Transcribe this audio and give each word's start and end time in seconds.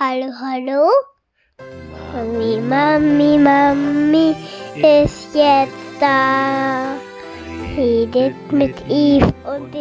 Hallo, 0.00 0.30
hallo? 0.40 0.88
Mami, 2.14 2.60
Mami, 2.60 3.36
Mami 3.36 4.36
ist 4.76 5.34
jetzt 5.34 5.98
da. 5.98 6.96
Redet 7.76 8.52
mit 8.52 8.80
Eve 8.88 9.34
und 9.42 9.74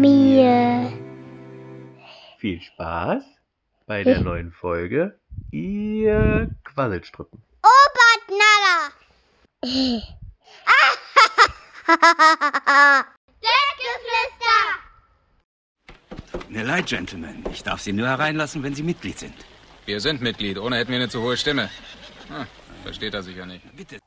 mir. 0.00 0.92
Viel 2.38 2.60
Spaß 2.60 3.24
bei 3.88 4.04
der 4.04 4.20
neuen 4.20 4.52
Folge. 4.52 5.18
Ihr 5.50 6.48
Quasselstrippen. 6.62 7.42
Oberknaller! 7.64 8.92
Deckgeflüster! 13.42 14.87
Mir 16.48 16.64
leid, 16.64 16.86
Gentlemen. 16.86 17.44
Ich 17.52 17.62
darf 17.62 17.80
Sie 17.80 17.92
nur 17.92 18.06
hereinlassen, 18.08 18.62
wenn 18.62 18.74
Sie 18.74 18.82
Mitglied 18.82 19.18
sind. 19.18 19.34
Wir 19.86 20.00
sind 20.00 20.20
Mitglied, 20.20 20.58
ohne 20.58 20.76
hätten 20.76 20.90
wir 20.90 20.96
eine 20.98 21.08
zu 21.08 21.22
hohe 21.22 21.36
Stimme. 21.36 21.70
Ah, 22.30 22.44
versteht 22.82 23.14
er 23.14 23.22
sicher 23.22 23.46
nicht. 23.46 23.64
Bitte. 23.76 23.98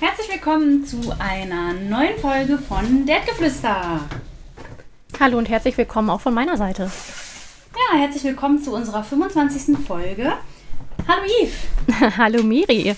Herzlich 0.00 0.28
willkommen 0.32 0.84
zu 0.84 1.14
einer 1.18 1.72
neuen 1.72 2.18
Folge 2.18 2.58
von 2.58 3.06
Deadgeflüster. 3.06 4.00
Hallo 5.20 5.38
und 5.38 5.48
herzlich 5.48 5.76
willkommen 5.78 6.10
auch 6.10 6.20
von 6.20 6.34
meiner 6.34 6.56
Seite. 6.56 6.90
Ja, 7.92 7.98
herzlich 7.98 8.24
willkommen 8.24 8.62
zu 8.62 8.72
unserer 8.74 9.04
25. 9.04 9.76
Folge. 9.86 10.32
Hallo 11.06 11.22
Yves, 11.42 12.16
Hallo 12.18 12.42
Miri. 12.42 12.94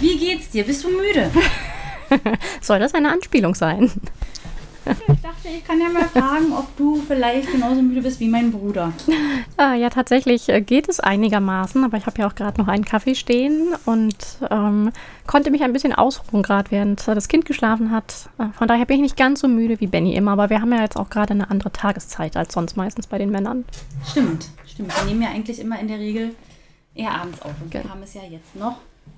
wie 0.00 0.18
geht's 0.18 0.50
dir? 0.50 0.64
Bist 0.64 0.84
du 0.84 0.88
müde? 0.90 1.30
Soll 2.60 2.78
das 2.78 2.94
eine 2.94 3.10
Anspielung 3.12 3.54
sein? 3.54 3.90
Ich 4.88 5.20
dachte, 5.20 5.48
ich 5.48 5.64
kann 5.64 5.80
ja 5.80 5.88
mal 5.88 6.04
fragen, 6.04 6.52
ob 6.52 6.76
du 6.76 6.94
vielleicht 6.96 7.50
genauso 7.50 7.82
müde 7.82 8.02
bist 8.02 8.20
wie 8.20 8.28
mein 8.28 8.52
Bruder. 8.52 8.92
Ah, 9.58 9.72
ja, 9.74 9.88
tatsächlich 9.88 10.50
äh, 10.50 10.60
geht 10.60 10.86
es 10.86 11.00
einigermaßen, 11.00 11.82
aber 11.82 11.96
ich 11.96 12.04
habe 12.04 12.20
ja 12.20 12.28
auch 12.28 12.34
gerade 12.34 12.60
noch 12.60 12.68
einen 12.68 12.84
Kaffee 12.84 13.14
stehen 13.14 13.74
und 13.86 14.14
ähm, 14.50 14.92
konnte 15.26 15.50
mich 15.50 15.62
ein 15.62 15.72
bisschen 15.72 15.94
ausruhen, 15.94 16.42
gerade 16.42 16.70
während 16.70 17.08
äh, 17.08 17.14
das 17.14 17.28
Kind 17.28 17.46
geschlafen 17.46 17.90
hat. 17.90 18.28
Äh, 18.38 18.48
Von 18.58 18.68
daher 18.68 18.84
bin 18.84 18.96
ich 18.96 19.02
nicht 19.02 19.16
ganz 19.16 19.40
so 19.40 19.48
müde 19.48 19.80
wie 19.80 19.86
Benny 19.86 20.14
immer, 20.14 20.32
aber 20.32 20.50
wir 20.50 20.60
haben 20.60 20.72
ja 20.72 20.82
jetzt 20.82 20.98
auch 20.98 21.08
gerade 21.08 21.32
eine 21.32 21.50
andere 21.50 21.72
Tageszeit 21.72 22.36
als 22.36 22.52
sonst 22.52 22.76
meistens 22.76 23.06
bei 23.06 23.16
den 23.16 23.30
Männern. 23.30 23.64
Stimmt, 24.06 24.48
stimmt. 24.66 24.94
Wir 24.94 25.04
nehmen 25.06 25.22
ja 25.22 25.30
eigentlich 25.30 25.58
immer 25.58 25.80
in 25.80 25.88
der 25.88 25.98
Regel 25.98 26.34
eher 26.94 27.12
abends 27.12 27.40
auf 27.40 27.54
und 27.62 27.72
wir 27.72 27.84
haben 27.84 28.02
es 28.02 28.12
ja 28.12 28.22
jetzt 28.30 28.54
noch 28.56 28.76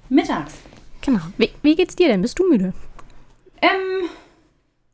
mittags. 0.08 0.54
Genau. 1.08 1.22
Wie, 1.38 1.48
wie 1.62 1.74
geht's 1.74 1.96
dir 1.96 2.08
denn? 2.08 2.20
Bist 2.20 2.38
du 2.38 2.46
müde? 2.46 2.74
Ähm, 3.62 4.10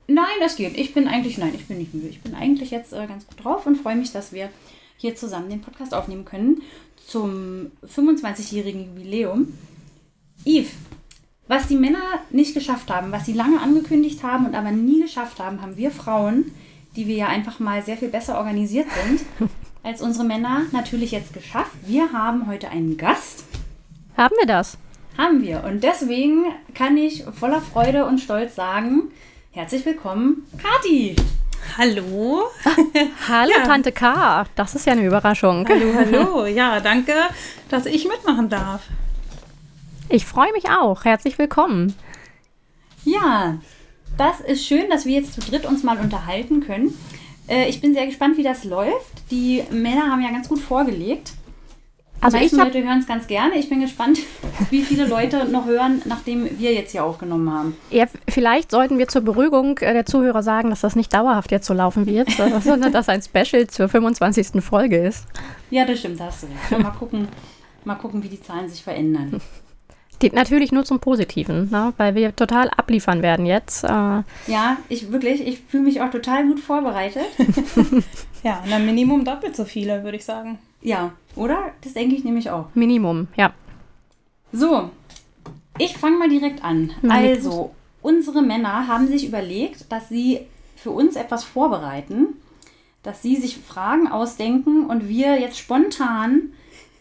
nein, 0.06 0.36
das 0.38 0.54
geht. 0.54 0.78
Ich 0.78 0.94
bin 0.94 1.08
eigentlich, 1.08 1.38
nein, 1.38 1.50
ich 1.56 1.66
bin 1.66 1.78
nicht 1.78 1.92
müde. 1.92 2.06
Ich 2.06 2.20
bin 2.20 2.36
eigentlich 2.36 2.70
jetzt 2.70 2.92
äh, 2.92 3.04
ganz 3.08 3.26
gut 3.26 3.44
drauf 3.44 3.66
und 3.66 3.74
freue 3.74 3.96
mich, 3.96 4.12
dass 4.12 4.32
wir 4.32 4.48
hier 4.96 5.16
zusammen 5.16 5.50
den 5.50 5.60
Podcast 5.60 5.92
aufnehmen 5.92 6.24
können 6.24 6.62
zum 7.04 7.72
25-jährigen 7.84 8.84
Jubiläum. 8.84 9.58
Yves, 10.44 10.70
was 11.48 11.66
die 11.66 11.74
Männer 11.74 12.20
nicht 12.30 12.54
geschafft 12.54 12.92
haben, 12.92 13.10
was 13.10 13.26
sie 13.26 13.32
lange 13.32 13.60
angekündigt 13.60 14.22
haben 14.22 14.46
und 14.46 14.54
aber 14.54 14.70
nie 14.70 15.02
geschafft 15.02 15.40
haben, 15.40 15.62
haben 15.62 15.76
wir 15.76 15.90
Frauen, 15.90 16.52
die 16.94 17.08
wir 17.08 17.16
ja 17.16 17.26
einfach 17.26 17.58
mal 17.58 17.82
sehr 17.82 17.96
viel 17.96 18.08
besser 18.08 18.38
organisiert 18.38 18.86
sind, 19.04 19.50
als 19.82 20.00
unsere 20.00 20.24
Männer 20.24 20.62
natürlich 20.70 21.10
jetzt 21.10 21.32
geschafft. 21.32 21.72
Wir 21.84 22.12
haben 22.12 22.46
heute 22.46 22.68
einen 22.68 22.96
Gast. 22.96 23.46
Haben 24.16 24.36
wir 24.38 24.46
das? 24.46 24.78
Haben 25.16 25.42
wir. 25.42 25.62
Und 25.64 25.82
deswegen 25.84 26.46
kann 26.74 26.96
ich 26.96 27.24
voller 27.38 27.60
Freude 27.60 28.04
und 28.04 28.18
Stolz 28.18 28.54
sagen, 28.56 29.12
herzlich 29.52 29.84
willkommen, 29.86 30.46
Kati. 30.60 31.14
Hallo. 31.78 32.42
Hallo 33.28 33.50
Ja. 33.56 33.64
Tante 33.64 33.92
K. 33.92 34.44
Das 34.54 34.74
ist 34.74 34.86
ja 34.86 34.92
eine 34.92 35.06
Überraschung. 35.06 35.66
Hallo, 35.68 35.94
hallo. 35.94 36.46
Ja, 36.54 36.80
danke, 36.80 37.12
dass 37.68 37.86
ich 37.86 38.06
mitmachen 38.06 38.48
darf. 38.48 38.82
Ich 40.08 40.26
freue 40.26 40.52
mich 40.52 40.68
auch. 40.68 41.04
Herzlich 41.04 41.38
willkommen. 41.38 41.94
Ja, 43.04 43.58
das 44.18 44.40
ist 44.40 44.66
schön, 44.66 44.90
dass 44.90 45.06
wir 45.06 45.14
jetzt 45.20 45.34
zu 45.34 45.40
dritt 45.40 45.64
uns 45.64 45.82
mal 45.82 45.98
unterhalten 45.98 46.60
können. 46.66 46.96
Äh, 47.48 47.68
ich 47.68 47.80
bin 47.80 47.94
sehr 47.94 48.06
gespannt, 48.06 48.36
wie 48.36 48.42
das 48.42 48.64
läuft. 48.64 49.30
Die 49.30 49.62
Männer 49.70 50.10
haben 50.10 50.22
ja 50.22 50.30
ganz 50.30 50.48
gut 50.48 50.60
vorgelegt. 50.60 51.32
Also 52.24 52.38
ich 52.38 52.52
Leute 52.52 52.82
hören 52.82 53.00
es 53.00 53.06
ganz 53.06 53.26
gerne. 53.26 53.58
Ich 53.58 53.68
bin 53.68 53.80
gespannt, 53.80 54.18
wie 54.70 54.82
viele 54.82 55.06
Leute 55.06 55.44
noch 55.44 55.66
hören, 55.66 56.00
nachdem 56.06 56.58
wir 56.58 56.72
jetzt 56.72 56.92
hier 56.92 57.04
aufgenommen 57.04 57.52
haben. 57.52 57.76
Ja, 57.90 58.06
vielleicht 58.28 58.70
sollten 58.70 58.98
wir 58.98 59.08
zur 59.08 59.20
Beruhigung 59.22 59.78
äh, 59.78 59.92
der 59.92 60.06
Zuhörer 60.06 60.42
sagen, 60.42 60.70
dass 60.70 60.80
das 60.80 60.96
nicht 60.96 61.12
dauerhaft 61.12 61.50
jetzt 61.50 61.66
so 61.66 61.74
laufen 61.74 62.06
wird, 62.06 62.30
sondern 62.62 62.92
dass 62.92 63.08
ein 63.08 63.20
Special 63.20 63.66
zur 63.66 63.88
25. 63.88 64.62
Folge 64.64 64.96
ist. 64.96 65.26
Ja, 65.70 65.84
das 65.84 65.98
stimmt, 65.98 66.18
da 66.18 66.26
hast 66.26 66.44
du 66.44 66.46
recht. 66.46 66.82
Mal 66.82 66.90
gucken, 66.92 67.28
mal 67.84 67.96
gucken, 67.96 68.22
wie 68.22 68.28
die 68.28 68.40
Zahlen 68.40 68.68
sich 68.68 68.82
verändern. 68.82 69.40
Die 70.22 70.30
natürlich 70.30 70.72
nur 70.72 70.84
zum 70.84 71.00
Positiven, 71.00 71.70
ne? 71.70 71.92
weil 71.98 72.14
wir 72.14 72.34
total 72.34 72.70
abliefern 72.70 73.20
werden 73.20 73.44
jetzt. 73.46 73.84
Äh, 73.84 73.88
Ja, 74.46 74.78
ich 74.88 75.12
wirklich, 75.12 75.46
ich 75.46 75.60
fühle 75.68 75.82
mich 75.82 76.00
auch 76.00 76.10
total 76.10 76.46
gut 76.46 76.60
vorbereitet. 76.60 77.26
Ja, 78.44 78.60
und 78.62 78.70
dann 78.70 78.84
Minimum 78.84 79.24
doppelt 79.24 79.56
so 79.56 79.64
viele, 79.64 80.04
würde 80.04 80.18
ich 80.18 80.24
sagen. 80.26 80.58
Ja, 80.82 81.12
oder? 81.36 81.72
Das 81.82 81.94
denke 81.94 82.14
ich 82.14 82.24
nämlich 82.24 82.50
auch. 82.50 82.66
Minimum, 82.74 83.28
ja. 83.36 83.52
So, 84.52 84.90
ich 85.78 85.96
fange 85.96 86.18
mal 86.18 86.28
direkt 86.28 86.62
an. 86.62 86.92
Also, 87.08 87.74
unsere 88.02 88.42
Männer 88.42 88.86
haben 88.86 89.08
sich 89.08 89.26
überlegt, 89.26 89.90
dass 89.90 90.08
sie 90.08 90.40
für 90.76 90.90
uns 90.90 91.16
etwas 91.16 91.44
vorbereiten, 91.44 92.36
dass 93.02 93.22
sie 93.22 93.36
sich 93.36 93.58
Fragen 93.58 94.08
ausdenken 94.08 94.86
und 94.86 95.08
wir 95.08 95.40
jetzt 95.40 95.58
spontan 95.58 96.52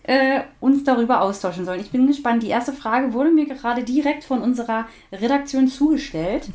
äh, 0.04 0.42
uns 0.60 0.84
darüber 0.84 1.22
austauschen 1.22 1.66
sollen. 1.66 1.80
Ich 1.80 1.92
bin 1.92 2.08
gespannt. 2.08 2.44
Die 2.44 2.50
erste 2.50 2.74
Frage 2.74 3.14
wurde 3.14 3.32
mir 3.32 3.46
gerade 3.46 3.84
direkt 3.84 4.24
von 4.24 4.42
unserer 4.42 4.88
Redaktion 5.12 5.68
zugestellt. 5.68 6.50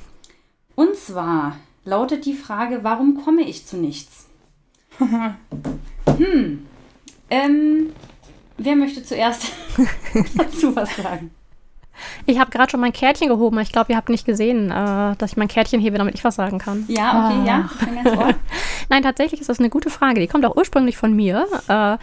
Und 0.75 0.97
zwar 0.97 1.57
lautet 1.85 2.27
die 2.27 2.35
Frage, 2.35 2.81
warum 2.83 3.23
komme 3.25 3.43
ich 3.43 3.67
zu 3.67 3.77
nichts? 3.77 4.29
hm. 4.99 6.67
Ähm, 7.31 7.91
wer 8.57 8.77
möchte 8.77 9.03
zuerst 9.03 9.47
dazu 10.37 10.75
was 10.75 10.95
sagen? 10.97 11.31
Ich 12.27 12.39
habe 12.39 12.51
gerade 12.51 12.71
schon 12.71 12.81
mein 12.81 12.93
Kärtchen 12.93 13.29
gehoben. 13.29 13.59
Ich 13.59 13.73
glaube, 13.73 13.93
ihr 13.93 13.97
habt 13.97 14.09
nicht 14.09 14.25
gesehen, 14.25 14.71
äh, 14.71 15.17
dass 15.17 15.33
ich 15.33 15.37
mein 15.37 15.49
Kärtchen 15.49 15.81
hebe, 15.81 15.99
damit 15.99 16.15
ich 16.15 16.23
was 16.25 16.37
sagen 16.37 16.59
kann. 16.59 16.85
Ja, 16.89 17.27
okay, 17.27 17.47
ja. 17.49 17.69
Ich 17.73 17.87
bin 17.87 18.05
ganz 18.05 18.17
ohr. 18.17 18.35
Nein, 18.89 19.03
tatsächlich 19.03 19.41
ist 19.41 19.49
das 19.49 19.59
eine 19.59 19.69
gute 19.69 19.91
Frage. 19.91 20.21
Die 20.21 20.29
kommt 20.29 20.45
auch 20.47 20.57
ursprünglich 20.57 20.97
von 20.97 21.13
mir. 21.15 21.47
Äh, 21.67 21.97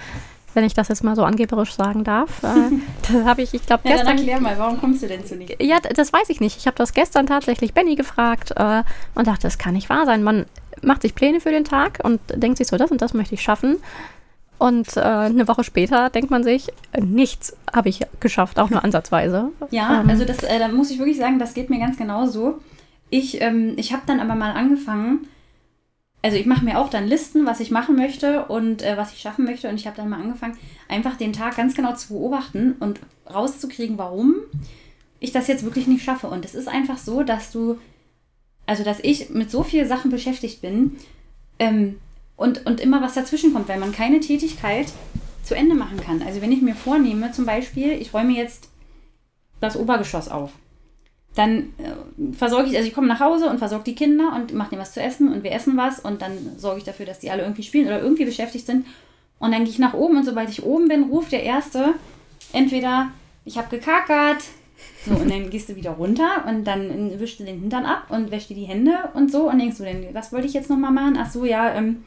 wenn 0.54 0.64
ich 0.64 0.74
das 0.74 0.88
jetzt 0.88 1.04
mal 1.04 1.16
so 1.18 1.24
angeberisch 1.24 1.74
sagen 1.74 2.04
darf. 2.04 2.42
Äh, 2.44 2.78
das 3.14 3.26
habe 3.26 3.42
ich, 3.42 3.54
ich 3.54 3.66
glaube, 3.66 3.88
Ja, 3.88 3.98
dann 3.98 4.16
gestern. 4.16 4.18
erklär 4.18 4.42
mal, 4.42 4.58
warum 4.58 4.80
kommst 4.80 5.04
du 5.04 5.08
denn 5.08 5.26
zu 5.26 5.36
nichts? 5.36 5.56
Ja, 5.60 5.80
das 5.80 6.12
weiß 6.14 6.30
ich 6.30 6.40
nicht. 6.40 6.58
Ich 6.58 6.66
habe 6.66 6.78
das 6.78 6.94
gestern 6.94 7.28
tatsächlich 7.28 7.74
Benny 7.74 7.96
gefragt 7.96 8.52
äh, 8.56 8.84
und 9.16 9.28
dachte, 9.28 9.44
das 9.44 9.58
kann 9.58 9.74
nicht 9.74 9.90
wahr 9.90 10.06
sein. 10.06 10.24
Man 10.24 10.46
macht 10.82 11.02
sich 11.04 11.14
Pläne 11.16 11.40
für 11.42 11.52
den 11.52 11.66
Tag 11.66 12.00
und 12.04 12.20
denkt 12.34 12.58
sich 12.58 12.68
so, 12.68 12.78
das 12.78 12.92
und 12.92 13.02
das 13.02 13.14
möchte 13.14 13.36
ich 13.36 13.42
schaffen. 13.42 13.78
Und 14.58 14.96
äh, 14.96 15.02
eine 15.02 15.48
Woche 15.48 15.64
später 15.64 16.10
denkt 16.10 16.32
man 16.32 16.44
sich, 16.44 16.70
äh, 16.92 17.02
nichts 17.02 17.56
habe 17.74 17.90
ich 17.90 18.02
geschafft, 18.20 18.60
auch 18.60 18.70
nur 18.70 18.84
ansatzweise. 18.84 19.52
Ja, 19.72 20.02
Ähm, 20.02 20.10
also 20.10 20.26
das, 20.26 20.44
äh, 20.44 20.60
da 20.60 20.68
muss 20.68 20.92
ich 20.92 21.00
wirklich 21.00 21.18
sagen, 21.18 21.40
das 21.40 21.54
geht 21.54 21.70
mir 21.70 21.80
ganz 21.80 21.98
genau 21.98 22.26
so. 22.26 22.60
Ich, 23.10 23.42
ähm, 23.42 23.74
ich 23.78 23.94
habe 23.94 24.04
dann 24.06 24.20
aber 24.20 24.36
mal 24.36 24.52
angefangen, 24.52 25.28
also 26.22 26.38
ich 26.38 26.48
mache 26.48 26.66
mir 26.66 26.80
auch 26.80 26.90
dann 26.90 27.08
Listen, 27.08 27.46
was 27.46 27.60
ich 27.60 27.70
machen 27.70 27.96
möchte 27.96 28.46
und 28.46 28.82
äh, 28.82 28.98
was 28.98 29.14
ich 29.14 29.20
schaffen 29.20 29.46
möchte. 29.46 29.70
Und 29.70 29.76
ich 29.76 29.86
habe 29.86 29.98
dann 29.98 30.10
mal 30.10 30.20
angefangen, 30.20 30.58
einfach 30.90 31.18
den 31.18 31.34
Tag 31.34 31.56
ganz 31.56 31.76
genau 31.76 31.94
zu 31.94 32.14
beobachten 32.16 32.76
und 32.80 33.00
rauszukriegen, 33.32 33.98
warum 33.98 34.36
ich 35.20 35.32
das 35.32 35.48
jetzt 35.48 35.64
wirklich 35.64 35.86
nicht 35.86 36.04
schaffe. 36.04 36.28
Und 36.28 36.44
es 36.44 36.56
ist 36.56 36.68
einfach 36.68 36.98
so, 36.98 37.22
dass 37.22 37.52
du, 37.52 37.78
also 38.66 38.84
dass 38.84 39.00
ich 39.02 39.30
mit 39.30 39.52
so 39.52 39.64
vielen 39.64 39.88
Sachen 39.88 40.10
beschäftigt 40.10 40.62
bin 40.62 40.96
ähm, 41.60 41.98
und, 42.36 42.66
und 42.66 42.80
immer 42.80 43.02
was 43.02 43.14
dazwischen 43.14 43.54
kommt, 43.54 43.68
weil 43.68 43.80
man 43.80 43.92
keine 43.92 44.20
Tätigkeit 44.20 44.88
zu 45.44 45.56
Ende 45.56 45.76
machen 45.76 46.00
kann. 46.00 46.22
Also 46.22 46.42
wenn 46.42 46.52
ich 46.52 46.62
mir 46.62 46.76
vornehme, 46.76 47.32
zum 47.32 47.46
Beispiel, 47.46 47.94
ich 47.94 48.14
räume 48.14 48.34
jetzt 48.34 48.70
das 49.60 49.78
Obergeschoss 49.78 50.30
auf. 50.30 50.52
Dann 51.36 51.74
äh, 51.78 52.34
versorge 52.34 52.70
ich, 52.70 52.78
also 52.78 52.88
ich 52.88 52.94
komme 52.94 53.08
nach 53.08 53.20
Hause 53.20 53.50
und 53.50 53.60
versorge 53.60 53.84
die 53.86 53.96
Kinder 53.96 54.34
und 54.36 54.54
mache 54.54 54.70
denen 54.70 54.82
was 54.82 54.94
zu 54.94 55.02
essen 55.02 55.32
und 55.32 55.44
wir 55.44 55.52
essen 55.52 55.76
was 55.78 56.00
und 56.00 56.22
dann 56.22 56.58
sorge 56.58 56.80
ich 56.80 56.86
dafür, 56.86 57.06
dass 57.06 57.20
die 57.20 57.30
alle 57.30 57.44
irgendwie 57.44 57.64
spielen 57.64 57.88
oder 57.88 58.02
irgendwie 58.02 58.26
beschäftigt 58.26 58.66
sind. 58.66 58.86
Und 59.38 59.52
dann 59.52 59.64
gehe 59.66 59.74
ich 59.74 59.80
nach 59.80 59.94
oben 59.94 60.18
und 60.18 60.24
sobald 60.24 60.50
ich 60.50 60.64
oben 60.64 60.88
bin, 60.88 61.04
ruft 61.04 61.34
der 61.34 61.44
Erste 61.44 61.94
entweder, 62.54 63.10
ich 63.44 63.58
habe 63.58 63.70
gekakert, 63.70 64.44
so, 65.06 65.12
und 65.12 65.30
dann 65.30 65.50
gehst 65.50 65.70
du 65.70 65.76
wieder 65.76 65.92
runter 65.92 66.46
und 66.48 66.66
dann 66.66 67.20
wischst 67.20 67.40
du 67.40 67.44
den 67.44 67.60
Hintern 67.60 67.86
ab 67.86 68.08
und 68.10 68.32
wäschst 68.32 68.50
dir 68.50 68.56
die 68.56 68.64
Hände 68.64 69.10
und 69.14 69.32
so 69.32 69.50
und 69.50 69.60
denkst 69.60 69.78
du 69.78 69.84
denn, 69.84 70.08
was 70.14 70.34
wollte 70.34 70.48
ich 70.48 70.54
jetzt 70.54 70.70
nochmal 70.70 70.92
machen? 70.92 71.18
Ach 71.20 71.30
so, 71.30 71.46
ja, 71.46 71.74
ähm, 71.76 72.04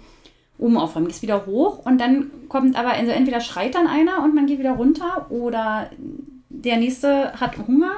oben 0.58 0.76
aufräumen, 0.76 1.08
gehst 1.08 1.22
wieder 1.22 1.46
hoch 1.46 1.84
und 1.84 1.98
dann 1.98 2.30
kommt 2.48 2.76
aber, 2.76 2.90
also 2.90 3.12
entweder 3.12 3.40
schreit 3.40 3.74
dann 3.74 3.86
einer 3.86 4.22
und 4.22 4.34
man 4.34 4.46
geht 4.46 4.58
wieder 4.58 4.72
runter 4.72 5.30
oder 5.30 5.90
der 6.48 6.76
nächste 6.78 7.32
hat 7.40 7.56
Hunger 7.58 7.92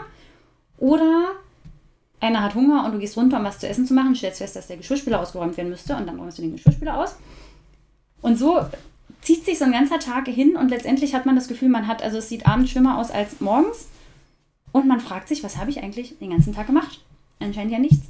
oder 0.79 1.31
einer 2.21 2.43
hat 2.43 2.55
Hunger 2.55 2.85
und 2.85 2.93
du 2.93 2.99
gehst 2.99 3.17
runter, 3.17 3.39
um 3.39 3.45
was 3.45 3.59
zu 3.59 3.69
essen 3.69 3.87
zu 3.87 3.95
machen, 3.95 4.15
stellst 4.15 4.39
fest, 4.39 4.57
dass 4.57 4.67
der 4.67 4.77
Geschirrspüler 4.77 5.21
ausgeräumt 5.21 5.57
werden 5.57 5.71
müsste 5.71 5.97
und 5.97 6.07
dann 6.07 6.19
räumst 6.21 6.39
du 6.39 6.43
den 6.43 6.53
Geschirrspüler 6.53 6.99
aus. 6.99 7.17
Und 8.21 8.39
so 8.39 8.61
zieht 9.23 9.45
sich 9.47 9.59
so 9.59 9.65
ein 9.65 9.73
ganzer 9.73 9.99
Tag 9.99 10.29
hin 10.29 10.57
und 10.57 10.69
letztendlich 10.69 11.15
hat 11.15 11.25
man 11.25 11.37
das 11.37 11.49
Gefühl, 11.49 11.71
man 11.71 11.87
hat, 11.87 12.03
also 12.03 12.19
es 12.19 12.29
sieht 12.29 12.47
abends 12.47 12.71
schlimmer 12.71 12.99
aus 12.99 13.11
als 13.11 13.41
morgens 13.41 13.89
und 14.73 14.87
man 14.87 15.01
fragt 15.01 15.29
sich, 15.29 15.43
was 15.43 15.57
habe 15.57 15.71
ich 15.71 15.83
eigentlich 15.83 16.19
den 16.19 16.31
ganzen 16.31 16.55
Tag 16.55 16.67
gemacht? 16.67 17.01
Anscheinend 17.39 17.73
ja 17.73 17.79
nichts. 17.79 18.07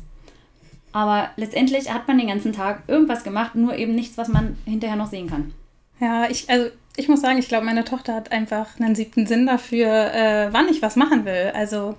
Aber 0.92 1.30
letztendlich 1.36 1.92
hat 1.92 2.08
man 2.08 2.18
den 2.18 2.28
ganzen 2.28 2.52
Tag 2.52 2.82
irgendwas 2.88 3.22
gemacht, 3.22 3.54
nur 3.54 3.76
eben 3.76 3.94
nichts, 3.94 4.18
was 4.18 4.28
man 4.28 4.56
hinterher 4.64 4.96
noch 4.96 5.10
sehen 5.10 5.28
kann. 5.28 5.52
Ja, 6.00 6.28
ich, 6.28 6.48
also 6.50 6.70
ich 6.96 7.08
muss 7.08 7.20
sagen, 7.20 7.38
ich 7.38 7.48
glaube, 7.48 7.66
meine 7.66 7.84
Tochter 7.84 8.14
hat 8.14 8.32
einfach 8.32 8.78
einen 8.80 8.94
siebten 8.94 9.26
Sinn 9.26 9.46
dafür, 9.46 10.12
äh, 10.12 10.48
wann 10.52 10.68
ich 10.68 10.82
was 10.82 10.96
machen 10.96 11.24
will. 11.24 11.52
Also 11.54 11.94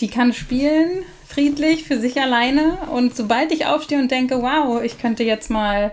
die 0.00 0.08
kann 0.08 0.32
spielen, 0.32 1.04
friedlich, 1.26 1.84
für 1.84 1.98
sich 1.98 2.20
alleine. 2.20 2.78
Und 2.92 3.16
sobald 3.16 3.52
ich 3.52 3.66
aufstehe 3.66 3.98
und 3.98 4.10
denke, 4.10 4.42
wow, 4.42 4.82
ich 4.82 4.98
könnte 4.98 5.24
jetzt 5.24 5.50
mal, 5.50 5.92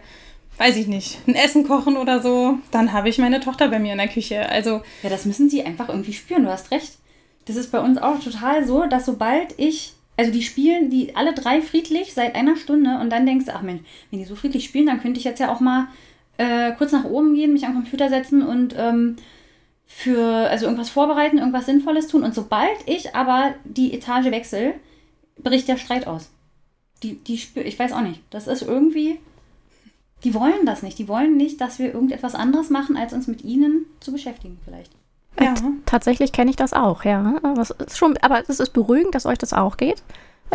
weiß 0.57 0.75
ich 0.75 0.87
nicht, 0.87 1.19
ein 1.27 1.35
Essen 1.35 1.65
kochen 1.65 1.95
oder 1.95 2.21
so, 2.21 2.59
dann 2.71 2.91
habe 2.91 3.09
ich 3.09 3.17
meine 3.17 3.39
Tochter 3.39 3.69
bei 3.69 3.79
mir 3.79 3.93
in 3.93 3.97
der 3.97 4.09
Küche. 4.09 4.49
Also 4.49 4.81
Ja, 5.03 5.09
das 5.09 5.25
müssen 5.25 5.47
die 5.47 5.63
einfach 5.65 5.89
irgendwie 5.89 6.13
spüren, 6.13 6.43
du 6.43 6.51
hast 6.51 6.71
recht. 6.71 6.97
Das 7.45 7.55
ist 7.55 7.71
bei 7.71 7.79
uns 7.79 7.97
auch 7.97 8.19
total 8.19 8.65
so, 8.65 8.85
dass 8.85 9.05
sobald 9.05 9.57
ich, 9.57 9.93
also 10.17 10.31
die 10.31 10.43
spielen, 10.43 10.89
die 10.89 11.15
alle 11.15 11.33
drei 11.33 11.61
friedlich 11.61 12.13
seit 12.13 12.35
einer 12.35 12.55
Stunde 12.55 12.99
und 12.99 13.09
dann 13.09 13.25
denkst 13.25 13.45
du, 13.45 13.55
ach 13.55 13.61
Mensch, 13.61 13.81
wenn 14.11 14.19
die 14.19 14.25
so 14.25 14.35
friedlich 14.35 14.65
spielen, 14.65 14.85
dann 14.85 15.01
könnte 15.01 15.19
ich 15.19 15.23
jetzt 15.23 15.39
ja 15.39 15.51
auch 15.51 15.59
mal 15.59 15.87
äh, 16.37 16.71
kurz 16.73 16.91
nach 16.91 17.05
oben 17.05 17.33
gehen, 17.33 17.53
mich 17.53 17.65
am 17.65 17.73
Computer 17.73 18.09
setzen 18.09 18.43
und 18.43 18.75
ähm, 18.77 19.15
für, 19.85 20.49
also 20.49 20.65
irgendwas 20.65 20.89
vorbereiten, 20.89 21.37
irgendwas 21.37 21.65
Sinnvolles 21.65 22.07
tun. 22.07 22.23
Und 22.23 22.33
sobald 22.33 22.77
ich 22.87 23.15
aber 23.15 23.53
die 23.63 23.93
Etage 23.93 24.25
wechsle, 24.25 24.73
bricht 25.37 25.67
der 25.67 25.77
Streit 25.77 26.07
aus. 26.07 26.31
Die, 27.01 27.15
die 27.15 27.37
spür, 27.37 27.65
ich 27.65 27.77
weiß 27.77 27.91
auch 27.93 28.01
nicht. 28.01 28.21
Das 28.29 28.47
ist 28.47 28.61
irgendwie, 28.61 29.19
die 30.23 30.33
wollen 30.33 30.65
das 30.65 30.83
nicht. 30.83 30.97
Die 30.99 31.07
wollen 31.07 31.37
nicht, 31.37 31.59
dass 31.59 31.79
wir 31.79 31.93
irgendetwas 31.93 32.35
anderes 32.35 32.69
machen, 32.69 32.97
als 32.97 33.13
uns 33.13 33.27
mit 33.27 33.43
ihnen 33.43 33.85
zu 33.99 34.11
beschäftigen, 34.11 34.57
vielleicht. 34.63 34.91
Ja. 35.39 35.53
Tatsächlich 35.85 36.31
kenne 36.31 36.51
ich 36.51 36.55
das 36.55 36.73
auch, 36.73 37.03
ja. 37.03 37.35
Aber 37.43 37.61
es 37.61 37.71
ist 37.71 37.97
schon, 37.97 38.17
aber 38.21 38.41
es 38.47 38.59
ist 38.59 38.71
beruhigend, 38.71 39.15
dass 39.15 39.25
euch 39.25 39.37
das 39.37 39.53
auch 39.53 39.77
geht. 39.77 40.03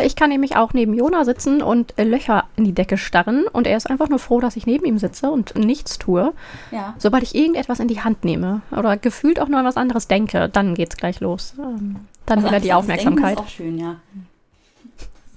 Ich 0.01 0.15
kann 0.15 0.29
nämlich 0.29 0.55
auch 0.55 0.73
neben 0.73 0.93
Jona 0.93 1.25
sitzen 1.25 1.61
und 1.61 1.97
äh, 1.97 2.03
Löcher 2.03 2.45
in 2.55 2.63
die 2.63 2.73
Decke 2.73 2.97
starren 2.97 3.45
und 3.51 3.67
er 3.67 3.75
ist 3.75 3.89
einfach 3.89 4.07
nur 4.07 4.19
froh, 4.19 4.39
dass 4.39 4.55
ich 4.55 4.65
neben 4.65 4.85
ihm 4.85 4.97
sitze 4.97 5.29
und 5.29 5.55
nichts 5.55 5.99
tue. 5.99 6.33
Ja. 6.71 6.95
Sobald 6.97 7.23
ich 7.23 7.35
irgendetwas 7.35 7.79
in 7.79 7.87
die 7.87 8.01
Hand 8.01 8.23
nehme 8.23 8.61
oder 8.71 8.95
gefühlt 8.95 9.39
auch 9.39 9.49
nur 9.49 9.59
an 9.59 9.65
was 9.65 9.77
anderes 9.77 10.07
denke, 10.07 10.47
dann 10.47 10.73
geht's 10.75 10.95
gleich 10.95 11.19
los. 11.19 11.53
Ähm, 11.59 11.97
dann 12.25 12.39
wieder 12.39 12.59
die 12.59 12.71
Also 12.71 12.87
das 12.87 12.99
Aufmerksamkeit. 12.99 13.39
ist 13.39 13.45
auch 13.45 13.49
schön, 13.49 13.77
ja. 13.77 13.97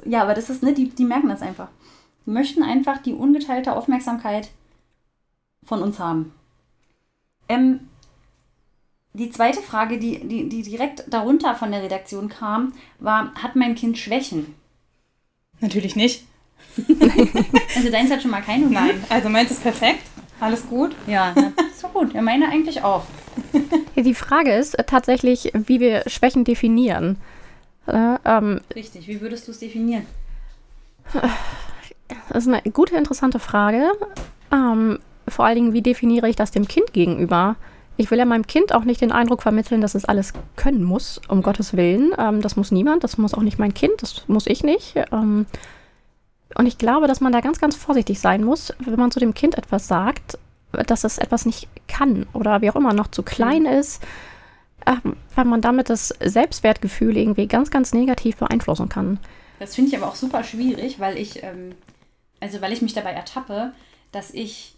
Ja, 0.04 0.22
aber 0.22 0.34
das 0.34 0.50
ist, 0.50 0.62
ne, 0.62 0.72
die, 0.72 0.90
die 0.90 1.04
merken 1.04 1.28
das 1.28 1.42
einfach. 1.42 1.68
Die 2.26 2.30
möchten 2.30 2.62
einfach 2.62 2.98
die 2.98 3.14
ungeteilte 3.14 3.74
Aufmerksamkeit 3.74 4.50
von 5.64 5.82
uns 5.82 5.98
haben. 5.98 6.32
Ähm, 7.48 7.88
die 9.14 9.30
zweite 9.30 9.60
Frage, 9.60 9.98
die, 9.98 10.26
die, 10.26 10.48
die 10.48 10.62
direkt 10.62 11.04
darunter 11.08 11.54
von 11.54 11.70
der 11.70 11.82
Redaktion 11.82 12.28
kam, 12.28 12.72
war, 12.98 13.32
hat 13.34 13.56
mein 13.56 13.74
Kind 13.74 13.98
Schwächen? 13.98 14.54
natürlich 15.62 15.96
nicht. 15.96 16.24
Also 17.74 17.90
deins 17.90 18.10
hat 18.10 18.22
schon 18.22 18.30
mal 18.30 18.42
keine. 18.42 18.66
Nein, 18.66 19.02
also 19.08 19.28
meins 19.28 19.50
ist 19.50 19.62
perfekt. 19.62 20.02
Alles 20.40 20.66
gut. 20.68 20.94
Ja, 21.06 21.30
ist 21.70 21.82
doch 21.82 21.92
gut. 21.92 22.12
Ja, 22.12 22.20
meine 22.22 22.48
eigentlich 22.48 22.82
auch. 22.82 23.04
Die 23.96 24.14
Frage 24.14 24.52
ist 24.52 24.76
tatsächlich, 24.86 25.52
wie 25.54 25.80
wir 25.80 26.02
Schwächen 26.06 26.44
definieren. 26.44 27.16
Äh, 27.86 28.16
ähm, 28.24 28.60
Richtig. 28.74 29.08
Wie 29.08 29.20
würdest 29.20 29.46
du 29.46 29.52
es 29.52 29.58
definieren? 29.58 30.06
Das 32.28 32.46
ist 32.46 32.52
eine 32.52 32.62
gute, 32.72 32.96
interessante 32.96 33.38
Frage. 33.38 33.90
Ähm, 34.52 34.98
vor 35.28 35.44
allen 35.44 35.56
Dingen, 35.56 35.72
wie 35.72 35.82
definiere 35.82 36.28
ich 36.28 36.36
das 36.36 36.50
dem 36.50 36.68
Kind 36.68 36.92
gegenüber? 36.92 37.56
Ich 38.02 38.10
will 38.10 38.18
ja 38.18 38.24
meinem 38.24 38.48
Kind 38.48 38.74
auch 38.74 38.82
nicht 38.82 39.00
den 39.00 39.12
Eindruck 39.12 39.42
vermitteln, 39.42 39.80
dass 39.80 39.94
es 39.94 40.04
alles 40.04 40.32
können 40.56 40.82
muss, 40.82 41.20
um 41.28 41.40
Gottes 41.40 41.76
Willen. 41.76 42.10
Ähm, 42.18 42.40
das 42.42 42.56
muss 42.56 42.72
niemand, 42.72 43.04
das 43.04 43.16
muss 43.16 43.32
auch 43.32 43.42
nicht 43.42 43.60
mein 43.60 43.74
Kind, 43.74 44.02
das 44.02 44.26
muss 44.26 44.48
ich 44.48 44.64
nicht. 44.64 44.96
Ähm, 45.12 45.46
und 46.56 46.66
ich 46.66 46.78
glaube, 46.78 47.06
dass 47.06 47.20
man 47.20 47.32
da 47.32 47.40
ganz, 47.40 47.60
ganz 47.60 47.76
vorsichtig 47.76 48.18
sein 48.18 48.42
muss, 48.42 48.74
wenn 48.80 48.98
man 48.98 49.12
zu 49.12 49.20
dem 49.20 49.34
Kind 49.34 49.56
etwas 49.56 49.86
sagt, 49.86 50.36
dass 50.72 51.04
es 51.04 51.18
etwas 51.18 51.46
nicht 51.46 51.68
kann 51.86 52.26
oder 52.32 52.60
wie 52.60 52.70
auch 52.70 52.76
immer 52.76 52.92
noch 52.92 53.06
zu 53.06 53.22
klein 53.22 53.66
ist, 53.66 54.02
ähm, 54.84 55.14
weil 55.36 55.44
man 55.44 55.60
damit 55.60 55.88
das 55.88 56.08
Selbstwertgefühl 56.08 57.16
irgendwie 57.16 57.46
ganz, 57.46 57.70
ganz 57.70 57.92
negativ 57.92 58.36
beeinflussen 58.36 58.88
kann. 58.88 59.20
Das 59.60 59.76
finde 59.76 59.90
ich 59.90 59.96
aber 59.96 60.08
auch 60.08 60.16
super 60.16 60.42
schwierig, 60.42 60.98
weil 60.98 61.16
ich, 61.16 61.44
ähm, 61.44 61.76
also 62.40 62.60
weil 62.62 62.72
ich 62.72 62.82
mich 62.82 62.94
dabei 62.94 63.12
ertappe, 63.12 63.72
dass 64.10 64.34
ich 64.34 64.74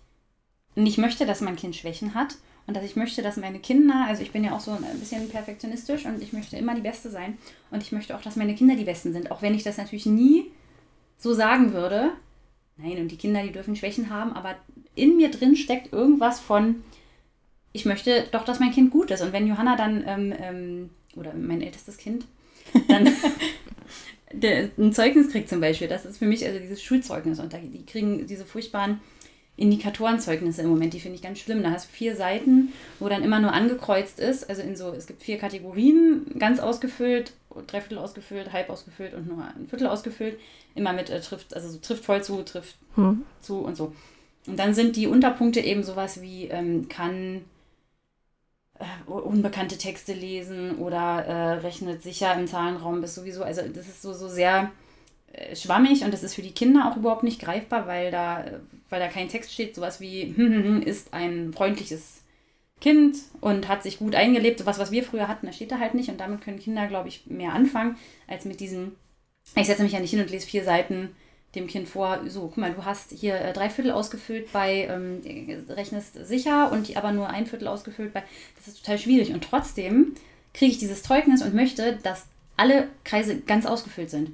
nicht 0.75 0.99
möchte, 0.99 1.25
dass 1.25 1.41
mein 1.41 1.56
Kind 1.56 1.75
Schwächen 1.75 2.15
hat 2.15 2.37
und 2.66 2.76
dass 2.76 2.84
ich 2.84 2.96
möchte, 2.96 3.22
dass 3.22 3.37
meine 3.37 3.58
Kinder, 3.58 4.06
also 4.08 4.22
ich 4.22 4.32
bin 4.32 4.44
ja 4.44 4.55
auch 4.55 4.61
so 4.61 4.70
ein 4.70 4.99
bisschen 4.99 5.28
perfektionistisch 5.28 6.06
und 6.06 6.22
ich 6.22 6.32
möchte 6.32 6.56
immer 6.56 6.75
die 6.75 6.81
Beste 6.81 7.11
sein 7.11 7.37
und 7.70 7.82
ich 7.82 7.93
möchte 7.93 8.16
auch, 8.16 8.22
dass 8.22 8.37
meine 8.37 8.55
Kinder 8.55 8.75
die 8.75 8.84
Besten 8.84 9.12
sind, 9.12 9.31
auch 9.31 9.43
wenn 9.43 9.55
ich 9.55 9.62
das 9.62 9.76
natürlich 9.76 10.06
nie 10.06 10.50
so 11.19 11.34
sagen 11.34 11.72
würde. 11.72 12.11
Nein, 12.76 12.99
und 12.99 13.08
die 13.08 13.16
Kinder, 13.16 13.43
die 13.43 13.52
dürfen 13.52 13.76
Schwächen 13.76 14.11
haben, 14.11 14.32
aber 14.32 14.56
in 14.94 15.16
mir 15.16 15.31
drin 15.31 15.56
steckt 15.56 15.93
irgendwas 15.93 16.40
von, 16.40 16.82
ich 17.72 17.84
möchte 17.84 18.26
doch, 18.32 18.44
dass 18.44 18.61
mein 18.61 18.72
Kind 18.72 18.90
gut 18.90 19.11
ist. 19.11 19.20
Und 19.20 19.32
wenn 19.32 19.46
Johanna 19.46 19.76
dann, 19.76 20.05
ähm, 20.06 20.34
ähm, 20.40 20.90
oder 21.16 21.34
mein 21.34 21.61
ältestes 21.61 21.99
Kind, 21.99 22.25
dann 22.88 23.08
ein 24.78 24.93
Zeugnis 24.93 25.31
kriegt 25.31 25.49
zum 25.49 25.61
Beispiel, 25.61 25.88
das 25.88 26.05
ist 26.05 26.19
für 26.19 26.26
mich 26.26 26.44
also 26.46 26.58
dieses 26.58 26.82
Schulzeugnis 26.82 27.38
und 27.38 27.52
die 27.52 27.84
kriegen 27.84 28.26
diese 28.26 28.44
furchtbaren 28.44 29.00
Indikatorenzeugnisse 29.56 30.62
im 30.62 30.69
Moment, 30.69 30.95
die 30.95 31.01
finde 31.01 31.17
ich 31.17 31.23
ganz 31.23 31.39
schlimm. 31.39 31.62
Da 31.62 31.71
hast 31.71 31.89
du 31.89 31.93
vier 31.93 32.17
Seiten, 32.17 32.73
wo 32.99 33.09
dann 33.09 33.23
immer 33.23 33.39
nur 33.39 33.53
angekreuzt 33.53 34.19
ist, 34.19 34.49
also 34.49 34.62
in 34.62 34.77
so, 34.77 34.93
es 34.93 35.06
gibt 35.06 35.23
vier 35.23 35.39
Kategorien, 35.39 36.27
ganz 36.39 36.59
ausgefüllt, 36.59 37.33
dreiviertel 37.67 37.99
ausgefüllt, 37.99 38.53
halb 38.53 38.69
ausgefüllt 38.69 39.15
und 39.15 39.29
nur 39.29 39.45
ein 39.45 39.69
Viertel 39.69 39.87
ausgefüllt, 39.87 40.39
immer 40.75 40.93
mit 40.93 41.09
äh, 41.11 41.21
trifft, 41.21 41.55
also 41.55 41.69
so 41.69 41.79
trifft 41.79 42.05
voll 42.05 42.23
zu, 42.23 42.43
trifft 42.43 42.77
Hm. 42.97 43.25
zu 43.41 43.59
und 43.59 43.77
so. 43.77 43.93
Und 44.47 44.59
dann 44.59 44.75
sind 44.75 44.97
die 44.97 45.06
Unterpunkte 45.06 45.61
eben 45.61 45.83
sowas 45.83 46.21
wie 46.21 46.49
ähm, 46.49 46.89
kann 46.89 47.43
äh, 48.79 49.11
unbekannte 49.11 49.79
Texte 49.79 50.12
lesen 50.12 50.77
oder 50.79 51.25
äh, 51.25 51.53
rechnet 51.61 52.03
sicher 52.03 52.35
im 52.35 52.47
Zahlenraum 52.47 53.00
bis 53.00 53.15
sowieso. 53.15 53.45
Also 53.45 53.62
das 53.62 53.87
ist 53.87 54.03
so, 54.03 54.12
so 54.12 54.29
sehr 54.29 54.71
äh, 55.33 55.55
schwammig 55.57 56.05
und 56.05 56.12
das 56.12 56.23
ist 56.23 56.35
für 56.35 56.43
die 56.43 56.53
Kinder 56.53 56.91
auch 56.91 56.97
überhaupt 56.97 57.23
nicht 57.23 57.41
greifbar, 57.41 57.87
weil 57.87 58.11
da, 58.11 58.45
äh, 58.45 58.59
weil 58.91 59.01
da 59.01 59.09
kein 59.09 59.29
Text 59.29 59.53
steht, 59.53 59.75
sowas 59.75 60.00
wie 60.00 60.23
ist 60.85 61.12
ein 61.12 61.53
freundliches 61.53 62.23
Kind 62.81 63.17
und 63.41 63.69
hat 63.69 63.83
sich 63.83 63.99
gut 63.99 64.14
eingelebt, 64.14 64.59
sowas, 64.59 64.79
was 64.79 64.91
wir 64.91 65.05
früher 65.05 65.29
hatten, 65.29 65.47
das 65.47 65.57
steht 65.57 65.73
da 65.73 65.79
halt 65.79 65.95
nicht 65.95 66.11
und 66.11 66.21
damit 66.21 66.43
können 66.43 66.59
Kinder, 66.59 66.87
glaube 66.87 67.09
ich, 67.09 67.26
mehr 67.26 67.53
anfangen, 67.53 67.97
als 68.26 68.45
mit 68.45 68.61
diesen, 68.61 68.97
ich 69.57 69.67
setze 69.67 69.83
mich 69.83 69.93
ja 69.93 70.00
nicht 70.00 70.11
hin 70.11 70.21
und 70.21 70.31
lese 70.31 70.47
vier 70.47 70.64
Seiten 70.64 71.11
dem 71.55 71.67
Kind 71.67 71.88
vor, 71.88 72.21
so, 72.26 72.49
guck 72.49 72.57
mal, 72.57 72.73
du 72.73 72.85
hast 72.85 73.12
hier 73.12 73.37
äh, 73.37 73.53
drei 73.53 73.71
Viertel 73.71 73.93
ausgefüllt 73.93 74.53
bei, 74.53 74.88
ähm, 74.91 75.23
rechnest 75.69 76.26
sicher 76.26 76.73
und 76.73 76.97
aber 76.97 77.12
nur 77.12 77.29
ein 77.29 77.47
Viertel 77.47 77.69
ausgefüllt 77.69 78.12
bei, 78.12 78.23
das 78.57 78.69
ist 78.69 78.85
total 78.85 78.99
schwierig 78.99 79.33
und 79.33 79.45
trotzdem 79.45 80.14
kriege 80.53 80.73
ich 80.73 80.79
dieses 80.79 81.03
Zeugnis 81.03 81.43
und 81.43 81.55
möchte, 81.55 81.99
dass 82.03 82.26
alle 82.57 82.88
Kreise 83.05 83.41
ganz 83.41 83.67
ausgefüllt 83.67 84.11
sind 84.11 84.33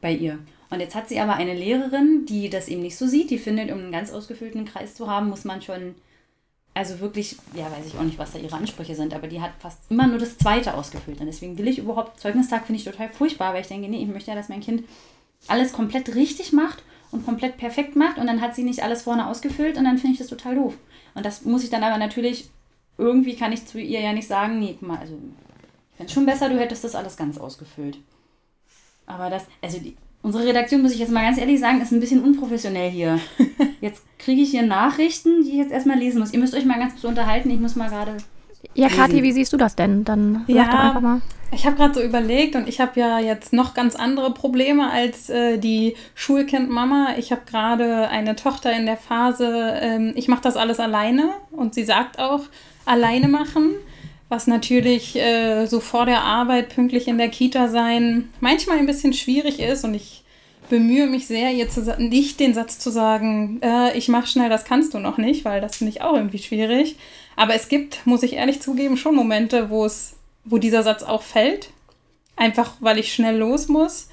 bei 0.00 0.12
ihr. 0.12 0.38
Und 0.70 0.80
jetzt 0.80 0.94
hat 0.94 1.08
sie 1.08 1.20
aber 1.20 1.34
eine 1.34 1.54
Lehrerin, 1.54 2.26
die 2.26 2.50
das 2.50 2.68
eben 2.68 2.82
nicht 2.82 2.96
so 2.96 3.06
sieht, 3.06 3.30
die 3.30 3.38
findet, 3.38 3.70
um 3.70 3.78
einen 3.78 3.92
ganz 3.92 4.12
ausgefüllten 4.12 4.64
Kreis 4.64 4.94
zu 4.94 5.08
haben, 5.08 5.28
muss 5.28 5.44
man 5.44 5.62
schon, 5.62 5.94
also 6.74 6.98
wirklich, 7.00 7.36
ja, 7.54 7.70
weiß 7.70 7.86
ich 7.86 7.96
auch 7.96 8.02
nicht, 8.02 8.18
was 8.18 8.32
da 8.32 8.38
ihre 8.38 8.56
Ansprüche 8.56 8.94
sind, 8.94 9.14
aber 9.14 9.28
die 9.28 9.40
hat 9.40 9.52
fast 9.60 9.90
immer 9.90 10.06
nur 10.06 10.18
das 10.18 10.38
zweite 10.38 10.74
ausgefüllt. 10.74 11.20
Und 11.20 11.26
deswegen 11.26 11.56
will 11.56 11.68
ich 11.68 11.78
überhaupt, 11.78 12.18
Zeugnistag 12.18 12.66
finde 12.66 12.80
ich 12.80 12.84
total 12.84 13.08
furchtbar, 13.08 13.54
weil 13.54 13.62
ich 13.62 13.68
denke, 13.68 13.88
nee, 13.88 14.02
ich 14.02 14.08
möchte 14.08 14.30
ja, 14.30 14.36
dass 14.36 14.48
mein 14.48 14.60
Kind 14.60 14.84
alles 15.46 15.72
komplett 15.72 16.14
richtig 16.14 16.52
macht 16.52 16.82
und 17.12 17.24
komplett 17.24 17.56
perfekt 17.56 17.94
macht 17.94 18.18
und 18.18 18.26
dann 18.26 18.40
hat 18.40 18.54
sie 18.54 18.64
nicht 18.64 18.82
alles 18.82 19.02
vorne 19.02 19.28
ausgefüllt 19.28 19.78
und 19.78 19.84
dann 19.84 19.98
finde 19.98 20.14
ich 20.14 20.18
das 20.18 20.28
total 20.28 20.56
doof. 20.56 20.76
Und 21.14 21.24
das 21.24 21.44
muss 21.44 21.62
ich 21.62 21.70
dann 21.70 21.84
aber 21.84 21.98
natürlich, 21.98 22.50
irgendwie 22.98 23.36
kann 23.36 23.52
ich 23.52 23.66
zu 23.66 23.78
ihr 23.80 24.00
ja 24.00 24.12
nicht 24.12 24.26
sagen, 24.26 24.58
nee, 24.58 24.76
guck 24.78 24.88
mal, 24.88 24.98
also 24.98 25.14
ich 25.14 25.96
fände 25.96 26.08
es 26.08 26.12
schon 26.12 26.26
besser, 26.26 26.48
du 26.48 26.58
hättest 26.58 26.84
das 26.84 26.94
alles 26.94 27.16
ganz 27.16 27.38
ausgefüllt. 27.38 27.98
Aber 29.06 29.30
das, 29.30 29.46
also 29.62 29.78
die, 29.78 29.96
unsere 30.26 30.44
Redaktion, 30.44 30.82
muss 30.82 30.90
ich 30.92 30.98
jetzt 30.98 31.12
mal 31.12 31.22
ganz 31.22 31.38
ehrlich 31.38 31.60
sagen, 31.60 31.80
ist 31.80 31.92
ein 31.92 32.00
bisschen 32.00 32.24
unprofessionell 32.24 32.90
hier. 32.90 33.20
Jetzt 33.80 34.02
kriege 34.18 34.42
ich 34.42 34.50
hier 34.50 34.62
Nachrichten, 34.62 35.44
die 35.44 35.50
ich 35.50 35.56
jetzt 35.56 35.70
erstmal 35.70 35.98
lesen 35.98 36.18
muss. 36.18 36.32
Ihr 36.32 36.40
müsst 36.40 36.52
euch 36.54 36.64
mal 36.64 36.80
ganz 36.80 36.94
kurz 36.94 37.04
unterhalten, 37.04 37.48
ich 37.50 37.60
muss 37.60 37.76
mal 37.76 37.88
gerade. 37.88 38.16
Ja, 38.74 38.88
Kathi, 38.88 39.22
wie 39.22 39.30
siehst 39.30 39.52
du 39.52 39.56
das 39.56 39.76
denn? 39.76 40.02
Dann 40.02 40.44
Ja. 40.48 40.64
sag 40.64 40.70
doch 40.72 40.78
einfach 40.80 41.00
mal. 41.00 41.20
Ich 41.52 41.64
habe 41.64 41.76
gerade 41.76 41.94
so 41.94 42.02
überlegt 42.02 42.56
und 42.56 42.68
ich 42.68 42.80
habe 42.80 42.98
ja 42.98 43.20
jetzt 43.20 43.52
noch 43.52 43.74
ganz 43.74 43.94
andere 43.94 44.34
Probleme 44.34 44.90
als 44.90 45.30
äh, 45.30 45.58
die 45.58 45.94
Schulkind-Mama. 46.16 47.10
Ich 47.18 47.30
habe 47.30 47.42
gerade 47.48 48.08
eine 48.08 48.34
Tochter 48.34 48.76
in 48.76 48.86
der 48.86 48.96
Phase, 48.96 49.74
ähm, 49.80 50.12
ich 50.16 50.26
mache 50.26 50.42
das 50.42 50.56
alles 50.56 50.80
alleine 50.80 51.30
und 51.52 51.72
sie 51.74 51.84
sagt 51.84 52.18
auch, 52.18 52.40
alleine 52.84 53.28
machen. 53.28 53.74
Was 54.28 54.46
natürlich 54.46 55.16
äh, 55.16 55.66
so 55.66 55.80
vor 55.80 56.06
der 56.06 56.22
Arbeit 56.22 56.74
pünktlich 56.74 57.08
in 57.08 57.18
der 57.18 57.28
Kita 57.28 57.68
sein 57.68 58.28
manchmal 58.40 58.78
ein 58.78 58.86
bisschen 58.86 59.12
schwierig 59.12 59.60
ist 59.60 59.84
und 59.84 59.94
ich 59.94 60.24
bemühe 60.68 61.06
mich 61.06 61.26
sehr, 61.26 61.52
ihr 61.52 61.68
zu, 61.68 61.82
nicht 61.98 62.40
den 62.40 62.54
Satz 62.54 62.78
zu 62.78 62.90
sagen, 62.90 63.60
äh, 63.62 63.96
ich 63.96 64.08
mach 64.08 64.26
schnell, 64.26 64.48
das 64.48 64.64
kannst 64.64 64.94
du 64.94 64.98
noch 64.98 65.18
nicht, 65.18 65.44
weil 65.44 65.60
das 65.60 65.76
finde 65.76 65.92
ich 65.92 66.02
auch 66.02 66.14
irgendwie 66.14 66.38
schwierig. 66.38 66.96
Aber 67.36 67.54
es 67.54 67.68
gibt, 67.68 68.06
muss 68.06 68.22
ich 68.22 68.34
ehrlich 68.34 68.60
zugeben, 68.60 68.96
schon 68.96 69.14
Momente, 69.14 69.70
wo 69.70 69.84
es, 69.84 70.16
wo 70.44 70.58
dieser 70.58 70.82
Satz 70.82 71.02
auch 71.02 71.22
fällt. 71.22 71.70
Einfach 72.34 72.72
weil 72.80 72.98
ich 72.98 73.12
schnell 73.12 73.36
los 73.36 73.68
muss. 73.68 74.08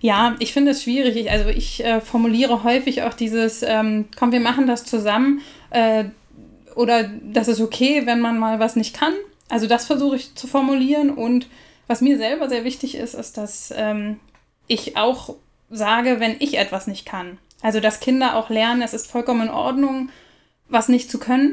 Ja, 0.00 0.34
ich 0.40 0.52
finde 0.52 0.72
es 0.72 0.82
schwierig. 0.82 1.16
Ich, 1.16 1.30
also 1.30 1.48
ich 1.48 1.84
äh, 1.84 2.00
formuliere 2.00 2.64
häufig 2.64 3.02
auch 3.02 3.14
dieses, 3.14 3.62
ähm, 3.62 4.06
komm, 4.18 4.32
wir 4.32 4.40
machen 4.40 4.66
das 4.66 4.84
zusammen. 4.84 5.42
Äh, 5.70 6.06
oder 6.74 7.04
das 7.04 7.48
ist 7.48 7.60
okay, 7.60 8.02
wenn 8.06 8.20
man 8.20 8.38
mal 8.38 8.58
was 8.58 8.76
nicht 8.76 8.98
kann. 8.98 9.12
Also 9.52 9.66
das 9.66 9.84
versuche 9.84 10.16
ich 10.16 10.34
zu 10.34 10.46
formulieren. 10.46 11.10
Und 11.10 11.46
was 11.86 12.00
mir 12.00 12.16
selber 12.16 12.48
sehr 12.48 12.64
wichtig 12.64 12.94
ist, 12.94 13.12
ist, 13.12 13.36
dass 13.36 13.70
ähm, 13.76 14.18
ich 14.66 14.96
auch 14.96 15.34
sage, 15.68 16.20
wenn 16.20 16.36
ich 16.38 16.56
etwas 16.56 16.86
nicht 16.86 17.04
kann. 17.04 17.36
Also 17.60 17.78
dass 17.78 18.00
Kinder 18.00 18.36
auch 18.36 18.48
lernen, 18.48 18.80
es 18.80 18.94
ist 18.94 19.10
vollkommen 19.10 19.42
in 19.42 19.50
Ordnung, 19.50 20.08
was 20.70 20.88
nicht 20.88 21.10
zu 21.10 21.18
können. 21.18 21.52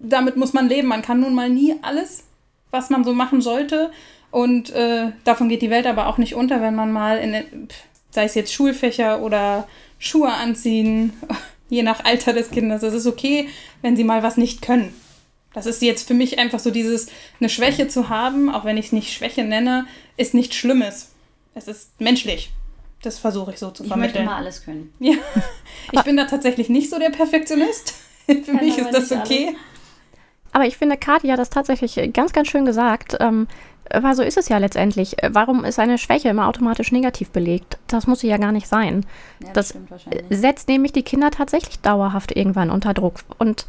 Damit 0.00 0.38
muss 0.38 0.54
man 0.54 0.70
leben. 0.70 0.88
Man 0.88 1.02
kann 1.02 1.20
nun 1.20 1.34
mal 1.34 1.50
nie 1.50 1.74
alles, 1.82 2.24
was 2.70 2.88
man 2.88 3.04
so 3.04 3.12
machen 3.12 3.42
sollte. 3.42 3.90
Und 4.30 4.70
äh, 4.70 5.12
davon 5.24 5.50
geht 5.50 5.60
die 5.60 5.70
Welt 5.70 5.86
aber 5.86 6.06
auch 6.06 6.16
nicht 6.16 6.34
unter, 6.34 6.62
wenn 6.62 6.74
man 6.74 6.92
mal 6.92 7.18
in, 7.18 7.68
sei 8.10 8.24
es 8.24 8.34
jetzt 8.34 8.54
Schulfächer 8.54 9.20
oder 9.20 9.68
Schuhe 9.98 10.32
anziehen, 10.32 11.12
je 11.68 11.82
nach 11.82 12.06
Alter 12.06 12.32
des 12.32 12.50
Kindes. 12.50 12.82
Es 12.82 12.94
ist 12.94 13.06
okay, 13.06 13.50
wenn 13.82 13.96
sie 13.96 14.04
mal 14.04 14.22
was 14.22 14.38
nicht 14.38 14.62
können. 14.62 14.94
Das 15.56 15.64
ist 15.64 15.80
jetzt 15.80 16.06
für 16.06 16.12
mich 16.12 16.38
einfach 16.38 16.58
so 16.58 16.70
dieses, 16.70 17.06
eine 17.40 17.48
Schwäche 17.48 17.88
zu 17.88 18.10
haben, 18.10 18.50
auch 18.54 18.66
wenn 18.66 18.76
ich 18.76 18.86
es 18.86 18.92
nicht 18.92 19.10
Schwäche 19.10 19.42
nenne, 19.42 19.86
ist 20.18 20.34
nichts 20.34 20.54
Schlimmes. 20.54 21.12
Es 21.54 21.66
ist 21.66 21.98
menschlich. 21.98 22.52
Das 23.02 23.18
versuche 23.18 23.52
ich 23.52 23.58
so 23.58 23.70
zu 23.70 23.82
Ich 23.84 23.88
vermitteln. 23.88 24.12
möchte 24.26 24.30
immer 24.30 24.36
alles 24.36 24.62
können. 24.64 24.92
Ja. 25.00 25.14
Ich 25.92 26.02
bin 26.02 26.16
da 26.18 26.24
tatsächlich 26.26 26.68
nicht 26.68 26.90
so 26.90 26.98
der 26.98 27.08
Perfektionist. 27.08 27.94
Für 28.26 28.52
mich 28.52 28.76
ist 28.76 28.88
aber 28.88 28.98
das 29.00 29.12
okay. 29.12 29.56
Aber 30.52 30.66
ich 30.66 30.76
finde, 30.76 30.98
Kathi 30.98 31.28
hat 31.28 31.38
das 31.38 31.48
tatsächlich 31.48 31.98
ganz, 32.12 32.32
ganz 32.34 32.48
schön 32.48 32.66
gesagt. 32.66 33.16
Ähm, 33.20 33.46
weil 33.94 34.14
so 34.14 34.22
ist 34.22 34.36
es 34.36 34.50
ja 34.50 34.58
letztendlich. 34.58 35.22
Äh, 35.22 35.30
Warum 35.32 35.64
ist 35.64 35.78
eine 35.78 35.96
Schwäche 35.96 36.28
immer 36.28 36.48
automatisch 36.48 36.92
negativ 36.92 37.30
belegt? 37.30 37.78
Das 37.86 38.06
muss 38.06 38.20
sie 38.20 38.28
ja 38.28 38.36
gar 38.36 38.52
nicht 38.52 38.66
sein. 38.68 39.06
Ja, 39.42 39.52
Das 39.54 39.74
wahrscheinlich. 39.88 40.24
setzt 40.28 40.68
nämlich 40.68 40.92
die 40.92 41.02
Kinder 41.02 41.30
tatsächlich 41.30 41.78
dauerhaft 41.78 42.36
irgendwann 42.36 42.70
unter 42.70 42.92
Druck. 42.92 43.20
Und 43.38 43.64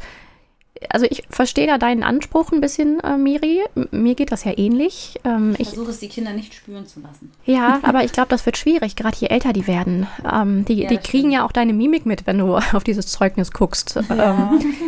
also 0.90 1.06
ich 1.08 1.22
verstehe 1.30 1.66
da 1.66 1.78
deinen 1.78 2.02
Anspruch 2.02 2.52
ein 2.52 2.60
bisschen, 2.60 3.00
äh, 3.00 3.16
Miri. 3.16 3.60
M- 3.74 3.88
Mir 3.90 4.14
geht 4.14 4.32
das 4.32 4.44
ja 4.44 4.56
ähnlich. 4.56 5.18
Ähm, 5.24 5.54
Ich 5.58 5.68
versuche 5.68 5.90
es, 5.90 5.98
die 6.00 6.08
Kinder 6.08 6.32
nicht 6.32 6.54
spüren 6.54 6.86
zu 6.86 7.00
lassen. 7.00 7.32
ja, 7.44 7.80
aber 7.82 8.04
ich 8.04 8.12
glaube, 8.12 8.28
das 8.30 8.44
wird 8.46 8.56
schwierig, 8.56 8.96
gerade 8.96 9.16
je 9.18 9.28
älter 9.28 9.52
die 9.52 9.66
werden. 9.66 10.06
Ähm, 10.30 10.64
die 10.64 10.74
Ja, 10.82 10.88
die 10.88 10.96
kriegen 10.98 11.18
stimmt. 11.28 11.32
ja 11.34 11.44
auch 11.44 11.52
deine 11.52 11.72
Mimik 11.72 12.06
mit, 12.06 12.26
wenn 12.26 12.38
du 12.38 12.56
auf 12.72 12.84
dieses 12.84 13.06
Zeugnis 13.08 13.52
guckst. 13.52 13.98
Ähm, 14.10 14.60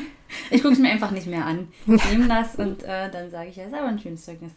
Ich 0.53 0.63
gucke 0.63 0.75
es 0.75 0.79
mir 0.81 0.91
einfach 0.91 1.11
nicht 1.11 1.27
mehr 1.27 1.45
an. 1.45 1.67
Ich 1.89 2.05
nehme 2.09 2.29
das 2.29 2.55
und 2.55 2.85
äh, 2.85 3.11
dann 3.11 3.33
sage 3.33 3.51
ich, 3.51 3.57
ja, 3.57 3.65
ist 3.65 3.75
aber 3.75 3.89
ein 3.89 3.99
schönes 3.99 4.25
Zeugnis. 4.25 4.53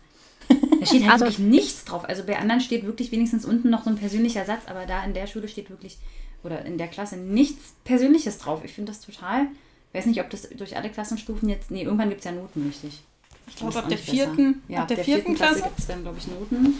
Da 0.47 0.85
steht 0.85 1.01
halt 1.01 1.13
Also- 1.13 1.25
wirklich 1.25 1.39
nichts 1.39 1.85
drauf. 1.85 2.05
Also 2.07 2.23
bei 2.25 2.37
anderen 2.37 2.61
steht 2.61 2.85
wirklich 2.85 3.11
wenigstens 3.11 3.43
unten 3.43 3.71
noch 3.71 3.83
so 3.83 3.89
ein 3.89 3.95
persönlicher 3.95 4.45
Satz, 4.45 4.61
aber 4.67 4.85
da 4.85 5.03
in 5.03 5.15
der 5.15 5.25
Schule 5.25 5.47
steht 5.47 5.71
wirklich, 5.71 5.97
oder 6.43 6.63
in 6.65 6.77
der 6.77 6.89
Klasse 6.89 7.17
nichts 7.17 7.73
Persönliches 7.85 8.37
drauf. 8.37 8.61
Ich 8.63 8.73
finde 8.73 8.91
das 8.91 9.01
total, 9.01 9.47
weiß 9.93 10.05
nicht, 10.07 10.19
ob 10.21 10.29
das 10.29 10.49
durch 10.49 10.75
alle 10.77 10.89
Klassenstufen 10.89 11.49
jetzt, 11.49 11.71
nee, 11.71 11.83
irgendwann 11.83 12.09
gibt 12.09 12.19
es 12.19 12.25
ja 12.25 12.31
Noten, 12.31 12.65
richtig. 12.65 13.01
Ich 13.47 13.55
glaube, 13.57 13.77
ab 13.77 13.89
der 13.89 13.97
vierten, 13.97 14.63
ja, 14.67 14.81
ab 14.83 14.87
der 14.87 14.97
vierten 14.97 15.35
Klasse. 15.35 15.63
gibt 15.63 15.77
es 15.79 15.87
dann, 15.87 16.01
glaube 16.03 16.17
ich, 16.17 16.27
Noten. 16.27 16.75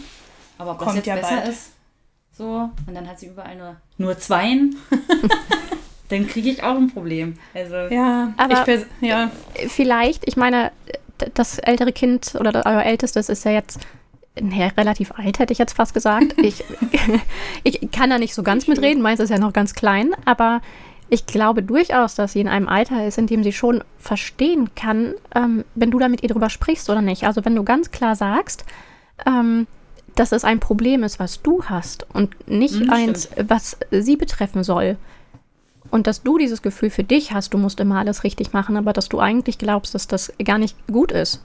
Aber 0.58 0.72
ob 0.72 0.78
Kommt 0.78 0.90
das 0.90 0.96
jetzt 0.96 1.06
ja 1.06 1.14
besser 1.16 1.36
bald. 1.36 1.48
ist, 1.48 1.72
so, 2.36 2.70
und 2.86 2.94
dann 2.94 3.06
hat 3.08 3.18
sie 3.20 3.26
überall 3.26 3.56
nur, 3.56 3.76
nur 3.98 4.18
Zweien, 4.18 4.76
dann 6.08 6.26
kriege 6.26 6.50
ich 6.50 6.62
auch 6.62 6.76
ein 6.76 6.90
Problem. 6.92 7.36
Also, 7.54 7.74
Ja, 7.94 8.32
Aber- 8.36 8.66
ich 8.68 8.86
ja. 9.00 9.30
vielleicht, 9.68 10.26
ich 10.26 10.36
meine, 10.36 10.72
das 11.34 11.58
ältere 11.58 11.92
Kind 11.92 12.34
oder 12.38 12.52
das- 12.52 12.66
euer 12.66 12.82
ältestes 12.82 13.28
ist 13.28 13.44
ja 13.44 13.52
jetzt 13.52 13.78
nee, 14.40 14.64
relativ 14.76 15.12
alt, 15.12 15.38
hätte 15.38 15.52
ich 15.52 15.58
jetzt 15.58 15.74
fast 15.76 15.94
gesagt. 15.94 16.34
Ich, 16.42 16.64
ich 17.62 17.90
kann 17.92 18.10
da 18.10 18.18
nicht 18.18 18.34
so 18.34 18.42
ganz 18.42 18.66
mitreden, 18.66 19.02
meins 19.02 19.20
ist 19.20 19.30
ja 19.30 19.38
noch 19.38 19.52
ganz 19.52 19.74
klein, 19.74 20.12
aber 20.24 20.60
ich 21.08 21.26
glaube 21.26 21.62
durchaus, 21.62 22.14
dass 22.14 22.32
sie 22.32 22.40
in 22.40 22.48
einem 22.48 22.68
Alter 22.68 23.06
ist, 23.06 23.18
in 23.18 23.26
dem 23.26 23.42
sie 23.44 23.52
schon 23.52 23.84
verstehen 23.98 24.74
kann, 24.74 25.14
ähm, 25.34 25.64
wenn 25.74 25.90
du 25.90 25.98
da 25.98 26.08
mit 26.08 26.22
ihr 26.22 26.28
drüber 26.28 26.50
sprichst 26.50 26.88
oder 26.90 27.02
nicht. 27.02 27.24
Also 27.24 27.44
wenn 27.44 27.54
du 27.54 27.62
ganz 27.64 27.90
klar 27.90 28.16
sagst, 28.16 28.64
ähm, 29.26 29.66
dass 30.14 30.32
es 30.32 30.44
ein 30.44 30.60
Problem 30.60 31.02
ist, 31.02 31.18
was 31.18 31.42
du 31.42 31.64
hast 31.64 32.06
und 32.14 32.48
nicht 32.48 32.80
Mhm, 32.80 32.90
eins, 32.90 33.28
was 33.36 33.76
sie 33.90 34.16
betreffen 34.16 34.62
soll. 34.64 34.96
Und 35.90 36.06
dass 36.06 36.22
du 36.22 36.38
dieses 36.38 36.62
Gefühl 36.62 36.90
für 36.90 37.04
dich 37.04 37.32
hast, 37.32 37.54
du 37.54 37.58
musst 37.58 37.78
immer 37.80 37.98
alles 37.98 38.24
richtig 38.24 38.52
machen, 38.52 38.76
aber 38.76 38.92
dass 38.92 39.08
du 39.08 39.20
eigentlich 39.20 39.58
glaubst, 39.58 39.94
dass 39.94 40.08
das 40.08 40.32
gar 40.44 40.58
nicht 40.58 40.76
gut 40.86 41.12
ist. 41.12 41.40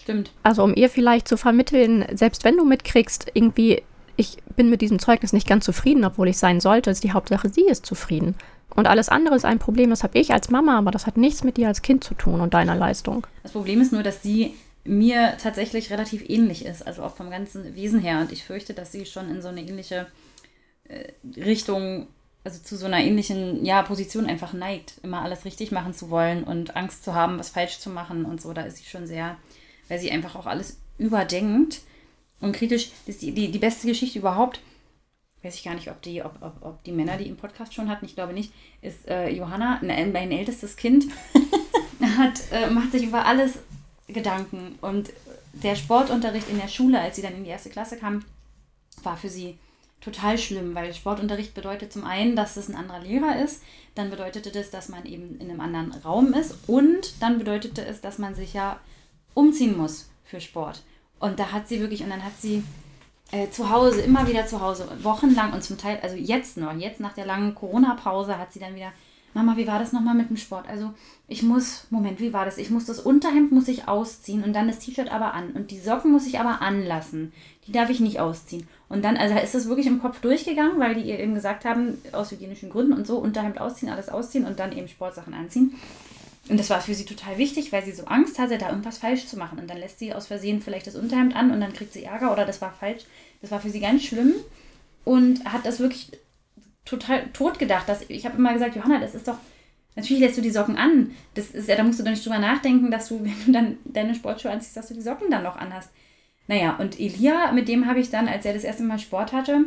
stimmt. 0.00 0.32
Also 0.42 0.64
um 0.64 0.74
ihr 0.74 0.90
vielleicht 0.90 1.28
zu 1.28 1.36
vermitteln, 1.36 2.04
selbst 2.12 2.44
wenn 2.44 2.56
du 2.56 2.64
mitkriegst, 2.64 3.30
irgendwie, 3.34 3.82
ich 4.16 4.38
bin 4.56 4.68
mit 4.68 4.80
diesem 4.80 4.98
Zeugnis 4.98 5.32
nicht 5.32 5.46
ganz 5.48 5.64
zufrieden, 5.64 6.04
obwohl 6.04 6.28
ich 6.28 6.38
sein 6.38 6.60
sollte, 6.60 6.90
ist 6.90 7.04
die 7.04 7.12
Hauptsache, 7.12 7.48
sie 7.48 7.66
ist 7.66 7.86
zufrieden. 7.86 8.34
Und 8.74 8.86
alles 8.86 9.08
andere 9.08 9.34
ist 9.34 9.44
ein 9.44 9.58
Problem, 9.58 9.90
das 9.90 10.02
habe 10.02 10.18
ich 10.18 10.32
als 10.32 10.50
Mama, 10.50 10.78
aber 10.78 10.90
das 10.90 11.06
hat 11.06 11.16
nichts 11.16 11.44
mit 11.44 11.56
dir 11.56 11.68
als 11.68 11.82
Kind 11.82 12.04
zu 12.04 12.14
tun 12.14 12.40
und 12.40 12.54
deiner 12.54 12.74
Leistung. 12.74 13.26
Das 13.42 13.52
Problem 13.52 13.80
ist 13.80 13.92
nur, 13.92 14.02
dass 14.02 14.22
sie 14.22 14.54
mir 14.84 15.36
tatsächlich 15.40 15.90
relativ 15.90 16.28
ähnlich 16.28 16.64
ist, 16.64 16.86
also 16.86 17.02
auch 17.02 17.14
vom 17.14 17.30
ganzen 17.30 17.74
Wesen 17.74 18.00
her. 18.00 18.20
Und 18.20 18.32
ich 18.32 18.44
fürchte, 18.44 18.74
dass 18.74 18.92
sie 18.92 19.06
schon 19.06 19.30
in 19.30 19.42
so 19.42 19.48
eine 19.48 19.60
ähnliche 19.60 20.06
äh, 20.88 21.12
Richtung, 21.40 22.08
also 22.44 22.60
zu 22.60 22.76
so 22.76 22.86
einer 22.86 22.98
ähnlichen 22.98 23.64
ja, 23.64 23.82
Position 23.82 24.26
einfach 24.26 24.52
neigt, 24.52 24.94
immer 25.02 25.22
alles 25.22 25.44
richtig 25.44 25.70
machen 25.70 25.94
zu 25.94 26.10
wollen 26.10 26.42
und 26.42 26.74
Angst 26.74 27.04
zu 27.04 27.14
haben, 27.14 27.38
was 27.38 27.50
falsch 27.50 27.78
zu 27.78 27.90
machen 27.90 28.24
und 28.24 28.40
so. 28.40 28.52
Da 28.52 28.62
ist 28.62 28.78
sie 28.78 28.84
schon 28.84 29.06
sehr, 29.06 29.36
weil 29.88 30.00
sie 30.00 30.10
einfach 30.10 30.34
auch 30.34 30.46
alles 30.46 30.78
überdenkt 30.98 31.80
und 32.40 32.52
kritisch. 32.52 32.90
Das 33.06 33.16
ist 33.16 33.22
die, 33.22 33.32
die, 33.32 33.50
die 33.50 33.58
beste 33.58 33.86
Geschichte 33.86 34.18
überhaupt. 34.18 34.60
Weiß 35.42 35.56
ich 35.56 35.64
gar 35.64 35.74
nicht, 35.74 35.90
ob 35.90 36.00
die, 36.02 36.22
ob, 36.22 36.36
ob, 36.40 36.54
ob 36.60 36.84
die 36.84 36.92
Männer 36.92 37.16
die 37.16 37.26
im 37.26 37.36
Podcast 37.36 37.74
schon 37.74 37.88
hatten, 37.88 38.04
ich 38.04 38.14
glaube 38.14 38.32
nicht, 38.32 38.52
ist 38.80 39.08
äh, 39.08 39.28
Johanna, 39.28 39.80
ne, 39.82 40.08
mein 40.12 40.30
ältestes 40.30 40.76
Kind, 40.76 41.06
hat, 42.18 42.40
äh, 42.52 42.70
macht 42.70 42.92
sich 42.92 43.04
über 43.04 43.24
alles 43.24 43.58
Gedanken. 44.06 44.78
Und 44.80 45.10
der 45.52 45.74
Sportunterricht 45.74 46.48
in 46.48 46.58
der 46.58 46.68
Schule, 46.68 47.00
als 47.00 47.16
sie 47.16 47.22
dann 47.22 47.34
in 47.34 47.44
die 47.44 47.50
erste 47.50 47.70
Klasse 47.70 47.96
kam, 47.96 48.24
war 49.02 49.16
für 49.16 49.28
sie 49.28 49.58
total 50.00 50.36
schlimm, 50.36 50.74
weil 50.74 50.92
Sportunterricht 50.92 51.54
bedeutet 51.54 51.92
zum 51.92 52.04
einen, 52.04 52.36
dass 52.36 52.56
es 52.56 52.68
ein 52.68 52.74
anderer 52.74 53.00
Lehrer 53.00 53.42
ist, 53.42 53.62
dann 53.94 54.10
bedeutete 54.10 54.50
das, 54.50 54.70
dass 54.70 54.88
man 54.88 55.06
eben 55.06 55.38
in 55.38 55.48
einem 55.48 55.60
anderen 55.60 55.92
Raum 55.92 56.34
ist 56.34 56.56
und 56.66 57.22
dann 57.22 57.38
bedeutete 57.38 57.84
es, 57.84 58.00
dass 58.00 58.18
man 58.18 58.34
sich 58.34 58.52
ja 58.52 58.80
umziehen 59.34 59.76
muss 59.76 60.10
für 60.24 60.40
Sport. 60.40 60.82
Und 61.20 61.38
da 61.38 61.52
hat 61.52 61.68
sie 61.68 61.80
wirklich, 61.80 62.02
und 62.02 62.10
dann 62.10 62.24
hat 62.24 62.40
sie 62.40 62.64
äh, 63.32 63.50
zu 63.50 63.70
Hause, 63.70 64.02
immer 64.02 64.28
wieder 64.28 64.46
zu 64.46 64.60
Hause, 64.60 64.86
wochenlang 65.02 65.52
und 65.52 65.64
zum 65.64 65.78
Teil, 65.78 65.98
also 66.02 66.16
jetzt 66.16 66.56
noch, 66.56 66.72
jetzt 66.74 67.00
nach 67.00 67.14
der 67.14 67.26
langen 67.26 67.54
Corona-Pause 67.54 68.38
hat 68.38 68.52
sie 68.52 68.60
dann 68.60 68.76
wieder, 68.76 68.92
Mama, 69.34 69.56
wie 69.56 69.66
war 69.66 69.78
das 69.78 69.92
nochmal 69.92 70.14
mit 70.14 70.28
dem 70.28 70.36
Sport? 70.36 70.68
Also 70.68 70.92
ich 71.26 71.42
muss, 71.42 71.86
Moment, 71.88 72.20
wie 72.20 72.34
war 72.34 72.44
das? 72.44 72.58
Ich 72.58 72.68
muss 72.68 72.84
das 72.84 73.00
Unterhemd 73.00 73.50
muss 73.50 73.68
ich 73.68 73.88
ausziehen 73.88 74.44
und 74.44 74.52
dann 74.52 74.68
das 74.68 74.80
T-Shirt 74.80 75.10
aber 75.10 75.32
an 75.32 75.52
und 75.52 75.70
die 75.70 75.78
Socken 75.78 76.12
muss 76.12 76.26
ich 76.26 76.38
aber 76.38 76.60
anlassen. 76.60 77.32
Die 77.66 77.72
darf 77.72 77.88
ich 77.88 78.00
nicht 78.00 78.20
ausziehen. 78.20 78.68
Und 78.90 79.02
dann, 79.02 79.16
also 79.16 79.34
ist 79.36 79.54
das 79.54 79.68
wirklich 79.68 79.86
im 79.86 80.02
Kopf 80.02 80.20
durchgegangen, 80.20 80.78
weil 80.78 80.94
die 80.94 81.08
ihr 81.08 81.18
eben 81.18 81.34
gesagt 81.34 81.64
haben, 81.64 81.96
aus 82.12 82.30
hygienischen 82.30 82.68
Gründen 82.68 82.92
und 82.92 83.06
so, 83.06 83.16
Unterhemd 83.16 83.58
ausziehen, 83.58 83.90
alles 83.90 84.10
ausziehen 84.10 84.44
und 84.44 84.58
dann 84.60 84.76
eben 84.76 84.88
Sportsachen 84.88 85.32
anziehen. 85.32 85.74
Und 86.48 86.58
das 86.58 86.70
war 86.70 86.80
für 86.80 86.94
sie 86.94 87.04
total 87.04 87.38
wichtig, 87.38 87.72
weil 87.72 87.84
sie 87.84 87.92
so 87.92 88.04
Angst 88.04 88.38
hatte, 88.38 88.58
da 88.58 88.68
irgendwas 88.68 88.98
falsch 88.98 89.26
zu 89.26 89.38
machen. 89.38 89.58
Und 89.58 89.70
dann 89.70 89.78
lässt 89.78 90.00
sie 90.00 90.12
aus 90.12 90.26
Versehen 90.26 90.60
vielleicht 90.60 90.86
das 90.86 90.96
Unterhemd 90.96 91.36
an 91.36 91.52
und 91.52 91.60
dann 91.60 91.72
kriegt 91.72 91.92
sie 91.92 92.04
Ärger 92.04 92.32
oder 92.32 92.44
das 92.44 92.60
war 92.60 92.72
falsch. 92.72 93.04
Das 93.42 93.50
war 93.50 93.60
für 93.60 93.70
sie 93.70 93.80
ganz 93.80 94.04
schlimm 94.04 94.32
und 95.04 95.44
hat 95.44 95.66
das 95.66 95.80
wirklich 95.80 96.10
total 96.84 97.26
tot 97.32 97.58
gedacht. 97.58 97.88
Dass, 97.88 98.08
ich 98.08 98.24
habe 98.24 98.38
immer 98.38 98.52
gesagt, 98.54 98.76
Johanna, 98.76 99.00
das 99.00 99.14
ist 99.14 99.28
doch, 99.28 99.36
natürlich 99.96 100.22
lässt 100.22 100.38
du 100.38 100.42
die 100.42 100.50
Socken 100.50 100.76
an. 100.76 101.10
Das 101.34 101.50
ist 101.50 101.68
ja, 101.68 101.76
da 101.76 101.82
musst 101.84 101.98
du 101.98 102.04
doch 102.04 102.10
nicht 102.10 102.24
drüber 102.24 102.38
nachdenken, 102.38 102.90
dass 102.90 103.08
du, 103.08 103.20
wenn 103.24 103.34
du 103.46 103.52
dann 103.52 103.76
deine 103.84 104.14
Sportschuhe 104.14 104.50
anziehst, 104.52 104.76
dass 104.76 104.88
du 104.88 104.94
die 104.94 105.02
Socken 105.02 105.30
dann 105.30 105.42
noch 105.42 105.56
anhast. 105.56 105.90
Naja, 106.48 106.76
und 106.76 106.98
Elia, 106.98 107.52
mit 107.52 107.68
dem 107.68 107.86
habe 107.86 108.00
ich 108.00 108.10
dann, 108.10 108.28
als 108.28 108.44
er 108.44 108.54
das 108.54 108.64
erste 108.64 108.82
Mal 108.82 108.98
Sport 108.98 109.32
hatte, 109.32 109.64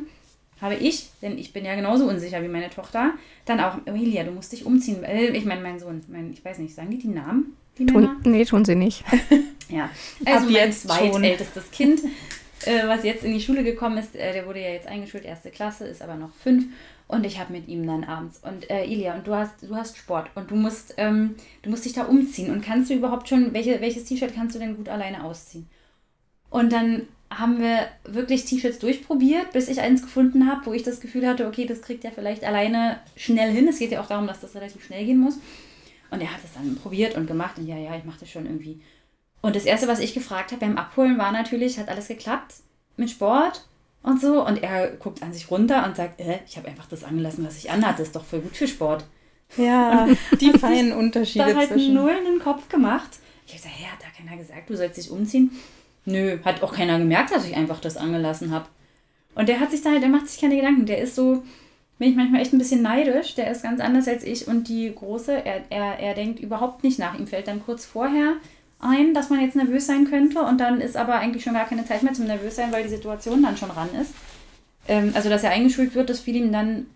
habe 0.62 0.75
ich, 0.75 1.10
denn 1.22 1.38
ich 1.38 1.51
bin 1.53 1.65
ja 1.65 1.75
genauso 1.75 2.08
unsicher 2.08 2.41
wie 2.41 2.48
meine 2.48 2.70
Tochter, 2.70 3.12
dann 3.46 3.60
auch, 3.60 3.77
oh, 3.86 3.91
Elia, 3.91 4.24
du 4.24 4.32
musst 4.32 4.51
dich 4.51 4.65
umziehen. 4.65 5.03
Äh, 5.03 5.27
Ich 5.32 5.46
meine, 5.46 5.62
mein 5.62 5.79
Sohn, 5.79 6.01
mein, 6.08 6.32
ich 6.32 6.44
weiß 6.44 6.60
nicht, 6.60 6.74
sagen 6.74 6.91
die 6.91 6.98
die 6.98 7.08
Namen? 7.10 7.55
Die 7.77 7.86
Männer? 7.86 8.15
Tun, 8.24 8.32
nee, 8.32 8.46
tun 8.46 8.63
sie 8.65 8.75
nicht. 8.75 9.03
Ja, 9.67 9.89
also 10.25 10.41
Ab 10.41 10.44
mein 10.46 10.53
jetzt 10.53 10.84
zweitältestes 10.84 11.72
Kind, 11.72 12.01
äh, 12.67 12.88
was 12.88 13.03
jetzt 13.03 13.24
in 13.24 13.34
die 13.34 13.41
Schule 13.41 13.63
gekommen 13.63 13.98
ist, 13.98 14.15
äh, 14.15 14.34
der 14.34 14.45
wurde 14.45 14.62
ja 14.62 14.69
jetzt 14.69 14.88
eingeschult, 14.88 15.25
erste 15.25 15.51
Klasse, 15.51 15.88
ist 15.88 16.01
aber 16.01 16.15
noch 16.15 16.34
fünf. 16.34 16.65
Und 17.07 17.25
ich 17.25 17.39
habe 17.39 17.53
mit 17.53 17.67
ihm 17.67 17.86
dann 17.86 18.03
abends. 18.03 18.39
Und 18.43 18.69
äh, 18.69 18.86
Ilia, 18.86 19.15
und 19.15 19.27
du 19.27 19.36
hast, 19.36 19.62
du 19.62 19.75
hast 19.75 19.98
Sport 19.98 20.29
und 20.36 20.50
du 20.50 20.55
musst, 20.55 20.95
ähm, 20.98 21.36
du 21.62 21.69
musst 21.69 21.86
dich 21.86 21.93
da 21.93 22.03
umziehen. 22.03 22.51
Und 22.51 22.65
kannst 22.65 22.89
du 22.89 22.95
überhaupt 22.95 23.29
schon, 23.29 23.53
welche, 23.53 23.79
welches 23.81 24.05
T-Shirt 24.05 24.34
kannst 24.34 24.55
du 24.55 24.60
denn 24.60 24.75
gut 24.75 24.89
alleine 24.89 25.24
ausziehen? 25.24 25.67
Und 26.50 26.74
dann 26.74 27.03
haben 27.29 27.60
wir 27.60 27.88
wirklich 28.05 28.45
T-Shirts 28.45 28.79
durchprobiert, 28.79 29.51
bis 29.51 29.67
ich 29.67 29.81
eins 29.81 30.01
gefunden 30.01 30.50
habe, 30.50 30.65
wo 30.65 30.74
ich 30.74 30.84
das 30.84 31.00
Gefühl 31.00 31.27
hatte, 31.27 31.48
okay, 31.48 31.65
das 31.65 31.81
kriegt 31.81 32.05
er 32.05 32.12
vielleicht 32.12 32.43
alleine 32.43 33.00
schnell 33.15 33.51
hin. 33.51 33.67
Es 33.67 33.79
geht 33.79 33.91
ja 33.91 34.01
auch 34.01 34.07
darum, 34.07 34.27
dass 34.27 34.41
das 34.41 34.55
relativ 34.55 34.86
schnell 34.86 35.05
gehen 35.05 35.19
muss. 35.19 35.38
Und 36.12 36.22
er 36.22 36.31
hat 36.31 36.43
es 36.43 36.53
dann 36.53 36.75
probiert 36.75 37.15
und 37.17 37.27
gemacht 37.27 37.57
und 37.57 37.67
ja, 37.67 37.77
ja, 37.77 37.95
ich 37.95 38.05
mache 38.05 38.19
das 38.22 38.29
schon 38.29 38.45
irgendwie. 38.45 38.79
Und 39.42 39.56
das 39.56 39.65
Erste, 39.65 39.88
was 39.88 40.00
ich 40.00 40.13
gefragt 40.13 40.51
habe 40.51 40.65
beim 40.65 40.77
Abholen, 40.77 41.18
war 41.18 41.32
natürlich, 41.32 41.77
hat 41.77 41.89
alles 41.89 42.08
geklappt 42.08 42.56
mit 42.98 43.10
Sport 43.10 43.65
und 44.01 44.20
so. 44.20 44.46
Und 44.46 44.63
er 44.63 44.88
guckt 44.92 45.22
an 45.22 45.34
sich 45.34 45.51
runter 45.51 45.86
und 45.86 45.96
sagt, 45.96 46.20
äh, 46.20 46.39
ich 46.48 46.58
habe 46.58 46.68
einfach 46.68 46.88
das 46.88 47.04
angelassen, 47.04 47.46
was 47.46 47.58
ich 47.58 47.70
anhatte. 47.70 48.00
Das 48.00 48.08
ist 48.08 48.15
doch 48.15 48.25
voll 48.25 48.39
gut 48.39 48.58
für 48.58 48.68
Sport. 48.68 49.06
Ja, 49.58 50.08
die 50.42 50.51
feinen 50.51 50.94
Unterschiede 50.94 51.46
Da 51.46 51.56
halt 51.56 51.70
zwischen. 51.70 51.94
null 51.94 52.12
in 52.18 52.25
den 52.25 52.39
Kopf 52.39 52.70
gemacht. 52.70 53.20
Ich 53.46 53.54
habe 53.54 53.63
gesagt, 53.63 53.82
ja, 53.82 53.88
hat 53.92 54.00
da 54.01 54.08
keiner 54.18 54.38
gesagt, 54.38 54.70
du 54.70 54.75
sollst 54.75 54.98
dich 54.98 55.12
umziehen? 55.12 55.51
Nö, 56.06 56.39
hat 56.44 56.63
auch 56.63 56.74
keiner 56.74 56.98
gemerkt, 56.98 57.32
dass 57.32 57.48
ich 57.48 57.56
einfach 57.56 57.80
das 57.80 57.98
angelassen 57.98 58.51
habe. 58.51 58.65
Und 59.36 59.50
der 59.50 59.60
hat 59.60 59.72
sich 59.72 59.82
da 59.82 59.92
halt, 59.92 60.01
der 60.01 60.10
macht 60.10 60.27
sich 60.27 60.39
keine 60.39 60.56
Gedanken. 60.56 60.86
Der 60.86 61.00
ist 61.00 61.15
so, 61.15 61.44
bin 62.00 62.10
ich 62.10 62.15
manchmal 62.15 62.42
echt 62.42 62.54
ein 62.54 62.58
bisschen 62.58 62.82
neidisch. 62.82 63.36
Der 63.36 63.51
ist 63.51 63.63
ganz 63.63 63.82
anders 63.82 64.08
als 64.08 64.24
ich 64.24 64.48
und 64.48 64.68
die 64.68 64.94
Große, 64.94 65.46
er, 65.46 65.63
er, 65.70 66.00
er 66.00 66.13
denkt 66.13 66.39
überhaupt 66.39 66.84
nicht 66.84 67.00
nach. 67.00 67.18
Ihm 67.18 67.27
fällt 67.27 67.48
dann 67.48 67.63
kurz 67.63 67.86
vorher 67.86 68.34
ein, 68.86 69.13
dass 69.13 69.30
man 69.30 69.42
jetzt 69.42 69.56
nervös 69.56 69.88
sein 69.88 70.06
könnte 70.06 70.42
und 70.42 70.60
dann 70.60 70.82
ist 70.82 70.98
aber 70.98 71.15
eigentlich 71.15 71.44
schon 71.44 71.54
gar 71.54 71.65
keine 71.65 71.86
Zeit 71.86 72.04
mehr 72.04 72.13
zum 72.13 72.25
nervös 72.25 72.56
sein, 72.56 72.72
weil 72.72 72.84
die 72.84 72.89
Situation 72.89 73.44
dann 73.44 73.58
schon 73.58 73.72
ran 73.72 73.89
ist. 74.00 74.13
Ähm, 74.88 75.12
also, 75.15 75.30
dass 75.30 75.44
er 75.44 75.51
eingeschult 75.51 75.96
wird, 75.96 76.10
das 76.10 76.20
fiel 76.20 76.36
ihm 76.36 76.51
dann 76.51 76.88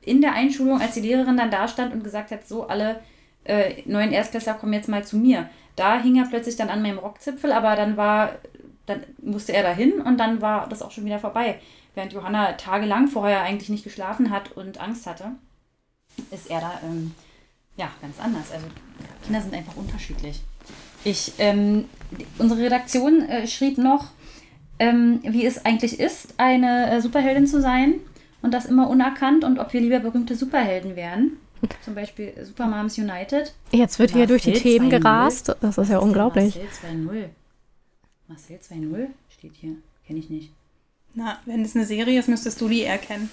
in 0.00 0.20
der 0.20 0.34
Einschulung, 0.34 0.80
als 0.80 0.94
die 0.94 1.00
Lehrerin 1.00 1.36
dann 1.36 1.50
da 1.50 1.68
stand 1.68 1.92
und 1.92 2.04
gesagt 2.04 2.30
hat, 2.30 2.46
so 2.46 2.66
alle 2.66 3.00
äh, 3.44 3.82
neuen 3.86 4.12
Erstklässler 4.12 4.54
kommen 4.54 4.72
jetzt 4.72 4.88
mal 4.88 5.04
zu 5.04 5.16
mir. 5.16 5.48
Da 5.76 6.00
hing 6.00 6.16
er 6.16 6.26
plötzlich 6.26 6.56
dann 6.56 6.70
an 6.70 6.82
meinem 6.82 6.98
Rockzipfel, 6.98 7.52
aber 7.52 7.74
dann 7.76 7.96
war, 7.96 8.32
dann 8.86 9.02
musste 9.22 9.52
er 9.52 9.62
dahin 9.62 10.00
und 10.00 10.18
dann 10.18 10.40
war 10.40 10.68
das 10.68 10.82
auch 10.82 10.90
schon 10.90 11.04
wieder 11.04 11.18
vorbei. 11.18 11.60
Während 11.94 12.12
Johanna 12.12 12.52
tagelang 12.52 13.08
vorher 13.08 13.42
eigentlich 13.42 13.68
nicht 13.68 13.84
geschlafen 13.84 14.30
hat 14.30 14.52
und 14.52 14.80
Angst 14.80 15.06
hatte, 15.06 15.32
ist 16.30 16.50
er 16.50 16.60
da 16.60 16.80
ähm, 16.84 17.12
ja 17.76 17.90
ganz 18.00 18.20
anders. 18.20 18.52
Also 18.52 18.66
Kinder 19.24 19.40
sind 19.40 19.54
einfach 19.54 19.76
unterschiedlich. 19.76 20.42
Ich, 21.04 21.34
ähm, 21.38 21.84
unsere 22.38 22.62
Redaktion 22.62 23.22
äh, 23.28 23.46
schrieb 23.46 23.78
noch, 23.78 24.10
ähm, 24.78 25.20
wie 25.22 25.46
es 25.46 25.64
eigentlich 25.64 26.00
ist, 26.00 26.34
eine 26.38 26.90
äh, 26.90 27.00
Superheldin 27.00 27.46
zu 27.46 27.60
sein 27.60 27.94
und 28.42 28.52
das 28.52 28.66
immer 28.66 28.88
unerkannt 28.88 29.44
und 29.44 29.58
ob 29.58 29.72
wir 29.72 29.80
lieber 29.80 30.00
berühmte 30.00 30.34
Superhelden 30.34 30.96
wären. 30.96 31.32
Zum 31.82 31.94
Beispiel 31.94 32.32
Super 32.42 32.66
Moms 32.66 32.98
United. 32.98 33.54
Jetzt 33.70 33.98
wird 33.98 34.10
hier 34.10 34.26
durch 34.26 34.42
die 34.42 34.50
Marcel 34.50 34.62
Themen 34.62 34.88
2-0. 34.88 34.90
gerast. 34.90 35.56
Das 35.60 35.78
ist 35.78 35.88
ja 35.88 35.98
denn 35.98 36.08
unglaublich. 36.08 36.56
Marcel 36.56 36.90
2-0. 36.90 37.24
Marcel 38.28 38.58
2-0 38.58 39.06
steht 39.30 39.52
hier. 39.60 39.76
Kenne 40.06 40.18
ich 40.18 40.28
nicht. 40.28 40.50
Na, 41.14 41.38
wenn 41.46 41.62
es 41.62 41.74
eine 41.74 41.86
Serie 41.86 42.18
ist, 42.18 42.28
müsstest 42.28 42.60
du 42.60 42.68
die 42.68 42.82
erkennen. 42.82 43.30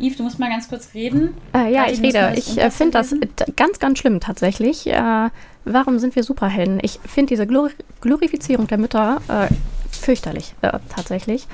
Yves, 0.00 0.16
du 0.16 0.22
musst 0.24 0.38
mal 0.38 0.50
ganz 0.50 0.68
kurz 0.68 0.92
reden. 0.94 1.34
Äh, 1.54 1.72
ja, 1.72 1.86
ich 1.88 2.00
rede. 2.02 2.32
Ich 2.36 2.58
äh, 2.58 2.70
finde 2.70 2.92
das 2.98 3.14
ganz, 3.56 3.78
ganz 3.78 3.98
schlimm 3.98 4.20
tatsächlich. 4.20 4.86
Äh, 4.86 5.30
warum 5.64 5.98
sind 5.98 6.16
wir 6.16 6.22
Superhelden? 6.24 6.78
Ich 6.82 6.98
finde 7.06 7.30
diese 7.30 7.46
Glor 7.46 7.70
Glorifizierung 8.00 8.66
der 8.66 8.78
Mütter 8.78 9.20
äh, 9.28 9.48
fürchterlich, 9.90 10.54
äh, 10.62 10.78
tatsächlich. 10.94 11.46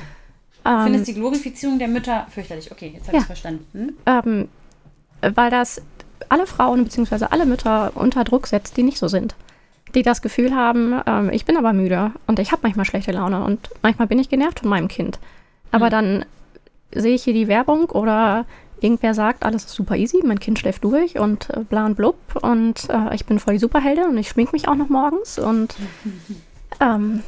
Du 0.65 0.71
Ähm, 0.71 0.83
findest 0.85 1.09
die 1.09 1.15
Glorifizierung 1.15 1.79
der 1.79 1.89
Mütter 1.89 2.27
fürchterlich. 2.31 2.71
Okay, 2.73 2.93
jetzt 2.95 3.07
habe 3.07 3.17
Ja. 3.17 3.21
ich 3.21 3.27
verstanden. 3.27 3.67
Hm? 3.73 3.93
ähm, 4.07 4.49
weil 5.35 5.51
das 5.51 5.83
alle 6.29 6.47
Frauen 6.47 6.85
bzw. 6.85 7.27
alle 7.31 7.47
Mütter 7.47 7.93
unter 7.95 8.25
Druck 8.25 8.47
setzt, 8.47 8.77
die 8.77 8.83
nicht 8.83 8.99
so 8.99 9.09
sind. 9.09 9.35
Die 9.95 10.03
das 10.03 10.23
Gefühl 10.23 10.55
haben, 10.55 11.01
ähm, 11.07 11.31
ich 11.33 11.45
bin 11.45 11.57
aber 11.57 11.73
müde 11.73 12.13
und 12.27 12.39
ich 12.39 12.53
habe 12.53 12.61
manchmal 12.63 12.87
schlechte 12.87 13.13
Laune 13.13 13.43
und 13.45 13.69
manchmal 13.83 14.07
bin 14.07 14.19
ich 14.19 14.29
genervt 14.29 14.61
von 14.61 14.69
meinem 14.71 14.89
Kind. 14.89 15.19
Aber 15.73 15.87
Mhm. 15.87 15.91
dann 15.91 16.25
sehe 16.95 17.15
ich 17.15 17.25
hier 17.25 17.35
die 17.35 17.49
Werbung 17.49 17.91
oder 17.91 18.47
irgendwer 18.81 19.13
sagt, 19.15 19.45
alles 19.45 19.65
ist 19.65 19.75
super 19.75 19.97
easy, 19.97 20.21
mein 20.25 20.41
Kind 20.41 20.59
schläft 20.59 20.85
durch 20.85 21.19
und 21.19 21.51
äh, 21.51 21.61
bla 21.61 21.85
und 21.87 21.97
blub 21.97 22.17
und 22.43 22.89
äh, 22.89 23.15
ich 23.15 23.27
bin 23.27 23.39
voll 23.39 23.55
die 23.55 23.61
Superheldin 23.61 24.05
und 24.07 24.19
ich 24.19 24.29
schmink 24.31 24.53
mich 24.53 24.69
auch 24.69 24.75
noch 24.75 24.89
morgens 24.89 25.39
und 25.39 25.75
ähm, 26.81 27.23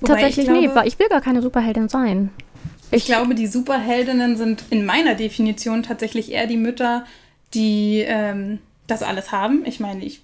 ich 0.00 0.06
tatsächlich, 0.08 0.48
nee, 0.48 0.62
glaube- 0.62 0.74
weil 0.76 0.88
ich 0.88 0.98
will 0.98 1.08
gar 1.08 1.20
keine 1.20 1.42
Superheldin 1.42 1.88
sein. 1.88 2.30
Ich 2.90 3.06
glaube, 3.06 3.34
die 3.34 3.46
Superheldinnen 3.46 4.36
sind 4.36 4.64
in 4.70 4.84
meiner 4.86 5.14
Definition 5.14 5.82
tatsächlich 5.82 6.30
eher 6.30 6.46
die 6.46 6.56
Mütter, 6.56 7.04
die 7.54 8.04
ähm, 8.06 8.60
das 8.86 9.02
alles 9.02 9.32
haben. 9.32 9.62
Ich 9.64 9.80
meine, 9.80 10.04
ich 10.04 10.22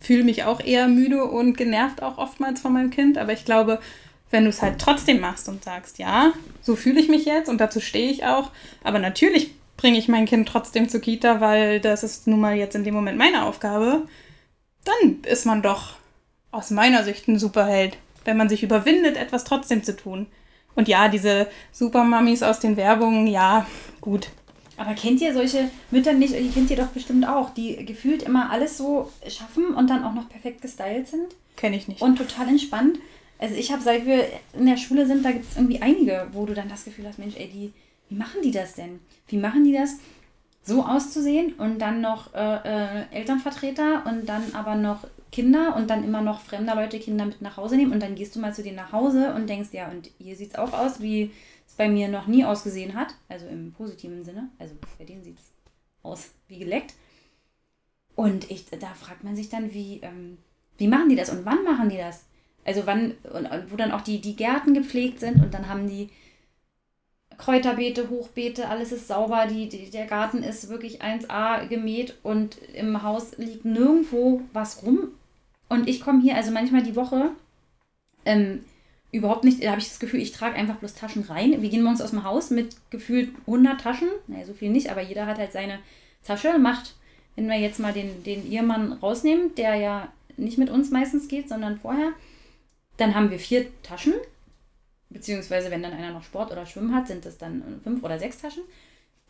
fühle 0.00 0.24
mich 0.24 0.44
auch 0.44 0.60
eher 0.60 0.86
müde 0.88 1.24
und 1.24 1.56
genervt 1.56 2.02
auch 2.02 2.18
oftmals 2.18 2.60
von 2.60 2.72
meinem 2.72 2.90
Kind, 2.90 3.16
aber 3.18 3.32
ich 3.32 3.44
glaube, 3.44 3.78
wenn 4.30 4.44
du 4.44 4.50
es 4.50 4.62
halt 4.62 4.78
trotzdem 4.78 5.20
machst 5.20 5.48
und 5.48 5.64
sagst, 5.64 5.98
ja, 5.98 6.32
so 6.62 6.76
fühle 6.76 7.00
ich 7.00 7.08
mich 7.08 7.24
jetzt 7.24 7.48
und 7.48 7.58
dazu 7.58 7.80
stehe 7.80 8.10
ich 8.10 8.24
auch, 8.24 8.50
aber 8.84 8.98
natürlich 8.98 9.52
bringe 9.76 9.98
ich 9.98 10.08
mein 10.08 10.26
Kind 10.26 10.48
trotzdem 10.48 10.88
zur 10.88 11.00
Kita, 11.00 11.40
weil 11.40 11.80
das 11.80 12.02
ist 12.02 12.26
nun 12.26 12.40
mal 12.40 12.56
jetzt 12.56 12.74
in 12.74 12.84
dem 12.84 12.94
Moment 12.94 13.16
meine 13.16 13.44
Aufgabe, 13.44 14.02
dann 14.84 15.20
ist 15.22 15.46
man 15.46 15.62
doch 15.62 15.94
aus 16.50 16.70
meiner 16.70 17.04
Sicht 17.04 17.28
ein 17.28 17.38
Superheld, 17.38 17.96
wenn 18.24 18.36
man 18.36 18.48
sich 18.48 18.62
überwindet, 18.62 19.16
etwas 19.16 19.44
trotzdem 19.44 19.82
zu 19.84 19.96
tun. 19.96 20.26
Und 20.74 20.88
ja, 20.88 21.08
diese 21.08 21.48
Supermummies 21.72 22.42
aus 22.42 22.60
den 22.60 22.76
Werbungen, 22.76 23.26
ja, 23.26 23.66
gut. 24.00 24.28
Aber 24.76 24.94
kennt 24.94 25.20
ihr 25.20 25.34
solche 25.34 25.70
Mütter 25.90 26.12
nicht? 26.12 26.34
Die 26.34 26.50
kennt 26.50 26.70
ihr 26.70 26.76
doch 26.76 26.86
bestimmt 26.88 27.26
auch, 27.26 27.50
die 27.50 27.84
gefühlt 27.84 28.22
immer 28.22 28.50
alles 28.50 28.78
so 28.78 29.10
schaffen 29.26 29.74
und 29.74 29.90
dann 29.90 30.04
auch 30.04 30.14
noch 30.14 30.28
perfekt 30.28 30.62
gestylt 30.62 31.08
sind 31.08 31.34
Kenne 31.56 31.76
ich 31.76 31.88
nicht. 31.88 32.00
und 32.00 32.16
total 32.16 32.48
entspannt. 32.48 32.98
Also 33.38 33.54
ich 33.54 33.70
habe, 33.70 33.82
seit 33.82 34.04
wir 34.04 34.26
in 34.52 34.66
der 34.66 34.76
Schule 34.76 35.06
sind, 35.06 35.24
da 35.24 35.30
gibt 35.30 35.48
es 35.48 35.56
irgendwie 35.56 35.80
einige, 35.80 36.26
wo 36.32 36.44
du 36.44 36.54
dann 36.54 36.68
das 36.68 36.84
Gefühl 36.84 37.06
hast, 37.06 37.18
Mensch, 37.18 37.36
ey, 37.36 37.48
die, 37.48 37.72
wie 38.08 38.16
machen 38.16 38.42
die 38.42 38.50
das 38.50 38.74
denn? 38.74 39.00
Wie 39.28 39.36
machen 39.36 39.64
die 39.64 39.72
das, 39.72 39.98
so 40.68 40.84
auszusehen 40.84 41.54
und 41.54 41.78
dann 41.78 42.00
noch 42.00 42.34
äh, 42.34 43.00
äh, 43.00 43.04
Elternvertreter 43.12 44.04
und 44.06 44.28
dann 44.28 44.54
aber 44.54 44.74
noch 44.74 45.06
Kinder 45.32 45.74
und 45.76 45.88
dann 45.88 46.04
immer 46.04 46.20
noch 46.20 46.40
fremder 46.40 46.74
Leute 46.74 46.98
Kinder 46.98 47.24
mit 47.24 47.40
nach 47.42 47.56
Hause 47.56 47.76
nehmen 47.76 47.92
und 47.92 48.02
dann 48.02 48.14
gehst 48.14 48.36
du 48.36 48.40
mal 48.40 48.54
zu 48.54 48.62
denen 48.62 48.76
nach 48.76 48.92
Hause 48.92 49.34
und 49.34 49.48
denkst, 49.48 49.70
ja, 49.72 49.90
und 49.90 50.10
hier 50.18 50.36
sieht 50.36 50.50
es 50.50 50.56
auch 50.56 50.72
aus, 50.72 51.00
wie 51.00 51.30
es 51.66 51.74
bei 51.74 51.88
mir 51.88 52.08
noch 52.08 52.26
nie 52.26 52.44
ausgesehen 52.44 52.94
hat, 52.94 53.14
also 53.28 53.46
im 53.46 53.72
positiven 53.72 54.24
Sinne, 54.24 54.48
also 54.58 54.74
bei 54.98 55.04
denen 55.04 55.24
sieht 55.24 55.38
es 55.38 55.44
aus 56.02 56.30
wie 56.48 56.58
geleckt. 56.58 56.94
Und 58.14 58.50
ich, 58.50 58.66
da 58.66 58.88
fragt 58.94 59.24
man 59.24 59.36
sich 59.36 59.48
dann, 59.48 59.72
wie, 59.72 60.00
ähm, 60.02 60.38
wie 60.76 60.88
machen 60.88 61.08
die 61.08 61.16
das 61.16 61.30
und 61.30 61.44
wann 61.44 61.62
machen 61.64 61.88
die 61.88 61.98
das? 61.98 62.24
Also 62.68 62.82
wann, 62.84 63.14
und, 63.32 63.46
und 63.46 63.72
wo 63.72 63.76
dann 63.76 63.92
auch 63.92 64.02
die, 64.02 64.20
die 64.20 64.36
Gärten 64.36 64.74
gepflegt 64.74 65.20
sind 65.20 65.42
und 65.42 65.54
dann 65.54 65.70
haben 65.70 65.88
die 65.88 66.10
Kräuterbeete, 67.38 68.10
Hochbeete, 68.10 68.68
alles 68.68 68.92
ist 68.92 69.08
sauber, 69.08 69.46
die, 69.46 69.70
die, 69.70 69.88
der 69.90 70.04
Garten 70.04 70.42
ist 70.42 70.68
wirklich 70.68 71.00
1A 71.00 71.66
gemäht 71.66 72.18
und 72.22 72.58
im 72.74 73.02
Haus 73.02 73.38
liegt 73.38 73.64
nirgendwo 73.64 74.42
was 74.52 74.82
rum. 74.82 75.12
Und 75.70 75.88
ich 75.88 76.02
komme 76.02 76.20
hier 76.20 76.36
also 76.36 76.50
manchmal 76.50 76.82
die 76.82 76.94
Woche 76.94 77.30
ähm, 78.26 78.64
überhaupt 79.12 79.44
nicht, 79.44 79.64
da 79.64 79.70
habe 79.70 79.80
ich 79.80 79.88
das 79.88 79.98
Gefühl, 79.98 80.20
ich 80.20 80.32
trage 80.32 80.56
einfach 80.56 80.76
bloß 80.76 80.92
Taschen 80.92 81.22
rein. 81.22 81.62
Wir 81.62 81.70
gehen 81.70 81.82
morgens 81.82 82.02
aus 82.02 82.10
dem 82.10 82.24
Haus 82.24 82.50
mit 82.50 82.76
gefühlt 82.90 83.30
100 83.46 83.80
Taschen, 83.80 84.08
naja, 84.26 84.44
so 84.44 84.52
viel 84.52 84.68
nicht, 84.68 84.90
aber 84.90 85.00
jeder 85.00 85.24
hat 85.24 85.38
halt 85.38 85.52
seine 85.52 85.78
Tasche 86.22 86.58
macht, 86.58 86.96
wenn 87.34 87.48
wir 87.48 87.58
jetzt 87.58 87.80
mal 87.80 87.94
den, 87.94 88.22
den 88.24 88.50
Ehemann 88.50 88.92
rausnehmen, 88.92 89.54
der 89.54 89.76
ja 89.76 90.12
nicht 90.36 90.58
mit 90.58 90.70
uns 90.70 90.90
meistens 90.90 91.28
geht, 91.28 91.48
sondern 91.48 91.78
vorher, 91.78 92.12
dann 92.98 93.14
haben 93.14 93.30
wir 93.30 93.38
vier 93.38 93.66
Taschen 93.82 94.14
beziehungsweise 95.10 95.70
wenn 95.70 95.82
dann 95.82 95.92
einer 95.92 96.12
noch 96.12 96.22
Sport 96.22 96.52
oder 96.52 96.66
Schwimmen 96.66 96.94
hat, 96.94 97.06
sind 97.06 97.24
das 97.24 97.38
dann 97.38 97.80
fünf 97.82 98.02
oder 98.02 98.18
sechs 98.18 98.38
Taschen. 98.38 98.62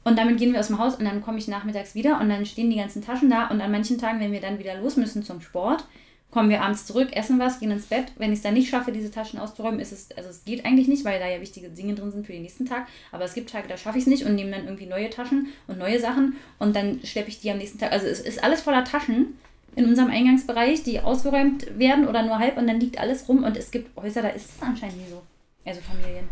Und 0.04 0.18
damit 0.18 0.38
gehen 0.38 0.52
wir 0.52 0.60
aus 0.60 0.68
dem 0.68 0.78
Haus 0.78 0.94
und 0.94 1.04
dann 1.04 1.22
komme 1.22 1.38
ich 1.38 1.48
nachmittags 1.48 1.94
wieder 1.94 2.20
und 2.20 2.28
dann 2.28 2.46
stehen 2.46 2.70
die 2.70 2.76
ganzen 2.76 3.04
Taschen 3.04 3.30
da 3.30 3.48
und 3.48 3.60
an 3.60 3.70
manchen 3.70 3.98
Tagen, 3.98 4.20
wenn 4.20 4.32
wir 4.32 4.40
dann 4.40 4.58
wieder 4.58 4.80
los 4.80 4.96
müssen 4.96 5.22
zum 5.22 5.40
Sport, 5.40 5.84
kommen 6.30 6.50
wir 6.50 6.62
abends 6.62 6.86
zurück, 6.86 7.08
essen 7.12 7.38
was, 7.38 7.58
gehen 7.58 7.70
ins 7.70 7.86
Bett. 7.86 8.12
Wenn 8.16 8.32
ich 8.32 8.38
es 8.38 8.42
dann 8.42 8.54
nicht 8.54 8.68
schaffe, 8.68 8.92
diese 8.92 9.10
Taschen 9.10 9.38
auszuräumen, 9.38 9.80
ist 9.80 9.92
es, 9.92 10.10
also 10.16 10.28
es 10.28 10.44
geht 10.44 10.64
eigentlich 10.64 10.88
nicht, 10.88 11.04
weil 11.04 11.18
da 11.18 11.26
ja 11.26 11.40
wichtige 11.40 11.68
Dinge 11.68 11.94
drin 11.94 12.10
sind 12.10 12.26
für 12.26 12.32
den 12.32 12.42
nächsten 12.42 12.66
Tag. 12.66 12.86
Aber 13.12 13.24
es 13.24 13.34
gibt 13.34 13.50
Tage, 13.50 13.68
da 13.68 13.76
schaffe 13.76 13.98
ich 13.98 14.04
es 14.04 14.08
nicht 14.08 14.24
und 14.24 14.34
nehme 14.34 14.50
dann 14.50 14.64
irgendwie 14.64 14.86
neue 14.86 15.10
Taschen 15.10 15.48
und 15.66 15.78
neue 15.78 16.00
Sachen 16.00 16.36
und 16.58 16.76
dann 16.76 17.00
schleppe 17.04 17.28
ich 17.28 17.40
die 17.40 17.50
am 17.50 17.58
nächsten 17.58 17.78
Tag. 17.78 17.92
Also 17.92 18.06
es 18.06 18.20
ist 18.20 18.42
alles 18.42 18.60
voller 18.60 18.84
Taschen 18.84 19.38
in 19.76 19.86
unserem 19.86 20.10
Eingangsbereich, 20.10 20.82
die 20.82 21.00
ausgeräumt 21.00 21.78
werden 21.78 22.08
oder 22.08 22.22
nur 22.22 22.38
halb 22.38 22.56
und 22.56 22.66
dann 22.66 22.80
liegt 22.80 22.98
alles 22.98 23.28
rum 23.28 23.44
und 23.44 23.56
es 23.56 23.70
gibt 23.70 23.96
Häuser, 24.00 24.22
da 24.22 24.28
ist 24.28 24.50
es 24.56 24.62
anscheinend 24.62 24.98
nie 24.98 25.10
so. 25.10 25.22
Also 25.64 25.80
Familien. 25.80 26.28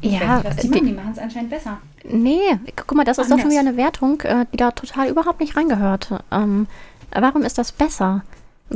Ich 0.00 0.12
Ja, 0.12 0.38
nicht, 0.42 0.62
die 0.62 0.62
die, 0.62 0.68
machen, 0.68 0.86
die 0.86 0.92
machen 0.92 1.12
es 1.12 1.18
anscheinend 1.18 1.50
besser. 1.50 1.78
Nee, 2.04 2.58
guck 2.76 2.96
mal, 2.96 3.04
das 3.04 3.18
ist 3.18 3.30
doch 3.30 3.38
schon 3.38 3.46
Anders. 3.46 3.50
wieder 3.50 3.60
eine 3.60 3.76
Wertung, 3.76 4.20
äh, 4.22 4.46
die 4.52 4.56
da 4.56 4.70
total 4.70 5.08
überhaupt 5.08 5.40
nicht 5.40 5.56
reingehört. 5.56 6.10
Ähm, 6.30 6.66
warum 7.12 7.42
ist 7.42 7.58
das 7.58 7.72
besser? 7.72 8.22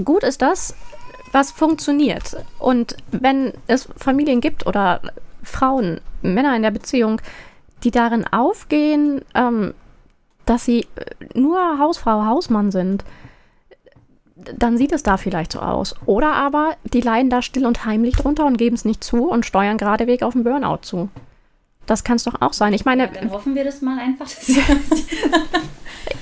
Gut 0.04 0.22
ist 0.24 0.42
das, 0.42 0.74
was 1.32 1.50
funktioniert. 1.50 2.36
Und 2.58 2.96
wenn 3.10 3.52
es 3.66 3.88
Familien 3.96 4.40
gibt 4.40 4.66
oder 4.66 5.00
Frauen, 5.42 6.00
Männer 6.22 6.54
in 6.54 6.62
der 6.62 6.70
Beziehung, 6.70 7.20
die 7.84 7.90
darin 7.90 8.26
aufgehen, 8.26 9.22
ähm, 9.34 9.74
dass 10.46 10.64
sie 10.64 10.86
äh, 10.96 11.38
nur 11.38 11.78
Hausfrau, 11.78 12.26
Hausmann 12.26 12.70
sind, 12.70 13.04
dann 14.36 14.76
sieht 14.78 14.92
es 14.92 15.02
da 15.02 15.16
vielleicht 15.16 15.52
so 15.52 15.60
aus. 15.60 15.94
Oder 16.06 16.32
aber 16.32 16.76
die 16.84 17.00
leiden 17.00 17.30
da 17.30 17.42
still 17.42 17.66
und 17.66 17.84
heimlich 17.84 18.16
drunter 18.16 18.46
und 18.46 18.56
geben 18.56 18.74
es 18.74 18.84
nicht 18.84 19.04
zu 19.04 19.28
und 19.28 19.46
steuern 19.46 19.78
geradeweg 19.78 20.22
auf 20.22 20.32
den 20.32 20.44
Burnout 20.44 20.78
zu. 20.82 21.08
Das 21.86 22.04
kann 22.04 22.16
es 22.16 22.24
doch 22.24 22.40
auch 22.40 22.52
sein. 22.52 22.72
Ich 22.72 22.84
meine, 22.84 23.04
Ja, 23.04 23.08
dann 23.08 23.30
hoffen 23.30 23.54
wir 23.54 23.64
das 23.64 23.82
mal 23.82 23.98
einfach. 23.98 24.26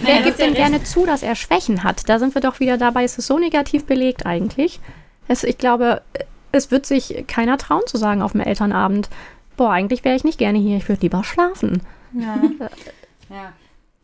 Wer 0.00 0.14
Naja, 0.14 0.22
gibt 0.24 0.38
denn 0.38 0.54
ja 0.54 0.66
gerne 0.66 0.82
zu, 0.82 1.04
dass 1.06 1.22
er 1.22 1.34
Schwächen 1.34 1.84
hat? 1.84 2.08
Da 2.08 2.18
sind 2.18 2.34
wir 2.34 2.40
doch 2.40 2.60
wieder 2.60 2.78
dabei. 2.78 3.04
Es 3.04 3.18
ist 3.18 3.26
so 3.26 3.38
negativ 3.38 3.84
belegt 3.84 4.26
eigentlich. 4.26 4.80
Es, 5.28 5.44
ich 5.44 5.58
glaube, 5.58 6.02
es 6.52 6.70
wird 6.70 6.86
sich 6.86 7.24
keiner 7.28 7.58
trauen 7.58 7.82
zu 7.86 7.96
sagen 7.98 8.22
auf 8.22 8.32
dem 8.32 8.40
Elternabend, 8.40 9.10
boah, 9.56 9.70
eigentlich 9.72 10.04
wäre 10.04 10.16
ich 10.16 10.24
nicht 10.24 10.38
gerne 10.38 10.58
hier, 10.58 10.78
ich 10.78 10.88
würde 10.88 11.02
lieber 11.02 11.24
schlafen. 11.24 11.82
Ja. 12.12 12.40
Ja, 13.32 13.52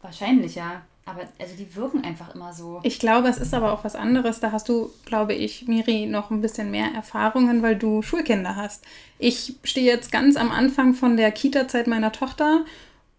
wahrscheinlich, 0.03 0.55
ja. 0.55 0.83
Aber 1.09 1.21
also 1.39 1.55
die 1.57 1.75
wirken 1.77 2.03
einfach 2.03 2.35
immer 2.35 2.53
so. 2.53 2.81
Ich 2.83 2.99
glaube, 2.99 3.29
es 3.29 3.39
ist 3.39 3.55
aber 3.55 3.73
auch 3.73 3.85
was 3.85 3.95
anderes. 3.95 4.41
Da 4.41 4.51
hast 4.51 4.69
du, 4.69 4.91
glaube 5.05 5.35
ich, 5.35 5.69
Miri, 5.69 6.07
noch 6.07 6.33
ein 6.33 6.41
bisschen 6.41 6.73
mehr 6.73 6.89
Erfahrungen, 6.95 7.63
weil 7.63 7.77
du 7.77 8.03
Schulkinder 8.03 8.57
hast. 8.57 8.85
Ich 9.21 9.55
stehe 9.63 9.87
jetzt 9.87 10.11
ganz 10.11 10.37
am 10.37 10.51
Anfang 10.51 10.95
von 10.95 11.17
der 11.17 11.31
Kita-Zeit 11.31 11.87
meiner 11.87 12.11
Tochter. 12.11 12.65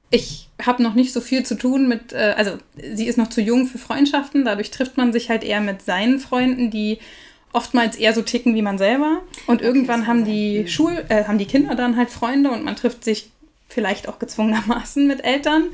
Ich 0.09 0.49
habe 0.61 0.83
noch 0.83 0.95
nicht 0.95 1.13
so 1.13 1.21
viel 1.21 1.45
zu 1.45 1.55
tun 1.55 1.87
mit, 1.87 2.11
äh, 2.11 2.33
also 2.35 2.57
sie 2.75 3.07
ist 3.07 3.17
noch 3.17 3.29
zu 3.29 3.39
jung 3.41 3.67
für 3.67 3.77
Freundschaften. 3.77 4.43
Dadurch 4.43 4.69
trifft 4.69 4.97
man 4.97 5.13
sich 5.13 5.29
halt 5.29 5.45
eher 5.45 5.61
mit 5.61 5.81
seinen 5.81 6.19
Freunden, 6.19 6.69
die 6.69 6.99
oftmals 7.53 7.95
eher 7.95 8.13
so 8.13 8.21
ticken 8.21 8.53
wie 8.53 8.61
man 8.61 8.77
selber. 8.77 9.21
Und 9.47 9.61
irgendwann 9.61 10.01
das 10.01 10.09
haben 10.09 10.25
die. 10.25 10.67
Schul, 10.67 11.05
äh, 11.07 11.23
haben 11.23 11.37
die 11.37 11.45
Kinder 11.45 11.73
dann 11.75 11.95
halt 11.95 12.09
Freunde 12.09 12.51
und 12.51 12.65
man 12.65 12.75
trifft 12.75 13.05
sich 13.05 13.31
vielleicht 13.77 14.09
auch 14.09 14.17
gezwungenermaßen 14.17 15.05
mit 15.05 15.23
Eltern. 15.23 15.65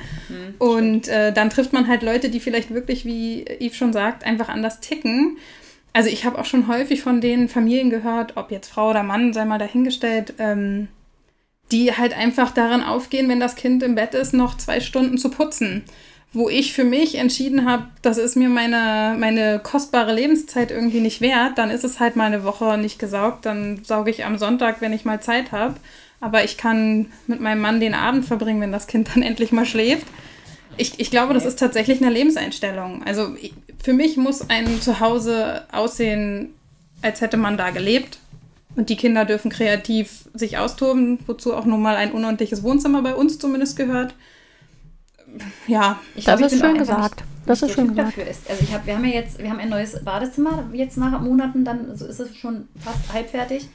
und 0.59 1.07
äh, 1.07 1.31
dann 1.31 1.49
trifft 1.49 1.71
man 1.71 1.87
halt 1.87 2.03
Leute, 2.03 2.27
die 2.27 2.41
vielleicht 2.41 2.73
wirklich, 2.73 3.05
wie 3.05 3.45
Yves 3.61 3.77
schon 3.77 3.93
sagt, 3.93 4.25
einfach 4.25 4.49
anders 4.49 4.81
ticken. 4.81 5.37
Also 5.93 6.09
ich 6.09 6.25
habe 6.25 6.37
auch 6.37 6.45
schon 6.45 6.67
häufig 6.67 7.01
von 7.01 7.21
den 7.21 7.47
Familien 7.47 7.89
gehört, 7.89 8.35
ob 8.35 8.51
jetzt 8.51 8.67
Frau 8.67 8.89
oder 8.89 9.03
Mann, 9.03 9.31
sei 9.31 9.45
mal 9.45 9.57
dahingestellt, 9.57 10.33
ähm, 10.37 10.89
die 11.71 11.95
halt 11.95 12.13
einfach 12.13 12.51
daran 12.51 12.83
aufgehen, 12.83 13.29
wenn 13.29 13.39
das 13.39 13.55
Kind 13.55 13.81
im 13.83 13.95
Bett 13.95 14.13
ist, 14.15 14.33
noch 14.33 14.57
zwei 14.57 14.81
Stunden 14.81 15.17
zu 15.17 15.29
putzen. 15.29 15.85
Wo 16.33 16.49
ich 16.49 16.73
für 16.73 16.83
mich 16.83 17.15
entschieden 17.15 17.65
habe, 17.65 17.85
das 18.01 18.17
ist 18.17 18.35
mir 18.35 18.49
meine, 18.49 19.15
meine 19.17 19.61
kostbare 19.63 20.13
Lebenszeit 20.13 20.71
irgendwie 20.71 20.99
nicht 20.99 21.21
wert, 21.21 21.57
dann 21.57 21.69
ist 21.69 21.85
es 21.85 22.01
halt 22.01 22.17
mal 22.17 22.25
eine 22.25 22.43
Woche 22.43 22.77
nicht 22.77 22.99
gesaugt, 22.99 23.45
dann 23.45 23.83
sauge 23.85 24.11
ich 24.11 24.25
am 24.25 24.37
Sonntag, 24.37 24.81
wenn 24.81 24.91
ich 24.91 25.05
mal 25.05 25.21
Zeit 25.21 25.53
habe. 25.53 25.75
Aber 26.23 26.45
ich 26.45 26.55
kann 26.55 27.07
mit 27.27 27.41
meinem 27.41 27.59
Mann 27.59 27.81
den 27.81 27.93
Abend 27.93 28.23
verbringen, 28.23 28.61
wenn 28.61 28.71
das 28.71 28.87
Kind 28.87 29.09
dann 29.13 29.23
endlich 29.23 29.51
mal 29.51 29.65
schläft. 29.65 30.07
Ich, 30.77 30.97
ich 30.97 31.11
glaube, 31.11 31.33
das 31.33 31.43
ist 31.43 31.59
tatsächlich 31.59 32.01
eine 32.01 32.11
Lebenseinstellung. 32.11 33.03
Also 33.03 33.35
für 33.83 33.91
mich 33.91 34.15
muss 34.15 34.49
ein 34.49 34.81
Zuhause 34.81 35.67
aussehen, 35.73 36.53
als 37.01 37.19
hätte 37.19 37.35
man 37.35 37.57
da 37.57 37.71
gelebt. 37.71 38.19
Und 38.77 38.89
die 38.89 38.95
Kinder 38.95 39.25
dürfen 39.25 39.51
kreativ 39.51 40.29
sich 40.33 40.57
austoben, 40.57 41.19
wozu 41.27 41.53
auch 41.53 41.65
nun 41.65 41.81
mal 41.81 41.97
ein 41.97 42.13
unordentliches 42.13 42.63
Wohnzimmer 42.63 43.01
bei 43.01 43.13
uns 43.13 43.37
zumindest 43.37 43.75
gehört. 43.75 44.15
Ja, 45.67 45.99
Ich 46.15 46.23
Das 46.23 46.37
glaub, 46.37 46.47
ist 46.47 46.55
ich 46.55 46.61
schön 46.61 46.77
gesagt. 46.77 47.23
Das 47.45 47.61
ist 47.61 47.73
schön 47.73 47.89
gesagt. 47.89 48.17
Dafür 48.17 48.31
ist. 48.31 48.49
Also 48.49 48.63
ich 48.63 48.73
hab, 48.73 48.87
wir 48.87 48.95
haben 48.95 49.03
ja 49.03 49.11
jetzt, 49.11 49.39
wir 49.39 49.49
haben 49.49 49.59
ein 49.59 49.69
neues 49.69 50.01
Badezimmer 50.05 50.69
jetzt 50.71 50.95
nach 50.95 51.19
Monaten, 51.19 51.65
dann 51.65 51.97
so 51.97 52.05
ist 52.05 52.21
es 52.21 52.37
schon 52.37 52.69
fast 52.79 53.11
halbfertig. 53.11 53.67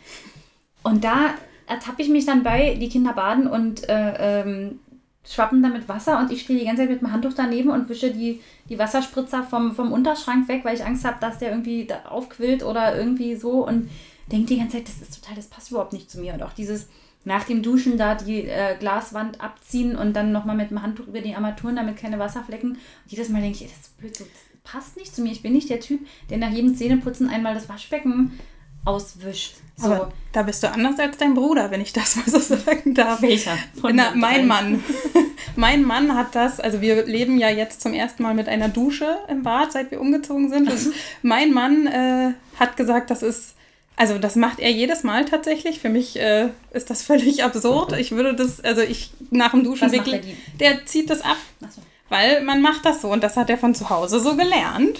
Und 0.83 1.05
da 1.05 1.35
ertappe 1.69 2.03
ich 2.03 2.09
mich 2.09 2.27
dann 2.27 2.43
bei, 2.43 2.75
die 2.75 2.89
Kinder 2.89 3.13
baden 3.13 3.47
und 3.47 3.89
äh, 3.89 4.43
ähm, 4.43 4.81
schwappen 5.25 5.63
damit 5.63 5.89
Wasser 5.89 6.19
und 6.19 6.33
ich 6.33 6.43
stehe 6.43 6.59
die 6.59 6.65
ganze 6.65 6.83
Zeit 6.83 6.91
mit 6.91 7.01
dem 7.01 7.13
Handtuch 7.13 7.35
daneben 7.35 7.69
und 7.71 7.89
wische 7.89 8.11
die, 8.11 8.41
die 8.69 8.79
Wasserspritzer 8.79 9.43
vom, 9.43 9.75
vom 9.75 9.93
Unterschrank 9.93 10.49
weg, 10.49 10.65
weil 10.65 10.75
ich 10.75 10.85
Angst 10.85 11.05
habe, 11.05 11.19
dass 11.21 11.39
der 11.39 11.51
irgendwie 11.51 11.85
da 11.87 12.03
aufquillt 12.09 12.63
oder 12.63 12.97
irgendwie 12.97 13.37
so 13.37 13.67
und 13.67 13.91
denke 14.33 14.47
die 14.47 14.59
ganze 14.59 14.79
Zeit, 14.79 14.89
das 14.89 15.03
ist 15.03 15.21
total, 15.21 15.37
das 15.37 15.49
passt 15.49 15.71
überhaupt 15.71 15.93
nicht 15.93 16.11
zu 16.11 16.21
mir. 16.21 16.35
Und 16.35 16.43
auch 16.43 16.53
dieses 16.53 16.89
nach 17.25 17.45
dem 17.45 17.63
Duschen 17.63 17.99
da 17.99 18.15
die 18.15 18.45
äh, 18.45 18.77
Glaswand 18.79 19.41
abziehen 19.41 19.97
und 19.97 20.15
dann 20.15 20.33
nochmal 20.33 20.57
mit 20.57 20.71
dem 20.71 20.83
Handtuch 20.83 21.09
über 21.09 21.21
die 21.21 21.35
Armaturen, 21.35 21.77
damit 21.77 21.99
keine 21.99 22.19
Wasserflecken. 22.19 22.73
Und 22.73 22.79
jedes 23.07 23.29
Mal 23.29 23.43
denke 23.43 23.65
ich, 23.65 23.71
das 23.71 23.81
ist 23.81 23.99
blöd, 23.99 24.19
das 24.19 24.29
passt 24.65 24.97
nicht 24.97 25.15
zu 25.15 25.23
mir. 25.23 25.33
Ich 25.33 25.43
bin 25.43 25.53
nicht 25.53 25.69
der 25.69 25.81
Typ, 25.81 26.07
der 26.31 26.39
nach 26.39 26.51
jedem 26.51 26.75
Zähneputzen 26.75 27.29
einmal 27.29 27.55
das 27.55 27.69
Waschbecken 27.69 28.39
auswischt. 28.85 29.55
So. 29.77 29.93
aber 29.93 30.13
da 30.33 30.43
bist 30.43 30.63
du 30.63 30.71
anders 30.71 30.99
als 30.99 31.19
dein 31.19 31.35
Bruder, 31.35 31.71
wenn 31.71 31.81
ich 31.81 31.93
das 31.93 32.17
mal 32.17 32.29
so 32.29 32.41
sagen 32.41 32.95
darf. 32.95 33.23
Welcher? 33.23 33.57
Von 33.81 33.95
Na, 33.95 34.13
mein? 34.15 34.47
Mann. 34.47 34.83
mein 35.57 35.85
Mann 35.85 36.17
hat 36.17 36.35
das, 36.35 36.59
also 36.59 36.81
wir 36.81 37.07
leben 37.07 37.39
ja 37.39 37.49
jetzt 37.49 37.81
zum 37.81 37.95
ersten 37.95 38.25
Mal 38.25 38.35
mit 38.35 38.49
einer 38.49 38.69
Dusche 38.69 39.19
im 39.29 39.45
Bad, 39.45 39.73
seit 39.73 39.91
wir 39.93 40.01
umgezogen 40.01 40.51
sind. 40.51 40.71
Und 40.71 40.81
mein 41.23 41.53
Mann 41.53 41.87
äh, 41.87 42.33
hat 42.59 42.77
gesagt, 42.77 43.11
das 43.11 43.23
ist, 43.23 43.55
also 43.95 44.19
das 44.19 44.35
macht 44.35 44.59
er 44.59 44.71
jedes 44.71 45.05
Mal 45.05 45.25
tatsächlich. 45.25 45.79
Für 45.79 45.91
mich 45.91 46.19
äh, 46.19 46.49
ist 46.73 46.91
das 46.91 47.03
völlig 47.03 47.45
absurd. 47.45 47.93
Ich 47.99 48.11
würde 48.11 48.35
das, 48.35 48.61
also 48.61 48.83
ich 48.83 49.13
nach 49.31 49.53
dem 49.53 49.63
Duschen 49.63 49.93
wirklich, 49.93 50.37
er 50.59 50.75
der 50.75 50.87
zieht 50.87 51.09
das 51.09 51.21
ab, 51.21 51.37
Achso. 51.65 51.83
weil 52.09 52.43
man 52.43 52.63
macht 52.63 52.85
das 52.85 53.01
so 53.03 53.13
und 53.13 53.23
das 53.23 53.37
hat 53.37 53.49
er 53.49 53.59
von 53.59 53.77
zu 53.77 53.91
Hause 53.91 54.19
so 54.19 54.35
gelernt. 54.35 54.99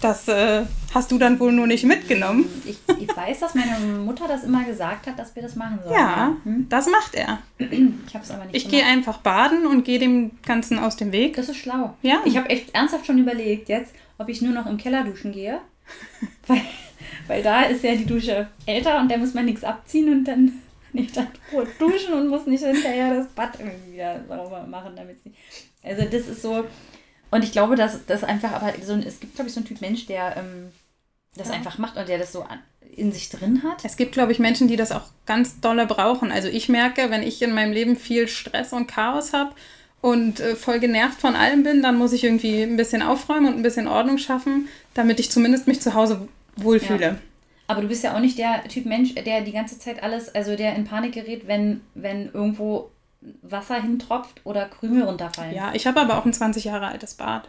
Das 0.00 0.28
äh, 0.28 0.64
hast 0.94 1.10
du 1.10 1.18
dann 1.18 1.40
wohl 1.40 1.52
nur 1.52 1.66
nicht 1.66 1.84
mitgenommen. 1.84 2.44
Ich, 2.66 2.78
ich 3.00 3.16
weiß, 3.16 3.40
dass 3.40 3.54
meine 3.54 3.78
Mutter 3.98 4.28
das 4.28 4.44
immer 4.44 4.64
gesagt 4.64 5.06
hat, 5.06 5.18
dass 5.18 5.34
wir 5.34 5.42
das 5.42 5.56
machen 5.56 5.78
sollen. 5.82 5.94
Ja, 5.94 6.36
Hm? 6.44 6.66
das 6.68 6.86
macht 6.88 7.14
er. 7.14 7.38
Ich 7.58 8.14
habe 8.14 8.24
es 8.24 8.30
aber 8.30 8.44
nicht 8.44 8.54
Ich 8.54 8.68
gehe 8.68 8.84
einfach 8.84 9.18
baden 9.18 9.66
und 9.66 9.84
gehe 9.84 9.98
dem 9.98 10.32
Ganzen 10.44 10.78
aus 10.78 10.96
dem 10.96 11.12
Weg. 11.12 11.36
Das 11.36 11.48
ist 11.48 11.56
schlau. 11.56 11.94
Ja. 12.02 12.20
Ich 12.24 12.36
habe 12.36 12.50
echt 12.50 12.74
ernsthaft 12.74 13.06
schon 13.06 13.18
überlegt 13.18 13.68
jetzt, 13.68 13.94
ob 14.18 14.28
ich 14.28 14.42
nur 14.42 14.52
noch 14.52 14.66
im 14.66 14.76
Keller 14.76 15.04
duschen 15.04 15.32
gehe. 15.32 15.60
weil, 16.46 16.60
weil 17.26 17.42
da 17.42 17.62
ist 17.62 17.84
ja 17.84 17.94
die 17.94 18.06
Dusche 18.06 18.48
älter 18.66 19.00
und 19.00 19.10
da 19.10 19.16
muss 19.16 19.34
man 19.34 19.44
nichts 19.44 19.64
abziehen 19.64 20.10
und 20.12 20.24
dann 20.24 20.52
ich 20.92 21.12
dann 21.12 21.28
duschen 21.78 22.14
und 22.14 22.28
muss 22.28 22.46
nicht 22.46 22.64
hinterher 22.64 23.14
das 23.14 23.28
Bad 23.28 23.58
irgendwie 23.58 23.92
wieder 23.94 24.24
sauber 24.28 24.66
machen, 24.66 24.92
damit 24.96 25.22
sie. 25.22 25.32
Also 25.82 26.02
das 26.04 26.26
ist 26.28 26.42
so. 26.42 26.64
Und 27.30 27.44
ich 27.44 27.52
glaube, 27.52 27.76
dass 27.76 28.06
das 28.06 28.24
einfach, 28.24 28.52
aber 28.52 28.72
so 28.82 28.92
ein, 28.92 29.02
es 29.02 29.20
gibt, 29.20 29.34
glaube 29.34 29.48
ich, 29.48 29.54
so 29.54 29.60
einen 29.60 29.66
Typ 29.66 29.80
Mensch, 29.80 30.06
der 30.06 30.36
ähm, 30.36 30.72
das 31.36 31.50
einfach 31.50 31.78
macht 31.78 31.96
und 31.96 32.08
der 32.08 32.18
das 32.18 32.32
so 32.32 32.42
an, 32.42 32.60
in 32.94 33.12
sich 33.12 33.28
drin 33.28 33.62
hat. 33.62 33.84
Es 33.84 33.96
gibt, 33.96 34.12
glaube 34.12 34.32
ich, 34.32 34.38
Menschen, 34.38 34.68
die 34.68 34.76
das 34.76 34.92
auch 34.92 35.04
ganz 35.26 35.60
dolle 35.60 35.86
brauchen. 35.86 36.32
Also 36.32 36.48
ich 36.48 36.68
merke, 36.68 37.10
wenn 37.10 37.22
ich 37.22 37.42
in 37.42 37.52
meinem 37.52 37.72
Leben 37.72 37.96
viel 37.96 38.28
Stress 38.28 38.72
und 38.72 38.86
Chaos 38.86 39.32
habe 39.32 39.52
und 40.00 40.40
äh, 40.40 40.56
voll 40.56 40.78
genervt 40.78 41.20
von 41.20 41.34
allem 41.34 41.62
bin, 41.62 41.82
dann 41.82 41.96
muss 41.96 42.12
ich 42.12 42.24
irgendwie 42.24 42.62
ein 42.62 42.76
bisschen 42.76 43.02
aufräumen 43.02 43.48
und 43.48 43.56
ein 43.56 43.62
bisschen 43.62 43.88
Ordnung 43.88 44.18
schaffen, 44.18 44.68
damit 44.94 45.20
ich 45.20 45.30
zumindest 45.30 45.66
mich 45.66 45.80
zu 45.80 45.94
Hause 45.94 46.28
wohlfühle. 46.56 47.00
Ja. 47.00 47.16
Aber 47.68 47.82
du 47.82 47.88
bist 47.88 48.04
ja 48.04 48.14
auch 48.14 48.20
nicht 48.20 48.38
der 48.38 48.62
Typ 48.68 48.86
Mensch, 48.86 49.14
der 49.14 49.40
die 49.40 49.52
ganze 49.52 49.78
Zeit 49.78 50.02
alles, 50.02 50.34
also 50.34 50.54
der 50.54 50.76
in 50.76 50.84
Panik 50.84 51.12
gerät, 51.12 51.48
wenn, 51.48 51.80
wenn 51.94 52.30
irgendwo 52.32 52.90
Wasser 53.42 53.80
hintropft 53.80 54.40
oder 54.44 54.66
Krümel 54.66 55.04
runterfallen. 55.04 55.54
Ja, 55.54 55.72
ich 55.74 55.86
habe 55.86 56.00
aber 56.00 56.18
auch 56.18 56.24
ein 56.24 56.32
20 56.32 56.64
Jahre 56.64 56.86
altes 56.86 57.14
Bad. 57.14 57.48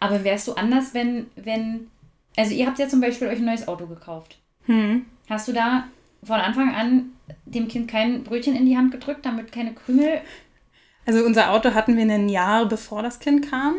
Aber 0.00 0.24
wärst 0.24 0.46
du 0.48 0.54
anders, 0.54 0.94
wenn, 0.94 1.26
wenn, 1.36 1.88
also 2.36 2.54
ihr 2.54 2.66
habt 2.66 2.78
ja 2.78 2.88
zum 2.88 3.00
Beispiel 3.00 3.28
euch 3.28 3.38
ein 3.38 3.44
neues 3.44 3.66
Auto 3.66 3.86
gekauft. 3.86 4.38
Hm. 4.66 5.06
Hast 5.28 5.48
du 5.48 5.52
da 5.52 5.84
von 6.22 6.40
Anfang 6.40 6.74
an 6.74 7.10
dem 7.46 7.68
Kind 7.68 7.90
kein 7.90 8.24
Brötchen 8.24 8.56
in 8.56 8.66
die 8.66 8.76
Hand 8.76 8.92
gedrückt, 8.92 9.24
damit 9.26 9.52
keine 9.52 9.74
Krümel 9.74 10.20
Also 11.06 11.24
unser 11.24 11.52
Auto 11.52 11.74
hatten 11.74 11.96
wir 11.96 12.04
ein 12.04 12.28
Jahr 12.28 12.66
bevor 12.66 13.02
das 13.02 13.18
Kind 13.18 13.50
kam. 13.50 13.76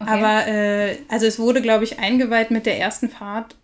Okay. 0.00 0.10
Aber 0.10 0.46
äh, 0.46 0.98
also 1.08 1.26
es 1.26 1.38
wurde, 1.38 1.62
glaube 1.62 1.84
ich, 1.84 1.98
eingeweiht 1.98 2.50
mit 2.50 2.66
der 2.66 2.78
ersten 2.78 3.08
Fahrt. 3.08 3.56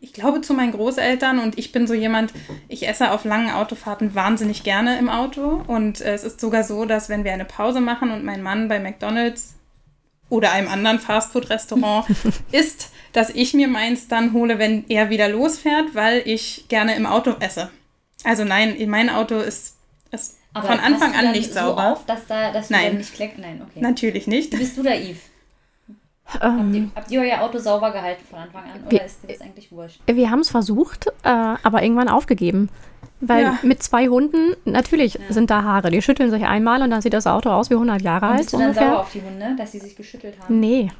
Ich 0.00 0.12
glaube 0.12 0.40
zu 0.40 0.54
meinen 0.54 0.72
Großeltern 0.72 1.38
und 1.38 1.58
ich 1.58 1.72
bin 1.72 1.86
so 1.86 1.94
jemand, 1.94 2.32
ich 2.68 2.86
esse 2.86 3.10
auf 3.10 3.24
langen 3.24 3.50
Autofahrten 3.50 4.14
wahnsinnig 4.14 4.62
gerne 4.62 4.98
im 4.98 5.08
Auto. 5.08 5.62
Und 5.66 6.00
äh, 6.00 6.14
es 6.14 6.24
ist 6.24 6.40
sogar 6.40 6.64
so, 6.64 6.84
dass 6.84 7.08
wenn 7.08 7.24
wir 7.24 7.32
eine 7.32 7.44
Pause 7.44 7.80
machen 7.80 8.10
und 8.10 8.24
mein 8.24 8.42
Mann 8.42 8.68
bei 8.68 8.78
McDonalds 8.78 9.54
oder 10.28 10.52
einem 10.52 10.68
anderen 10.68 10.98
Fastfood-Restaurant 10.98 12.06
isst, 12.52 12.92
dass 13.12 13.30
ich 13.30 13.54
mir 13.54 13.68
meins 13.68 14.08
dann 14.08 14.32
hole, 14.32 14.58
wenn 14.58 14.84
er 14.88 15.10
wieder 15.10 15.28
losfährt, 15.28 15.94
weil 15.94 16.22
ich 16.24 16.66
gerne 16.68 16.94
im 16.94 17.06
Auto 17.06 17.34
esse. 17.40 17.70
Also 18.24 18.44
nein, 18.44 18.76
mein 18.88 19.10
Auto 19.10 19.38
ist, 19.38 19.76
ist 20.10 20.38
von 20.54 20.80
Anfang 20.80 21.14
an 21.14 21.32
nicht 21.32 21.52
so 21.52 21.60
sauber. 21.60 21.92
auf, 21.92 22.06
dass, 22.06 22.26
da, 22.26 22.52
dass 22.52 22.70
Nein. 22.70 22.96
nicht 22.98 23.14
kleckst? 23.14 23.38
Nein, 23.38 23.62
okay. 23.62 23.80
Natürlich 23.80 24.26
nicht. 24.26 24.50
Bist 24.50 24.76
du 24.76 24.82
da, 24.82 24.94
Yves? 24.94 25.20
Habt 26.30 26.44
Ähm, 26.44 26.74
ihr, 26.74 26.88
habt 26.94 27.10
ihr 27.10 27.20
euer 27.22 27.40
Auto 27.42 27.58
sauber 27.58 27.90
gehalten 27.90 28.22
von 28.28 28.38
Anfang 28.38 28.62
an 28.64 28.80
oder 28.82 28.90
Wir- 28.90 29.04
ist 29.04 29.22
dir 29.22 29.28
das 29.28 29.40
eigentlich 29.40 29.72
wurscht? 29.72 30.00
wir 30.06 30.30
haben 30.30 30.40
es 30.40 30.50
versucht, 30.50 31.06
äh, 31.24 31.28
aber 31.62 31.82
irgendwann 31.82 32.08
aufgegeben. 32.08 32.68
Weil 33.20 33.42
Ja. 33.44 33.58
mit 33.62 33.82
zwei 33.82 34.06
Hunden, 34.08 34.54
natürlich 34.64 35.18
sind 35.28 35.50
da 35.50 35.62
Haare. 35.64 35.90
Die 35.90 36.02
schütteln 36.02 36.30
sich 36.30 36.44
einmal 36.44 36.82
und 36.82 36.90
dann 36.90 37.00
sieht 37.00 37.14
das 37.14 37.26
Auto 37.26 37.50
aus 37.50 37.68
wie 37.70 37.74
100 37.74 38.02
Jahre 38.02 38.26
Und 38.26 38.32
alt 38.32 38.38
bist 38.42 38.52
du 38.52 38.58
dann 38.58 38.68
ungefähr. 38.68 38.88
sauer 38.90 39.00
auf 39.00 39.10
die 39.12 39.22
Hunde, 39.22 39.56
dass 39.56 39.72
sie 39.72 39.78
sich 39.80 39.96
geschüttelt 39.96 40.34
haben? 40.40 40.60
Nee. 40.60 40.92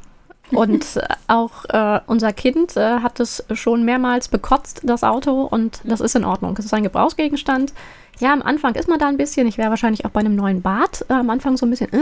Und 0.51 0.97
äh, 0.97 1.03
auch 1.29 1.65
äh, 1.67 2.01
unser 2.07 2.33
Kind 2.33 2.77
äh, 2.77 3.01
hat 3.01 3.21
es 3.21 3.45
schon 3.53 3.85
mehrmals 3.85 4.29
bekotzt, 4.29 4.81
das 4.83 5.05
Auto, 5.05 5.43
und 5.43 5.81
das 5.85 6.01
ist 6.01 6.17
in 6.17 6.25
Ordnung. 6.25 6.57
Es 6.59 6.65
ist 6.65 6.73
ein 6.75 6.83
Gebrauchsgegenstand. 6.83 7.73
Ja, 8.19 8.33
am 8.33 8.43
Anfang 8.43 8.75
ist 8.75 8.89
man 8.89 8.99
da 8.99 9.07
ein 9.07 9.17
bisschen, 9.19 9.47
ich 9.47 9.59
wäre 9.59 9.71
wahrscheinlich 9.71 10.05
auch 10.05 10.11
bei 10.11 10.21
einem 10.21 10.35
neuen 10.35 10.61
Bad 10.63 11.05
äh, 11.09 11.13
am 11.13 11.31
Anfang 11.31 11.57
so 11.57 11.67
ein 11.67 11.71
bisschen, 11.71 11.93
äh, 11.93 11.99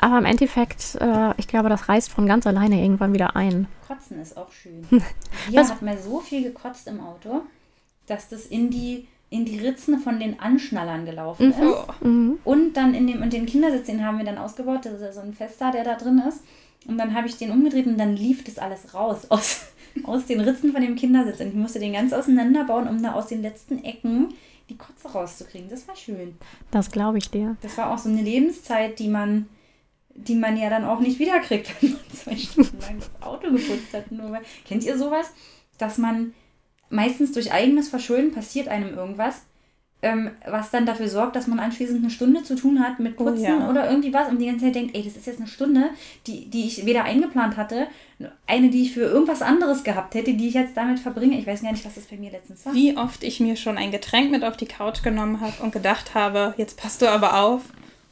aber 0.00 0.18
im 0.18 0.24
Endeffekt, 0.24 0.96
äh, 1.00 1.34
ich 1.36 1.48
glaube, 1.48 1.68
das 1.68 1.88
reißt 1.88 2.10
von 2.10 2.26
ganz 2.26 2.46
alleine 2.46 2.82
irgendwann 2.82 3.12
wieder 3.12 3.36
ein. 3.36 3.68
Kotzen 3.86 4.20
ist 4.20 4.36
auch 4.36 4.50
schön. 4.52 4.86
Hier 5.48 5.66
hat 5.66 5.82
man 5.82 6.00
so 6.00 6.20
viel 6.20 6.42
gekotzt 6.42 6.86
im 6.86 7.00
Auto, 7.00 7.42
dass 8.06 8.28
das 8.28 8.46
in 8.46 8.70
die, 8.70 9.06
in 9.28 9.44
die 9.44 9.58
Ritzen 9.58 9.98
von 9.98 10.18
den 10.18 10.40
Anschnallern 10.40 11.04
gelaufen 11.04 11.50
ist. 11.50 11.60
Oh. 11.60 12.06
Mhm. 12.06 12.38
Und 12.44 12.74
dann 12.74 12.94
in 12.94 13.06
dem, 13.06 13.22
und 13.22 13.32
den 13.32 13.46
Kindersitz, 13.46 13.86
den 13.86 14.04
haben 14.04 14.18
wir 14.18 14.24
dann 14.24 14.38
ausgebaut. 14.38 14.84
Das 14.84 14.94
ist 14.94 15.02
ja 15.02 15.12
so 15.12 15.20
ein 15.20 15.34
Fester, 15.34 15.70
der 15.70 15.84
da 15.84 15.96
drin 15.96 16.22
ist. 16.26 16.42
Und 16.86 16.98
dann 16.98 17.14
habe 17.14 17.28
ich 17.28 17.36
den 17.36 17.50
umgedreht 17.50 17.86
und 17.86 17.98
dann 17.98 18.16
lief 18.16 18.42
das 18.44 18.58
alles 18.58 18.94
raus 18.94 19.26
aus, 19.28 19.66
aus 20.04 20.26
den 20.26 20.40
Ritzen 20.40 20.72
von 20.72 20.80
dem 20.80 20.96
Kindersitz. 20.96 21.40
Und 21.40 21.48
ich 21.48 21.54
musste 21.54 21.78
den 21.78 21.92
ganz 21.92 22.12
auseinanderbauen, 22.12 22.88
um 22.88 23.02
da 23.02 23.12
aus 23.12 23.26
den 23.26 23.42
letzten 23.42 23.84
Ecken 23.84 24.34
die 24.70 24.76
Kotze 24.76 25.08
rauszukriegen. 25.08 25.68
Das 25.68 25.86
war 25.88 25.96
schön. 25.96 26.36
Das 26.70 26.90
glaube 26.90 27.18
ich 27.18 27.30
dir. 27.30 27.56
Das 27.60 27.76
war 27.76 27.92
auch 27.92 27.98
so 27.98 28.08
eine 28.08 28.22
Lebenszeit, 28.22 28.98
die 28.98 29.08
man, 29.08 29.48
die 30.26 30.34
man 30.34 30.56
ja 30.56 30.70
dann 30.70 30.84
auch 30.84 31.00
nicht 31.00 31.18
wiederkriegt, 31.18 31.70
wenn 31.82 31.92
man 31.92 32.00
zwei 32.12 32.36
Stunden 32.36 32.80
lang 32.80 32.98
das 32.98 33.10
Auto 33.26 33.50
geputzt 33.50 33.92
hat. 33.92 34.10
Nur 34.10 34.32
weil, 34.32 34.42
kennt 34.66 34.84
ihr 34.84 34.96
sowas? 34.96 35.32
Dass 35.78 35.98
man 35.98 36.34
meistens 36.90 37.32
durch 37.32 37.52
eigenes 37.52 37.88
Verschulden 37.88 38.32
passiert 38.32 38.68
einem 38.68 38.94
irgendwas, 38.94 39.42
ähm, 40.02 40.30
was 40.46 40.70
dann 40.70 40.86
dafür 40.86 41.08
sorgt, 41.08 41.36
dass 41.36 41.46
man 41.46 41.58
anschließend 41.58 41.98
eine 41.98 42.10
Stunde 42.10 42.42
zu 42.42 42.56
tun 42.56 42.80
hat 42.80 43.00
mit 43.00 43.20
Oh 43.20 43.24
Putzen 43.24 43.42
ja. 43.42 43.68
oder 43.68 43.88
irgendwie 43.90 44.14
was 44.14 44.28
und 44.28 44.38
die 44.38 44.46
ganze 44.46 44.64
Zeit 44.64 44.74
denkt, 44.74 44.96
ey, 44.96 45.02
das 45.02 45.16
ist 45.16 45.26
jetzt 45.26 45.40
eine 45.40 45.48
Stunde, 45.48 45.90
die, 46.26 46.48
die 46.48 46.66
ich 46.66 46.86
weder 46.86 47.04
eingeplant 47.04 47.56
hatte, 47.58 47.86
eine, 48.46 48.70
die 48.70 48.82
ich 48.82 48.92
für 48.92 49.02
irgendwas 49.02 49.42
anderes 49.42 49.84
gehabt 49.84 50.14
hätte, 50.14 50.32
die 50.34 50.48
ich 50.48 50.54
jetzt 50.54 50.76
damit 50.76 51.00
verbringe. 51.00 51.38
Ich 51.38 51.46
weiß 51.46 51.62
gar 51.62 51.72
nicht, 51.72 51.84
was 51.84 51.96
das 51.96 52.04
bei 52.04 52.16
mir 52.16 52.30
letztens 52.30 52.64
war. 52.64 52.74
Wie 52.74 52.96
oft 52.96 53.22
ich 53.22 53.40
mir 53.40 53.56
schon 53.56 53.76
ein 53.76 53.90
Getränk 53.90 54.30
mit 54.30 54.42
auf 54.42 54.56
die 54.56 54.66
Couch 54.66 55.02
genommen 55.02 55.40
habe 55.40 55.62
und 55.62 55.72
gedacht 55.72 56.14
habe, 56.14 56.54
jetzt 56.56 56.78
passt 56.78 57.02
du 57.02 57.10
aber 57.10 57.42
auf 57.42 57.62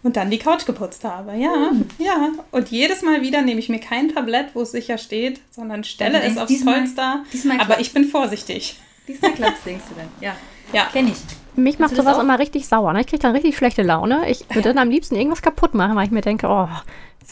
und 0.03 0.17
dann 0.17 0.31
die 0.31 0.39
Couch 0.39 0.65
geputzt 0.67 1.05
habe. 1.05 1.35
Ja, 1.37 1.71
Hm. 1.71 1.87
ja. 1.99 2.31
Und 2.53 2.69
jedes 2.69 3.03
Mal 3.03 3.23
wieder 3.23 3.43
nehme 3.43 3.61
ich 3.61 3.69
mir 3.69 3.81
kein 3.81 4.09
Tablett, 4.15 4.49
wo 4.55 4.63
es 4.63 4.73
sicher 4.73 4.97
steht, 4.99 5.41
sondern 5.51 5.85
stelle 5.85 6.21
du 6.21 6.27
es 6.27 6.37
aufs 6.39 6.49
diesmal- 6.49 6.79
Polster. 6.81 7.25
diesmal 7.33 7.61
aber 7.61 7.81
ich 7.81 7.93
bin 7.93 8.05
vorsichtig. 8.05 8.79
Diesmal 9.09 9.33
klappt's, 9.33 9.65
denkst 9.65 9.85
du 9.89 9.95
dann. 9.97 10.09
Ja, 10.21 10.37
Ja. 10.73 10.85
kenne 10.93 11.11
ich. 11.11 11.17
Mich 11.57 11.79
macht 11.81 11.97
sowas 11.97 12.17
auch? 12.19 12.23
immer 12.23 12.39
richtig 12.39 12.69
sauer. 12.69 12.93
Ne? 12.93 13.01
Ich 13.01 13.07
kriege 13.09 13.21
dann 13.23 13.33
richtig 13.35 13.57
schlechte 13.57 13.83
Laune. 13.83 14.31
Ich 14.31 14.45
würde 14.51 14.69
dann 14.69 14.79
am 14.79 14.91
liebsten 14.91 15.17
irgendwas 15.17 15.43
kaputt 15.43 15.75
machen, 15.75 15.97
weil 15.97 16.05
ich 16.05 16.11
mir 16.13 16.21
denke, 16.21 16.47
oh, 16.49 16.69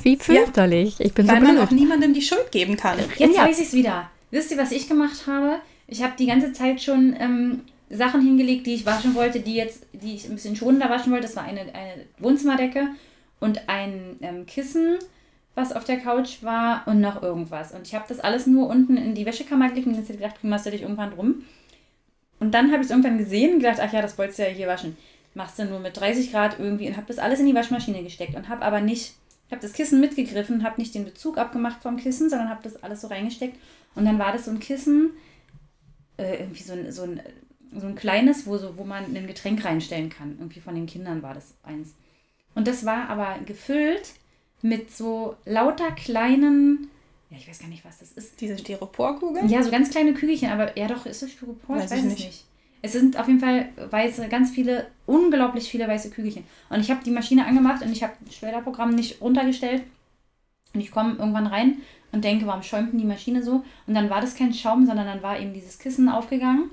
wie 0.02 0.16
fürchterlich. 0.16 0.96
Ich 1.00 1.14
bin 1.14 1.28
Weil 1.28 1.38
so 1.40 1.44
man 1.46 1.54
blöd. 1.56 1.66
auch 1.68 1.70
niemandem 1.70 2.12
die 2.14 2.22
Schuld 2.22 2.50
geben 2.50 2.76
kann. 2.76 2.98
Jetzt 3.18 3.36
Ja. 3.36 3.44
weiß 3.44 3.60
ich 3.60 3.66
es 3.68 3.72
wieder. 3.74 4.10
Wisst 4.32 4.50
ihr, 4.50 4.58
was 4.58 4.72
ich 4.72 4.88
gemacht 4.88 5.26
habe? 5.28 5.60
Ich 5.86 6.02
habe 6.02 6.14
die 6.18 6.26
ganze 6.26 6.52
Zeit 6.52 6.82
schon 6.82 7.14
ähm, 7.20 7.60
Sachen 7.88 8.20
hingelegt, 8.20 8.66
die 8.66 8.74
ich 8.74 8.86
waschen 8.86 9.14
wollte, 9.14 9.40
die 9.40 9.54
jetzt, 9.54 9.86
die 9.92 10.14
ich 10.14 10.24
ein 10.24 10.34
bisschen 10.34 10.56
schonender 10.56 10.90
waschen 10.90 11.12
wollte. 11.12 11.26
Das 11.26 11.36
war 11.36 11.44
eine, 11.44 11.60
eine 11.60 12.04
Wohnzimmerdecke 12.18 12.88
und 13.38 13.68
ein 13.68 14.16
ähm, 14.22 14.46
Kissen, 14.46 14.98
was 15.54 15.72
auf 15.72 15.84
der 15.84 15.98
Couch 15.98 16.42
war 16.42 16.86
und 16.86 17.00
noch 17.00 17.22
irgendwas. 17.22 17.72
Und 17.72 17.86
ich 17.86 17.94
habe 17.94 18.04
das 18.08 18.20
alles 18.20 18.46
nur 18.46 18.68
unten 18.68 18.96
in 18.96 19.14
die 19.14 19.24
Wäschekammer 19.24 19.68
gelegt 19.68 19.86
und 19.86 19.94
jetzt 19.94 20.08
gedacht, 20.08 20.40
kümmerst 20.40 20.66
du 20.66 20.70
dich 20.70 20.82
irgendwann 20.82 21.12
drum. 21.12 21.44
Und 22.40 22.52
dann 22.52 22.70
habe 22.72 22.82
ich 22.82 22.86
es 22.86 22.90
irgendwann 22.90 23.18
gesehen 23.18 23.54
und 23.54 23.60
gedacht, 23.60 23.80
ach 23.80 23.92
ja, 23.92 24.02
das 24.02 24.18
wolltest 24.18 24.38
du 24.38 24.42
ja 24.42 24.48
hier 24.48 24.68
waschen. 24.68 24.96
Machst 25.34 25.58
du 25.58 25.64
nur 25.64 25.78
mit 25.78 25.98
30 25.98 26.32
Grad 26.32 26.58
irgendwie 26.58 26.88
und 26.88 26.96
habe 26.96 27.06
das 27.06 27.18
alles 27.18 27.40
in 27.40 27.46
die 27.46 27.54
Waschmaschine 27.54 28.02
gesteckt 28.02 28.34
und 28.34 28.48
habe 28.48 28.62
aber 28.62 28.80
nicht, 28.80 29.14
ich 29.46 29.52
habe 29.52 29.62
das 29.62 29.72
Kissen 29.72 30.00
mitgegriffen, 30.00 30.62
habe 30.62 30.80
nicht 30.80 30.94
den 30.94 31.04
Bezug 31.04 31.38
abgemacht 31.38 31.82
vom 31.82 31.96
Kissen, 31.96 32.28
sondern 32.28 32.50
habe 32.50 32.62
das 32.62 32.82
alles 32.82 33.00
so 33.00 33.08
reingesteckt. 33.08 33.56
Und 33.94 34.04
dann 34.04 34.18
war 34.18 34.32
das 34.32 34.46
so 34.46 34.50
ein 34.50 34.60
Kissen, 34.60 35.12
äh, 36.18 36.40
irgendwie 36.40 36.62
so 36.62 36.72
ein, 36.72 36.92
so, 36.92 37.02
ein, 37.02 37.20
so 37.74 37.86
ein 37.86 37.94
kleines, 37.94 38.46
wo, 38.46 38.58
so, 38.58 38.76
wo 38.76 38.84
man 38.84 39.16
ein 39.16 39.26
Getränk 39.26 39.64
reinstellen 39.64 40.10
kann. 40.10 40.36
Irgendwie 40.38 40.60
von 40.60 40.74
den 40.74 40.86
Kindern 40.86 41.22
war 41.22 41.34
das 41.34 41.54
eins. 41.62 41.94
Und 42.54 42.66
das 42.66 42.84
war 42.84 43.08
aber 43.08 43.38
gefüllt 43.44 44.14
mit 44.62 44.90
so 44.90 45.36
lauter 45.44 45.92
kleinen, 45.92 46.90
ja, 47.30 47.38
ich 47.38 47.48
weiß 47.48 47.58
gar 47.58 47.68
nicht, 47.68 47.84
was 47.84 47.98
das 47.98 48.12
ist. 48.12 48.40
Diese 48.40 48.56
Styroporkugel? 48.56 49.50
Ja, 49.50 49.62
so 49.62 49.70
ganz 49.70 49.90
kleine 49.90 50.14
Kügelchen, 50.14 50.50
aber 50.50 50.78
ja 50.78 50.86
doch, 50.86 51.06
ist 51.06 51.22
das 51.22 51.32
Styropor? 51.32 51.76
Weiß 51.76 51.86
ich 51.86 51.90
weiß 51.90 52.04
es 52.04 52.12
nicht. 52.12 52.26
nicht. 52.26 52.44
Es 52.82 52.92
sind 52.92 53.18
auf 53.18 53.26
jeden 53.26 53.40
Fall 53.40 53.70
weiße, 53.90 54.28
ganz 54.28 54.50
viele, 54.50 54.86
unglaublich 55.06 55.68
viele 55.68 55.88
weiße 55.88 56.10
Kügelchen. 56.10 56.44
Und 56.68 56.80
ich 56.80 56.90
habe 56.90 57.02
die 57.02 57.10
Maschine 57.10 57.46
angemacht 57.46 57.82
und 57.82 57.90
ich 57.90 58.02
habe 58.02 58.12
das 58.24 58.36
Schwellerprogramm 58.36 58.94
nicht 58.94 59.20
runtergestellt. 59.20 59.82
Und 60.72 60.80
ich 60.80 60.92
komme 60.92 61.16
irgendwann 61.18 61.46
rein 61.46 61.78
und 62.12 62.22
denke, 62.22 62.46
warum 62.46 62.62
schäumt 62.62 62.92
denn 62.92 62.98
die 63.00 63.06
Maschine 63.06 63.42
so? 63.42 63.64
Und 63.86 63.94
dann 63.94 64.08
war 64.08 64.20
das 64.20 64.36
kein 64.36 64.54
Schaum, 64.54 64.86
sondern 64.86 65.06
dann 65.06 65.22
war 65.22 65.40
eben 65.40 65.52
dieses 65.52 65.78
Kissen 65.78 66.08
aufgegangen. 66.08 66.70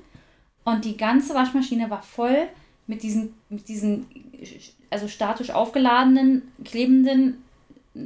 Und 0.64 0.84
die 0.84 0.96
ganze 0.96 1.34
Waschmaschine 1.34 1.90
war 1.90 2.02
voll 2.02 2.48
mit 2.86 3.02
diesen, 3.02 3.34
mit 3.48 3.68
diesen 3.68 4.06
also 4.90 5.08
statisch 5.08 5.50
aufgeladenen, 5.50 6.42
klebenden, 6.64 7.42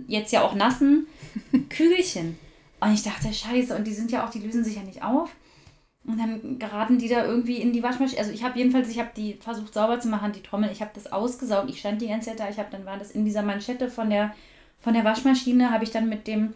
jetzt 0.06 0.32
ja 0.32 0.42
auch 0.42 0.54
nassen 0.54 1.06
Kügelchen. 1.68 2.38
Und 2.80 2.94
ich 2.94 3.02
dachte, 3.02 3.32
scheiße, 3.32 3.74
und 3.74 3.86
die 3.86 3.94
sind 3.94 4.10
ja 4.10 4.24
auch, 4.24 4.30
die 4.30 4.40
lösen 4.40 4.64
sich 4.64 4.76
ja 4.76 4.82
nicht 4.82 5.02
auf. 5.02 5.30
Und 6.04 6.18
dann 6.18 6.58
geraten 6.58 6.98
die 6.98 7.08
da 7.08 7.24
irgendwie 7.24 7.56
in 7.56 7.72
die 7.72 7.82
Waschmaschine. 7.82 8.20
Also 8.20 8.32
ich 8.32 8.42
habe 8.42 8.58
jedenfalls, 8.58 8.88
ich 8.88 8.98
habe 8.98 9.10
die 9.14 9.34
versucht 9.34 9.74
sauber 9.74 10.00
zu 10.00 10.08
machen, 10.08 10.32
die 10.32 10.42
Trommel. 10.42 10.70
Ich 10.70 10.80
habe 10.80 10.92
das 10.94 11.10
ausgesaugt. 11.12 11.68
Ich 11.68 11.80
stand 11.80 12.00
die 12.00 12.08
ganze 12.08 12.30
Zeit 12.30 12.40
da. 12.40 12.48
Ich 12.48 12.58
habe 12.58 12.70
dann 12.70 12.86
war 12.86 12.96
das 12.96 13.10
in 13.10 13.24
dieser 13.24 13.42
Manschette 13.42 13.90
von 13.90 14.08
der 14.08 14.34
von 14.80 14.94
der 14.94 15.04
Waschmaschine 15.04 15.70
habe 15.70 15.84
ich 15.84 15.90
dann 15.90 16.08
mit 16.08 16.26
dem 16.26 16.54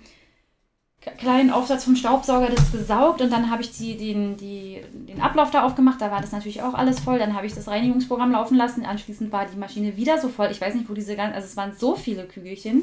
kleinen 1.11 1.51
Aufsatz 1.51 1.85
vom 1.85 1.97
Staubsauger 1.97 2.49
das 2.49 2.71
gesaugt 2.71 3.21
und 3.21 3.33
dann 3.33 3.51
habe 3.51 3.63
ich 3.63 3.73
die, 3.73 3.97
den, 3.97 4.37
die, 4.37 4.81
den 4.93 5.21
Ablauf 5.21 5.51
da 5.51 5.65
aufgemacht. 5.65 6.01
Da 6.01 6.11
war 6.11 6.21
das 6.21 6.33
natürlich 6.33 6.63
auch 6.63 6.75
alles 6.75 7.01
voll. 7.01 7.19
Dann 7.19 7.35
habe 7.35 7.47
ich 7.47 7.55
das 7.55 7.67
Reinigungsprogramm 7.67 8.33
laufen 8.33 8.57
lassen. 8.57 8.85
Anschließend 8.85 9.33
war 9.33 9.47
die 9.47 9.59
Maschine 9.59 9.97
wieder 9.97 10.21
so 10.21 10.29
voll. 10.29 10.49
Ich 10.53 10.61
weiß 10.61 10.75
nicht, 10.75 10.89
wo 10.89 10.95
diese 10.95 11.17
ganzen, 11.17 11.35
also 11.35 11.47
es 11.47 11.57
waren 11.57 11.73
so 11.77 11.97
viele 11.97 12.25
Kügelchen. 12.25 12.83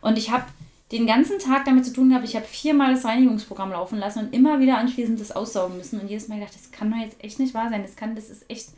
Und 0.00 0.18
ich 0.18 0.30
habe 0.30 0.44
den 0.92 1.06
ganzen 1.06 1.38
Tag 1.38 1.64
damit 1.64 1.84
zu 1.84 1.92
tun 1.92 2.08
gehabt, 2.08 2.24
ich 2.24 2.36
habe 2.36 2.46
viermal 2.46 2.94
das 2.94 3.04
Reinigungsprogramm 3.04 3.72
laufen 3.72 3.98
lassen 3.98 4.20
und 4.20 4.34
immer 4.34 4.60
wieder 4.60 4.78
anschließend 4.78 5.20
das 5.20 5.32
aussaugen 5.32 5.76
müssen. 5.76 6.00
Und 6.00 6.08
jedes 6.08 6.28
Mal 6.28 6.38
gedacht, 6.38 6.54
das 6.54 6.72
kann 6.72 6.90
doch 6.90 6.98
jetzt 6.98 7.22
echt 7.22 7.38
nicht 7.38 7.54
wahr 7.54 7.70
sein. 7.70 7.82
Das 7.82 7.96
kann, 7.96 8.16
das 8.16 8.28
ist 8.28 8.48
echt 8.50 8.68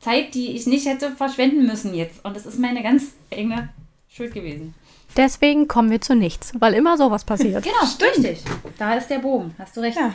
Zeit, 0.00 0.34
die 0.34 0.52
ich 0.52 0.66
nicht 0.66 0.86
hätte 0.86 1.12
verschwenden 1.12 1.66
müssen 1.66 1.94
jetzt. 1.94 2.24
Und 2.24 2.34
das 2.34 2.46
ist 2.46 2.58
meine 2.58 2.82
ganz 2.82 3.12
enge 3.30 3.68
Schuld 4.08 4.34
gewesen. 4.34 4.74
Deswegen 5.16 5.68
kommen 5.68 5.90
wir 5.90 6.00
zu 6.00 6.14
nichts, 6.14 6.52
weil 6.58 6.74
immer 6.74 6.96
sowas 6.96 7.24
passiert. 7.24 7.64
Genau, 7.70 8.08
richtig. 8.10 8.42
Da 8.78 8.94
ist 8.94 9.08
der 9.08 9.18
Bogen. 9.18 9.54
Hast 9.58 9.76
du 9.76 9.80
recht. 9.80 9.96
Ja. 9.96 10.14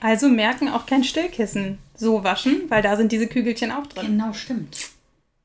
Also 0.00 0.28
merken 0.28 0.68
auch 0.68 0.86
kein 0.86 1.04
Stillkissen 1.04 1.78
so 1.94 2.24
waschen, 2.24 2.62
weil 2.68 2.82
da 2.82 2.96
sind 2.96 3.12
diese 3.12 3.26
Kügelchen 3.26 3.70
auch 3.70 3.86
drin. 3.86 4.06
Genau, 4.16 4.32
stimmt. 4.32 4.78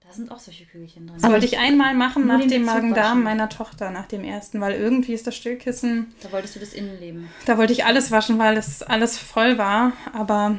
Da 0.07 0.13
sind 0.13 0.31
auch 0.31 0.39
solche 0.39 0.63
Kügelchen 0.65 1.07
drin. 1.07 1.17
Das 1.21 1.29
wollte 1.29 1.45
ich 1.45 1.57
einmal 1.59 1.93
machen 1.93 2.25
nach 2.25 2.39
dem 2.45 2.63
Magen-Darm 2.63 3.21
meiner 3.23 3.49
Tochter, 3.49 3.91
nach 3.91 4.05
dem 4.05 4.23
ersten, 4.23 4.61
weil 4.61 4.73
irgendwie 4.73 5.11
ist 5.13 5.27
das 5.27 5.35
Stillkissen, 5.35 6.13
Da 6.23 6.31
wolltest 6.31 6.55
du 6.55 6.61
das 6.61 6.71
Innenleben. 6.71 7.27
da 7.45 7.57
wollte 7.57 7.73
ich 7.73 7.83
alles 7.83 8.11
waschen, 8.11 8.39
weil 8.39 8.55
es 8.55 8.81
alles 8.81 9.17
voll 9.17 9.57
war, 9.57 9.91
aber 10.13 10.57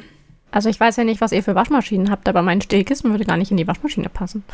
Also 0.50 0.68
ich 0.68 0.78
weiß 0.78 0.96
ja 0.96 1.04
nicht, 1.04 1.22
was 1.22 1.32
ihr 1.32 1.42
für 1.42 1.54
Waschmaschinen 1.54 2.10
habt, 2.10 2.28
aber 2.28 2.42
mein 2.42 2.60
Stillkissen 2.60 3.10
würde 3.10 3.24
gar 3.24 3.38
nicht 3.38 3.50
in 3.50 3.56
die 3.56 3.66
Waschmaschine 3.66 4.10
passen. 4.10 4.44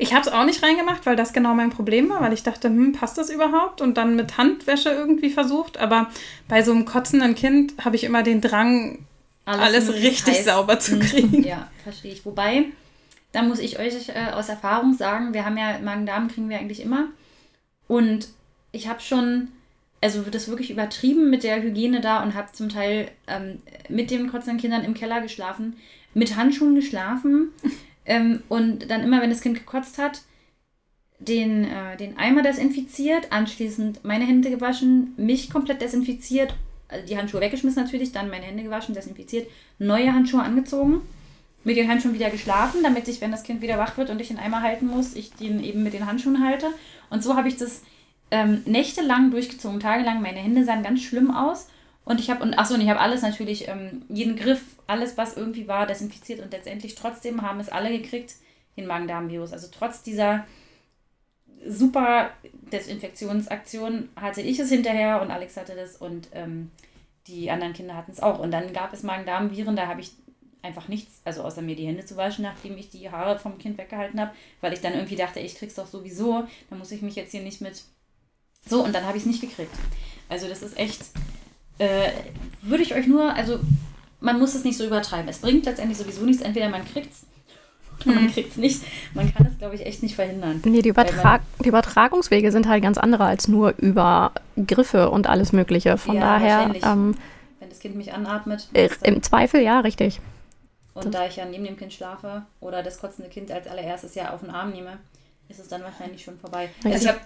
Ich 0.00 0.14
habe 0.14 0.26
es 0.26 0.32
auch 0.32 0.46
nicht 0.46 0.62
reingemacht, 0.62 1.04
weil 1.04 1.14
das 1.14 1.34
genau 1.34 1.52
mein 1.52 1.68
Problem 1.68 2.08
war, 2.08 2.22
weil 2.22 2.32
ich 2.32 2.42
dachte, 2.42 2.68
hm, 2.68 2.92
passt 2.92 3.18
das 3.18 3.28
überhaupt? 3.28 3.82
Und 3.82 3.98
dann 3.98 4.16
mit 4.16 4.38
Handwäsche 4.38 4.88
irgendwie 4.88 5.28
versucht, 5.28 5.76
aber 5.76 6.10
bei 6.48 6.62
so 6.62 6.72
einem 6.72 6.86
kotzenden 6.86 7.34
Kind 7.34 7.74
habe 7.84 7.96
ich 7.96 8.04
immer 8.04 8.22
den 8.22 8.40
Drang, 8.40 9.04
alles 9.44 9.88
möglichst 9.88 10.26
richtig 10.26 10.44
sauber 10.44 10.80
zu 10.80 10.98
kriegen. 10.98 11.44
Ja, 11.44 11.70
verstehe 11.84 12.12
ich. 12.12 12.24
Wobei, 12.24 12.66
da 13.32 13.42
muss 13.42 13.58
ich 13.58 13.78
euch 13.78 14.08
äh, 14.08 14.32
aus 14.32 14.48
Erfahrung 14.48 14.94
sagen, 14.94 15.34
wir 15.34 15.44
haben 15.44 15.58
ja 15.58 15.78
Magen-Darm 15.78 16.28
kriegen 16.28 16.48
wir 16.48 16.58
eigentlich 16.58 16.80
immer. 16.80 17.08
Und 17.86 18.28
ich 18.72 18.88
habe 18.88 19.00
schon, 19.00 19.48
also 20.00 20.22
das 20.22 20.48
wirklich 20.48 20.70
übertrieben 20.70 21.28
mit 21.28 21.42
der 21.42 21.62
Hygiene 21.62 22.00
da 22.00 22.22
und 22.22 22.32
habe 22.32 22.52
zum 22.52 22.70
Teil 22.70 23.10
ähm, 23.26 23.60
mit 23.90 24.10
den 24.10 24.30
kotzenden 24.30 24.58
Kindern 24.58 24.82
im 24.82 24.94
Keller 24.94 25.20
geschlafen, 25.20 25.76
mit 26.14 26.36
Handschuhen 26.36 26.74
geschlafen 26.74 27.50
ähm, 28.10 28.42
und 28.48 28.90
dann 28.90 29.04
immer, 29.04 29.22
wenn 29.22 29.30
das 29.30 29.40
Kind 29.40 29.56
gekotzt 29.56 29.96
hat, 29.96 30.22
den, 31.20 31.64
äh, 31.64 31.96
den 31.96 32.18
Eimer 32.18 32.42
desinfiziert, 32.42 33.30
anschließend 33.30 34.04
meine 34.04 34.26
Hände 34.26 34.50
gewaschen, 34.50 35.14
mich 35.16 35.48
komplett 35.48 35.80
desinfiziert, 35.80 36.52
also 36.88 37.06
die 37.06 37.16
Handschuhe 37.16 37.40
weggeschmissen 37.40 37.80
natürlich, 37.80 38.10
dann 38.10 38.28
meine 38.28 38.46
Hände 38.46 38.64
gewaschen, 38.64 38.96
desinfiziert, 38.96 39.48
neue 39.78 40.12
Handschuhe 40.12 40.42
angezogen, 40.42 41.02
mit 41.62 41.76
den 41.76 41.88
Handschuhen 41.88 42.14
wieder 42.14 42.30
geschlafen, 42.30 42.82
damit 42.82 43.06
ich, 43.06 43.20
wenn 43.20 43.30
das 43.30 43.44
Kind 43.44 43.62
wieder 43.62 43.78
wach 43.78 43.96
wird 43.96 44.10
und 44.10 44.20
ich 44.20 44.28
den 44.28 44.40
Eimer 44.40 44.62
halten 44.62 44.88
muss, 44.88 45.14
ich 45.14 45.32
den 45.34 45.62
eben 45.62 45.84
mit 45.84 45.92
den 45.92 46.06
Handschuhen 46.06 46.44
halte. 46.44 46.66
Und 47.10 47.22
so 47.22 47.36
habe 47.36 47.46
ich 47.46 47.58
das 47.58 47.82
ähm, 48.32 48.62
nächtelang 48.64 49.30
durchgezogen, 49.30 49.78
tagelang. 49.78 50.20
Meine 50.20 50.38
Hände 50.38 50.64
sahen 50.64 50.82
ganz 50.82 51.00
schlimm 51.02 51.30
aus. 51.30 51.68
Und 52.10 52.18
ich 52.18 52.28
habe, 52.28 52.42
und 52.42 52.58
achso, 52.58 52.74
und 52.74 52.80
ich 52.80 52.88
habe 52.88 52.98
alles 52.98 53.22
natürlich, 53.22 53.68
ähm, 53.68 54.02
jeden 54.08 54.34
Griff, 54.34 54.60
alles, 54.88 55.16
was 55.16 55.36
irgendwie 55.36 55.68
war, 55.68 55.86
desinfiziert. 55.86 56.40
Und 56.40 56.50
letztendlich 56.50 56.96
trotzdem 56.96 57.42
haben 57.42 57.60
es 57.60 57.68
alle 57.68 57.96
gekriegt, 57.96 58.34
den 58.76 58.86
Magen-Darm-Virus. 58.86 59.52
Also 59.52 59.68
trotz 59.70 60.02
dieser 60.02 60.44
super 61.64 62.30
Desinfektionsaktion 62.72 64.08
hatte 64.16 64.42
ich 64.42 64.58
es 64.58 64.70
hinterher 64.70 65.22
und 65.22 65.30
Alex 65.30 65.56
hatte 65.56 65.76
das 65.76 65.98
und 65.98 66.26
ähm, 66.32 66.72
die 67.28 67.48
anderen 67.48 67.74
Kinder 67.74 67.94
hatten 67.94 68.10
es 68.10 68.18
auch. 68.18 68.40
Und 68.40 68.50
dann 68.50 68.72
gab 68.72 68.92
es 68.92 69.04
Magen-Darm-Viren, 69.04 69.76
da 69.76 69.86
habe 69.86 70.00
ich 70.00 70.10
einfach 70.62 70.88
nichts, 70.88 71.20
also 71.24 71.44
außer 71.44 71.62
mir 71.62 71.76
die 71.76 71.86
Hände 71.86 72.04
zu 72.04 72.16
waschen, 72.16 72.42
nachdem 72.42 72.76
ich 72.76 72.90
die 72.90 73.08
Haare 73.08 73.38
vom 73.38 73.56
Kind 73.58 73.78
weggehalten 73.78 74.18
habe, 74.18 74.32
weil 74.60 74.72
ich 74.72 74.80
dann 74.80 74.94
irgendwie 74.94 75.14
dachte, 75.14 75.38
ich 75.38 75.54
krieg's 75.54 75.76
doch 75.76 75.86
sowieso, 75.86 76.42
dann 76.70 76.80
muss 76.80 76.90
ich 76.90 77.02
mich 77.02 77.14
jetzt 77.14 77.30
hier 77.30 77.42
nicht 77.42 77.60
mit. 77.60 77.84
So, 78.68 78.82
und 78.82 78.92
dann 78.92 79.06
habe 79.06 79.16
ich 79.16 79.22
es 79.22 79.28
nicht 79.28 79.42
gekriegt. 79.42 79.70
Also 80.28 80.48
das 80.48 80.62
ist 80.62 80.76
echt, 80.76 81.04
äh, 81.80 82.10
würde 82.62 82.82
ich 82.82 82.94
euch 82.94 83.06
nur, 83.06 83.34
also 83.34 83.58
man 84.20 84.38
muss 84.38 84.54
es 84.54 84.64
nicht 84.64 84.76
so 84.76 84.86
übertreiben. 84.86 85.28
Es 85.28 85.38
bringt 85.38 85.64
letztendlich 85.64 85.98
sowieso 85.98 86.24
nichts, 86.24 86.42
entweder 86.42 86.68
man 86.68 86.84
kriegt's 86.84 87.26
oder 88.06 88.14
man 88.14 88.32
kriegt's 88.32 88.56
nicht. 88.56 88.82
Man 89.14 89.32
kann 89.32 89.46
es, 89.46 89.58
glaube 89.58 89.74
ich, 89.74 89.84
echt 89.84 90.02
nicht 90.02 90.14
verhindern. 90.14 90.62
Nee, 90.64 90.82
die, 90.82 90.90
Übertrag 90.90 91.42
die 91.64 91.68
Übertragungswege 91.68 92.52
sind 92.52 92.68
halt 92.68 92.82
ganz 92.82 92.98
andere 92.98 93.24
als 93.24 93.48
nur 93.48 93.74
über 93.78 94.32
Griffe 94.66 95.10
und 95.10 95.26
alles 95.26 95.52
Mögliche. 95.52 95.96
Von 95.98 96.14
Ja, 96.14 96.20
daher, 96.20 96.74
ähm, 96.82 97.16
Wenn 97.58 97.68
das 97.68 97.80
Kind 97.80 97.96
mich 97.96 98.12
anatmet, 98.12 98.68
äh, 98.74 98.88
im 99.02 99.22
Zweifel 99.22 99.60
ja, 99.60 99.80
richtig. 99.80 100.20
Und 100.94 101.14
da 101.14 101.26
ich 101.26 101.36
ja 101.36 101.44
neben 101.44 101.64
dem 101.64 101.76
Kind 101.76 101.92
schlafe 101.92 102.42
oder 102.60 102.82
das 102.82 103.00
kotzende 103.00 103.30
Kind 103.30 103.50
als 103.50 103.66
allererstes 103.66 104.14
ja 104.14 104.34
auf 104.34 104.40
den 104.40 104.50
Arm 104.50 104.70
nehme, 104.70 104.98
ist 105.48 105.60
es 105.60 105.68
dann 105.68 105.82
wahrscheinlich 105.82 106.22
schon 106.22 106.38
vorbei. 106.38 106.68
Also 106.84 106.96
ich 107.04 107.08
habe 107.08 107.20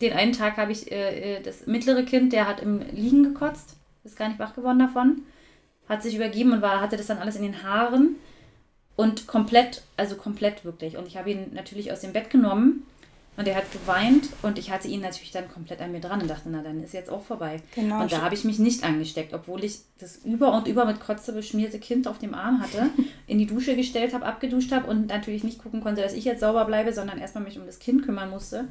den 0.00 0.12
einen 0.12 0.32
Tag 0.32 0.56
habe 0.56 0.72
ich 0.72 0.92
äh, 0.92 1.36
äh, 1.36 1.42
das 1.42 1.66
mittlere 1.66 2.04
Kind, 2.04 2.32
der 2.32 2.46
hat 2.46 2.60
im 2.60 2.80
Liegen 2.92 3.22
gekotzt, 3.22 3.77
ist 4.08 4.18
gar 4.18 4.28
nicht 4.28 4.40
wach 4.40 4.54
geworden 4.54 4.78
davon, 4.78 5.22
hat 5.88 6.02
sich 6.02 6.16
übergeben 6.16 6.52
und 6.52 6.62
war, 6.62 6.80
hatte 6.80 6.96
das 6.96 7.06
dann 7.06 7.18
alles 7.18 7.36
in 7.36 7.42
den 7.42 7.62
Haaren 7.62 8.16
und 8.96 9.26
komplett, 9.26 9.82
also 9.96 10.16
komplett 10.16 10.64
wirklich. 10.64 10.96
Und 10.96 11.06
ich 11.06 11.16
habe 11.16 11.30
ihn 11.30 11.52
natürlich 11.54 11.92
aus 11.92 12.00
dem 12.00 12.12
Bett 12.12 12.30
genommen 12.30 12.84
und 13.36 13.46
er 13.46 13.54
hat 13.54 13.70
geweint 13.70 14.30
und 14.42 14.58
ich 14.58 14.72
hatte 14.72 14.88
ihn 14.88 15.00
natürlich 15.00 15.30
dann 15.30 15.48
komplett 15.48 15.80
an 15.80 15.92
mir 15.92 16.00
dran 16.00 16.20
und 16.20 16.28
dachte, 16.28 16.48
na 16.50 16.60
dann 16.60 16.82
ist 16.82 16.92
jetzt 16.92 17.08
auch 17.08 17.22
vorbei. 17.22 17.62
Genau. 17.76 18.02
Und 18.02 18.10
da 18.10 18.22
habe 18.22 18.34
ich 18.34 18.42
mich 18.42 18.58
nicht 18.58 18.82
angesteckt, 18.82 19.32
obwohl 19.32 19.62
ich 19.62 19.78
das 19.98 20.16
über 20.16 20.52
und 20.52 20.66
über 20.66 20.84
mit 20.84 20.98
Kotze 20.98 21.32
beschmierte 21.32 21.78
Kind 21.78 22.08
auf 22.08 22.18
dem 22.18 22.34
Arm 22.34 22.60
hatte, 22.60 22.90
in 23.28 23.38
die 23.38 23.46
Dusche 23.46 23.76
gestellt 23.76 24.12
habe, 24.12 24.26
abgeduscht 24.26 24.72
habe 24.72 24.90
und 24.90 25.06
natürlich 25.06 25.44
nicht 25.44 25.62
gucken 25.62 25.80
konnte, 25.80 26.02
dass 26.02 26.14
ich 26.14 26.24
jetzt 26.24 26.40
sauber 26.40 26.64
bleibe, 26.64 26.92
sondern 26.92 27.18
erstmal 27.18 27.44
mich 27.44 27.56
um 27.56 27.66
das 27.66 27.78
Kind 27.78 28.04
kümmern 28.04 28.30
musste. 28.30 28.66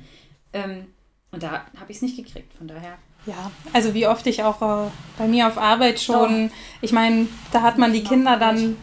Ähm, 0.52 0.88
und 1.32 1.44
da 1.44 1.66
habe 1.80 1.90
ich 1.90 1.98
es 1.98 2.02
nicht 2.02 2.18
gekriegt, 2.18 2.54
von 2.54 2.68
daher. 2.68 2.98
Ja, 3.28 3.52
also 3.74 3.94
wie 3.94 4.08
oft 4.08 4.26
ich 4.26 4.42
auch 4.44 4.62
äh, 4.62 4.90
bei 5.18 5.28
mir 5.28 5.48
auf 5.48 5.58
Arbeit 5.58 6.00
schon, 6.00 6.50
ich 6.82 6.94
meine, 6.94 7.28
da 7.52 7.62
hat 7.62 7.78
man 7.78 7.92
die 7.94 8.04
Kinder 8.04 8.38
dann 8.38 8.78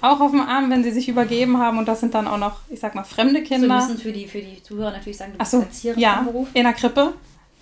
auch 0.00 0.20
auf 0.20 0.30
dem 0.30 0.40
Arm, 0.40 0.70
wenn 0.70 0.84
sie 0.84 0.92
sich 0.92 1.08
übergeben 1.08 1.58
haben 1.58 1.78
und 1.78 1.86
das 1.88 1.98
sind 2.00 2.14
dann 2.14 2.28
auch 2.28 2.38
noch, 2.38 2.60
ich 2.68 2.78
sag 2.78 2.94
mal, 2.94 3.02
fremde 3.02 3.40
Wir 3.40 3.44
Kinder. 3.44 3.74
müssen 3.74 3.98
für 3.98 4.12
die, 4.12 4.28
für 4.28 4.40
die 4.40 4.62
Zuhörer 4.62 4.92
natürlich 4.92 5.16
sagen, 5.18 5.32
du 5.32 5.38
bist 5.38 5.54
Achso, 5.54 5.64
Erzieherin 5.64 6.00
ja, 6.00 6.22
Beruf. 6.22 6.48
in 6.54 6.62
der 6.62 6.72
Krippe, 6.72 7.14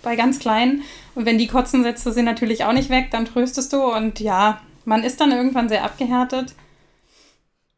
bei 0.03 0.15
ganz 0.15 0.37
Kleinen. 0.37 0.83
Und 1.15 1.25
wenn 1.25 1.39
die 1.39 1.47
kotzen, 1.47 1.81
setzt 1.81 2.05
du 2.05 2.11
sie 2.11 2.21
natürlich 2.21 2.63
auch 2.63 2.73
nicht 2.73 2.91
weg, 2.91 3.07
dann 3.09 3.25
tröstest 3.25 3.73
du 3.73 3.81
und 3.83 4.19
ja, 4.19 4.61
man 4.85 5.03
ist 5.03 5.19
dann 5.19 5.31
irgendwann 5.31 5.69
sehr 5.69 5.83
abgehärtet. 5.83 6.53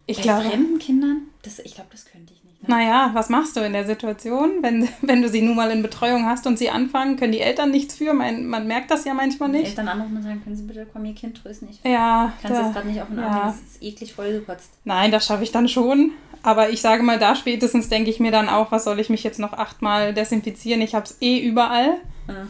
Ich 0.06 0.18
Bei 0.18 0.24
glaube, 0.24 0.50
fremden 0.50 0.80
Kindern, 0.80 1.22
das, 1.44 1.60
ich 1.60 1.76
glaube, 1.76 1.90
das 1.92 2.04
könnte 2.06 2.34
ich 2.34 2.44
nicht. 2.44 2.59
Ne? 2.59 2.59
Naja, 2.70 3.10
was 3.14 3.28
machst 3.30 3.58
du 3.58 3.60
in 3.62 3.74
der 3.74 3.86
Situation, 3.86 4.62
wenn, 4.62 4.88
wenn 5.02 5.22
du 5.22 5.28
sie 5.30 5.42
nun 5.42 5.56
mal 5.56 5.70
in 5.72 5.82
Betreuung 5.82 6.26
hast 6.26 6.48
und 6.48 6.58
sie 6.58 6.70
anfangen, 6.70 7.18
können 7.18 7.32
die 7.34 7.42
Eltern 7.42 7.72
nichts 7.72 7.96
für? 7.96 8.14
Man, 8.14 8.46
man 8.46 8.66
merkt 8.68 8.90
das 8.92 9.04
ja 9.06 9.14
manchmal 9.14 9.52
Die 9.52 9.58
nicht. 9.58 9.70
Eltern 9.72 9.88
anrufen 9.90 10.16
und 10.18 10.24
sagen, 10.24 10.42
können 10.44 10.56
Sie 10.56 10.64
bitte 10.64 10.86
kommen, 10.86 11.06
Ihr 11.06 11.16
Kind 11.16 11.42
trösten? 11.42 11.68
Ich 11.70 11.80
Ja, 11.84 12.32
kann 12.42 12.52
es 12.52 12.58
da- 12.58 12.64
jetzt 12.66 12.74
gerade 12.76 12.88
nicht 12.88 13.02
auf 13.02 13.08
den 13.10 13.20
Arm 13.20 13.36
ja. 13.36 13.50
es 13.50 13.74
ist 13.76 13.84
eklig 13.84 14.14
vollgekotzt. 14.14 14.70
Nein, 14.86 15.12
das 15.12 15.26
schaffe 15.26 15.44
ich 15.44 15.52
dann 15.52 15.68
schon. 15.68 16.12
Aber 16.42 16.70
ich 16.70 16.80
sage 16.82 17.04
mal, 17.04 17.20
da 17.20 17.36
spätestens 17.36 17.90
denke 17.90 18.10
ich 18.10 18.22
mir 18.22 18.32
dann 18.32 18.48
auch, 18.48 18.72
was 18.72 18.86
soll 18.86 19.00
ich 19.02 19.10
mich 19.10 19.24
jetzt 19.24 19.40
noch 19.40 19.52
achtmal 19.52 20.14
desinfizieren? 20.14 20.82
Ich 20.82 20.96
habe 20.96 21.04
es 21.06 21.18
eh 21.20 21.38
überall. 21.40 21.96
Ja. 22.30 22.48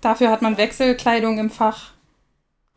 Dafür 0.00 0.30
hat 0.30 0.42
man 0.42 0.56
Wechselkleidung 0.58 1.38
im 1.38 1.50
Fach. 1.50 1.92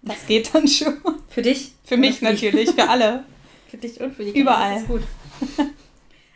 Das 0.02 0.26
geht 0.28 0.56
dann 0.56 0.68
schon. 0.68 0.94
Für 1.30 1.42
dich? 1.44 1.74
Für 1.84 1.98
mich 1.98 2.20
die- 2.20 2.26
natürlich, 2.26 2.72
für 2.72 2.90
alle. 2.90 3.24
Für 3.70 3.78
dich 3.78 4.00
und 4.00 4.16
für 4.16 4.24
die 4.24 4.32
Kinder. 4.32 4.52
Überall. 4.54 4.74
Das 4.74 4.82
ist 4.84 4.88
gut. 4.88 5.02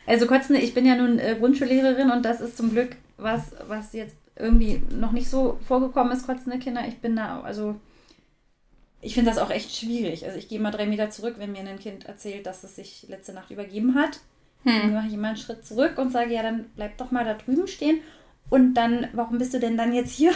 Also 0.09 0.25
Kotzende, 0.25 0.59
ich 0.59 0.73
bin 0.73 0.87
ja 0.87 0.95
nun 0.95 1.19
äh, 1.19 1.35
Grundschullehrerin 1.37 2.09
und 2.09 2.25
das 2.25 2.41
ist 2.41 2.57
zum 2.57 2.71
Glück 2.71 2.95
was, 3.17 3.51
was 3.67 3.93
jetzt 3.93 4.15
irgendwie 4.35 4.81
noch 4.89 5.11
nicht 5.11 5.29
so 5.29 5.59
vorgekommen 5.67 6.11
ist, 6.11 6.25
kotzende 6.25 6.57
Kinder. 6.57 6.81
Ich 6.87 6.97
bin 6.97 7.15
da, 7.15 7.41
also 7.41 7.75
ich 9.01 9.13
finde 9.13 9.29
das 9.29 9.37
auch 9.37 9.51
echt 9.51 9.75
schwierig. 9.75 10.25
Also 10.25 10.39
ich 10.39 10.47
gehe 10.47 10.59
mal 10.59 10.71
drei 10.71 10.87
Meter 10.87 11.11
zurück, 11.11 11.35
wenn 11.37 11.51
mir 11.51 11.59
ein 11.59 11.77
Kind 11.77 12.07
erzählt, 12.07 12.47
dass 12.47 12.63
es 12.63 12.75
sich 12.75 13.05
letzte 13.07 13.33
Nacht 13.33 13.51
übergeben 13.51 13.93
hat. 13.93 14.19
Dann 14.65 14.81
Hm. 14.83 14.93
mache 14.93 15.07
ich 15.09 15.13
immer 15.13 15.27
einen 15.27 15.37
Schritt 15.37 15.63
zurück 15.63 15.99
und 15.99 16.11
sage, 16.11 16.33
ja, 16.33 16.41
dann 16.41 16.65
bleib 16.75 16.97
doch 16.97 17.11
mal 17.11 17.23
da 17.23 17.35
drüben 17.35 17.67
stehen. 17.67 17.99
Und 18.49 18.73
dann, 18.73 19.09
warum 19.13 19.37
bist 19.37 19.53
du 19.53 19.59
denn 19.59 19.77
dann 19.77 19.93
jetzt 19.93 20.15
hier? 20.15 20.31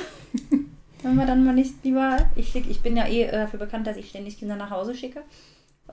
Wenn 1.01 1.15
wir 1.15 1.25
dann 1.25 1.43
mal 1.43 1.55
nicht 1.55 1.83
lieber, 1.83 2.29
ich, 2.35 2.49
schick, 2.49 2.69
ich 2.69 2.81
bin 2.81 2.95
ja 2.95 3.07
eh 3.07 3.29
dafür 3.29 3.59
bekannt, 3.59 3.87
dass 3.87 3.97
ich 3.97 4.09
ständig 4.09 4.37
Kinder 4.37 4.55
nach 4.55 4.69
Hause 4.69 4.93
schicke 4.93 5.23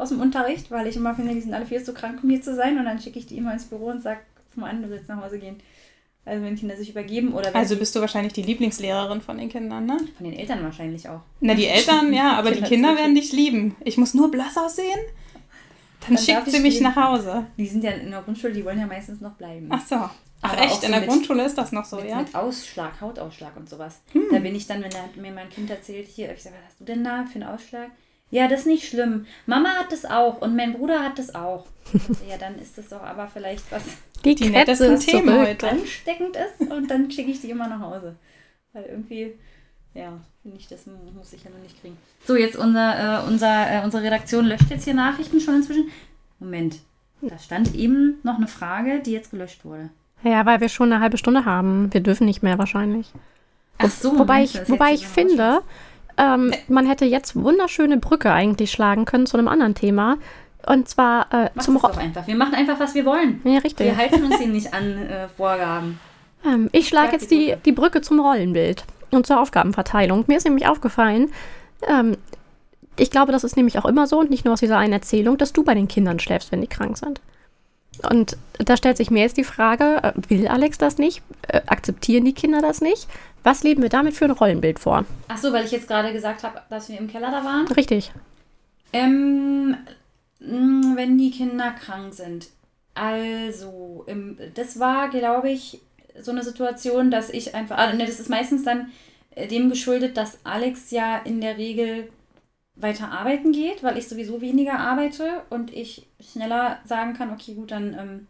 aus 0.00 0.08
dem 0.10 0.20
Unterricht, 0.20 0.70
weil 0.70 0.86
ich 0.86 0.96
immer 0.96 1.14
finde, 1.14 1.34
die 1.34 1.40
sind 1.40 1.54
alle 1.54 1.66
viel 1.66 1.82
zu 1.82 1.92
krank, 1.94 2.20
um 2.22 2.30
hier 2.30 2.42
zu 2.42 2.54
sein. 2.54 2.78
Und 2.78 2.84
dann 2.86 3.00
schicke 3.00 3.18
ich 3.18 3.26
die 3.26 3.36
immer 3.36 3.52
ins 3.52 3.64
Büro 3.64 3.86
und 3.86 4.02
sage, 4.02 4.20
mal 4.56 4.70
an, 4.70 4.82
du 4.82 4.90
willst 4.90 5.08
nach 5.08 5.22
Hause 5.22 5.38
gehen. 5.38 5.56
Also 6.24 6.44
wenn 6.44 6.54
Kinder 6.56 6.76
sich 6.76 6.90
übergeben 6.90 7.32
oder 7.32 7.54
Also 7.56 7.74
die- 7.74 7.80
bist 7.80 7.96
du 7.96 8.00
wahrscheinlich 8.00 8.32
die 8.34 8.42
Lieblingslehrerin 8.42 9.20
von 9.22 9.38
den 9.38 9.48
Kindern, 9.48 9.86
ne? 9.86 9.96
von 10.16 10.24
den 10.28 10.34
Eltern 10.38 10.62
wahrscheinlich 10.62 11.08
auch. 11.08 11.20
Na, 11.40 11.54
die 11.54 11.66
Eltern, 11.66 12.12
ja, 12.12 12.32
aber 12.38 12.50
die 12.50 12.56
Kinder 12.56 12.68
Kinder 12.68 12.88
zurück. 12.88 13.00
werden 13.00 13.14
dich 13.14 13.32
lieben. 13.32 13.76
Ich 13.84 13.96
muss 13.96 14.12
nur 14.14 14.30
blass 14.30 14.56
aussehen, 14.58 14.98
dann, 16.06 16.14
Dann 16.16 16.24
schickt 16.24 16.50
sie 16.50 16.60
mich 16.60 16.74
gehen. 16.74 16.82
nach 16.84 16.96
Hause. 16.96 17.46
Die 17.56 17.66
sind 17.66 17.84
ja 17.84 17.90
in 17.92 18.10
der 18.10 18.22
Grundschule, 18.22 18.52
die 18.52 18.64
wollen 18.64 18.78
ja 18.80 18.86
meistens 18.86 19.20
noch 19.20 19.32
bleiben. 19.32 19.66
Ach 19.70 19.84
so. 19.86 19.96
Ach 19.96 20.52
Aber 20.52 20.62
echt, 20.62 20.80
so 20.80 20.86
in 20.86 20.92
der 20.92 21.00
mit- 21.00 21.10
Grundschule 21.10 21.44
ist 21.44 21.56
das 21.58 21.72
noch 21.72 21.84
so, 21.84 21.96
mit, 21.96 22.06
ja? 22.08 22.16
Hm. 22.18 22.24
mit 22.24 22.34
Ausschlag, 22.34 23.00
Hautausschlag 23.00 23.56
und 23.56 23.68
sowas. 23.68 24.00
Da 24.30 24.38
bin 24.38 24.54
ich 24.54 24.66
dann, 24.66 24.82
wenn 24.82 25.22
mir 25.22 25.32
mein 25.32 25.50
Kind 25.50 25.68
erzählt, 25.70 26.06
hier, 26.08 26.32
ich 26.32 26.42
sage, 26.42 26.56
was 26.58 26.70
hast 26.70 26.80
du 26.80 26.84
denn 26.84 27.02
da 27.04 27.24
für 27.24 27.34
einen 27.36 27.44
Ausschlag? 27.44 27.90
Ja, 28.30 28.46
das 28.48 28.60
ist 28.60 28.66
nicht 28.66 28.88
schlimm. 28.88 29.26
Mama 29.46 29.70
hat 29.70 29.90
das 29.92 30.04
auch 30.04 30.40
und 30.40 30.54
mein 30.56 30.72
Bruder 30.74 31.02
hat 31.02 31.18
das 31.18 31.34
auch. 31.34 31.66
Ja, 32.28 32.36
dann 32.38 32.56
ist 32.60 32.78
das 32.78 32.88
doch 32.90 33.02
aber 33.02 33.26
vielleicht 33.26 33.70
was 33.72 33.82
Die, 34.24 34.34
Die 34.36 34.50
nettesten 34.50 34.92
ist 34.94 35.08
Themen 35.08 35.26
zurück. 35.28 35.48
heute. 35.48 35.68
ansteckend 35.70 36.36
ist 36.36 36.70
und 36.70 36.88
dann 36.90 37.10
schicke 37.10 37.30
ich 37.32 37.40
die 37.40 37.50
immer 37.50 37.66
nach 37.68 37.80
Hause. 37.80 38.14
Weil 38.72 38.84
irgendwie, 38.84 39.34
ja, 39.94 40.12
finde 40.42 40.58
ich, 40.58 40.68
das 40.68 40.86
muss 40.86 41.32
ich 41.32 41.42
ja 41.42 41.50
noch 41.50 41.58
nicht 41.58 41.80
kriegen. 41.80 41.96
So, 42.24 42.36
jetzt 42.36 42.54
unser, 42.56 43.24
äh, 43.24 43.26
unser, 43.26 43.70
äh, 43.70 43.84
unsere 43.84 44.04
Redaktion 44.04 44.46
löscht 44.46 44.70
jetzt 44.70 44.84
hier 44.84 44.94
Nachrichten 44.94 45.40
schon 45.40 45.56
inzwischen. 45.56 45.88
Moment, 46.38 46.76
da 47.22 47.36
stand 47.38 47.74
eben 47.74 48.18
noch 48.22 48.36
eine 48.36 48.46
Frage, 48.46 49.00
die 49.00 49.10
jetzt 49.12 49.32
gelöscht 49.32 49.64
wurde. 49.64 49.90
Ja, 50.22 50.46
weil 50.46 50.60
wir 50.60 50.68
schon 50.68 50.92
eine 50.92 51.02
halbe 51.02 51.18
Stunde 51.18 51.44
haben. 51.44 51.92
Wir 51.92 52.00
dürfen 52.02 52.26
nicht 52.26 52.42
mehr 52.44 52.58
wahrscheinlich. 52.58 53.10
Ach 53.78 53.90
so, 53.90 54.16
wobei 54.18 54.40
meinst 54.40 54.54
ich, 54.54 54.68
wobei 54.68 54.92
ich 54.92 55.06
finde, 55.06 55.62
ähm, 56.20 56.52
man 56.68 56.86
hätte 56.86 57.06
jetzt 57.06 57.34
wunderschöne 57.34 57.96
Brücke 57.96 58.30
eigentlich 58.30 58.70
schlagen 58.70 59.06
können 59.06 59.26
zu 59.26 59.38
einem 59.38 59.48
anderen 59.48 59.74
Thema. 59.74 60.18
Und 60.66 60.88
zwar 60.88 61.32
äh, 61.32 61.48
zum 61.60 61.74
das 61.74 61.84
Ro 61.84 61.88
doch 61.88 61.96
einfach. 61.96 62.26
Wir 62.26 62.36
machen 62.36 62.54
einfach, 62.54 62.78
was 62.78 62.94
wir 62.94 63.06
wollen. 63.06 63.40
Ja, 63.44 63.58
richtig. 63.58 63.86
Wir 63.86 63.96
halten 63.96 64.22
uns 64.24 64.36
hier 64.36 64.48
nicht 64.48 64.74
an 64.74 64.98
äh, 64.98 65.28
Vorgaben. 65.28 65.98
Ähm, 66.44 66.68
ich 66.72 66.88
schlage 66.88 67.12
jetzt 67.12 67.30
die 67.30 67.38
die, 67.38 67.46
Brücke. 67.46 67.60
die 67.64 67.72
Brücke 67.72 68.00
zum 68.02 68.20
Rollenbild 68.20 68.84
und 69.10 69.26
zur 69.26 69.40
Aufgabenverteilung. 69.40 70.24
Mir 70.26 70.36
ist 70.36 70.44
nämlich 70.44 70.66
aufgefallen, 70.66 71.30
ähm, 71.88 72.16
ich 72.98 73.10
glaube, 73.10 73.32
das 73.32 73.44
ist 73.44 73.56
nämlich 73.56 73.78
auch 73.78 73.86
immer 73.86 74.06
so 74.06 74.18
und 74.20 74.28
nicht 74.28 74.44
nur 74.44 74.52
aus 74.52 74.60
dieser 74.60 74.76
einen 74.76 74.92
Erzählung, 74.92 75.38
dass 75.38 75.54
du 75.54 75.64
bei 75.64 75.74
den 75.74 75.88
Kindern 75.88 76.18
schläfst, 76.18 76.52
wenn 76.52 76.60
die 76.60 76.66
krank 76.66 76.98
sind. 76.98 77.22
Und 78.10 78.36
da 78.58 78.76
stellt 78.76 78.98
sich 78.98 79.10
mir 79.10 79.22
jetzt 79.22 79.38
die 79.38 79.44
Frage, 79.44 80.02
äh, 80.02 80.12
will 80.28 80.48
Alex 80.48 80.76
das 80.76 80.98
nicht? 80.98 81.22
Äh, 81.48 81.62
akzeptieren 81.66 82.26
die 82.26 82.34
Kinder 82.34 82.60
das 82.60 82.82
nicht? 82.82 83.08
Was 83.42 83.62
leben 83.62 83.82
wir 83.82 83.88
damit 83.88 84.14
für 84.14 84.26
ein 84.26 84.30
Rollenbild 84.32 84.78
vor? 84.78 85.04
Ach 85.28 85.38
so, 85.38 85.52
weil 85.52 85.64
ich 85.64 85.70
jetzt 85.70 85.88
gerade 85.88 86.12
gesagt 86.12 86.42
habe, 86.42 86.60
dass 86.68 86.88
wir 86.88 86.98
im 86.98 87.08
Keller 87.08 87.30
da 87.30 87.44
waren. 87.44 87.66
Richtig. 87.68 88.12
Ähm, 88.92 89.76
mh, 90.40 90.96
wenn 90.96 91.16
die 91.16 91.30
Kinder 91.30 91.70
krank 91.70 92.12
sind. 92.12 92.48
Also, 92.94 94.04
im, 94.06 94.36
das 94.54 94.78
war, 94.78 95.08
glaube 95.08 95.50
ich, 95.50 95.80
so 96.20 96.32
eine 96.32 96.42
Situation, 96.42 97.10
dass 97.10 97.30
ich 97.30 97.54
einfach. 97.54 97.78
Ah, 97.78 97.92
ne, 97.92 98.04
das 98.04 98.20
ist 98.20 98.28
meistens 98.28 98.64
dann 98.64 98.90
äh, 99.34 99.46
dem 99.46 99.70
geschuldet, 99.70 100.16
dass 100.16 100.38
Alex 100.44 100.90
ja 100.90 101.18
in 101.18 101.40
der 101.40 101.56
Regel 101.56 102.10
weiter 102.74 103.10
arbeiten 103.10 103.52
geht, 103.52 103.82
weil 103.82 103.98
ich 103.98 104.08
sowieso 104.08 104.40
weniger 104.40 104.78
arbeite 104.78 105.42
und 105.50 105.72
ich 105.72 106.06
schneller 106.20 106.78
sagen 106.84 107.14
kann, 107.14 107.30
okay, 107.30 107.54
gut, 107.54 107.70
dann 107.70 107.94
ähm, 107.94 108.26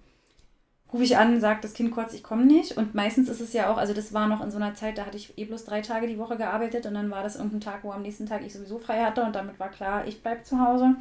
rufe 0.93 1.05
ich 1.05 1.17
an, 1.17 1.41
sagt 1.41 1.65
das 1.65 1.75
Kind 1.75 1.91
kurz, 1.93 2.15
ich 2.15 2.23
komme 2.23 2.45
nicht. 2.45 2.77
Und 2.77 2.95
meistens 2.95 3.29
ist 3.29 3.41
es 3.41 3.53
ja 3.53 3.73
auch, 3.73 3.77
also 3.77 3.95
das 3.95 4.13
war 4.13 4.27
noch 4.29 4.43
in 4.43 4.51
so 4.51 4.57
einer 4.57 4.75
Zeit, 4.75 4.99
da 4.99 5.07
hatte 5.07 5.17
ich 5.17 5.37
eh 5.39 5.45
bloß 5.45 5.65
drei 5.65 5.81
Tage 5.81 6.07
die 6.07 6.19
Woche 6.19 6.37
gearbeitet 6.37 6.87
und 6.87 6.95
dann 6.95 7.11
war 7.11 7.23
das 7.23 7.37
irgendein 7.37 7.61
Tag, 7.61 7.85
wo 7.85 7.93
am 7.93 8.03
nächsten 8.03 8.27
Tag 8.27 8.45
ich 8.45 8.53
sowieso 8.53 8.79
frei 8.79 9.05
hatte 9.05 9.23
und 9.23 9.35
damit 9.35 9.59
war 9.61 9.71
klar, 9.71 10.07
ich 10.07 10.23
bleibe 10.23 10.43
zu 10.43 10.61
Hause. 10.61 10.97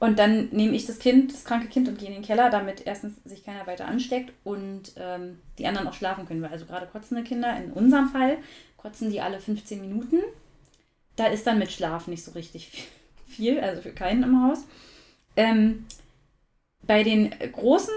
Und 0.00 0.18
dann 0.18 0.48
nehme 0.50 0.76
ich 0.76 0.86
das 0.86 1.00
Kind, 1.00 1.32
das 1.32 1.44
kranke 1.44 1.66
Kind 1.68 1.88
und 1.88 1.98
gehe 1.98 2.08
in 2.08 2.14
den 2.14 2.22
Keller, 2.22 2.50
damit 2.50 2.86
erstens 2.86 3.16
sich 3.24 3.44
keiner 3.44 3.66
weiter 3.66 3.86
ansteckt 3.86 4.32
und 4.44 4.92
ähm, 4.96 5.40
die 5.58 5.66
anderen 5.66 5.88
auch 5.88 5.94
schlafen 5.94 6.24
können. 6.26 6.40
Weil 6.40 6.52
also 6.52 6.66
gerade 6.66 6.86
kotzende 6.86 7.24
Kinder, 7.24 7.56
in 7.56 7.72
unserem 7.72 8.08
Fall, 8.08 8.38
kotzen 8.76 9.10
die 9.10 9.20
alle 9.20 9.40
15 9.40 9.80
Minuten. 9.80 10.18
Da 11.16 11.26
ist 11.26 11.46
dann 11.48 11.58
mit 11.58 11.72
Schlaf 11.72 12.06
nicht 12.06 12.22
so 12.22 12.30
richtig 12.32 12.88
viel, 13.26 13.58
also 13.58 13.82
für 13.82 13.90
keinen 13.90 14.22
im 14.22 14.42
Haus. 14.44 14.66
Ähm, 15.36 15.86
bei 16.86 17.02
den 17.02 17.34
großen 17.52 17.94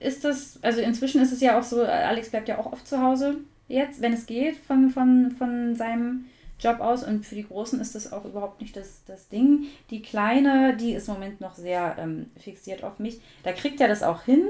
ist 0.00 0.24
das, 0.24 0.58
also 0.62 0.80
inzwischen 0.80 1.20
ist 1.20 1.32
es 1.32 1.40
ja 1.40 1.58
auch 1.58 1.62
so, 1.62 1.82
Alex 1.82 2.30
bleibt 2.30 2.48
ja 2.48 2.58
auch 2.58 2.72
oft 2.72 2.88
zu 2.88 3.00
Hause 3.00 3.36
jetzt, 3.68 4.00
wenn 4.00 4.12
es 4.12 4.26
geht, 4.26 4.56
von, 4.56 4.90
von, 4.90 5.30
von 5.38 5.76
seinem 5.76 6.24
Job 6.58 6.80
aus. 6.80 7.04
Und 7.04 7.24
für 7.24 7.34
die 7.34 7.46
Großen 7.46 7.78
ist 7.80 7.94
das 7.94 8.12
auch 8.12 8.24
überhaupt 8.24 8.60
nicht 8.60 8.76
das, 8.76 9.04
das 9.06 9.28
Ding. 9.28 9.66
Die 9.90 10.02
Kleine, 10.02 10.76
die 10.76 10.92
ist 10.92 11.08
im 11.08 11.14
Moment 11.14 11.40
noch 11.40 11.54
sehr 11.54 11.96
ähm, 11.98 12.26
fixiert 12.38 12.82
auf 12.82 12.98
mich. 12.98 13.20
Da 13.42 13.52
kriegt 13.52 13.80
er 13.80 13.88
das 13.88 14.02
auch 14.02 14.22
hin, 14.22 14.48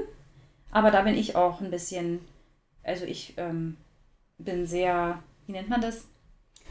aber 0.71 0.89
da 0.89 1.01
bin 1.01 1.15
ich 1.15 1.35
auch 1.35 1.59
ein 1.61 1.69
bisschen, 1.69 2.19
also 2.83 3.05
ich 3.05 3.33
ähm, 3.37 3.75
bin 4.37 4.65
sehr, 4.65 5.21
wie 5.47 5.51
nennt 5.51 5.69
man 5.69 5.81
das? 5.81 6.05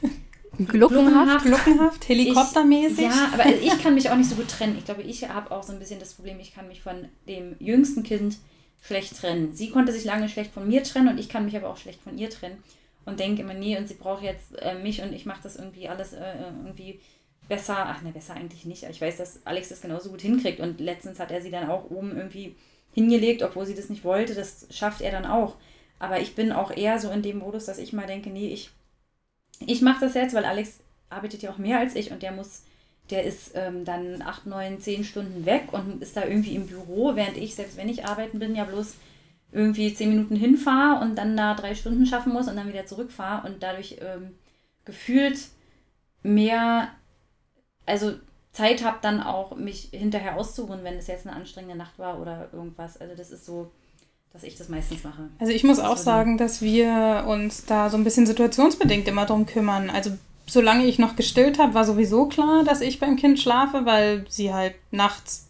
Gluckenhaft. 0.59 1.45
Gluckenhaft, 1.45 2.09
helikoptermäßig. 2.09 3.07
Ich, 3.07 3.15
ja, 3.15 3.31
aber 3.33 3.47
ich 3.47 3.83
kann 3.83 3.95
mich 3.95 4.11
auch 4.11 4.17
nicht 4.17 4.29
so 4.29 4.37
gut 4.37 4.49
trennen. 4.49 4.77
Ich 4.79 4.87
glaube, 4.87 5.03
ich 5.03 5.29
habe 5.29 5.51
auch 5.53 5.63
so 5.63 5.73
ein 5.73 5.79
bisschen 5.79 6.01
das 6.01 6.15
Problem, 6.15 6.41
ich 6.41 6.55
kann 6.55 6.67
mich 6.67 6.83
von 6.83 7.09
dem 7.29 7.55
jüngsten 7.61 8.03
Kind 8.03 8.39
schlecht 8.81 9.17
trennen. 9.17 9.53
Sie 9.53 9.71
konnte 9.71 9.93
sich 9.93 10.05
lange 10.05 10.29
schlecht 10.29 10.53
von 10.53 10.67
mir 10.67 10.83
trennen 10.83 11.09
und 11.09 11.19
ich 11.19 11.29
kann 11.29 11.45
mich 11.45 11.57
aber 11.57 11.69
auch 11.69 11.77
schlecht 11.77 12.01
von 12.01 12.19
ihr 12.19 12.31
trennen. 12.31 12.63
Und 13.07 13.19
denke 13.19 13.43
immer, 13.43 13.55
nee, 13.55 13.77
und 13.77 13.89
sie 13.89 13.95
braucht 13.95 14.23
jetzt 14.23 14.61
äh, 14.61 14.75
mich 14.75 15.03
und 15.03 15.13
ich 15.13 15.27
mache 15.27 15.43
das 15.43 15.57
irgendwie 15.57 15.89
alles 15.89 16.13
äh, 16.13 16.35
irgendwie 16.65 17.01
besser. 17.49 17.77
Ach 17.79 18.03
ne, 18.03 18.13
besser 18.13 18.35
eigentlich 18.35 18.65
nicht. 18.65 18.85
Ich 18.85 19.01
weiß, 19.01 19.17
dass 19.17 19.45
Alex 19.47 19.71
das 19.71 19.81
genauso 19.81 20.11
gut 20.11 20.21
hinkriegt. 20.21 20.61
Und 20.61 20.81
letztens 20.81 21.19
hat 21.19 21.31
er 21.31 21.41
sie 21.41 21.51
dann 21.51 21.69
auch 21.69 21.91
oben 21.91 22.17
irgendwie 22.17 22.55
hingelegt, 22.93 23.43
obwohl 23.43 23.67
sie 23.67 23.75
das 23.75 23.89
nicht 23.89 24.05
wollte. 24.05 24.35
Das 24.35 24.67
schafft 24.71 25.01
er 25.01 25.11
dann 25.11 25.27
auch. 25.27 25.57
Aber 25.99 26.21
ich 26.21 26.35
bin 26.35 26.53
auch 26.53 26.71
eher 26.71 26.99
so 26.99 27.11
in 27.11 27.23
dem 27.23 27.39
Modus, 27.39 27.67
dass 27.67 27.79
ich 27.79 27.93
mal 27.93 28.07
denke, 28.07 28.31
nee, 28.31 28.49
ich, 28.49 28.71
ich 29.67 29.83
mache 29.83 30.01
das 30.01 30.15
jetzt, 30.15 30.35
weil 30.35 30.45
Alex 30.45 30.81
arbeitet 31.11 31.43
ja 31.43 31.51
auch 31.51 31.59
mehr 31.59 31.79
als 31.79 31.95
ich 31.95 32.11
und 32.11 32.23
der 32.23 32.33
muss, 32.33 32.63
der 33.11 33.25
ist 33.25 33.53
ähm, 33.55 33.85
dann 33.85 34.23
acht, 34.23 34.47
neun, 34.47 34.81
zehn 34.81 35.05
Stunden 35.05 35.47
weg 35.47 35.73
und 35.73 36.03
ist 36.03 36.17
da 36.17 36.25
irgendwie 36.25 36.55
im 36.55 36.67
Büro, 36.67 37.17
während 37.17 37.37
ich, 37.37 37.55
selbst 37.55 37.77
wenn 37.77 37.89
ich 37.89 38.07
arbeiten 38.07 38.39
bin, 38.39 38.55
ja 38.55 38.65
bloß 38.65 38.95
irgendwie 39.53 39.93
zehn 39.93 40.11
Minuten 40.11 40.37
hinfahre 40.37 41.03
und 41.03 41.17
dann 41.17 41.37
da 41.37 41.55
drei 41.55 41.75
Stunden 41.75 42.07
schaffen 42.07 42.33
muss 42.33 42.49
und 42.49 42.57
dann 42.57 42.69
wieder 42.69 42.87
zurückfahre 42.87 43.47
und 43.47 43.63
dadurch 43.63 43.97
ähm, 44.01 44.35
gefühlt 44.85 45.49
mehr, 46.23 46.89
also 47.87 48.13
Zeit 48.53 48.85
habe 48.85 48.99
dann 49.03 49.23
auch, 49.23 49.57
mich 49.57 49.89
hinterher 49.93 50.37
auszuruhen, 50.37 50.83
wenn 50.83 50.95
es 50.95 51.07
jetzt 51.07 51.27
eine 51.27 51.37
anstrengende 51.37 51.77
Nacht 51.77 51.99
war 51.99 52.21
oder 52.21 52.49
irgendwas. 52.53 53.01
Also 53.01 53.15
das 53.15 53.31
ist 53.31 53.47
so, 53.47 53.71
dass 54.33 54.43
ich 54.43 54.57
das 54.57 54.69
meistens 54.69 55.05
mache. 55.05 55.29
Also 55.39 55.53
ich 55.53 55.65
muss 55.65 55.79
Das 55.79 55.87
auch 55.87 55.97
sagen, 55.97 56.37
dass 56.37 56.61
wir 56.61 57.25
uns 57.29 57.65
da 57.67 57.91
so 57.91 57.97
ein 57.97 58.05
bisschen 58.05 58.27
situationsbedingt 58.27 59.07
immer 59.09 59.27
drum 59.27 59.47
kümmern. 59.47 59.89
Also 59.91 60.11
solange 60.51 60.87
ich 60.87 60.99
noch 60.99 61.17
gestillt 61.17 61.59
habe, 61.59 61.75
war 61.75 61.85
sowieso 61.85 62.27
klar, 62.27 62.65
dass 62.65 62.81
ich 62.81 62.99
beim 62.99 63.17
Kind 63.17 63.39
schlafe, 63.39 63.85
weil 63.85 64.27
sie 64.29 64.53
halt 64.53 64.75
nachts 64.91 65.49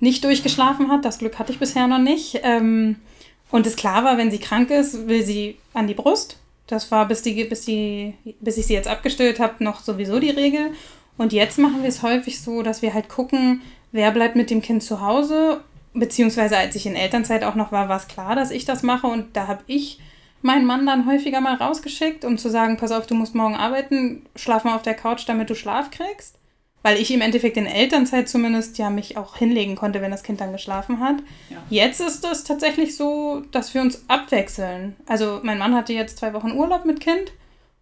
nicht 0.00 0.22
durchgeschlafen 0.24 0.90
hat. 0.90 1.04
Das 1.04 1.18
Glück 1.18 1.38
hatte 1.38 1.52
ich 1.52 1.58
bisher 1.58 1.86
noch 1.86 1.98
nicht. 1.98 2.40
Ähm, 2.42 2.96
und 3.50 3.66
es 3.66 3.76
klar 3.76 4.04
war, 4.04 4.18
wenn 4.18 4.30
sie 4.30 4.38
krank 4.38 4.70
ist, 4.70 5.08
will 5.08 5.24
sie 5.24 5.56
an 5.72 5.86
die 5.86 5.94
Brust. 5.94 6.38
Das 6.66 6.90
war, 6.90 7.08
bis, 7.08 7.22
die, 7.22 7.44
bis, 7.44 7.64
die, 7.64 8.14
bis 8.40 8.58
ich 8.58 8.66
sie 8.66 8.74
jetzt 8.74 8.88
abgestillt 8.88 9.40
habe, 9.40 9.64
noch 9.64 9.80
sowieso 9.80 10.20
die 10.20 10.30
Regel. 10.30 10.72
Und 11.16 11.32
jetzt 11.32 11.58
machen 11.58 11.82
wir 11.82 11.88
es 11.88 12.02
häufig 12.02 12.40
so, 12.40 12.62
dass 12.62 12.82
wir 12.82 12.92
halt 12.92 13.08
gucken, 13.08 13.62
wer 13.90 14.10
bleibt 14.10 14.36
mit 14.36 14.50
dem 14.50 14.60
Kind 14.60 14.82
zu 14.82 15.00
Hause. 15.00 15.62
Beziehungsweise 15.94 16.58
als 16.58 16.76
ich 16.76 16.84
in 16.84 16.94
Elternzeit 16.94 17.42
auch 17.42 17.54
noch 17.54 17.72
war, 17.72 17.88
war 17.88 17.96
es 17.96 18.08
klar, 18.08 18.36
dass 18.36 18.50
ich 18.50 18.66
das 18.66 18.82
mache. 18.82 19.06
Und 19.06 19.34
da 19.34 19.46
habe 19.46 19.62
ich 19.66 19.98
meinen 20.42 20.66
Mann 20.66 20.86
dann 20.86 21.06
häufiger 21.06 21.40
mal 21.40 21.54
rausgeschickt, 21.54 22.24
um 22.24 22.38
zu 22.38 22.48
sagen, 22.50 22.76
pass 22.76 22.92
auf, 22.92 23.06
du 23.06 23.14
musst 23.14 23.34
morgen 23.34 23.56
arbeiten, 23.56 24.26
schlaf 24.36 24.64
mal 24.64 24.76
auf 24.76 24.82
der 24.82 24.94
Couch, 24.94 25.24
damit 25.26 25.50
du 25.50 25.54
Schlaf 25.54 25.90
kriegst. 25.90 26.36
Weil 26.82 27.00
ich 27.00 27.10
im 27.10 27.20
Endeffekt 27.20 27.56
in 27.56 27.66
Elternzeit 27.66 28.28
zumindest 28.28 28.78
ja 28.78 28.88
mich 28.88 29.16
auch 29.16 29.36
hinlegen 29.36 29.74
konnte, 29.74 30.00
wenn 30.00 30.12
das 30.12 30.22
Kind 30.22 30.40
dann 30.40 30.52
geschlafen 30.52 31.00
hat. 31.00 31.16
Ja. 31.50 31.56
Jetzt 31.70 32.00
ist 32.00 32.24
es 32.24 32.44
tatsächlich 32.44 32.96
so, 32.96 33.42
dass 33.50 33.74
wir 33.74 33.80
uns 33.80 34.04
abwechseln. 34.08 34.94
Also 35.06 35.40
mein 35.42 35.58
Mann 35.58 35.74
hatte 35.74 35.92
jetzt 35.92 36.18
zwei 36.18 36.32
Wochen 36.34 36.52
Urlaub 36.52 36.84
mit 36.84 37.00
Kind 37.00 37.32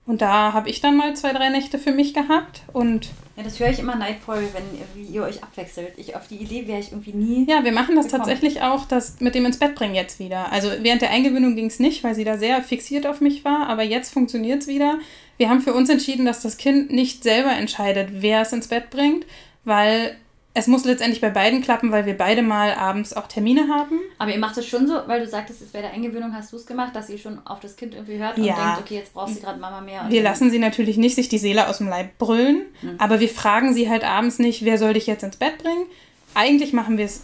und 0.07 0.22
da 0.22 0.52
habe 0.52 0.70
ich 0.70 0.80
dann 0.80 0.96
mal 0.96 1.14
zwei, 1.16 1.32
drei 1.32 1.48
Nächte 1.48 1.78
für 1.78 1.90
mich 1.90 2.14
gehabt. 2.14 2.62
Und 2.72 3.09
Ja, 3.36 3.42
das 3.42 3.59
höre 3.59 3.70
ich 3.70 3.80
immer 3.80 3.96
neidvoll, 3.96 4.48
wenn 4.52 5.04
ihr, 5.04 5.14
ihr 5.14 5.22
euch 5.24 5.42
abwechselt. 5.42 5.94
Ich, 5.96 6.14
auf 6.14 6.28
die 6.28 6.36
Idee 6.36 6.68
wäre 6.68 6.78
ich 6.78 6.92
irgendwie 6.92 7.12
nie. 7.12 7.50
ja, 7.50 7.64
wir 7.64 7.72
machen 7.72 7.96
das 7.96 8.07
Gekommen. 8.07 8.22
tatsächlich 8.22 8.62
auch, 8.62 8.86
das 8.86 9.20
mit 9.20 9.34
dem 9.34 9.44
ins 9.46 9.59
Bett 9.59 9.74
bringen 9.74 9.96
jetzt 9.96 10.20
wieder. 10.20 10.52
Also 10.52 10.70
während 10.80 11.02
der 11.02 11.11
Eingewöhnung 11.11 11.57
ging 11.57 11.66
es 11.66 11.80
nicht, 11.80 12.04
weil 12.04 12.14
sie 12.14 12.24
da 12.24 12.38
sehr 12.38 12.62
fixiert 12.62 13.07
auf 13.07 13.20
mich 13.20 13.44
war, 13.44 13.68
aber 13.68 13.82
jetzt 13.82 14.12
funktioniert 14.12 14.62
es 14.62 14.68
wieder. 14.68 14.98
Wir 15.38 15.50
haben 15.50 15.61
für 15.61 15.74
uns 15.74 15.90
entschieden, 15.90 16.24
dass 16.24 16.40
das 16.40 16.57
Kind 16.57 16.92
nicht 16.92 17.24
selber 17.24 17.52
entscheidet, 17.52 18.09
wer 18.12 18.42
es 18.42 18.52
ins 18.52 18.68
Bett 18.68 18.90
bringt, 18.90 19.26
weil 19.64 20.16
es 20.59 20.66
muss 20.68 20.86
letztendlich 20.86 21.20
bei 21.20 21.28
beiden 21.28 21.61
klappen, 21.61 21.92
weil 21.92 22.07
wir 22.07 22.16
beide 22.16 22.40
mal 22.40 22.72
abends 22.72 23.12
auch 23.12 23.26
Termine 23.26 23.68
haben. 23.68 24.00
Aber 24.16 24.32
ihr 24.32 24.38
macht 24.38 24.57
es 24.57 24.66
schon 24.66 24.86
so, 24.88 24.94
weil 25.07 25.20
du 25.20 25.28
sagtest, 25.28 25.61
es 25.61 25.74
wäre 25.74 25.82
der 25.82 25.92
Eingewöhnung, 25.92 26.32
hast 26.34 26.50
du 26.50 26.57
es 26.57 26.64
gemacht, 26.64 26.96
dass 26.96 27.11
ihr 27.11 27.18
schon 27.18 27.46
auf 27.46 27.61
das 27.61 27.76
Kind 27.76 27.94
irgendwie 27.94 28.16
hört 28.16 28.38
und 28.38 28.44
Ja. 28.44 28.54
denkt, 28.54 28.80
okay, 28.80 28.94
jetzt 28.94 29.12
brauchst 29.12 29.36
du 29.36 29.40
gerade 29.42 29.61
Mama 29.61 29.82
mehr. 29.82 30.07
Wir 30.09 30.22
lassen 30.22 30.50
sie 30.50 30.59
natürlich 30.59 30.96
nicht 30.96 31.14
sich 31.14 31.28
die 31.28 31.36
Seele 31.36 31.68
aus 31.68 31.76
dem 31.76 31.88
Leib 31.88 32.16
brüllen, 32.16 32.62
aber 32.96 33.20
wir 33.20 33.28
fragen 33.28 33.74
sie 33.74 33.90
halt 33.90 34.02
abends 34.02 34.38
nicht, 34.38 34.64
wer 34.64 34.78
soll 34.78 34.94
dich 34.94 35.07
jetzt 35.07 35.22
ins 35.22 35.36
Bett 35.36 35.59
bringen. 35.59 35.84
Eigentlich 36.32 36.72
machen 36.72 36.96
wir 36.96 37.04
es, 37.04 37.22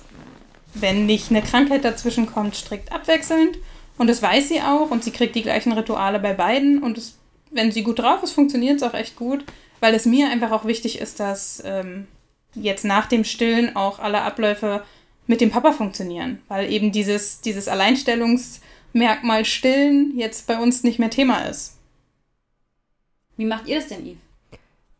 wenn 0.74 1.07
nicht 1.07 1.30
eine 1.30 1.41
Krankheit 1.41 1.87
dazwischen 1.87 2.26
kommt, 2.26 2.55
strikt 2.55 2.93
abwechselnd. 2.93 3.57
Und 3.97 4.09
das 4.09 4.20
weiß 4.20 4.49
sie 4.51 4.61
auch 4.61 4.91
und 4.91 5.05
sie 5.05 5.11
kriegt 5.11 5.35
die 5.37 5.43
gleichen 5.43 5.72
Rituale 5.72 6.18
bei 6.18 6.35
beiden. 6.35 6.83
Und 6.83 6.99
es, 6.99 7.16
wenn 7.51 7.72
sie 7.72 7.83
gut 7.83 7.99
drauf 7.99 8.22
ist, 8.22 8.33
funktioniert 8.33 8.76
es 8.76 8.83
auch 8.83 8.95
echt 8.95 9.16
gut, 9.16 9.43
weil 9.80 9.95
es 9.95 10.05
mir 10.05 10.28
einfach 10.28 10.51
auch 10.51 10.66
wichtig 10.66 11.01
ist, 11.01 11.18
dass 11.18 11.62
ähm, 11.64 12.07
jetzt 12.55 12.85
nach 12.85 13.07
dem 13.07 13.25
Stillen 13.25 13.77
auch 13.77 13.99
alle 13.99 14.23
Abläufe 14.23 14.83
mit 15.27 15.41
dem 15.41 15.51
Papa 15.51 15.73
funktionieren. 15.73 16.41
Weil 16.49 16.71
eben 16.71 16.93
dieses, 16.93 17.41
dieses 17.41 17.69
Alleinstellungsmerkmal 17.69 19.45
Stillen 19.45 20.13
jetzt 20.17 20.47
bei 20.47 20.59
uns 20.59 20.83
nicht 20.83 20.99
mehr 20.99 21.11
Thema 21.11 21.43
ist. 21.43 21.79
Wie 23.37 23.47
macht 23.47 23.67
ihr 23.67 23.77
das 23.77 23.89
denn, 23.89 24.05
Yves? 24.07 24.19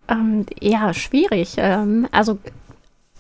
Ähm, 0.09 0.47
ja, 0.61 0.93
schwierig. 0.95 1.55
Ähm, 1.59 2.09
also 2.11 2.39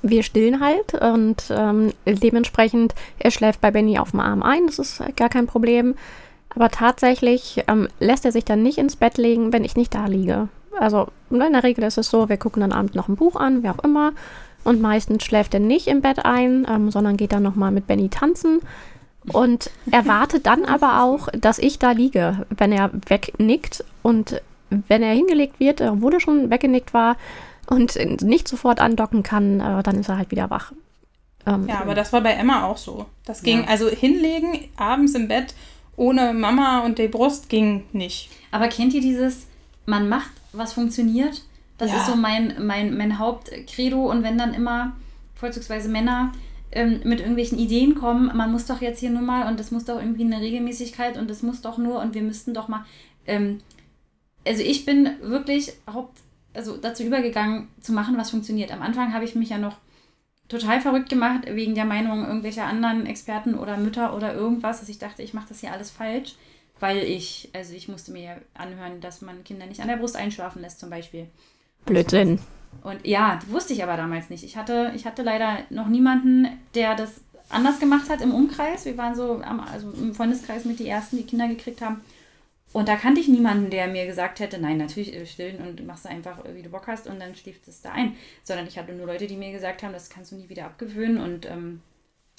wir 0.03 0.22
stillen 0.22 0.61
halt 0.61 0.95
und 0.95 1.45
ähm, 1.51 1.93
dementsprechend, 2.07 2.95
er 3.18 3.30
schläft 3.30 3.61
bei 3.61 3.70
Benny 3.70 3.99
auf 3.99 4.11
dem 4.11 4.20
Arm 4.20 4.43
ein, 4.43 4.66
das 4.66 4.78
ist 4.78 5.03
gar 5.16 5.28
kein 5.28 5.47
Problem. 5.47 5.95
Aber 6.55 6.68
tatsächlich 6.68 7.64
ähm, 7.68 7.89
lässt 7.99 8.24
er 8.24 8.33
sich 8.33 8.45
dann 8.45 8.62
nicht 8.62 8.78
ins 8.78 8.97
Bett 8.97 9.16
legen, 9.16 9.53
wenn 9.53 9.64
ich 9.64 9.76
nicht 9.76 9.95
da 9.95 10.07
liege. 10.07 10.49
Also 10.78 11.08
ne, 11.30 11.46
in 11.46 11.52
der 11.52 11.62
Regel 11.64 11.84
ist 11.84 11.98
es 11.98 12.08
so, 12.10 12.28
wir 12.28 12.36
gucken 12.36 12.60
dann 12.60 12.72
abends 12.72 12.94
noch 12.94 13.08
ein 13.08 13.16
Buch 13.16 13.36
an, 13.36 13.62
wer 13.62 13.72
auch 13.78 13.84
immer. 13.84 14.12
Und 14.64 14.80
meistens 14.80 15.24
schläft 15.24 15.54
er 15.54 15.60
nicht 15.60 15.86
im 15.88 16.00
Bett 16.02 16.24
ein, 16.24 16.66
ähm, 16.70 16.90
sondern 16.90 17.16
geht 17.16 17.32
dann 17.32 17.42
nochmal 17.42 17.72
mit 17.72 17.86
Benny 17.86 18.08
tanzen. 18.08 18.60
Und 19.32 19.70
er 19.90 20.06
wartet 20.06 20.46
dann 20.46 20.64
aber 20.64 21.02
auch, 21.02 21.28
dass 21.32 21.58
ich 21.58 21.78
da 21.78 21.90
liege, 21.92 22.46
wenn 22.56 22.72
er 22.72 22.90
wegnickt. 23.08 23.84
Und 24.02 24.40
wenn 24.88 25.02
er 25.02 25.12
hingelegt 25.14 25.60
wird, 25.60 25.80
äh, 25.80 25.88
obwohl 25.88 26.14
er 26.14 26.20
schon 26.20 26.50
weggenickt 26.50 26.94
war 26.94 27.16
und 27.66 27.96
nicht 28.22 28.48
sofort 28.48 28.80
andocken 28.80 29.22
kann, 29.22 29.60
äh, 29.60 29.82
dann 29.82 29.96
ist 29.98 30.08
er 30.08 30.18
halt 30.18 30.30
wieder 30.30 30.50
wach. 30.50 30.72
Ähm, 31.46 31.66
Ja, 31.68 31.80
aber 31.80 31.94
das 31.94 32.12
war 32.12 32.20
bei 32.20 32.32
Emma 32.32 32.64
auch 32.64 32.76
so. 32.78 33.06
Das 33.24 33.42
ging, 33.42 33.62
Ja. 33.62 33.68
also 33.68 33.88
hinlegen, 33.88 34.68
abends 34.76 35.14
im 35.14 35.28
Bett, 35.28 35.54
ohne 35.96 36.32
Mama 36.34 36.80
und 36.80 36.98
die 36.98 37.08
Brust 37.08 37.48
ging 37.48 37.84
nicht. 37.92 38.30
Aber 38.50 38.68
kennt 38.68 38.94
ihr 38.94 39.00
dieses, 39.00 39.46
man 39.87 40.09
macht, 40.09 40.30
was 40.53 40.72
funktioniert? 40.72 41.43
Das 41.78 41.91
Ja. 41.91 41.99
ist 41.99 42.07
so 42.07 42.16
mein, 42.16 42.55
mein, 42.64 42.97
mein 42.97 43.18
Hauptcredo. 43.18 44.11
Und 44.11 44.22
wenn 44.22 44.39
dann 44.39 44.55
immer 44.55 44.93
vorzugsweise 45.35 45.89
Männer 45.89 46.33
ähm, 46.70 47.01
mit 47.05 47.20
irgendwelchen 47.20 47.59
Ideen 47.59 47.95
kommen, 47.95 48.30
man 48.37 48.53
muss 48.53 48.66
doch 48.66 48.80
jetzt 48.80 49.01
hier 49.01 49.11
nur 49.11 49.22
mal 49.22 49.49
und 49.49 49.59
das 49.59 49.70
muss 49.70 49.85
doch 49.85 49.99
irgendwie 49.99 50.24
eine 50.24 50.41
Regelmäßigkeit 50.41 51.18
und 51.18 51.28
das 51.28 51.43
muss 51.43 51.61
doch 51.61 51.78
nur 51.78 52.01
und 52.01 52.14
wir 52.14 52.22
müssten 52.22 52.55
doch 52.55 52.68
mal. 52.68 52.85
Ähm, 53.26 53.61
also 54.47 54.62
ich 54.62 54.85
bin 54.85 55.11
wirklich 55.22 55.72
Haupt, 55.93 56.18
also 56.55 56.76
dazu 56.76 57.03
übergegangen, 57.03 57.68
zu 57.80 57.93
machen, 57.93 58.16
was 58.16 58.30
funktioniert. 58.30 58.72
Am 58.72 58.83
Anfang 58.83 59.12
habe 59.12 59.24
ich 59.24 59.35
mich 59.35 59.51
ja 59.51 59.59
noch 59.59 59.76
total 60.49 60.80
verrückt 60.80 61.09
gemacht 61.09 61.43
wegen 61.47 61.74
der 61.74 61.85
Meinung 61.85 62.24
irgendwelcher 62.26 62.66
anderen 62.66 63.07
Experten 63.07 63.55
oder 63.55 63.76
Mütter 63.76 64.14
oder 64.14 64.35
irgendwas, 64.35 64.80
dass 64.80 64.89
ich 64.89 64.99
dachte, 64.99 65.22
ich 65.22 65.35
mache 65.35 65.49
das 65.49 65.61
hier 65.61 65.72
alles 65.72 65.91
falsch, 65.91 66.35
weil 66.83 67.05
ich, 67.05 67.49
also 67.53 67.74
ich 67.74 67.87
musste 67.87 68.11
mir 68.11 68.22
ja 68.22 68.37
anhören, 68.55 69.01
dass 69.01 69.22
man 69.22 69.45
Kinder 69.45 69.66
nicht 69.66 69.80
an 69.80 69.87
der 69.87 69.97
Brust 69.97 70.16
einschlafen 70.16 70.61
lässt 70.62 70.80
zum 70.80 70.91
Beispiel. 70.91 71.28
Blödsinn. 71.87 72.41
Und 72.83 73.07
ja, 73.07 73.39
wusste 73.47 73.72
ich 73.72 73.85
aber 73.85 73.97
damals 73.97 74.30
nicht. 74.30 74.43
Ich 74.43 74.57
hatte, 74.57 74.91
ich 74.97 75.07
hatte 75.07 75.22
leider 75.22 75.59
noch 75.70 75.87
niemanden, 75.87 76.49
der 76.74 76.97
das 76.97 77.20
anders 77.49 77.78
gemacht 77.78 78.11
hat 78.11 78.20
im 78.20 78.35
Umkreis. 78.35 78.85
Wir 78.85 78.99
waren 78.99 79.14
so 79.14 79.41
am, 79.43 79.61
also 79.61 79.93
im 79.93 80.12
Freundeskreis 80.12 80.64
mit 80.64 80.80
die 80.80 80.89
ersten, 80.89 81.18
die 81.18 81.22
Kinder 81.22 81.47
gekriegt 81.47 81.83
haben. 81.83 82.01
Und 82.72 82.89
da 82.89 82.97
kannte 82.97 83.20
ich 83.20 83.28
niemanden, 83.28 83.70
der 83.70 83.87
mir 83.87 84.07
gesagt 84.07 84.41
hätte, 84.41 84.59
nein, 84.59 84.78
natürlich 84.78 85.14
äh, 85.14 85.24
stillen 85.24 85.59
und 85.59 85.87
machst 85.87 86.07
du 86.07 86.09
einfach, 86.09 86.45
äh, 86.45 86.57
wie 86.57 86.62
du 86.62 86.70
Bock 86.70 86.89
hast 86.89 87.07
und 87.07 87.20
dann 87.20 87.37
schläft 87.37 87.68
es 87.68 87.83
da 87.83 87.93
ein. 87.93 88.16
Sondern 88.43 88.66
ich 88.66 88.76
hatte 88.76 88.93
nur 88.93 89.07
Leute, 89.07 89.28
die 89.28 89.37
mir 89.37 89.53
gesagt 89.53 89.85
haben, 89.85 89.93
das 89.93 90.11
kannst 90.11 90.33
du 90.33 90.37
nie 90.37 90.49
wieder 90.49 90.64
abgewöhnen 90.64 91.18
und 91.18 91.47
ähm, 91.47 91.80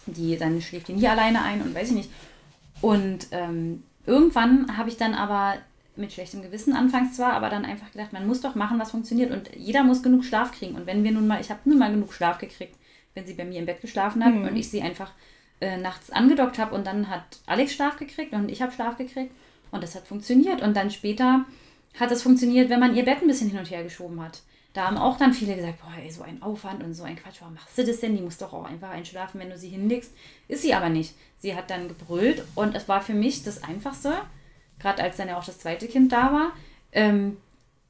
die, 0.05 0.35
dann 0.37 0.61
schläft 0.61 0.89
die 0.89 0.93
nie 0.93 1.07
alleine 1.07 1.43
ein 1.43 1.61
und 1.61 1.73
weiß 1.73 1.89
ich 1.89 1.95
nicht. 1.95 2.09
Und 2.81 3.27
ähm, 3.31 3.83
irgendwann 4.05 4.77
habe 4.77 4.89
ich 4.89 4.97
dann 4.97 5.13
aber 5.13 5.55
mit 5.95 6.11
schlechtem 6.11 6.41
Gewissen 6.41 6.73
anfangs 6.73 7.15
zwar, 7.15 7.33
aber 7.33 7.49
dann 7.49 7.65
einfach 7.65 7.91
gedacht, 7.91 8.13
man 8.13 8.25
muss 8.25 8.41
doch 8.41 8.55
machen, 8.55 8.79
was 8.79 8.91
funktioniert 8.91 9.31
und 9.31 9.49
jeder 9.55 9.83
muss 9.83 10.01
genug 10.01 10.25
Schlaf 10.25 10.51
kriegen. 10.51 10.75
Und 10.75 10.87
wenn 10.87 11.03
wir 11.03 11.11
nun 11.11 11.27
mal, 11.27 11.39
ich 11.39 11.49
habe 11.51 11.59
nun 11.65 11.77
mal 11.77 11.91
genug 11.91 12.13
Schlaf 12.13 12.39
gekriegt, 12.39 12.75
wenn 13.13 13.27
sie 13.27 13.35
bei 13.35 13.45
mir 13.45 13.59
im 13.59 13.65
Bett 13.67 13.81
geschlafen 13.81 14.23
hat 14.25 14.33
Mhm. 14.33 14.45
und 14.47 14.55
ich 14.55 14.69
sie 14.69 14.81
einfach 14.81 15.11
äh, 15.61 15.77
nachts 15.77 16.09
angedockt 16.09 16.57
habe 16.57 16.73
und 16.75 16.87
dann 16.87 17.09
hat 17.09 17.23
Alex 17.45 17.73
Schlaf 17.73 17.97
gekriegt 17.97 18.33
und 18.33 18.49
ich 18.49 18.61
habe 18.61 18.71
Schlaf 18.71 18.97
gekriegt 18.97 19.31
und 19.71 19.83
das 19.83 19.93
hat 19.95 20.07
funktioniert. 20.07 20.61
Und 20.63 20.75
dann 20.75 20.89
später 20.89 21.45
hat 21.99 22.11
es 22.11 22.23
funktioniert, 22.23 22.69
wenn 22.71 22.79
man 22.79 22.95
ihr 22.95 23.05
Bett 23.05 23.21
ein 23.21 23.27
bisschen 23.27 23.49
hin 23.49 23.59
und 23.59 23.69
her 23.69 23.83
geschoben 23.83 24.19
hat. 24.21 24.41
Da 24.73 24.87
haben 24.87 24.97
auch 24.97 25.17
dann 25.17 25.33
viele 25.33 25.55
gesagt, 25.55 25.81
boah, 25.81 25.93
ey, 26.03 26.09
so 26.11 26.23
ein 26.23 26.41
Aufwand 26.41 26.83
und 26.83 26.95
so 26.95 27.03
ein 27.03 27.15
Quatsch, 27.15 27.37
warum 27.41 27.53
machst 27.53 27.77
du 27.77 27.85
das 27.85 27.99
denn? 27.99 28.15
Die 28.15 28.23
muss 28.23 28.39
doch 28.39 28.53
auch 28.53 28.65
einfach 28.65 28.89
einschlafen, 28.89 29.39
wenn 29.39 29.51
du 29.51 29.57
sie 29.57 29.69
hinlegst. 29.69 30.11
Ist 30.47 30.63
sie 30.63 30.73
aber 30.73 30.89
nicht. 30.89 31.13
Sie 31.37 31.55
hat 31.55 31.69
dann 31.69 31.87
gebrüllt 31.87 32.43
und 32.55 32.75
es 32.75 32.87
war 32.89 33.01
für 33.01 33.13
mich 33.13 33.43
das 33.43 33.63
Einfachste, 33.63 34.13
gerade 34.79 35.03
als 35.03 35.17
dann 35.17 35.27
ja 35.27 35.37
auch 35.37 35.45
das 35.45 35.59
zweite 35.59 35.87
Kind 35.87 36.11
da 36.11 36.33
war, 36.33 36.51
ähm, 36.91 37.37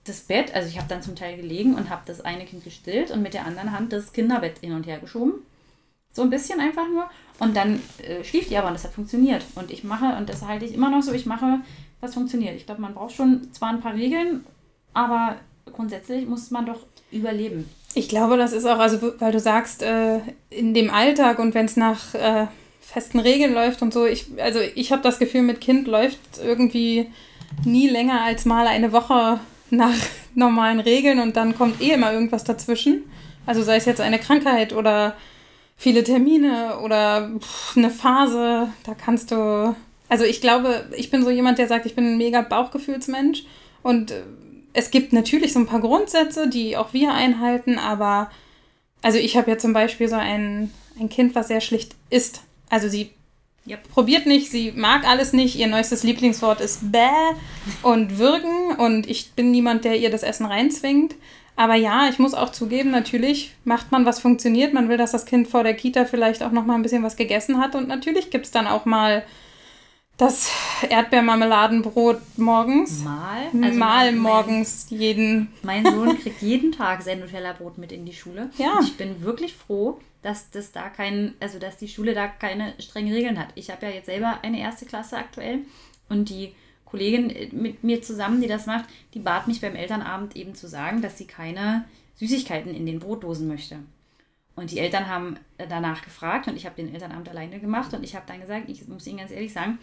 das 0.04 0.22
Bett, 0.22 0.54
also 0.54 0.68
ich 0.68 0.78
habe 0.78 0.90
dann 0.90 1.02
zum 1.02 1.16
Teil 1.16 1.38
gelegen 1.38 1.76
und 1.76 1.90
habe 1.90 2.02
das 2.06 2.22
eine 2.22 2.46
Kind 2.46 2.64
gestillt 2.64 3.12
und 3.12 3.22
mit 3.22 3.34
der 3.34 3.46
anderen 3.46 3.72
Hand 3.72 3.94
das 3.94 4.12
Kinderbett 4.12 4.60
hin 4.60 4.74
und 4.74 4.86
her 4.86 5.00
geschoben. 5.00 5.34
So 6.12 6.22
ein 6.22 6.30
bisschen 6.30 6.60
einfach 6.60 6.88
nur. 6.90 7.10
Und 7.40 7.56
dann 7.56 7.82
äh, 8.00 8.24
schlief 8.24 8.50
die 8.50 8.58
aber 8.58 8.68
und 8.68 8.74
das 8.74 8.84
hat 8.84 8.92
funktioniert. 8.92 9.44
Und 9.56 9.72
ich 9.72 9.84
mache, 9.84 10.18
und 10.18 10.30
das 10.30 10.46
halte 10.46 10.66
ich 10.66 10.74
immer 10.74 10.92
noch 10.92 11.02
so, 11.02 11.14
ich 11.14 11.26
mache, 11.26 11.62
was 12.02 12.14
funktioniert. 12.14 12.56
Ich 12.56 12.66
glaube, 12.66 12.82
man 12.82 12.94
braucht 12.94 13.16
schon 13.16 13.52
zwar 13.54 13.70
ein 13.70 13.82
paar 13.82 13.94
Regeln, 13.94 14.46
aber 14.94 15.38
grundsätzlich 15.72 16.28
muss 16.28 16.52
man 16.52 16.66
doch 16.66 16.80
überleben. 17.12 17.70
Ich 17.96 18.10
glaube, 18.10 18.38
das 18.38 18.54
ist 18.54 18.66
auch, 18.66 18.80
also 18.80 19.14
weil 19.20 19.32
du 19.32 19.40
sagst, 19.40 19.84
äh, 19.84 20.20
in 20.50 20.74
dem 20.74 20.90
Alltag 20.90 21.40
und 21.40 21.54
wenn 21.54 21.66
es 21.66 21.78
nach 21.78 22.16
äh, 22.16 22.48
festen 22.82 23.20
Regeln 23.20 23.54
läuft 23.54 23.82
und 23.82 23.94
so, 23.94 24.06
ich, 24.06 24.28
also 24.40 24.60
ich 24.76 24.92
habe 24.92 25.02
das 25.02 25.20
Gefühl, 25.20 25.44
mit 25.44 25.62
Kind 25.62 25.88
läuft 25.88 26.20
irgendwie 26.44 27.10
nie 27.66 27.88
länger 27.90 28.22
als 28.22 28.46
mal 28.46 28.68
eine 28.68 28.92
Woche 28.92 29.40
nach 29.70 29.96
normalen 30.36 30.80
Regeln 30.80 31.20
und 31.20 31.36
dann 31.36 31.56
kommt 31.56 31.82
eh 31.82 31.92
immer 31.92 32.12
irgendwas 32.12 32.44
dazwischen. 32.44 33.04
Also 33.46 33.62
sei 33.62 33.76
es 33.76 33.86
jetzt 33.86 34.02
eine 34.02 34.20
Krankheit 34.20 34.74
oder 34.74 35.16
viele 35.78 36.04
Termine 36.04 36.80
oder 36.84 37.32
pff, 37.40 37.78
eine 37.78 37.90
Phase, 37.90 38.70
da 38.86 38.94
kannst 38.94 39.32
du. 39.32 39.76
Also 40.10 40.24
ich 40.24 40.42
glaube, 40.42 40.86
ich 40.96 41.12
bin 41.12 41.24
so 41.24 41.30
jemand, 41.30 41.58
der 41.58 41.68
sagt, 41.68 41.86
ich 41.86 41.96
bin 41.96 42.06
ein 42.06 42.18
mega 42.18 42.42
Bauchgefühlsmensch 42.42 43.44
und 43.82 44.12
äh, 44.12 44.24
es 44.74 44.92
gibt 44.92 45.14
natürlich 45.14 45.54
so 45.54 45.60
ein 45.60 45.68
paar 45.68 45.82
Grundsätze, 45.82 46.50
die 46.50 46.76
auch 46.78 46.94
wir 46.94 47.14
einhalten, 47.14 47.78
aber 47.78 48.32
also 49.02 49.18
ich 49.18 49.38
habe 49.38 49.52
ja 49.52 49.58
zum 49.58 49.74
Beispiel 49.74 50.08
so 50.08 50.16
ein, 50.16 50.72
ein 51.00 51.10
Kind, 51.10 51.36
was 51.36 51.48
sehr 51.48 51.62
schlicht 51.62 51.96
ist. 52.10 52.42
Also 52.70 52.88
sie 52.90 53.12
Yep. 53.66 53.90
probiert 53.94 54.26
nicht, 54.26 54.52
sie 54.52 54.74
mag 54.74 55.08
alles 55.08 55.32
nicht. 55.32 55.56
Ihr 55.56 55.68
neuestes 55.68 56.04
Lieblingswort 56.04 56.60
ist 56.60 56.92
bäh 56.92 57.08
und 57.82 58.18
würgen 58.18 58.76
und 58.78 59.10
ich 59.10 59.32
bin 59.34 59.52
niemand, 59.52 59.86
der 59.86 59.96
ihr 59.98 60.10
das 60.10 60.24
Essen 60.24 60.46
reinzwingt. 60.46 61.16
Aber 61.56 61.76
ja, 61.76 62.10
ich 62.10 62.20
muss 62.20 62.34
auch 62.34 62.52
zugeben, 62.52 62.92
natürlich 62.92 63.54
macht 63.64 63.92
man, 63.92 64.06
was 64.06 64.20
funktioniert. 64.20 64.74
Man 64.74 64.90
will, 64.90 64.98
dass 64.98 65.12
das 65.12 65.26
Kind 65.26 65.48
vor 65.48 65.64
der 65.64 65.76
Kita 65.76 66.04
vielleicht 66.04 66.44
auch 66.44 66.52
noch 66.52 66.66
mal 66.66 66.76
ein 66.76 66.82
bisschen 66.82 67.04
was 67.04 67.16
gegessen 67.16 67.62
hat. 67.62 67.76
Und 67.76 67.88
natürlich 67.88 68.32
gibt 68.32 68.46
es 68.46 68.52
dann 68.52 68.68
auch 68.68 68.86
mal 68.86 69.24
das 70.24 70.50
Erdbeermarmeladenbrot 70.90 72.22
morgens. 72.38 73.02
Mal. 73.04 73.54
mal 73.54 73.74
mein- 73.74 74.18
morgens 74.18 74.88
jeden. 74.90 75.50
Mein 75.64 75.86
Sohn 75.86 76.18
kriegt 76.18 76.42
jeden 76.42 76.72
Tag 76.72 77.02
sein 77.02 77.20
Nutella-Brot 77.20 77.78
mit 77.78 77.92
in 77.92 78.06
die 78.06 78.14
Schule. 78.14 78.50
Ja. 78.58 78.78
Und 78.78 78.86
ich 78.88 78.98
bin 78.98 79.22
wirklich 79.24 79.54
froh, 79.54 80.00
dass 80.22 80.50
das 80.50 80.72
da 80.72 80.90
kein, 80.90 81.34
also 81.42 81.60
dass 81.60 81.78
die 81.78 81.90
Schule 81.90 82.14
da 82.14 82.28
keine 82.28 82.74
strengen 82.80 83.14
Regeln 83.14 83.38
hat. 83.38 83.50
Ich 83.56 83.70
habe 83.70 83.86
ja 83.86 83.92
jetzt 83.92 84.06
selber 84.06 84.40
eine 84.44 84.60
erste 84.60 84.86
Klasse 84.86 85.18
aktuell 85.18 85.60
und 86.08 86.30
die 86.30 86.54
Kollegin 86.86 87.30
äh, 87.30 87.50
mit 87.52 87.84
mir 87.84 88.02
zusammen, 88.02 88.40
die 88.40 88.48
das 88.48 88.66
macht, 88.66 88.86
die 89.14 89.20
bat 89.20 89.48
mich 89.48 89.60
beim 89.60 89.76
Elternabend 89.76 90.36
eben 90.36 90.56
zu 90.56 90.68
sagen, 90.68 91.02
dass 91.02 91.18
sie 91.18 91.26
keine 91.28 91.84
Süßigkeiten 92.16 92.74
in 92.74 92.86
den 92.86 93.00
Brotdosen 93.00 93.48
möchte. 93.48 93.80
Und 94.56 94.70
die 94.70 94.80
Eltern 94.80 95.08
haben 95.08 95.38
äh, 95.58 95.68
danach 95.68 96.04
gefragt 96.04 96.48
und 96.48 96.56
ich 96.56 96.66
habe 96.66 96.76
den 96.76 96.94
Elternabend 96.94 97.28
alleine 97.30 97.60
gemacht 97.60 97.94
und 97.94 98.04
ich 98.04 98.16
habe 98.16 98.26
dann 98.28 98.40
gesagt, 98.40 98.70
ich 98.70 98.88
muss 98.88 99.08
Ihnen 99.08 99.18
ganz 99.18 99.32
ehrlich 99.32 99.52
sagen, 99.52 99.80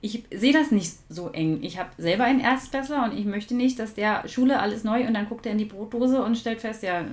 ich 0.00 0.24
sehe 0.30 0.52
das 0.52 0.70
nicht 0.70 0.92
so 1.08 1.30
eng. 1.30 1.62
Ich 1.62 1.78
habe 1.78 1.90
selber 1.98 2.24
einen 2.24 2.40
Erstklässler 2.40 3.04
und 3.04 3.16
ich 3.16 3.24
möchte 3.24 3.54
nicht, 3.54 3.78
dass 3.78 3.94
der 3.94 4.28
Schule 4.28 4.60
alles 4.60 4.84
neu 4.84 5.06
und 5.06 5.14
dann 5.14 5.28
guckt 5.28 5.46
er 5.46 5.52
in 5.52 5.58
die 5.58 5.64
Brotdose 5.64 6.22
und 6.22 6.36
stellt 6.36 6.60
fest, 6.60 6.82
ja, 6.82 7.04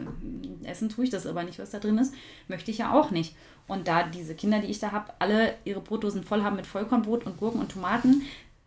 essen 0.64 0.90
tue 0.90 1.06
ich 1.06 1.10
das 1.10 1.26
aber 1.26 1.44
nicht, 1.44 1.60
was 1.60 1.72
da 1.72 1.80
drin 1.80 1.98
ist. 1.98 2.14
Möchte 2.48 2.72
ich 2.72 2.80
ja 2.80 2.94
auch 2.94 3.12
nicht. 3.12 3.36
Und 3.68 3.88
da 3.88 4.04
diese 4.04 4.36
Kinder, 4.36 4.60
die 4.60 4.68
ich 4.68 4.80
da 4.80 4.92
habe, 4.92 5.14
alle 5.20 5.56
ihre 5.64 5.80
Brotdosen 5.80 6.24
voll 6.24 6.44
haben 6.44 6.58
mit 6.58 6.68
Vollkornbrot 6.68 7.26
und 7.26 7.38
Gurken 7.38 7.62
und 7.62 7.72
Tomaten, 7.72 8.24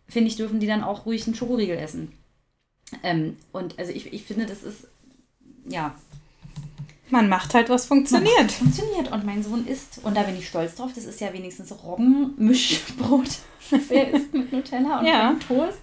finde 0.07 0.29
ich, 0.29 0.35
dürfen 0.35 0.59
die 0.59 0.67
dann 0.67 0.83
auch 0.83 1.05
ruhig 1.05 1.25
einen 1.27 1.35
Schokoriegel 1.35 1.77
essen. 1.77 2.11
Ähm, 3.03 3.37
und 3.51 3.77
also 3.77 3.91
ich, 3.91 4.11
ich 4.13 4.23
finde, 4.23 4.47
das 4.47 4.63
ist, 4.63 4.87
ja, 5.69 5.95
Man 7.09 7.29
macht 7.29 7.53
halt, 7.53 7.69
was 7.69 7.85
funktioniert. 7.85 8.51
funktioniert 8.51 9.11
und 9.11 9.25
mein 9.25 9.41
Sohn 9.43 9.65
isst. 9.65 9.99
Und 10.03 10.15
da 10.17 10.23
bin 10.23 10.37
ich 10.37 10.47
stolz 10.47 10.75
drauf. 10.75 10.91
Das 10.93 11.05
ist 11.05 11.21
ja 11.21 11.31
wenigstens 11.33 11.71
Roggenmischbrot. 11.83 13.29
Das 13.69 13.91
er 13.91 14.11
isst 14.11 14.33
mit 14.33 14.49
Nutella 14.53 14.99
und 14.99 15.05
Ja. 15.05 15.35
Toast. 15.45 15.79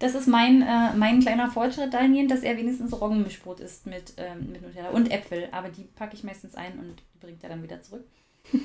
Das 0.00 0.16
ist 0.16 0.26
mein, 0.26 0.62
äh, 0.62 0.92
mein 0.96 1.20
kleiner 1.20 1.48
Fortschritt 1.48 1.94
dahingehend, 1.94 2.28
dass 2.28 2.40
er 2.42 2.56
wenigstens 2.56 2.92
Roggenmischbrot 3.00 3.60
isst 3.60 3.86
mit, 3.86 4.14
ähm, 4.16 4.50
mit 4.50 4.62
Nutella 4.62 4.88
und 4.90 5.12
Äpfel. 5.12 5.48
Aber 5.52 5.68
die 5.68 5.84
packe 5.84 6.16
ich 6.16 6.24
meistens 6.24 6.56
ein 6.56 6.72
und 6.76 6.96
die 7.14 7.18
bringt 7.24 7.42
er 7.44 7.50
dann 7.50 7.62
wieder 7.62 7.80
zurück. 7.82 8.04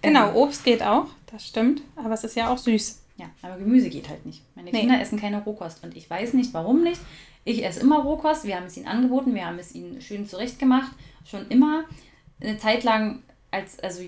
Genau, 0.00 0.28
Ähm, 0.28 0.36
Obst 0.36 0.62
geht 0.64 0.80
auch, 0.80 1.06
das 1.26 1.44
stimmt. 1.44 1.82
Aber 1.96 2.14
es 2.14 2.22
ist 2.22 2.36
ja 2.36 2.50
auch 2.50 2.58
süß. 2.58 3.02
Ja, 3.16 3.26
aber 3.42 3.56
Gemüse 3.56 3.90
geht 3.90 4.08
halt 4.08 4.24
nicht. 4.24 4.42
Meine 4.54 4.70
Nee. 4.70 4.78
Kinder 4.82 5.00
essen 5.00 5.18
keine 5.18 5.42
Rohkost 5.42 5.82
und 5.82 5.96
ich 5.96 6.08
weiß 6.08 6.34
nicht, 6.34 6.54
warum 6.54 6.84
nicht. 6.84 7.00
Ich 7.48 7.64
esse 7.64 7.80
immer 7.80 8.00
Rohkost. 8.00 8.44
Wir 8.44 8.56
haben 8.56 8.66
es 8.66 8.76
ihnen 8.76 8.86
angeboten, 8.86 9.34
wir 9.34 9.46
haben 9.46 9.58
es 9.58 9.74
ihnen 9.74 10.02
schön 10.02 10.26
zurechtgemacht. 10.26 10.92
Schon 11.24 11.48
immer. 11.48 11.84
Eine 12.40 12.58
Zeit 12.58 12.84
lang, 12.84 13.22
als, 13.50 13.80
also 13.80 14.02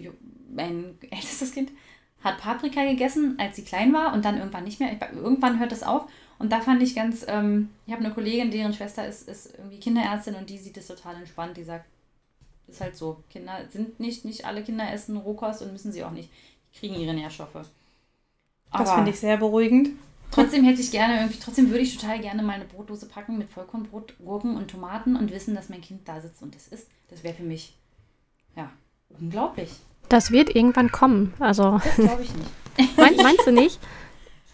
mein 0.55 0.99
ältestes 1.11 1.53
Kind 1.53 1.71
hat 2.23 2.37
Paprika 2.39 2.85
gegessen, 2.85 3.37
als 3.39 3.57
sie 3.57 3.65
klein 3.65 3.95
war 3.95 4.13
und 4.13 4.27
dann 4.27 4.37
irgendwann 4.37 4.65
nicht 4.65 4.79
mehr. 4.79 4.95
Irgendwann 5.15 5.59
hört 5.59 5.73
das 5.73 5.83
auf. 5.83 6.03
Und 6.39 6.53
da 6.53 6.61
fand 6.61 6.83
ich 6.83 6.95
ganz, 6.95 7.25
ähm, 7.29 7.71
ich 7.87 7.95
habe 7.95 8.05
eine 8.05 8.13
Kollegin, 8.13 8.51
deren 8.51 8.75
Schwester 8.75 9.07
ist, 9.09 9.27
ist 9.27 9.55
irgendwie 9.57 9.81
Kinderärztin 9.81 10.35
und 10.35 10.51
die 10.51 10.59
sieht 10.59 10.77
das 10.77 10.87
total 10.87 11.17
entspannt. 11.17 11.57
Die 11.57 11.65
sagt, 11.65 11.87
ist 12.69 12.83
halt 12.83 12.95
so. 12.95 13.23
Kinder 13.31 13.59
sind 13.71 14.01
nicht, 14.01 14.27
nicht 14.27 14.45
alle 14.45 14.63
Kinder 14.63 14.93
essen 14.93 15.17
Rohkost 15.17 15.63
und 15.63 15.73
müssen 15.73 15.93
sie 15.93 16.05
auch 16.05 16.11
nicht. 16.11 16.29
Die 16.75 16.79
kriegen 16.79 16.95
ihre 16.95 17.15
Nährstoffe. 17.15 17.55
Das 17.55 17.69
Aber- 18.71 18.95
finde 18.97 19.11
ich 19.13 19.19
sehr 19.19 19.39
beruhigend. 19.39 19.91
Trotzdem 20.31 20.65
hätte 20.65 20.81
ich 20.81 20.91
gerne 20.91 21.21
irgendwie, 21.21 21.39
trotzdem 21.43 21.71
würde 21.71 21.81
ich 21.81 21.97
total 21.97 22.21
gerne 22.21 22.43
mal 22.43 22.55
eine 22.55 22.65
Brotdose 22.65 23.07
packen 23.07 23.39
mit 23.39 23.51
Vollkornbrot, 23.51 24.15
Gurken 24.19 24.57
und 24.57 24.71
Tomaten 24.71 25.17
und 25.17 25.33
wissen, 25.33 25.55
dass 25.55 25.69
mein 25.69 25.81
Kind 25.81 26.09
da 26.09 26.21
sitzt 26.21 26.43
und 26.43 26.55
das 26.55 26.69
isst. 26.69 26.89
Das 27.09 27.25
wäre 27.25 27.35
für 27.35 27.43
mich, 27.43 27.75
ja, 28.57 28.71
unglaublich. 29.21 29.71
Das 30.09 30.31
wird 30.31 30.55
irgendwann 30.55 30.93
kommen. 30.93 31.35
Also, 31.41 31.81
Das 31.85 31.97
glaube 31.97 32.23
ich 32.23 32.31
nicht. 32.35 32.97
mein, 32.97 33.17
meinst 33.17 33.47
du 33.47 33.53
nicht? 33.53 33.79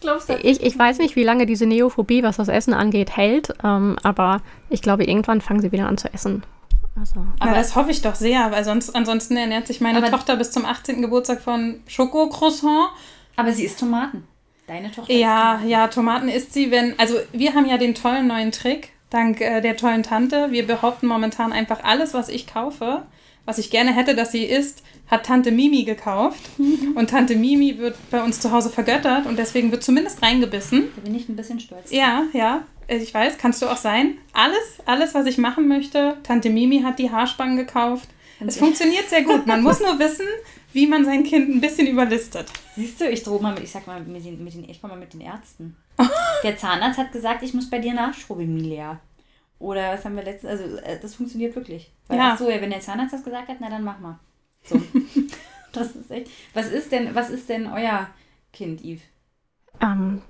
Glaubst 0.01 0.29
du? 0.29 0.33
Ich, 0.37 0.61
ich 0.61 0.77
weiß 0.77 0.99
nicht, 0.99 1.15
wie 1.15 1.23
lange 1.23 1.45
diese 1.45 1.65
Neophobie, 1.65 2.23
was 2.23 2.37
das 2.37 2.47
Essen 2.47 2.73
angeht, 2.73 3.15
hält. 3.15 3.53
Ähm, 3.63 3.97
aber 4.03 4.41
ich 4.69 4.81
glaube, 4.81 5.05
irgendwann 5.05 5.41
fangen 5.41 5.61
sie 5.61 5.71
wieder 5.71 5.87
an 5.87 5.97
zu 5.97 6.13
essen. 6.13 6.43
Also, 6.99 7.19
Aber 7.39 7.51
Aber- 7.51 7.55
das 7.55 7.75
hoffe 7.75 7.91
ich 7.91 8.01
doch 8.01 8.15
sehr, 8.15 8.51
weil 8.51 8.63
sonst 8.63 8.95
ansonsten 8.95 9.37
ernährt 9.37 9.67
sich 9.67 9.81
meine 9.81 10.07
Tochter 10.09 10.35
bis 10.35 10.51
zum 10.51 10.65
18. 10.65 11.01
Geburtstag 11.01 11.41
von 11.41 11.79
Schokocroissant. 11.87 12.89
Aber 13.35 13.53
sie 13.53 13.65
isst 13.65 13.79
Tomaten. 13.79 14.23
Deine 14.67 14.91
Tochter 14.91 15.13
Ja, 15.13 15.53
isst 15.53 15.61
Tomaten. 15.61 15.69
ja, 15.69 15.87
Tomaten 15.87 16.29
isst 16.29 16.53
sie, 16.53 16.71
wenn. 16.71 16.97
Also, 16.99 17.15
wir 17.31 17.53
haben 17.55 17.67
ja 17.67 17.77
den 17.77 17.95
tollen 17.95 18.27
neuen 18.27 18.51
Trick, 18.51 18.89
dank 19.09 19.39
äh, 19.41 19.61
der 19.61 19.77
tollen 19.77 20.03
Tante. 20.03 20.51
Wir 20.51 20.67
behaupten 20.67 21.07
momentan 21.07 21.53
einfach 21.53 21.83
alles, 21.83 22.13
was 22.13 22.27
ich 22.29 22.47
kaufe, 22.47 23.03
was 23.45 23.57
ich 23.59 23.69
gerne 23.71 23.93
hätte, 23.93 24.13
dass 24.13 24.31
sie 24.33 24.43
isst, 24.43 24.83
hat 25.09 25.25
Tante 25.25 25.51
Mimi 25.51 25.83
gekauft. 25.83 26.41
Und 26.95 27.09
Tante 27.09 27.35
Mimi 27.37 27.77
wird 27.77 27.95
bei 28.11 28.21
uns 28.21 28.41
zu 28.41 28.51
Hause 28.51 28.69
vergöttert 28.69 29.25
und 29.25 29.37
deswegen 29.39 29.71
wird 29.71 29.83
zumindest 29.83 30.21
reingebissen. 30.21 30.89
Da 30.97 31.01
bin 31.01 31.15
ich 31.15 31.29
ein 31.29 31.37
bisschen 31.37 31.61
stolz. 31.61 31.91
Ja, 31.91 32.23
ja, 32.33 32.63
äh, 32.87 32.97
ich 32.97 33.13
weiß, 33.13 33.37
kannst 33.37 33.61
du 33.61 33.67
auch 33.67 33.77
sein. 33.77 34.17
Alles, 34.33 34.79
alles, 34.85 35.13
was 35.13 35.25
ich 35.27 35.37
machen 35.37 35.69
möchte. 35.69 36.17
Tante 36.23 36.49
Mimi 36.49 36.81
hat 36.81 36.99
die 36.99 37.09
Haarspangen 37.09 37.55
gekauft. 37.55 38.09
Es 38.45 38.57
funktioniert 38.57 39.09
sehr 39.09 39.23
gut. 39.23 39.47
Man 39.47 39.63
muss 39.63 39.79
nur 39.79 39.97
wissen, 39.97 40.27
wie 40.73 40.87
man 40.87 41.05
sein 41.05 41.23
Kind 41.23 41.49
ein 41.49 41.61
bisschen 41.61 41.87
überlistet. 41.87 42.47
Siehst 42.75 42.99
du, 43.01 43.09
ich 43.09 43.23
drohe 43.23 43.41
mal 43.41 43.53
mit, 43.53 43.63
ich 43.63 43.71
sag 43.71 43.87
mal 43.87 43.99
mit 44.01 44.23
den, 44.25 44.43
mit 44.43 44.53
den, 44.53 44.69
ich 44.69 44.81
mal 44.83 44.95
mit 44.97 45.13
den 45.13 45.21
Ärzten. 45.21 45.75
Der 46.43 46.57
Zahnarzt 46.57 46.99
hat 46.99 47.11
gesagt, 47.11 47.41
ich 47.43 47.53
muss 47.53 47.69
bei 47.69 47.79
dir 47.79 47.93
nachschrubben, 47.93 48.53
Milia. 48.53 48.99
Oder 49.59 49.93
was 49.93 50.05
haben 50.05 50.15
wir 50.15 50.23
letztens, 50.23 50.51
also 50.61 50.77
äh, 50.77 50.99
das 50.99 51.15
funktioniert 51.15 51.55
wirklich. 51.55 51.91
Weil, 52.07 52.17
Ja. 52.19 52.31
ach 52.33 52.37
so, 52.37 52.49
ja, 52.49 52.61
wenn 52.61 52.69
der 52.69 52.79
Zahnarzt 52.81 53.13
das 53.13 53.23
gesagt 53.23 53.47
hat, 53.47 53.57
na 53.59 53.69
dann 53.69 53.83
mach 53.83 53.99
mal. 53.99 54.19
So. 54.63 54.79
das 55.73 55.95
ist 55.95 56.11
echt. 56.11 56.29
Was 56.53 56.67
ist 56.69 56.91
denn, 56.91 57.15
was 57.15 57.29
ist 57.31 57.49
denn 57.49 57.65
euer 57.67 58.07
Kind, 58.53 58.81
Yves? 58.83 59.01
ähm, 59.81 60.21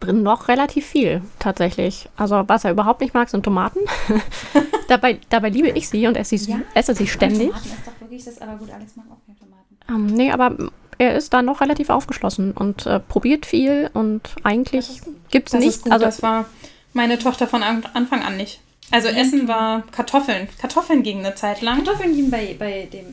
drin 0.00 0.22
noch 0.22 0.48
relativ 0.48 0.84
viel, 0.86 1.22
tatsächlich. 1.38 2.08
Also, 2.16 2.44
was 2.46 2.64
er 2.64 2.70
überhaupt 2.72 3.00
nicht 3.00 3.14
mag, 3.14 3.28
sind 3.30 3.44
Tomaten. 3.44 3.80
dabei, 4.88 5.20
dabei 5.30 5.48
liebe 5.48 5.68
ich 5.70 5.88
sie 5.88 6.06
und 6.06 6.16
esse 6.16 6.36
sie, 6.36 6.50
Ja? 6.52 6.60
esse 6.74 6.94
sie 6.94 7.06
ständig. 7.06 7.48
Tomaten 7.48 7.68
ist 7.68 7.86
doch 7.86 8.00
wirklich 8.00 8.24
das, 8.24 8.40
aber 8.42 8.56
gut, 8.56 8.70
Alex 8.70 8.94
mag 8.96 9.06
auch 9.10 9.24
keine 9.24 9.38
Tomaten. 9.38 9.65
Ähm, 9.88 10.06
nee, 10.06 10.30
aber 10.32 10.56
er 10.98 11.14
ist 11.16 11.32
da 11.34 11.42
noch 11.42 11.60
relativ 11.60 11.90
aufgeschlossen 11.90 12.52
und 12.52 12.86
äh, 12.86 13.00
probiert 13.00 13.46
viel 13.46 13.90
und 13.92 14.22
eigentlich 14.42 15.00
gibt 15.30 15.48
es 15.52 15.60
nichts. 15.60 15.82
gut. 15.82 15.92
Also, 15.92 16.06
das 16.06 16.22
war 16.22 16.46
meine 16.92 17.18
Tochter 17.18 17.46
von 17.46 17.62
An- 17.62 17.84
Anfang 17.94 18.22
an 18.22 18.36
nicht. 18.36 18.60
Also 18.90 19.08
Essen 19.08 19.48
war 19.48 19.82
Kartoffeln. 19.90 20.48
Kartoffeln 20.60 21.02
ging 21.02 21.18
eine 21.18 21.34
Zeit 21.34 21.60
lang. 21.60 21.84
Kartoffeln 21.84 22.14
gehen 22.14 22.30
bei, 22.30 22.54
bei 22.58 22.88
dem 22.92 23.12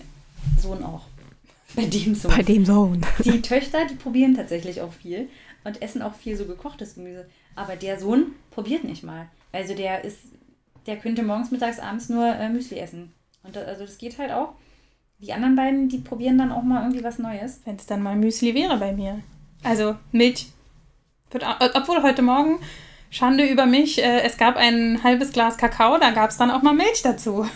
Sohn 0.61 0.83
auch. 0.83 1.01
Bei 1.75 1.85
dem 1.85 2.13
so. 2.13 2.29
Bei 2.29 2.43
dem 2.43 2.65
Sohn. 2.65 3.03
Die 3.25 3.41
Töchter, 3.41 3.85
die 3.89 3.95
probieren 3.95 4.35
tatsächlich 4.35 4.79
auch 4.81 4.93
viel 4.93 5.27
und 5.63 5.81
essen 5.81 6.03
auch 6.03 6.13
viel 6.13 6.37
so 6.37 6.45
gekochtes 6.45 6.93
Gemüse. 6.93 7.25
Aber 7.55 7.75
der 7.75 7.99
Sohn 7.99 8.33
probiert 8.51 8.83
nicht 8.83 9.01
mal. 9.03 9.25
Also 9.51 9.73
der 9.73 10.03
ist, 10.03 10.19
der 10.85 10.97
könnte 10.97 11.23
morgens, 11.23 11.49
mittags, 11.49 11.79
abends 11.79 12.09
nur 12.09 12.27
äh, 12.27 12.47
Müsli 12.49 12.77
essen. 12.77 13.11
Und 13.41 13.55
das, 13.55 13.65
also 13.67 13.85
das 13.85 13.97
geht 13.97 14.19
halt 14.19 14.31
auch. 14.31 14.49
Die 15.19 15.33
anderen 15.33 15.55
beiden, 15.55 15.89
die 15.89 15.99
probieren 15.99 16.37
dann 16.37 16.51
auch 16.51 16.63
mal 16.63 16.81
irgendwie 16.81 17.03
was 17.03 17.17
Neues. 17.19 17.61
Wenn 17.65 17.77
es 17.77 17.85
dann 17.85 18.03
mal 18.03 18.15
Müsli 18.15 18.53
wäre 18.55 18.77
bei 18.77 18.91
mir. 18.91 19.19
Also 19.63 19.95
Milch. 20.11 20.47
Obwohl 21.73 22.03
heute 22.03 22.21
Morgen, 22.21 22.59
Schande 23.09 23.45
über 23.45 23.65
mich, 23.65 24.03
äh, 24.03 24.21
es 24.21 24.37
gab 24.37 24.57
ein 24.57 25.01
halbes 25.03 25.31
Glas 25.31 25.57
Kakao, 25.57 25.97
da 25.97 26.11
gab 26.11 26.29
es 26.29 26.37
dann 26.37 26.51
auch 26.51 26.61
mal 26.61 26.73
Milch 26.73 27.01
dazu. 27.03 27.47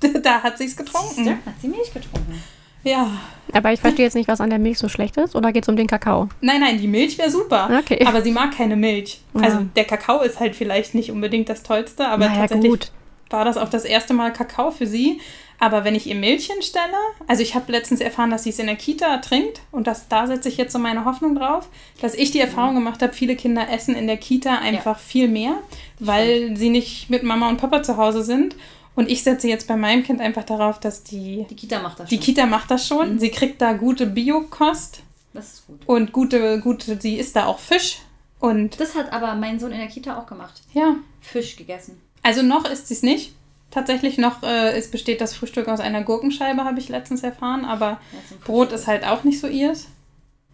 da 0.22 0.42
hat 0.42 0.58
sich's 0.58 0.76
Siehste, 0.76 0.84
getrunken. 0.84 1.46
hat 1.46 1.54
sie 1.60 1.68
Milch 1.68 1.92
getrunken. 1.92 2.42
Ja. 2.84 3.10
Aber 3.52 3.72
ich 3.72 3.80
verstehe 3.80 4.04
jetzt 4.04 4.14
nicht, 4.14 4.28
was 4.28 4.40
an 4.40 4.50
der 4.50 4.58
Milch 4.58 4.78
so 4.78 4.88
schlecht 4.88 5.16
ist. 5.16 5.34
Oder 5.34 5.52
geht 5.52 5.64
es 5.64 5.68
um 5.68 5.76
den 5.76 5.86
Kakao? 5.86 6.28
Nein, 6.40 6.60
nein, 6.60 6.78
die 6.78 6.86
Milch 6.88 7.18
wäre 7.18 7.30
super. 7.30 7.68
Okay. 7.80 8.04
Aber 8.06 8.22
sie 8.22 8.30
mag 8.30 8.56
keine 8.56 8.76
Milch. 8.76 9.20
Ja. 9.34 9.42
Also 9.42 9.60
der 9.74 9.84
Kakao 9.84 10.22
ist 10.22 10.38
halt 10.40 10.54
vielleicht 10.54 10.94
nicht 10.94 11.10
unbedingt 11.10 11.48
das 11.48 11.62
Tollste, 11.62 12.06
aber 12.06 12.26
naja, 12.26 12.40
tatsächlich 12.40 12.70
gut. 12.70 12.92
War 13.30 13.44
das 13.44 13.56
auch 13.56 13.68
das 13.68 13.84
erste 13.84 14.14
Mal 14.14 14.32
Kakao 14.32 14.70
für 14.70 14.86
sie. 14.86 15.20
Aber 15.58 15.84
wenn 15.84 15.94
ich 15.94 16.06
ihr 16.06 16.14
Milch 16.14 16.48
hinstelle, 16.52 16.84
also 17.26 17.42
ich 17.42 17.54
habe 17.54 17.72
letztens 17.72 18.00
erfahren, 18.02 18.28
dass 18.30 18.42
sie 18.44 18.50
es 18.50 18.58
in 18.58 18.66
der 18.66 18.76
Kita 18.76 19.16
trinkt 19.18 19.62
und 19.72 19.86
das, 19.86 20.06
da 20.08 20.26
setze 20.26 20.50
ich 20.50 20.58
jetzt 20.58 20.72
so 20.74 20.78
meine 20.78 21.06
Hoffnung 21.06 21.34
drauf, 21.34 21.68
dass 22.02 22.14
ich 22.14 22.30
die 22.30 22.40
Erfahrung 22.40 22.74
gemacht 22.74 23.00
habe, 23.00 23.14
viele 23.14 23.36
Kinder 23.36 23.66
essen 23.70 23.94
in 23.94 24.06
der 24.06 24.18
Kita 24.18 24.58
einfach 24.58 24.98
viel 24.98 25.28
mehr, 25.28 25.54
weil 25.98 26.54
sie 26.58 26.68
nicht 26.68 27.08
mit 27.08 27.22
Mama 27.22 27.48
und 27.48 27.56
Papa 27.56 27.82
zu 27.82 27.96
Hause 27.96 28.22
sind. 28.22 28.54
Und 28.94 29.10
ich 29.10 29.22
setze 29.22 29.48
jetzt 29.48 29.66
bei 29.66 29.76
meinem 29.76 30.02
Kind 30.04 30.20
einfach 30.20 30.44
darauf, 30.44 30.78
dass 30.78 31.02
die, 31.04 31.46
Die 31.48 31.56
Kita 31.56 31.80
macht 31.80 32.00
das 32.00 32.08
die 32.10 32.16
schon. 32.16 32.24
Kita 32.24 32.46
macht 32.46 32.70
das 32.70 32.86
schon. 32.86 33.18
Sie 33.18 33.30
kriegt 33.30 33.60
da 33.62 33.72
gute 33.72 34.06
Biokost 34.06 35.02
Das 35.32 35.54
ist 35.54 35.66
gut. 35.66 35.80
und 35.86 36.12
gute, 36.12 36.60
gute, 36.60 37.00
sie 37.00 37.16
isst 37.16 37.34
da 37.34 37.46
auch 37.46 37.58
Fisch. 37.58 37.98
Und 38.40 38.78
Das 38.78 38.94
hat 38.94 39.10
aber 39.10 39.34
mein 39.34 39.58
Sohn 39.58 39.72
in 39.72 39.78
der 39.78 39.88
Kita 39.88 40.18
auch 40.18 40.26
gemacht. 40.26 40.60
ja, 40.74 40.96
Fisch 41.22 41.56
gegessen. 41.56 42.00
Also 42.26 42.42
noch 42.42 42.68
ist 42.68 42.88
sie 42.88 42.94
es 42.94 43.02
nicht. 43.02 43.32
Tatsächlich 43.70 44.16
noch 44.18 44.42
äh, 44.42 44.76
es 44.76 44.90
besteht 44.90 45.20
das 45.20 45.34
Frühstück 45.34 45.68
aus 45.68 45.80
einer 45.80 46.02
Gurkenscheibe, 46.02 46.64
habe 46.64 46.78
ich 46.78 46.88
letztens 46.88 47.22
erfahren. 47.22 47.64
Aber 47.64 48.00
Ja, 48.12 48.36
Brot 48.44 48.72
ist 48.72 48.86
halt 48.86 49.04
auch 49.04 49.24
nicht 49.24 49.40
so 49.40 49.46
ihrs. 49.48 49.86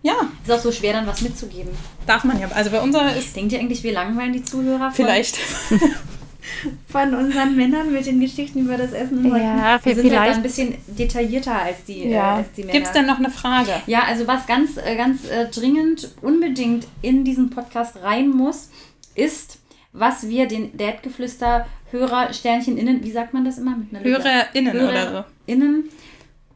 Ja, 0.03 0.14
Ist 0.45 0.51
auch 0.51 0.59
so 0.59 0.73
schwer, 0.73 0.95
dann 0.95 1.07
was 1.07 1.20
mitzugeben. 1.20 1.70
darf 2.07 2.25
man 2.25 2.41
ja. 2.41 2.49
Also 2.55 2.70
bei 2.70 2.81
unserer 2.81 3.14
ist 3.16 3.37
Denkt 3.37 3.53
ihr 3.53 3.61
eigentlich, 3.61 3.83
wir 3.85 3.93
langweilen 3.93 4.33
die 4.33 4.43
Zuhörer 4.43 4.91
von, 4.91 5.05
vielleicht. 5.07 5.39
von 6.89 7.14
unseren 7.14 7.55
Männern 7.57 7.93
mit 7.93 8.07
den 8.07 8.18
Geschichten 8.20 8.61
über 8.61 8.77
das 8.77 8.93
Essen? 8.93 9.25
und 9.31 9.37
Ja, 9.39 9.79
wir 9.83 9.95
sind 9.95 10.09
vielleicht- 10.09 10.35
ein 10.37 10.43
bisschen 10.43 10.75
detaillierter 10.89 11.55
als 11.55 11.85
die, 11.85 12.05
äh, 12.05 12.12
Ja. 12.14 12.37
als 12.37 12.49
die 12.53 12.62
Männer. 12.62 12.73
Gibt 12.73 12.87
es 12.87 12.93
denn 12.93 13.07
noch 13.07 13.18
eine 13.18 13.31
Frage? 13.31 13.70
Ja, 13.87 14.03
also 14.05 14.27
was 14.27 14.47
ganz, 14.47 14.77
äh, 14.77 14.97
ganz 14.97 15.25
äh, 15.29 15.47
dringend 15.49 16.11
unbedingt 16.20 16.87
in 17.01 17.25
diesen 17.25 17.51
Podcast 17.51 18.03
rein 18.03 18.29
muss, 18.31 18.70
ist, 19.14 19.59
was 19.93 20.28
wir 20.28 20.47
den 20.49 20.76
Dadgeflüster 20.76 21.66
Hörer 21.90 22.32
Sternchen 22.32 22.78
innen, 22.78 23.05
wie 23.05 23.11
sagt 23.11 23.34
man 23.34 23.45
das 23.45 23.59
immer 23.59 23.76
mit 23.76 23.95
einer? 23.95 24.03
HörerInnen 24.05 24.76
oder 24.76 25.12
so. 25.12 25.24
Innen 25.47 25.84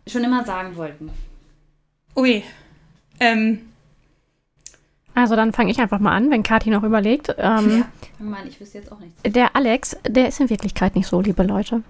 schon 0.09 0.25
immer 0.25 0.45
sagen 0.45 0.75
wollten. 0.77 1.11
Ui. 2.17 2.43
Ähm, 3.21 3.61
Also 5.15 5.37
dann 5.37 5.53
fange 5.53 5.71
ich 5.71 5.79
einfach 5.81 5.99
mal 5.99 6.13
an, 6.17 6.31
wenn 6.31 6.43
Kathi 6.43 6.71
noch 6.71 6.83
überlegt. 6.83 7.29
Ähm, 7.39 7.79
Ja. 7.81 7.89
Fang 8.19 8.31
mal 8.31 8.41
an, 8.41 8.49
ich 8.49 8.59
wüsste 8.61 8.79
jetzt 8.79 8.91
auch 8.91 8.99
nichts. 9.01 9.21
Der 9.27 9.55
Alex, 9.55 9.97
der 10.09 10.29
ist 10.29 10.41
in 10.41 10.49
Wirklichkeit 10.49 10.95
nicht 10.97 11.07
so, 11.07 11.21
liebe 11.21 11.43
Leute. 11.43 11.83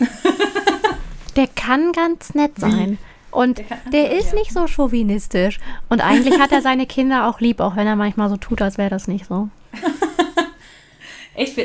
der 1.36 1.46
kann 1.48 1.92
ganz 1.92 2.34
nett 2.34 2.58
sein. 2.58 2.98
Und 3.30 3.58
Der 3.58 3.64
kann- 3.66 3.78
der 3.92 4.18
ist 4.18 4.34
nicht 4.34 4.52
so 4.52 4.66
chauvinistisch. 4.66 5.60
Und 5.88 6.00
eigentlich 6.00 6.40
hat 6.40 6.50
er 6.50 6.62
seine 6.62 6.86
Kinder 6.86 7.28
auch 7.28 7.38
lieb, 7.40 7.60
auch 7.60 7.76
wenn 7.76 7.86
er 7.86 7.94
manchmal 7.94 8.28
so 8.28 8.36
tut, 8.36 8.60
als 8.62 8.76
wäre 8.78 8.90
das 8.90 9.06
nicht 9.06 9.26
so. 9.26 9.48
Echt? 11.34 11.56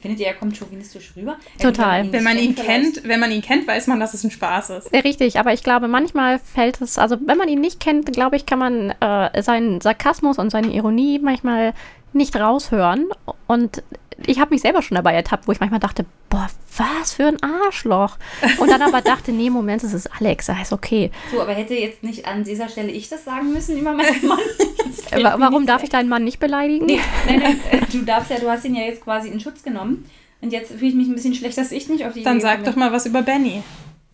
Findet 0.00 0.20
ihr, 0.20 0.28
er 0.28 0.34
kommt 0.34 0.56
chauvinistisch 0.56 1.12
rüber? 1.14 1.36
Total. 1.60 2.10
wenn 2.10 2.24
man 2.24 2.38
ihn 2.38 2.54
kennt, 2.54 3.06
wenn 3.06 3.20
man 3.20 3.30
ihn 3.30 3.42
kennt, 3.42 3.68
weiß 3.68 3.86
man, 3.86 4.00
dass 4.00 4.14
es 4.14 4.24
ein 4.24 4.30
Spaß 4.30 4.70
ist. 4.70 4.94
Ja, 4.94 5.00
Richtig, 5.00 5.38
aber 5.38 5.52
ich 5.52 5.62
glaube, 5.62 5.88
manchmal 5.88 6.38
fällt 6.38 6.80
es, 6.80 6.96
also 6.96 7.18
wenn 7.26 7.36
man 7.36 7.48
ihn 7.48 7.60
nicht 7.60 7.80
kennt, 7.80 8.10
glaube 8.10 8.36
ich, 8.36 8.46
kann 8.46 8.58
man 8.58 8.90
äh, 9.00 9.42
seinen 9.42 9.82
Sarkasmus 9.82 10.38
und 10.38 10.48
seine 10.48 10.72
Ironie 10.72 11.18
manchmal 11.18 11.74
nicht 12.14 12.34
raushören. 12.36 13.08
Und 13.46 13.82
ich 14.26 14.38
habe 14.40 14.50
mich 14.54 14.62
selber 14.62 14.82
schon 14.82 14.94
dabei 14.96 15.14
ertappt, 15.14 15.46
wo 15.48 15.52
ich 15.52 15.60
manchmal 15.60 15.80
dachte, 15.80 16.04
boah, 16.28 16.48
was 16.76 17.12
für 17.14 17.26
ein 17.26 17.42
Arschloch. 17.42 18.16
Und 18.58 18.70
dann 18.70 18.82
aber 18.82 19.00
dachte, 19.02 19.32
nee, 19.32 19.50
Moment, 19.50 19.82
es 19.82 19.92
ist 19.92 20.08
Alex, 20.18 20.46
das 20.46 20.60
ist 20.62 20.72
okay. 20.72 21.10
So, 21.32 21.40
aber 21.40 21.52
hätte 21.52 21.74
jetzt 21.74 22.02
nicht 22.02 22.26
an 22.26 22.44
dieser 22.44 22.68
Stelle 22.68 22.90
ich 22.90 23.08
das 23.08 23.24
sagen 23.24 23.52
müssen 23.52 23.78
über 23.78 23.92
meinen 23.92 24.26
Mann? 24.26 24.38
Mir 25.14 25.34
Warum 25.38 25.66
darf 25.66 25.82
ich 25.82 25.88
deinen 25.90 26.08
Mann 26.08 26.24
nicht 26.24 26.38
beleidigen? 26.40 26.86
Nee, 26.86 27.00
nein, 27.26 27.40
nein, 27.40 27.60
äh, 27.70 27.80
du 27.90 28.02
darfst 28.02 28.30
ja, 28.30 28.38
du 28.38 28.48
hast 28.50 28.64
ihn 28.64 28.74
ja 28.74 28.82
jetzt 28.82 29.02
quasi 29.02 29.28
in 29.28 29.40
Schutz 29.40 29.62
genommen. 29.62 30.08
Und 30.42 30.52
jetzt 30.52 30.70
fühle 30.72 30.86
ich 30.90 30.94
mich 30.94 31.08
ein 31.08 31.14
bisschen 31.14 31.34
schlecht, 31.34 31.58
dass 31.58 31.70
ich 31.72 31.88
nicht 31.88 32.06
auf 32.06 32.14
die 32.14 32.22
Dann 32.22 32.36
Idee 32.36 32.42
sag 32.42 32.56
komme. 32.60 32.70
doch 32.70 32.76
mal 32.76 32.92
was 32.92 33.04
über 33.06 33.22
Benny. 33.22 33.62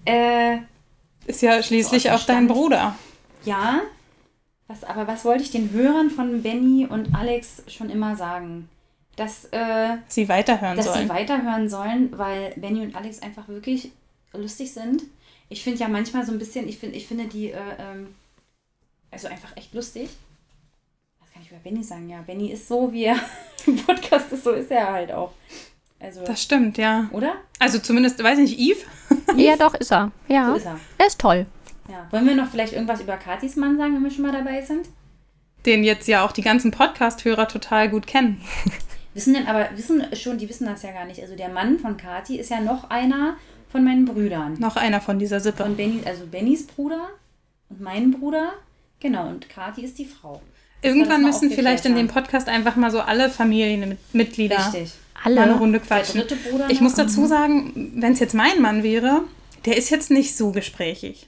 Äh, 0.04 0.58
Ist 1.26 1.42
ja 1.42 1.62
schließlich 1.62 2.10
auch 2.10 2.22
dein. 2.24 2.46
Bruder. 2.48 2.94
ja. 3.44 3.80
Was, 4.68 4.82
aber 4.82 5.06
was 5.06 5.24
wollte 5.24 5.44
ich 5.44 5.52
den 5.52 5.70
Hörern 5.70 6.10
von 6.10 6.42
Benny 6.42 6.88
und 6.90 7.14
Alex 7.14 7.62
schon 7.68 7.88
immer 7.88 8.16
sagen? 8.16 8.68
Dass, 9.16 9.46
äh, 9.46 9.96
Sie 10.08 10.28
weiterhören 10.28 10.76
dass 10.76 10.86
sie 10.86 10.92
sollen. 10.92 11.08
weiterhören 11.08 11.68
sollen, 11.68 12.16
weil 12.18 12.52
Benny 12.56 12.82
und 12.82 12.94
Alex 12.94 13.22
einfach 13.22 13.48
wirklich 13.48 13.90
lustig 14.34 14.72
sind. 14.72 15.02
Ich 15.48 15.64
finde 15.64 15.78
ja 15.80 15.88
manchmal 15.88 16.24
so 16.26 16.32
ein 16.32 16.38
bisschen, 16.38 16.68
ich, 16.68 16.78
find, 16.78 16.94
ich 16.94 17.06
finde 17.06 17.24
die, 17.24 17.50
äh, 17.50 17.58
ähm, 17.78 18.14
also 19.10 19.28
einfach 19.28 19.56
echt 19.56 19.72
lustig. 19.72 20.10
Was 21.20 21.32
kann 21.32 21.40
ich 21.42 21.50
über 21.50 21.60
Benny 21.60 21.82
sagen? 21.82 22.10
Ja, 22.10 22.20
Benny 22.26 22.50
ist 22.52 22.68
so, 22.68 22.92
wie 22.92 23.04
er 23.04 23.16
im 23.66 23.76
Podcast 23.76 24.30
ist, 24.32 24.44
so 24.44 24.50
ist 24.52 24.70
er 24.70 24.92
halt 24.92 25.10
auch. 25.12 25.32
Also, 25.98 26.22
Das 26.26 26.42
stimmt, 26.42 26.76
ja. 26.76 27.08
oder? 27.12 27.36
Also 27.58 27.78
zumindest, 27.78 28.22
weiß 28.22 28.38
nicht, 28.38 28.58
Yves? 28.58 28.84
Ja, 29.36 29.56
doch, 29.56 29.74
ist 29.74 29.90
er. 29.92 30.12
Ja, 30.28 30.50
So 30.50 30.54
ist 30.56 30.66
er. 30.66 30.78
er 30.98 31.06
ist 31.06 31.18
toll. 31.20 31.46
Ja. 31.88 32.06
Wollen 32.10 32.26
wir 32.26 32.34
noch 32.34 32.48
vielleicht 32.50 32.72
irgendwas 32.74 33.00
über 33.00 33.16
Katis 33.16 33.56
Mann 33.56 33.78
sagen, 33.78 33.94
wenn 33.94 34.02
wir 34.02 34.10
schon 34.10 34.22
mal 34.26 34.32
dabei 34.32 34.60
sind? 34.62 34.86
den 35.64 35.82
jetzt 35.82 36.06
ja 36.06 36.24
auch 36.24 36.30
die 36.30 36.42
ganzen 36.42 36.70
Podcast-Hörer 36.70 37.48
total 37.48 37.88
gut 37.88 38.06
kennen. 38.06 38.40
Wissen 39.16 39.32
denn 39.32 39.46
aber, 39.46 39.70
wissen 39.74 40.04
schon, 40.12 40.36
die 40.36 40.46
wissen 40.46 40.66
das 40.66 40.82
ja 40.82 40.92
gar 40.92 41.06
nicht. 41.06 41.22
Also 41.22 41.34
der 41.36 41.48
Mann 41.48 41.78
von 41.78 41.96
Kati 41.96 42.38
ist 42.38 42.50
ja 42.50 42.60
noch 42.60 42.90
einer 42.90 43.36
von 43.72 43.82
meinen 43.82 44.04
Brüdern. 44.04 44.56
Noch 44.58 44.76
einer 44.76 45.00
von 45.00 45.18
dieser 45.18 45.40
Sippe. 45.40 45.62
Von 45.62 45.74
Benny, 45.74 46.02
also 46.04 46.26
Bennys 46.26 46.66
Bruder 46.66 47.08
und 47.70 47.80
mein 47.80 48.10
Bruder. 48.10 48.52
Genau, 49.00 49.26
und 49.26 49.48
Kati 49.48 49.82
ist 49.82 49.98
die 49.98 50.04
Frau. 50.04 50.42
Irgendwann 50.82 51.22
das 51.24 51.40
müssen 51.40 51.50
vielleicht 51.56 51.86
in 51.86 51.96
dem 51.96 52.08
Podcast 52.08 52.48
einfach 52.48 52.76
mal 52.76 52.90
so 52.90 53.00
alle 53.00 53.30
Familienmitglieder 53.30 54.58
Richtig. 54.58 54.92
mal 55.24 55.30
eine 55.32 55.40
Alle. 55.40 55.54
Runde 55.54 55.80
quatschen. 55.80 56.22
Ich 56.68 56.82
muss 56.82 56.92
dazu 56.94 57.26
sagen, 57.26 57.90
wenn 57.96 58.12
es 58.12 58.20
jetzt 58.20 58.34
mein 58.34 58.60
Mann 58.60 58.82
wäre, 58.82 59.22
der 59.64 59.78
ist 59.78 59.88
jetzt 59.88 60.10
nicht 60.10 60.36
so 60.36 60.52
gesprächig. 60.52 61.26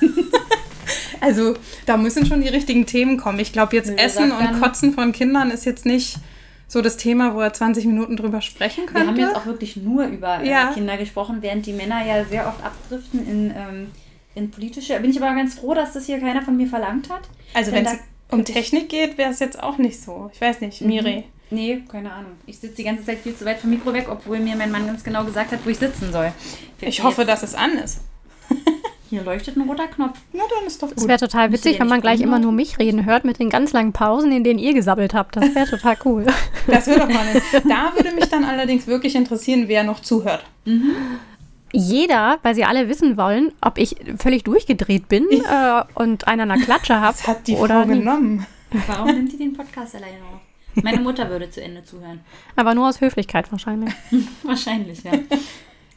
also 1.20 1.54
da 1.84 1.98
müssen 1.98 2.24
schon 2.24 2.40
die 2.40 2.48
richtigen 2.48 2.86
Themen 2.86 3.18
kommen. 3.18 3.38
Ich 3.40 3.52
glaube, 3.52 3.76
jetzt 3.76 3.90
Nö, 3.90 3.96
Essen 3.96 4.32
und 4.32 4.40
dann- 4.40 4.60
Kotzen 4.60 4.94
von 4.94 5.12
Kindern 5.12 5.50
ist 5.50 5.66
jetzt 5.66 5.84
nicht 5.84 6.16
so 6.72 6.80
das 6.82 6.96
Thema, 6.96 7.34
wo 7.34 7.40
er 7.40 7.52
20 7.52 7.84
Minuten 7.84 8.16
drüber 8.16 8.40
sprechen 8.40 8.84
Wir 8.92 9.00
haben 9.00 9.06
könnte. 9.08 9.22
jetzt 9.22 9.34
auch 9.36 9.44
wirklich 9.46 9.76
nur 9.76 10.04
über 10.06 10.42
Ja. 10.44 10.70
äh, 10.70 10.74
Kinder 10.74 10.96
gesprochen, 10.96 11.38
während 11.40 11.66
die 11.66 11.72
Männer 11.72 12.06
ja 12.06 12.24
sehr 12.24 12.46
oft 12.46 12.62
abdriften 12.64 13.26
in, 13.28 13.50
ähm, 13.56 13.86
in 14.36 14.50
politische. 14.52 14.98
Bin 15.00 15.10
ich 15.10 15.20
aber 15.20 15.34
ganz 15.34 15.54
froh, 15.58 15.74
dass 15.74 15.92
das 15.94 16.06
hier 16.06 16.20
keiner 16.20 16.42
von 16.42 16.56
mir 16.56 16.68
verlangt 16.68 17.10
hat. 17.10 17.22
also 17.54 17.72
wenn 17.72 17.84
es 17.86 17.94
um 18.30 18.38
könnte 18.38 18.52
Technik 18.52 18.88
geht, 18.88 19.18
wäre 19.18 19.30
es 19.32 19.40
jetzt 19.40 19.60
auch 19.60 19.78
nicht 19.78 20.00
so. 20.00 20.30
Ich 20.32 20.40
weiß 20.40 20.60
nicht, 20.60 20.80
Miri. 20.82 21.24
Nee, 21.50 21.82
keine 21.90 22.12
Ahnung. 22.12 22.30
Ich 22.46 22.58
sitze 22.60 22.76
die 22.76 22.84
ganze 22.84 23.04
Zeit 23.04 23.18
viel 23.18 23.34
zu 23.34 23.44
weit 23.44 23.58
vom 23.58 23.70
Mikro 23.70 23.92
weg, 23.92 24.06
obwohl 24.08 24.38
mir 24.38 24.54
mein 24.54 24.70
Mann 24.70 24.86
ganz 24.86 25.02
genau 25.02 25.24
gesagt 25.24 25.50
hat, 25.50 25.58
wo 25.66 25.70
ich 25.70 25.78
sitzen 25.78 26.12
soll. 26.12 26.32
Fällt 26.78 26.92
Ich 26.92 27.02
hoffe, 27.02 27.22
jetzt- 27.22 27.28
dass 27.28 27.42
es 27.42 27.54
an 27.56 27.72
ist. 27.72 28.02
Hier 29.10 29.22
leuchtet 29.24 29.56
ein 29.56 29.68
roter 29.68 29.88
Knopf. 29.88 30.18
Na, 30.32 30.44
dann 30.56 30.66
ist 30.68 30.80
doch 30.82 30.88
Es 30.90 30.96
gut. 30.96 31.08
wäre 31.08 31.18
total 31.18 31.50
witzig, 31.52 31.80
wenn 31.80 31.88
man 31.88 31.96
nicht 31.98 32.02
gleich 32.04 32.20
immer 32.20 32.38
nur 32.38 32.52
mich 32.52 32.78
reden 32.78 33.04
hört 33.06 33.24
mit 33.24 33.40
den 33.40 33.50
ganz 33.50 33.72
langen 33.72 33.92
Pausen, 33.92 34.30
in 34.30 34.44
denen 34.44 34.60
ihr 34.60 34.72
gesabbelt 34.72 35.14
habt. 35.14 35.34
Das 35.36 35.52
wäre 35.54 35.68
total 35.68 35.96
cool. 36.04 36.26
Das 36.68 36.86
würde 36.86 37.00
doch 37.00 37.08
mal. 37.08 37.24
Da 37.68 37.92
würde 37.96 38.14
mich 38.14 38.28
dann 38.28 38.44
allerdings 38.44 38.86
wirklich 38.86 39.16
interessieren, 39.16 39.64
wer 39.66 39.82
noch 39.82 39.98
zuhört. 40.00 40.44
Jeder, 41.72 42.38
weil 42.42 42.54
sie 42.54 42.64
alle 42.64 42.88
wissen 42.88 43.16
wollen, 43.16 43.52
ob 43.60 43.78
ich 43.78 43.96
völlig 44.18 44.44
durchgedreht 44.44 45.08
bin 45.08 45.26
äh, 45.30 45.82
und 45.94 46.26
einen 46.28 46.50
an 46.50 46.58
der 46.58 46.64
Klatsche 46.66 47.00
habe 47.00 47.16
Das 47.16 47.26
hat 47.26 47.46
die 47.48 47.54
oder 47.54 47.80
Frau 47.82 47.88
nicht. 47.88 47.98
genommen. 48.00 48.46
Warum 48.86 49.06
nimmt 49.08 49.32
die 49.32 49.38
den 49.38 49.52
Podcast 49.54 49.94
alleine 49.96 50.18
auf? 50.32 50.82
Meine 50.84 51.00
Mutter 51.00 51.28
würde 51.30 51.50
zu 51.50 51.60
Ende 51.62 51.82
zuhören. 51.82 52.20
Aber 52.54 52.74
nur 52.74 52.88
aus 52.88 53.00
Höflichkeit 53.00 53.50
wahrscheinlich. 53.50 53.92
Wahrscheinlich, 54.44 55.02
ja. 55.02 55.10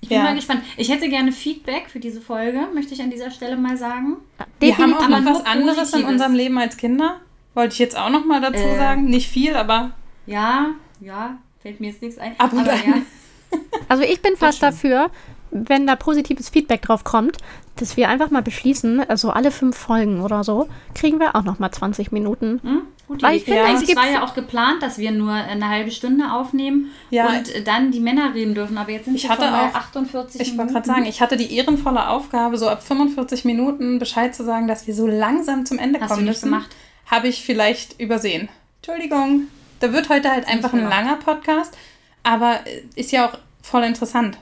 Ich 0.04 0.10
bin 0.10 0.18
Ja. 0.18 0.24
mal 0.26 0.36
gespannt. 0.36 0.64
Ich 0.76 0.90
hätte 0.92 1.08
gerne 1.08 1.32
Feedback 1.32 1.90
für 1.90 2.00
diese 2.02 2.20
Folge, 2.20 2.68
möchte 2.74 2.94
ich 2.94 3.02
an 3.02 3.10
dieser 3.10 3.32
Stelle 3.32 3.56
mal 3.56 3.78
sagen. 3.78 4.18
Wir 4.60 4.78
haben 4.78 4.94
auch 4.94 5.08
noch 5.08 5.24
was 5.24 5.46
anderes 5.46 5.94
in 5.94 6.04
unserem 6.04 6.34
Leben 6.34 6.58
als 6.58 6.76
Kinder. 6.76 7.22
Wollte 7.54 7.72
ich 7.72 7.80
jetzt 7.80 7.98
auch 7.98 8.10
noch 8.10 8.26
mal 8.26 8.42
dazu 8.42 8.64
Äh. 8.64 8.76
sagen. 8.76 9.06
Nicht 9.06 9.30
viel, 9.30 9.56
aber 9.56 9.92
Ja, 10.26 10.72
ja, 11.00 11.38
fällt 11.62 11.80
mir 11.80 11.88
jetzt 11.92 12.02
nichts 12.02 12.18
ein. 12.20 12.38
Ab 12.38 12.52
und 12.52 12.60
aber 12.60 12.74
an. 12.74 12.80
ja, 12.86 13.58
Also 13.88 14.04
ich 14.04 14.22
bin 14.22 14.36
fast 14.36 14.62
dafür, 14.62 15.10
wenn 15.52 15.88
da 15.88 15.96
positives 15.96 16.50
Feedback 16.50 16.82
drauf 16.82 17.06
kommt, 17.06 17.38
dass 17.78 17.96
wir 17.96 18.10
einfach 18.10 18.30
mal 18.30 18.42
beschließen, 18.42 19.08
also 19.10 19.30
alle 19.30 19.52
fünf 19.52 19.78
Folgen 19.78 20.20
oder 20.20 20.44
so, 20.44 20.68
kriegen 20.96 21.20
wir 21.22 21.36
auch 21.38 21.44
noch 21.44 21.60
mal 21.60 21.72
20 21.72 22.12
Minuten. 22.12 22.60
Hm? 22.62 22.82
Gut, 23.08 23.22
Weil 23.22 23.32
Idee. 23.32 23.38
ich 23.38 23.44
finde, 23.44 23.60
Ja. 23.60 23.74
es 23.82 23.96
war 23.98 24.10
ja 24.12 24.24
auch 24.24 24.34
geplant, 24.34 24.82
dass 24.82 24.98
wir 24.98 25.12
nur 25.12 25.34
eine 25.34 25.68
halbe 25.68 25.92
Stunde 25.92 26.32
aufnehmen 26.32 26.92
Ja. 27.10 27.28
und 27.28 27.68
dann 27.68 27.92
die 27.92 28.00
Männer 28.00 28.34
reden 28.34 28.56
dürfen. 28.56 28.78
Aber 28.78 28.92
jetzt 28.92 29.06
sind 29.06 29.16
Ich 29.16 29.24
wir 29.24 29.30
hatte 29.30 29.44
schon 29.44 29.52
bei 29.52 29.70
auch- 29.70 29.74
48 29.76 30.40
Ich 30.42 30.48
wollte 30.50 30.58
Minuten. 30.58 30.74
gerade 30.74 30.88
sagen, 30.88 31.06
ich 31.06 31.22
hatte 31.22 31.36
die 31.38 31.54
ehrenvolle 31.56 32.08
Aufgabe, 32.08 32.58
so 32.58 32.70
ab 32.70 32.82
45 32.82 33.44
Minuten 33.46 34.00
Bescheid 34.00 34.34
zu 34.34 34.44
sagen, 34.46 34.68
dass 34.70 34.88
wir 34.88 34.96
so 34.96 35.06
langsam 35.06 35.66
zum 35.66 35.80
Ende 35.80 36.00
Hast 36.00 36.10
kommen 36.10 36.22
du 36.22 36.30
nicht 36.32 36.38
müssen. 36.42 36.52
gemacht. 36.52 36.70
Habe 37.08 37.28
ich 37.28 37.44
vielleicht 37.46 38.00
übersehen. 38.00 38.48
Entschuldigung. 38.82 39.48
Da 39.82 39.92
wird 39.92 40.08
heute 40.08 40.32
halt 40.32 40.48
einfach 40.48 40.72
ein 40.72 40.88
langer 40.88 41.18
Podcast, 41.18 41.78
aber 42.24 42.62
äh, 42.66 42.84
ist 42.96 43.12
ja 43.12 43.28
auch 43.28 43.38
voll 43.62 43.84
interessant. 43.84 44.38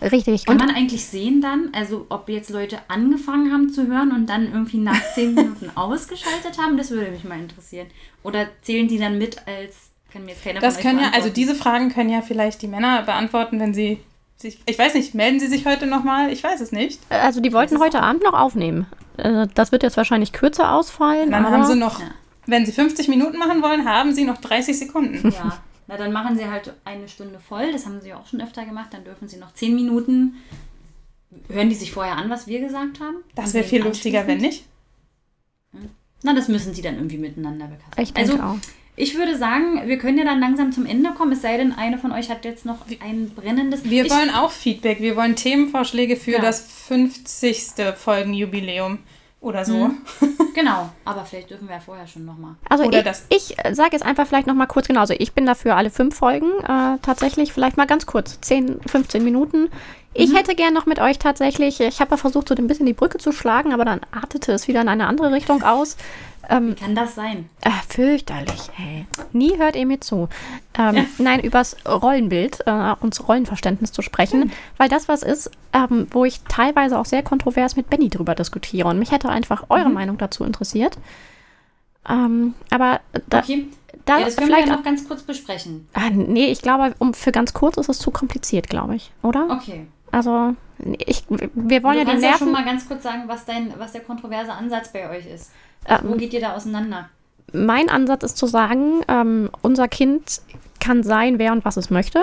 Richtig. 0.00 0.46
Kann 0.46 0.58
Und 0.60 0.66
man 0.66 0.74
eigentlich 0.74 1.04
sehen 1.04 1.40
dann, 1.40 1.70
also 1.72 2.06
ob 2.08 2.28
jetzt 2.28 2.50
Leute 2.50 2.78
angefangen 2.88 3.52
haben 3.52 3.68
zu 3.72 3.86
hören 3.86 4.10
und 4.12 4.26
dann 4.28 4.52
irgendwie 4.52 4.78
nach 4.78 5.00
10 5.14 5.34
Minuten 5.34 5.70
ausgeschaltet 5.74 6.58
haben? 6.58 6.76
Das 6.76 6.90
würde 6.90 7.10
mich 7.10 7.24
mal 7.24 7.38
interessieren. 7.38 7.86
Oder 8.22 8.46
zählen 8.62 8.88
die 8.88 8.98
dann 8.98 9.18
mit 9.18 9.36
als, 9.46 9.76
kann 10.12 10.24
mir 10.24 10.30
jetzt 10.32 10.42
keiner 10.44 10.60
Das 10.60 10.78
können 10.78 10.98
ja, 11.00 11.10
also 11.14 11.28
diese 11.28 11.54
Fragen 11.54 11.90
können 11.92 12.10
ja 12.10 12.22
vielleicht 12.22 12.62
die 12.62 12.68
Männer 12.68 13.02
beantworten, 13.02 13.60
wenn 13.60 13.74
sie 13.74 13.98
sich, 14.36 14.58
ich 14.66 14.78
weiß 14.78 14.94
nicht, 14.94 15.14
melden 15.14 15.38
sie 15.38 15.46
sich 15.46 15.66
heute 15.66 15.86
nochmal? 15.86 16.32
Ich 16.32 16.42
weiß 16.42 16.60
es 16.60 16.72
nicht. 16.72 17.00
also 17.08 17.40
die 17.40 17.52
wollten 17.52 17.78
heute 17.78 18.02
Abend 18.02 18.24
noch 18.24 18.32
aufnehmen. 18.34 18.86
Äh, 19.18 19.46
Das 19.54 19.70
wird 19.70 19.82
jetzt 19.84 19.96
wahrscheinlich 19.96 20.32
kürzer 20.32 20.72
ausfallen. 20.72 21.30
Dann 21.30 21.44
aber 21.44 21.54
haben 21.54 21.66
sie 21.66 21.76
noch, 21.76 22.00
Ja. 22.00 22.06
wenn 22.46 22.66
sie 22.66 22.72
50 22.72 23.06
Minuten 23.08 23.38
machen 23.38 23.62
wollen, 23.62 23.84
haben 23.88 24.12
sie 24.14 24.24
noch 24.24 24.38
30 24.38 24.76
Sekunden. 24.78 25.30
Ja, 25.30 25.58
na 25.92 25.98
dann 25.98 26.10
machen 26.12 26.38
sie 26.38 26.46
halt 26.46 26.72
eine 26.86 27.06
Stunde 27.06 27.38
voll. 27.38 27.70
Das 27.70 27.84
haben 27.84 28.00
sie 28.00 28.08
ja 28.08 28.16
auch 28.16 28.26
schon 28.26 28.40
öfter 28.40 28.64
gemacht. 28.64 28.88
Dann 28.94 29.04
dürfen 29.04 29.28
sie 29.28 29.36
noch 29.36 29.52
10 29.52 29.74
Minuten. 29.74 30.36
Hören 31.50 31.68
die 31.68 31.74
sich 31.74 31.92
vorher 31.92 32.16
an, 32.16 32.30
was 32.30 32.46
wir 32.46 32.60
gesagt 32.60 32.98
haben? 32.98 33.16
Das 33.34 33.52
wäre 33.52 33.62
viel 33.62 33.82
lustiger, 33.82 34.26
wenn 34.26 34.38
nicht. 34.38 34.64
Na, 36.22 36.32
das 36.34 36.48
müssen 36.48 36.72
sie 36.72 36.80
dann 36.80 36.94
irgendwie 36.94 37.18
miteinander 37.18 37.66
bekasten. 37.66 38.02
ich 38.02 38.14
denke 38.14 38.32
also, 38.42 38.42
auch. 38.42 38.56
ich 38.96 39.16
würde 39.18 39.36
sagen, 39.36 39.86
wir 39.86 39.98
können 39.98 40.16
ja 40.16 40.24
dann 40.24 40.40
langsam 40.40 40.72
zum 40.72 40.86
Ende 40.86 41.10
kommen, 41.10 41.32
es 41.32 41.42
sei 41.42 41.58
denn, 41.58 41.72
eine 41.72 41.98
von 41.98 42.12
euch 42.12 42.30
hat 42.30 42.46
jetzt 42.46 42.64
noch 42.64 42.86
ein 43.00 43.28
brennendes. 43.34 43.84
Wir 43.84 44.06
ich, 44.06 44.10
wollen 44.10 44.30
auch 44.30 44.50
Feedback. 44.50 45.02
Wir 45.02 45.14
wollen 45.14 45.36
Themenvorschläge 45.36 46.16
für 46.16 46.32
Ja. 46.32 46.40
das 46.40 46.60
50. 46.86 47.94
Folgenjubiläum 47.96 49.00
oder 49.42 49.64
so. 49.66 49.88
Mhm. 49.88 49.98
Genau, 50.54 50.90
aber 51.06 51.24
vielleicht 51.24 51.48
dürfen 51.48 51.66
wir 51.66 51.76
ja 51.76 51.80
vorher 51.80 52.06
schon 52.06 52.26
nochmal. 52.26 52.56
Also 52.68 52.84
Oder 52.84 52.98
ich, 52.98 53.04
das- 53.04 53.24
ich 53.30 53.56
sage 53.74 53.92
jetzt 53.92 54.04
einfach 54.04 54.26
vielleicht 54.26 54.46
noch 54.46 54.52
mal 54.54 54.66
kurz 54.66 54.86
genau. 54.86 55.00
Also 55.00 55.14
ich 55.18 55.32
bin 55.32 55.46
dafür 55.46 55.76
alle 55.76 55.88
fünf 55.88 56.14
Folgen 56.14 56.50
äh, 56.62 56.98
tatsächlich 57.00 57.54
vielleicht 57.54 57.78
mal 57.78 57.86
ganz 57.86 58.04
kurz 58.04 58.38
10, 58.42 58.80
15 58.86 59.24
Minuten. 59.24 59.70
Ich 60.12 60.30
Mhm. 60.30 60.36
hätte 60.36 60.54
gern 60.54 60.74
noch 60.74 60.84
mit 60.84 60.98
euch 60.98 61.18
tatsächlich. 61.18 61.80
Ich 61.80 62.00
habe 62.02 62.10
ja 62.10 62.16
versucht 62.18 62.48
so 62.50 62.54
ein 62.54 62.66
bisschen 62.66 62.84
die 62.84 62.92
Brücke 62.92 63.16
zu 63.16 63.32
schlagen, 63.32 63.72
aber 63.72 63.86
dann 63.86 64.02
artete 64.10 64.52
es 64.52 64.68
wieder 64.68 64.82
in 64.82 64.90
eine 64.90 65.06
andere 65.06 65.32
Richtung 65.32 65.62
aus. 65.62 65.96
Ähm, 66.48 66.74
Kann 66.78 66.94
das 66.94 67.14
sein? 67.14 67.48
äh, 67.62 67.70
fürchterlich, 67.88 68.70
ey. 68.78 69.06
Nie 69.32 69.56
hört 69.58 69.76
ihr 69.76 69.86
mir 69.86 70.00
zu. 70.00 70.28
Ähm, 70.76 71.06
Nein, 71.18 71.40
übers 71.40 71.76
Rollenbild 71.86 72.60
äh, 72.66 72.94
und 73.00 73.28
Rollenverständnis 73.28 73.92
zu 73.92 74.02
sprechen, 74.02 74.50
weil 74.76 74.88
das 74.88 75.08
was 75.08 75.22
ist, 75.22 75.50
ähm, 75.72 76.08
wo 76.10 76.24
ich 76.24 76.40
teilweise 76.48 76.98
auch 76.98 77.06
sehr 77.06 77.22
kontrovers 77.22 77.76
mit 77.76 77.88
Benny 77.90 78.08
drüber 78.08 78.34
diskutiere. 78.34 78.88
Und 78.88 78.98
mich 78.98 79.12
hätte 79.12 79.28
einfach 79.28 79.66
eure 79.68 79.90
Meinung 79.90 80.18
dazu 80.18 80.44
interessiert. 80.44 80.98
Ähm, 82.08 82.54
aber 82.70 83.00
da, 83.28 83.38
Okay. 83.38 83.68
da 84.04 84.18
ja, 84.18 84.24
das 84.24 84.36
können 84.36 84.48
wir 84.50 84.56
vielleicht. 84.56 84.68
ja 84.68 84.76
noch 84.76 84.82
ganz 84.84 85.06
kurz 85.06 85.22
besprechen. 85.22 85.88
ah, 85.94 86.10
nee, 86.10 86.50
ich 86.50 86.60
glaube, 86.62 86.94
um, 86.98 87.14
für 87.14 87.32
ganz 87.32 87.52
kurz 87.52 87.76
ist 87.76 87.88
es 87.88 87.98
zu 87.98 88.10
kompliziert, 88.10 88.68
glaube 88.68 88.96
ich, 88.96 89.12
oder? 89.22 89.46
Okay. 89.50 89.86
Also, 90.10 90.54
ich, 91.06 91.24
wir 91.54 91.82
wollen 91.82 91.94
du 91.94 91.98
ja 92.00 92.04
die 92.04 92.10
kannst 92.10 92.24
ja 92.24 92.36
schon 92.36 92.48
Nerven. 92.48 92.52
mal 92.52 92.64
ganz 92.64 92.86
kurz 92.86 93.02
sagen, 93.04 93.22
was, 93.28 93.44
dein, 93.46 93.72
was 93.78 93.92
der 93.92 94.02
kontroverse 94.02 94.52
Ansatz 94.52 94.92
bei 94.92 95.08
euch 95.08 95.26
ist. 95.26 95.52
Ähm, 95.86 95.98
Wo 96.02 96.14
geht 96.14 96.32
ihr 96.32 96.40
da 96.40 96.54
auseinander? 96.54 97.08
mein 97.52 97.88
Ansatz 97.88 98.22
ist 98.24 98.36
zu 98.36 98.46
sagen, 98.46 99.02
ähm, 99.08 99.50
unser 99.62 99.88
Kind 99.88 100.42
kann 100.80 101.02
sein, 101.02 101.38
wer 101.38 101.52
und 101.52 101.64
was 101.64 101.76
es 101.76 101.90
möchte. 101.90 102.22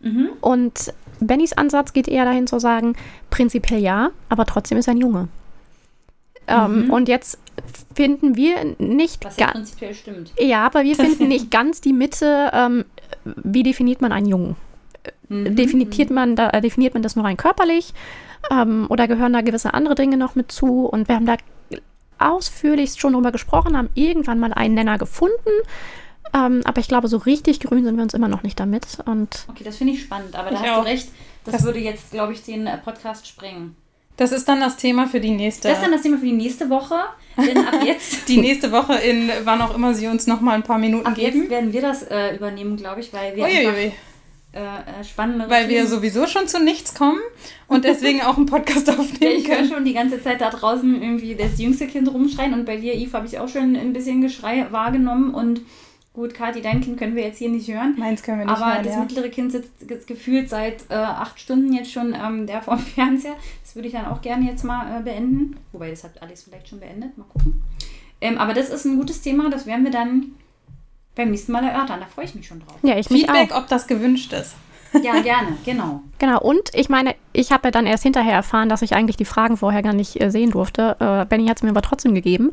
Mhm. 0.00 0.30
Und 0.40 0.92
Bennys 1.20 1.52
Ansatz 1.52 1.92
geht 1.92 2.08
eher 2.08 2.24
dahin 2.24 2.46
zu 2.46 2.58
sagen, 2.58 2.96
prinzipiell 3.30 3.80
ja, 3.80 4.10
aber 4.28 4.44
trotzdem 4.44 4.78
ist 4.78 4.88
er 4.88 4.94
ein 4.94 5.00
Junge. 5.00 5.28
Ähm, 6.48 6.90
und 6.90 7.08
jetzt 7.08 7.38
finden 7.94 8.34
wir 8.34 8.74
nicht 8.78 9.24
Was 9.24 9.36
ja 9.36 9.46
prinzipiell 9.52 9.94
stimmt. 9.94 10.32
ja, 10.38 10.66
aber 10.66 10.82
wir 10.82 10.96
finden 10.96 11.28
nicht 11.28 11.50
ganz 11.50 11.80
die 11.80 11.92
Mitte, 11.92 12.50
ähm, 12.52 12.84
wie 13.24 13.62
definiert 13.62 14.00
man 14.00 14.10
einen 14.10 14.26
Jungen? 14.26 14.56
Mhm. 15.28 15.54
Definiert, 15.54 16.10
man 16.10 16.34
da, 16.34 16.50
äh, 16.50 16.60
definiert 16.60 16.94
man 16.94 17.02
das 17.04 17.14
nur 17.14 17.24
rein 17.24 17.36
körperlich 17.36 17.94
ähm, 18.50 18.86
oder 18.88 19.06
gehören 19.06 19.32
da 19.32 19.40
gewisse 19.40 19.72
andere 19.72 19.94
Dinge 19.94 20.16
noch 20.16 20.34
mit 20.34 20.50
zu? 20.50 20.84
Und 20.84 21.06
wir 21.08 21.14
haben 21.14 21.26
da 21.26 21.36
ausführlichst 22.30 23.00
schon 23.00 23.12
drüber 23.12 23.32
gesprochen, 23.32 23.76
haben 23.76 23.90
irgendwann 23.94 24.38
mal 24.38 24.52
einen 24.52 24.74
Nenner 24.74 24.98
gefunden. 24.98 25.50
Ähm, 26.34 26.62
aber 26.64 26.80
ich 26.80 26.88
glaube, 26.88 27.08
so 27.08 27.18
richtig 27.18 27.60
grün 27.60 27.84
sind 27.84 27.96
wir 27.96 28.02
uns 28.02 28.14
immer 28.14 28.28
noch 28.28 28.42
nicht 28.42 28.58
damit. 28.58 28.86
Und 29.04 29.46
Okay, 29.50 29.64
das 29.64 29.76
finde 29.76 29.92
ich 29.92 30.02
spannend, 30.02 30.34
aber 30.34 30.50
da 30.50 30.60
hast 30.60 30.70
auch. 30.70 30.82
du 30.84 30.88
recht. 30.88 31.08
Das, 31.44 31.54
Das- 31.56 31.64
würde 31.64 31.78
jetzt, 31.80 32.10
glaube 32.12 32.32
ich, 32.32 32.42
den 32.42 32.66
äh, 32.66 32.78
Podcast 32.78 33.26
sprengen. 33.26 33.76
Das 34.18 34.30
ist 34.30 34.46
dann 34.46 34.60
das 34.60 34.76
Thema 34.76 35.06
für 35.06 35.20
die 35.20 35.30
nächste. 35.30 35.68
Das 35.68 35.78
ist 35.78 35.84
dann 35.84 35.92
das 35.92 36.02
Thema 36.02 36.18
für 36.18 36.26
die 36.26 36.32
nächste 36.32 36.68
Woche. 36.70 36.96
Denn 37.38 37.56
ab 37.66 37.74
jetzt, 37.86 38.28
die 38.28 38.36
nächste 38.36 38.70
Woche 38.70 38.94
in 38.94 39.30
wann 39.44 39.60
auch 39.62 39.74
immer 39.74 39.94
sie 39.94 40.06
uns 40.06 40.26
noch 40.26 40.40
mal 40.42 40.52
ein 40.52 40.62
paar 40.62 40.78
Minuten 40.78 41.06
ab 41.06 41.16
jetzt 41.16 41.32
geben. 41.32 41.50
werden 41.50 41.72
wir 41.72 41.80
das 41.80 42.02
äh, 42.04 42.36
übernehmen, 42.36 42.76
glaube 42.76 43.00
ich, 43.00 43.12
weil 43.12 43.34
wir 43.34 43.44
einfach, 43.46 43.72
Uiuiui. 43.72 43.92
Äh, 44.52 44.58
äh, 45.00 45.04
spannende 45.04 45.48
Weil 45.48 45.68
wir 45.68 45.78
Themen- 45.78 45.88
sowieso 45.88 46.26
schon 46.26 46.46
zu 46.46 46.62
nichts 46.62 46.94
kommen 46.94 47.18
und 47.68 47.84
deswegen 47.84 48.20
auch 48.22 48.36
einen 48.36 48.46
Podcast 48.46 48.86
Ja, 48.88 48.94
aufnehmen 48.94 49.36
ich 49.38 49.48
höre 49.48 49.64
schon 49.64 49.84
die 49.84 49.94
ganze 49.94 50.22
Zeit 50.22 50.40
da 50.40 50.50
draußen 50.50 51.02
irgendwie 51.02 51.34
das 51.34 51.58
jüngste 51.58 51.86
Kind 51.86 52.12
rumschreien 52.12 52.52
und 52.54 52.64
bei 52.66 52.76
dir, 52.76 52.94
Yves, 52.94 53.14
habe 53.14 53.26
ich 53.26 53.38
auch 53.38 53.48
schon 53.48 53.76
ein 53.76 53.92
bisschen 53.92 54.20
Geschrei 54.20 54.66
wahrgenommen 54.70 55.32
und 55.34 55.62
gut, 56.14 56.34
Kathi, 56.34 56.60
dein 56.60 56.82
Kind 56.82 56.98
können 56.98 57.16
wir 57.16 57.22
jetzt 57.24 57.38
hier 57.38 57.48
nicht 57.48 57.72
hören. 57.72 57.94
Meins 57.98 58.22
können 58.22 58.40
wir 58.40 58.44
nicht 58.44 58.54
Aber 58.60 58.74
hören, 58.74 58.84
das 58.84 58.94
ja. 58.96 59.00
mittlere 59.00 59.30
Kind 59.30 59.52
sitzt 59.52 59.88
ge- 59.88 59.98
gefühlt 60.06 60.50
seit 60.50 60.82
äh, 60.90 60.94
acht 60.94 61.40
Stunden 61.40 61.72
jetzt 61.72 61.90
schon 61.90 62.14
ähm, 62.14 62.46
der 62.46 62.60
vom 62.60 62.78
Fernseher. 62.94 63.34
Das 63.64 63.74
würde 63.74 63.88
ich 63.88 63.94
dann 63.94 64.04
auch 64.04 64.20
gerne 64.20 64.44
jetzt 64.44 64.62
mal 64.64 64.98
äh, 64.98 65.02
beenden. 65.02 65.56
Wobei, 65.72 65.88
das 65.88 66.04
hat 66.04 66.20
Alex 66.20 66.42
vielleicht 66.42 66.68
schon 66.68 66.80
beendet. 66.80 67.16
Mal 67.16 67.24
gucken. 67.32 67.62
Ähm, 68.20 68.36
aber 68.36 68.52
das 68.52 68.68
ist 68.68 68.84
ein 68.84 68.98
gutes 68.98 69.22
Thema. 69.22 69.48
Das 69.48 69.64
werden 69.66 69.84
wir 69.84 69.90
dann 69.90 70.34
beim 71.14 71.30
nächsten 71.30 71.52
Mal 71.52 71.64
erörtern. 71.64 72.00
Da 72.00 72.06
freue 72.06 72.24
ich 72.24 72.34
mich 72.34 72.46
schon 72.46 72.60
drauf. 72.60 72.76
ja, 72.82 72.96
ich 72.98 73.10
mich 73.10 73.28
auch. 73.28 73.34
Feedback, 73.34 73.56
ob 73.56 73.68
das 73.68 73.86
gewünscht 73.86 74.32
ist. 74.32 74.54
Ja, 75.02 75.18
gerne. 75.22 75.56
Genau. 75.64 76.02
Genau, 76.18 76.38
und 76.38 76.68
ich 76.74 76.90
meine, 76.90 77.14
ich 77.32 77.50
habe 77.50 77.68
ja 77.68 77.70
dann 77.70 77.86
erst 77.86 78.02
hinterher 78.02 78.34
erfahren, 78.34 78.68
dass 78.68 78.82
ich 78.82 78.94
eigentlich 78.94 79.16
die 79.16 79.24
Fragen 79.24 79.56
vorher 79.56 79.80
gar 79.82 79.94
nicht 79.94 80.20
äh, 80.20 80.30
sehen 80.30 80.50
durfte. 80.50 80.96
Äh, 81.00 81.24
Benny 81.24 81.46
hat 81.46 81.56
es 81.56 81.62
mir 81.62 81.70
aber 81.70 81.80
trotzdem 81.80 82.14
gegeben. 82.14 82.52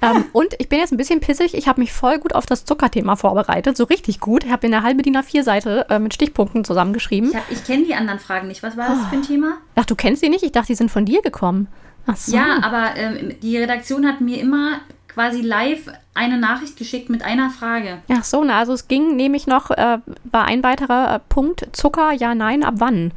Ähm, 0.00 0.24
und 0.32 0.54
ich 0.60 0.68
bin 0.68 0.78
jetzt 0.78 0.92
ein 0.92 0.96
bisschen 0.96 1.18
pissig. 1.18 1.54
Ich 1.54 1.66
habe 1.66 1.80
mich 1.80 1.92
voll 1.92 2.20
gut 2.20 2.36
auf 2.36 2.46
das 2.46 2.64
Zuckerthema 2.64 3.16
vorbereitet. 3.16 3.76
So 3.76 3.82
richtig 3.82 4.20
gut. 4.20 4.44
Ich 4.44 4.52
habe 4.52 4.64
eine 4.68 4.84
halbe 4.84 5.02
DIN 5.02 5.16
A4-Seite 5.16 5.86
äh, 5.90 5.98
mit 5.98 6.14
Stichpunkten 6.14 6.62
zusammengeschrieben. 6.64 7.30
Ich, 7.30 7.36
hab- 7.36 7.50
ich 7.50 7.64
kenne 7.64 7.82
die 7.84 7.94
anderen 7.96 8.20
Fragen 8.20 8.46
nicht. 8.46 8.62
Was 8.62 8.76
war 8.76 8.86
das 8.88 9.04
für 9.08 9.16
ein 9.16 9.22
Thema? 9.22 9.54
Ach, 9.74 9.84
du 9.84 9.96
kennst 9.96 10.22
die 10.22 10.28
nicht? 10.28 10.44
Ich 10.44 10.52
dachte, 10.52 10.68
die 10.68 10.76
sind 10.76 10.92
von 10.92 11.04
dir 11.04 11.20
gekommen. 11.20 11.66
Ach 12.06 12.16
so. 12.16 12.36
Ja, 12.36 12.62
aber 12.62 12.96
ähm, 12.96 13.34
die 13.42 13.56
Redaktion 13.58 14.06
hat 14.06 14.20
mir 14.20 14.38
immer 14.40 14.78
quasi 15.14 15.40
live 15.40 15.90
eine 16.14 16.38
Nachricht 16.38 16.76
geschickt 16.76 17.10
mit 17.10 17.22
einer 17.22 17.50
Frage. 17.50 17.98
Ach 18.10 18.24
so, 18.24 18.44
na, 18.44 18.58
also 18.58 18.72
es 18.72 18.88
ging 18.88 19.16
nämlich 19.16 19.46
noch, 19.46 19.70
äh, 19.70 19.98
war 20.24 20.44
ein 20.44 20.62
weiterer 20.62 21.16
äh, 21.16 21.20
Punkt, 21.28 21.66
Zucker, 21.72 22.12
ja, 22.12 22.34
nein, 22.34 22.62
ab 22.64 22.74
wann? 22.78 23.12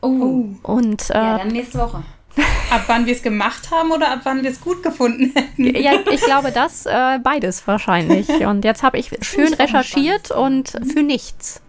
Oh. 0.00 0.46
Und 0.62 1.10
äh, 1.10 1.14
Ja, 1.14 1.38
dann 1.38 1.48
nächste 1.48 1.78
Woche. 1.78 2.02
Ab 2.70 2.82
wann 2.88 3.06
wir 3.06 3.12
es 3.14 3.22
gemacht 3.22 3.70
haben 3.70 3.92
oder 3.92 4.10
ab 4.10 4.22
wann 4.24 4.42
wir 4.42 4.50
es 4.50 4.60
gut 4.60 4.82
gefunden 4.82 5.30
hätten. 5.36 5.76
Ja, 5.80 5.92
ich 6.10 6.20
glaube, 6.20 6.50
das 6.50 6.84
äh, 6.84 7.20
beides 7.22 7.64
wahrscheinlich. 7.68 8.28
Und 8.46 8.64
jetzt 8.64 8.82
habe 8.82 8.98
ich 8.98 9.10
schön 9.20 9.52
ich 9.52 9.58
recherchiert 9.60 10.32
und 10.32 10.70
für 10.70 11.04
nichts. 11.04 11.62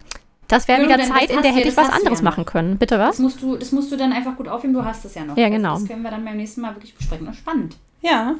Das 0.48 0.66
wäre 0.66 0.80
Ja, 0.82 0.88
wieder 0.88 0.98
Zeit, 1.04 1.28
das 1.30 1.36
in 1.36 1.42
der 1.42 1.52
hätte 1.52 1.68
ich 1.68 1.74
das 1.76 1.86
was 1.86 1.92
anderes 1.94 2.18
ja 2.18 2.24
machen 2.24 2.44
können. 2.46 2.78
Bitte 2.78 2.98
Das 2.98 3.10
was? 3.10 3.18
musst, 3.20 3.42
du, 3.42 3.56
das 3.56 3.70
musst 3.70 3.92
du 3.92 3.96
dann 3.96 4.12
einfach 4.12 4.36
gut 4.36 4.48
aufnehmen. 4.48 4.74
Du 4.74 4.84
hast 4.84 5.04
es 5.04 5.14
ja 5.14 5.24
noch. 5.24 5.36
Ja, 5.36 5.48
genau. 5.48 5.74
Das 5.74 5.86
können 5.86 6.02
wir 6.02 6.10
dann 6.10 6.24
beim 6.24 6.36
nächsten 6.36 6.62
Mal 6.62 6.74
wirklich 6.74 6.96
besprechen. 6.96 7.26
Das 7.26 7.36
spannend. 7.36 7.76
Ja, 8.00 8.34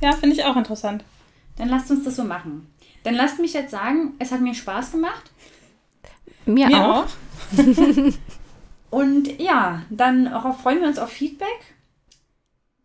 ja, 0.00 0.12
finde 0.12 0.36
ich 0.36 0.44
auch 0.44 0.56
interessant. 0.56 1.04
Dann 1.56 1.68
lasst 1.68 1.90
uns 1.90 2.04
das 2.04 2.16
so 2.16 2.24
machen. 2.24 2.72
Dann 3.04 3.14
lasst 3.14 3.38
mich 3.38 3.52
jetzt 3.52 3.70
sagen, 3.70 4.14
es 4.18 4.32
hat 4.32 4.40
mir 4.40 4.54
Spaß 4.54 4.92
gemacht. 4.92 5.30
Mir, 6.46 6.68
Mir 6.68 6.84
auch. 6.84 7.04
auch. 7.04 7.08
Und 8.90 9.38
ja, 9.40 9.82
dann 9.90 10.32
auch 10.32 10.58
freuen 10.58 10.80
wir 10.80 10.88
uns 10.88 10.98
auf 10.98 11.10
Feedback. 11.10 11.74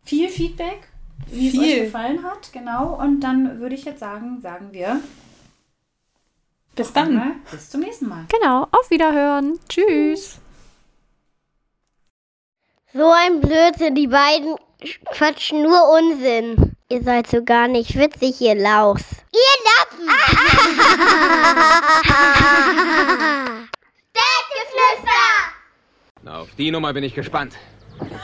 Viel 0.02 0.28
Feedback, 0.28 0.88
wie 1.28 1.48
es 1.48 1.54
euch 1.54 1.60
Viel. 1.60 1.84
gefallen 1.84 2.22
hat. 2.24 2.52
Genau. 2.52 3.00
Und 3.00 3.20
dann 3.20 3.58
würde 3.60 3.74
ich 3.74 3.84
jetzt 3.84 4.00
sagen, 4.00 4.40
sagen 4.42 4.68
wir 4.72 5.00
Bis 6.74 6.92
dann. 6.92 7.08
einmal 7.08 7.32
bis 7.50 7.70
zum 7.70 7.80
nächsten 7.80 8.08
Mal. 8.08 8.26
Genau, 8.28 8.64
auf 8.70 8.90
Wiederhören. 8.90 9.58
Tschüss. 9.68 10.38
So 12.92 13.10
ein 13.10 13.40
Blödsinn, 13.40 13.94
die 13.94 14.06
beiden 14.06 14.56
quatschen 15.06 15.62
nur 15.62 15.80
Unsinn. 15.98 16.73
Ihr 16.94 17.02
seid 17.02 17.26
so 17.26 17.42
gar 17.42 17.66
nicht 17.66 17.98
witzig, 17.98 18.40
ihr 18.40 18.54
Lauchs. 18.54 19.02
Ihr 19.32 19.40
Lappen! 19.66 20.06
Bettgeflüster! 24.12 25.24
Auf 26.40 26.50
die 26.56 26.70
Nummer 26.70 26.92
bin 26.92 27.02
ich 27.02 27.16
gespannt. 27.16 27.54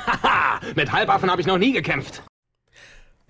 Haha, 0.06 0.60
mit 0.76 0.92
Halbaffen 0.92 1.28
habe 1.28 1.40
ich 1.40 1.48
noch 1.48 1.58
nie 1.58 1.72
gekämpft. 1.72 2.22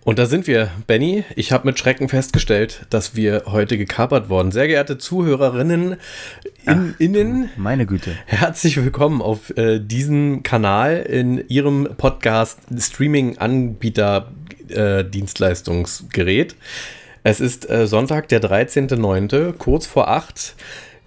Und 0.05 0.19
da 0.19 0.27
sind 0.27 0.47
wir, 0.47 0.71
Benny. 0.87 1.25
Ich 1.37 1.53
habe 1.53 1.67
mit 1.67 1.79
Schrecken 1.79 2.11
festgestellt, 2.11 2.87
dass 2.91 3.17
wir 3.17 3.45
heute 3.47 3.79
gekapert 3.79 4.29
worden. 4.29 4.53
Sehr 4.53 4.67
geehrte 4.67 4.99
Zuhörerinnen, 4.99 5.97
in, 6.67 6.95
innen, 6.99 7.51
Meine 7.57 7.87
Güte. 7.87 8.15
herzlich 8.27 8.77
willkommen 8.77 9.23
auf 9.23 9.57
äh, 9.57 9.79
diesem 9.79 10.43
Kanal 10.43 10.97
in 10.99 11.49
Ihrem 11.49 11.89
Podcast 11.97 12.61
Streaming-Anbieter 12.79 14.33
äh, 14.71 15.05
Dienstleistungsgerät. 15.05 16.57
Es 17.23 17.41
ist 17.41 17.69
äh, 17.69 17.87
Sonntag, 17.87 18.29
der 18.29 18.41
13.09., 18.43 19.53
kurz 19.53 19.87
vor 19.87 20.09
8. 20.09 20.55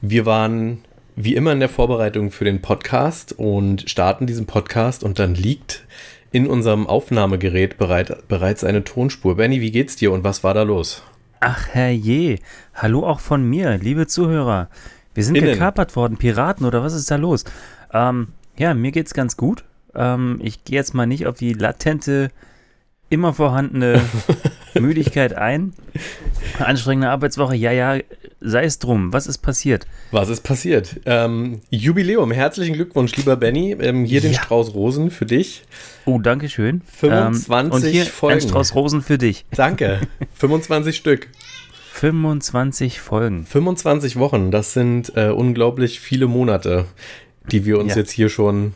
Wir 0.01 0.25
waren 0.25 0.83
wie 1.15 1.35
immer 1.35 1.51
in 1.51 1.59
der 1.59 1.69
Vorbereitung 1.69 2.31
für 2.31 2.45
den 2.45 2.61
Podcast 2.61 3.33
und 3.37 3.89
starten 3.89 4.25
diesen 4.25 4.45
Podcast 4.45 5.03
und 5.03 5.19
dann 5.19 5.35
liegt 5.35 5.85
in 6.31 6.47
unserem 6.47 6.87
Aufnahmegerät 6.87 7.77
bereit, 7.77 8.27
bereits 8.27 8.63
eine 8.63 8.83
Tonspur. 8.83 9.37
Benny, 9.37 9.61
wie 9.61 9.71
geht's 9.71 9.95
dir 9.95 10.11
und 10.11 10.23
was 10.23 10.43
war 10.43 10.53
da 10.53 10.63
los? 10.63 11.03
Ach 11.39 11.67
herrje. 11.69 12.39
Hallo 12.73 13.05
auch 13.05 13.19
von 13.19 13.47
mir, 13.47 13.77
liebe 13.77 14.07
Zuhörer. 14.07 14.69
Wir 15.13 15.23
sind 15.23 15.35
Innen. 15.35 15.51
gekapert 15.51 15.95
worden, 15.95 16.17
Piraten 16.17 16.65
oder 16.65 16.83
was 16.83 16.93
ist 16.93 17.11
da 17.11 17.17
los? 17.17 17.43
Ähm, 17.93 18.29
ja, 18.57 18.73
mir 18.73 18.91
geht's 18.91 19.13
ganz 19.13 19.37
gut. 19.37 19.63
Ähm, 19.93 20.39
ich 20.41 20.63
gehe 20.63 20.75
jetzt 20.75 20.95
mal 20.95 21.05
nicht 21.05 21.27
auf 21.27 21.37
die 21.37 21.53
latente, 21.53 22.31
immer 23.13 23.33
vorhandene 23.33 24.01
Müdigkeit 24.79 25.33
ein. 25.35 25.73
Anstrengende 26.59 27.09
Arbeitswoche, 27.09 27.55
ja, 27.55 27.71
ja, 27.71 27.99
sei 28.41 28.63
es 28.65 28.79
drum. 28.79 29.13
Was 29.13 29.27
ist 29.27 29.37
passiert? 29.37 29.85
Was 30.11 30.29
ist 30.29 30.41
passiert? 30.41 30.99
Ähm, 31.05 31.61
Jubiläum, 31.69 32.31
herzlichen 32.31 32.73
Glückwunsch, 32.73 33.15
lieber 33.15 33.35
Benny. 33.37 33.71
Ähm, 33.79 34.03
hier 34.05 34.21
den 34.21 34.33
Ja. 34.33 34.41
Strauß 34.41 34.73
Rosen 34.73 35.11
für 35.11 35.25
dich. 35.25 35.63
Oh, 36.05 36.19
danke 36.19 36.49
schön. 36.49 36.81
25 36.99 37.49
ähm, 37.49 37.71
und 37.71 37.85
hier 37.85 38.05
Folgen. 38.05 38.41
ein 38.41 38.47
Strauß 38.49 38.75
Rosen 38.75 39.01
für 39.01 39.17
dich. 39.17 39.45
Danke. 39.51 40.01
25 40.33 40.95
Stück. 40.95 41.29
25 41.93 42.99
Folgen. 42.99 43.45
25 43.45 44.17
Wochen, 44.17 44.49
das 44.51 44.73
sind 44.73 45.13
äh, 45.15 45.29
unglaublich 45.29 45.99
viele 45.99 46.25
Monate, 46.27 46.85
die 47.51 47.65
wir 47.65 47.79
uns 47.79 47.91
Ja. 47.93 47.99
jetzt 47.99 48.11
hier 48.11 48.29
schon. 48.29 48.73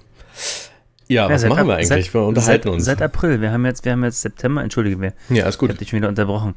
Ja, 1.07 1.27
Ja, 1.27 1.33
was 1.33 1.45
machen 1.45 1.67
wir 1.67 1.75
eigentlich? 1.75 1.87
Seit, 1.87 2.13
wir 2.13 2.21
unterhalten 2.23 2.63
seit, 2.63 2.73
uns. 2.73 2.85
Seit 2.85 3.01
April. 3.01 3.41
Wir 3.41 3.51
haben 3.51 3.65
jetzt, 3.65 3.85
wir 3.85 3.91
haben 3.93 4.03
jetzt 4.03 4.21
September, 4.21 4.61
entschuldige 4.63 4.97
mir. 4.97 5.13
ja, 5.29 5.47
ist 5.47 5.55
Ich 5.55 5.59
gut. 5.59 5.69
habe 5.69 5.79
dich 5.79 5.89
schon 5.89 5.97
wieder 5.97 6.09
unterbrochen. 6.09 6.55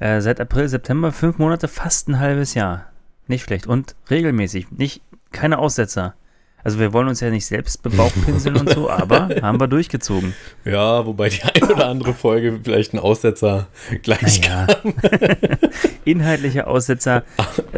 Äh, 0.00 0.20
seit 0.20 0.40
April, 0.40 0.68
September, 0.68 1.12
fünf 1.12 1.38
Monate, 1.38 1.68
fast 1.68 2.08
ein 2.08 2.18
halbes 2.18 2.54
Jahr. 2.54 2.86
Nicht 3.28 3.44
schlecht. 3.44 3.66
Und 3.66 3.94
regelmäßig. 4.10 4.70
Nicht, 4.72 5.02
keine 5.30 5.58
Aussetzer. 5.58 6.14
Also 6.64 6.78
wir 6.78 6.92
wollen 6.92 7.08
uns 7.08 7.20
ja 7.20 7.30
nicht 7.30 7.46
selbst 7.46 7.82
bebauchpinseln 7.82 8.56
und 8.56 8.70
so, 8.70 8.88
aber 8.90 9.28
haben 9.42 9.58
wir 9.60 9.66
durchgezogen. 9.68 10.34
Ja, 10.64 11.04
wobei 11.06 11.28
die 11.28 11.42
eine 11.42 11.72
oder 11.74 11.88
andere 11.88 12.14
Folge 12.14 12.60
vielleicht 12.62 12.94
ein 12.94 12.98
Aussetzer 12.98 13.66
gleich 14.02 14.40
Ja. 14.46 14.66
Inhaltliche 16.04 16.66
Aussetzer 16.66 17.22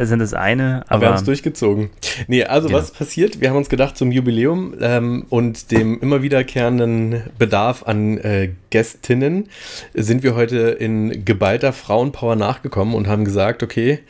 sind 0.01 0.19
das 0.21 0.33
eine, 0.35 0.85
Aber 0.89 1.03
wir 1.03 1.07
haben 1.09 1.13
aber 1.13 1.15
es 1.17 1.25
durchgezogen. 1.25 1.91
Nee, 2.27 2.45
also 2.45 2.69
Genau. 2.69 2.79
was 2.79 2.87
ist 2.91 2.99
passiert? 2.99 3.41
Wir 3.41 3.51
haben 3.51 3.57
uns 3.57 3.69
gedacht, 3.69 3.97
zum 3.97 4.11
Jubiläum 4.13 4.75
ähm, 4.81 5.27
und 5.29 5.71
dem 5.71 6.01
immer 6.01 6.23
wiederkehrenden 6.23 7.23
Bedarf 7.39 7.83
an 7.85 8.19
äh, 8.19 8.51
Gästinnen 8.71 9.49
sind 9.93 10.23
wir 10.23 10.35
heute 10.35 10.59
in 10.71 11.25
geballter 11.25 11.73
Frauenpower 11.73 12.37
nachgekommen 12.37 12.95
und 12.95 13.07
haben 13.09 13.25
gesagt, 13.25 13.63
okay, 13.63 14.01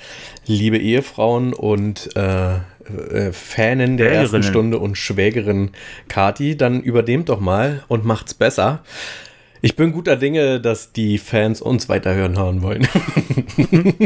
liebe 0.46 0.78
Ehefrauen 0.78 1.52
und 1.52 2.14
äh, 2.16 2.58
äh, 2.85 3.32
Fanin 3.32 3.97
der 3.97 4.12
ersten. 4.12 4.43
Stunde 4.43 4.78
und 4.78 4.97
Schwägerin 4.97 5.70
Kati, 6.09 6.57
dann 6.57 6.82
übernehmt 6.82 7.28
doch 7.28 7.41
mal 7.41 7.82
und 7.89 8.05
macht's 8.05 8.35
besser. 8.35 8.82
Ich 9.64 9.76
bin 9.76 9.93
guter 9.93 10.16
Dinge, 10.16 10.61
dass 10.61 10.93
die 10.93 11.16
Fans 11.16 11.62
uns 11.62 11.89
weiterhören 11.89 12.39
hören 12.39 12.61
wollen. 12.61 12.87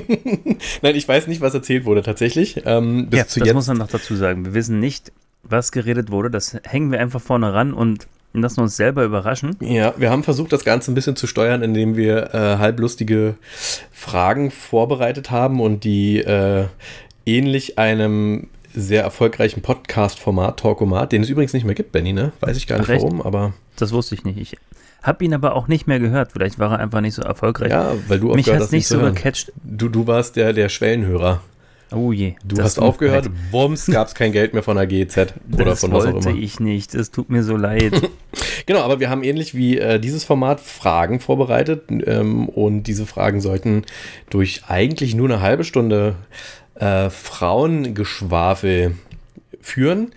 Nein, 0.83 0.95
ich 0.95 1.09
weiß 1.09 1.27
nicht, 1.27 1.41
was 1.41 1.53
erzählt 1.53 1.85
wurde 1.85 2.03
tatsächlich. 2.03 2.63
Ähm, 2.65 3.09
bis 3.11 3.19
ja, 3.19 3.27
zu 3.27 3.41
das 3.41 3.49
jetzt. 3.49 3.55
muss 3.57 3.67
man 3.67 3.79
noch 3.79 3.89
dazu 3.89 4.15
sagen. 4.15 4.45
Wir 4.45 4.55
wissen 4.55 4.79
nicht, 4.79 5.11
was 5.43 5.73
geredet 5.73 6.13
wurde. 6.13 6.31
Das 6.31 6.57
hängen 6.63 6.93
wir 6.93 7.01
einfach 7.01 7.21
vorne 7.21 7.53
ran 7.55 7.73
und 7.73 8.07
lassen 8.35 8.61
uns 8.61 8.77
selber 8.77 9.03
überraschen. 9.03 9.57
Ja, 9.61 9.95
wir 9.97 10.11
haben 10.11 10.23
versucht, 10.23 10.53
das 10.53 10.65
Ganze 10.65 10.93
ein 10.93 10.95
bisschen 10.95 11.17
zu 11.17 11.27
steuern, 11.27 11.63
indem 11.63 11.97
wir 11.97 12.35
äh, 12.35 12.59
halblustige 12.59 13.35
Fragen 13.91 14.53
vorbereitet 14.53 15.33
haben 15.33 15.61
und 15.61 15.83
die 15.83 16.19
äh, 16.19 16.67
ähnlich 17.27 17.79
einem 17.79 18.49
sehr 18.83 19.03
erfolgreichen 19.03 19.63
Podcast-Format, 19.63 20.59
Talkomat, 20.61 21.13
den 21.13 21.23
es 21.23 21.29
übrigens 21.29 21.53
nicht 21.53 21.65
mehr 21.65 21.75
gibt, 21.75 21.93
Benny, 21.93 22.13
ne? 22.13 22.33
Weiß 22.41 22.57
ich 22.57 22.67
gar 22.67 22.79
nicht 22.79 22.89
Ach, 22.89 22.95
echt? 22.95 23.03
warum, 23.03 23.23
aber 23.23 23.53
Das 23.77 23.93
wusste 23.93 24.15
ich 24.15 24.25
nicht. 24.25 24.39
Ich 24.39 24.57
habe 25.03 25.25
ihn 25.25 25.33
aber 25.35 25.55
auch 25.55 25.69
nicht 25.69 25.87
mehr 25.87 26.01
gehört. 26.01 26.33
Vielleicht 26.33 26.59
war 26.59 26.73
er 26.73 26.79
einfach 26.81 27.01
nicht 27.01 27.15
so 27.15 27.23
erfolgreich. 27.23 27.71
ja, 27.71 27.93
weil 28.09 28.19
du 28.21 28.35
Mich 28.35 28.49
hat 28.49 28.57
hast, 28.57 28.65
es 28.65 28.73
nicht 28.73 28.89
so 28.89 28.99
gecatcht. 29.01 29.53
Du, 29.63 29.89
du 29.89 30.07
warst 30.07 30.37
der, 30.37 30.53
der 30.53 30.69
Schwellenhörer. 30.69 31.41
Oh 31.91 32.13
je. 32.13 32.35
Du 32.45 32.57
das 32.57 32.65
hast 32.67 32.79
aufgehört, 32.81 33.27
Das, 33.27 33.33
wums, 33.51 33.87
gab 33.87 34.09
es 34.09 34.15
kein 34.15 34.33
Geld 34.33 34.53
mehr 34.53 34.63
von 34.63 34.77
der 34.77 34.87
GEZ 34.87 35.33
oder 35.53 35.65
das 35.65 35.81
von 35.81 35.93
was 35.93 36.05
auch 36.05 36.13
wollte 36.13 36.31
immer. 36.31 36.39
ich 36.39 36.61
nicht. 36.61 36.95
Es 36.95 37.11
tut 37.11 37.31
mir 37.31 37.43
so 37.43 37.57
leid. 37.57 37.93
Genau, 38.67 38.81
aber 38.81 39.01
wir 39.01 39.09
haben 39.09 39.23
ähnlich 39.23 39.55
wie 39.55 39.79
äh, 39.79 39.99
dieses 39.99 40.25
Format 40.25 40.61
Fragen 40.61 41.21
vorbereitet 41.21 41.85
ähm, 41.89 42.47
und 42.51 42.83
diese 42.83 43.07
Fragen 43.07 43.41
sollten 43.41 43.85
durch 44.29 44.65
eigentlich 44.69 45.15
nur 45.15 45.27
eine 45.31 45.41
halbe 45.41 45.65
Stunde 45.65 46.17
äh, 46.79 47.11
Frauengeschwafel 47.11 48.95
führen. 49.61 50.13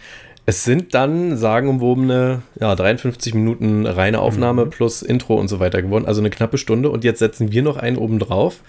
Es 0.45 0.63
sind 0.63 0.93
dann 0.93 1.37
sagenumwobene 1.37 2.41
ja, 2.59 2.75
53 2.75 3.33
Minuten 3.33 3.85
reine 3.85 4.19
Aufnahme 4.19 4.65
plus 4.65 5.01
Intro 5.01 5.35
und 5.35 5.47
so 5.47 5.59
weiter 5.59 5.81
geworden, 5.81 6.05
also 6.05 6.19
eine 6.21 6.29
knappe 6.29 6.57
Stunde. 6.57 6.89
Und 6.89 7.03
jetzt 7.03 7.19
setzen 7.19 7.51
wir 7.51 7.61
noch 7.61 7.77
einen 7.77 7.97
oben 7.97 8.19
drauf. 8.19 8.61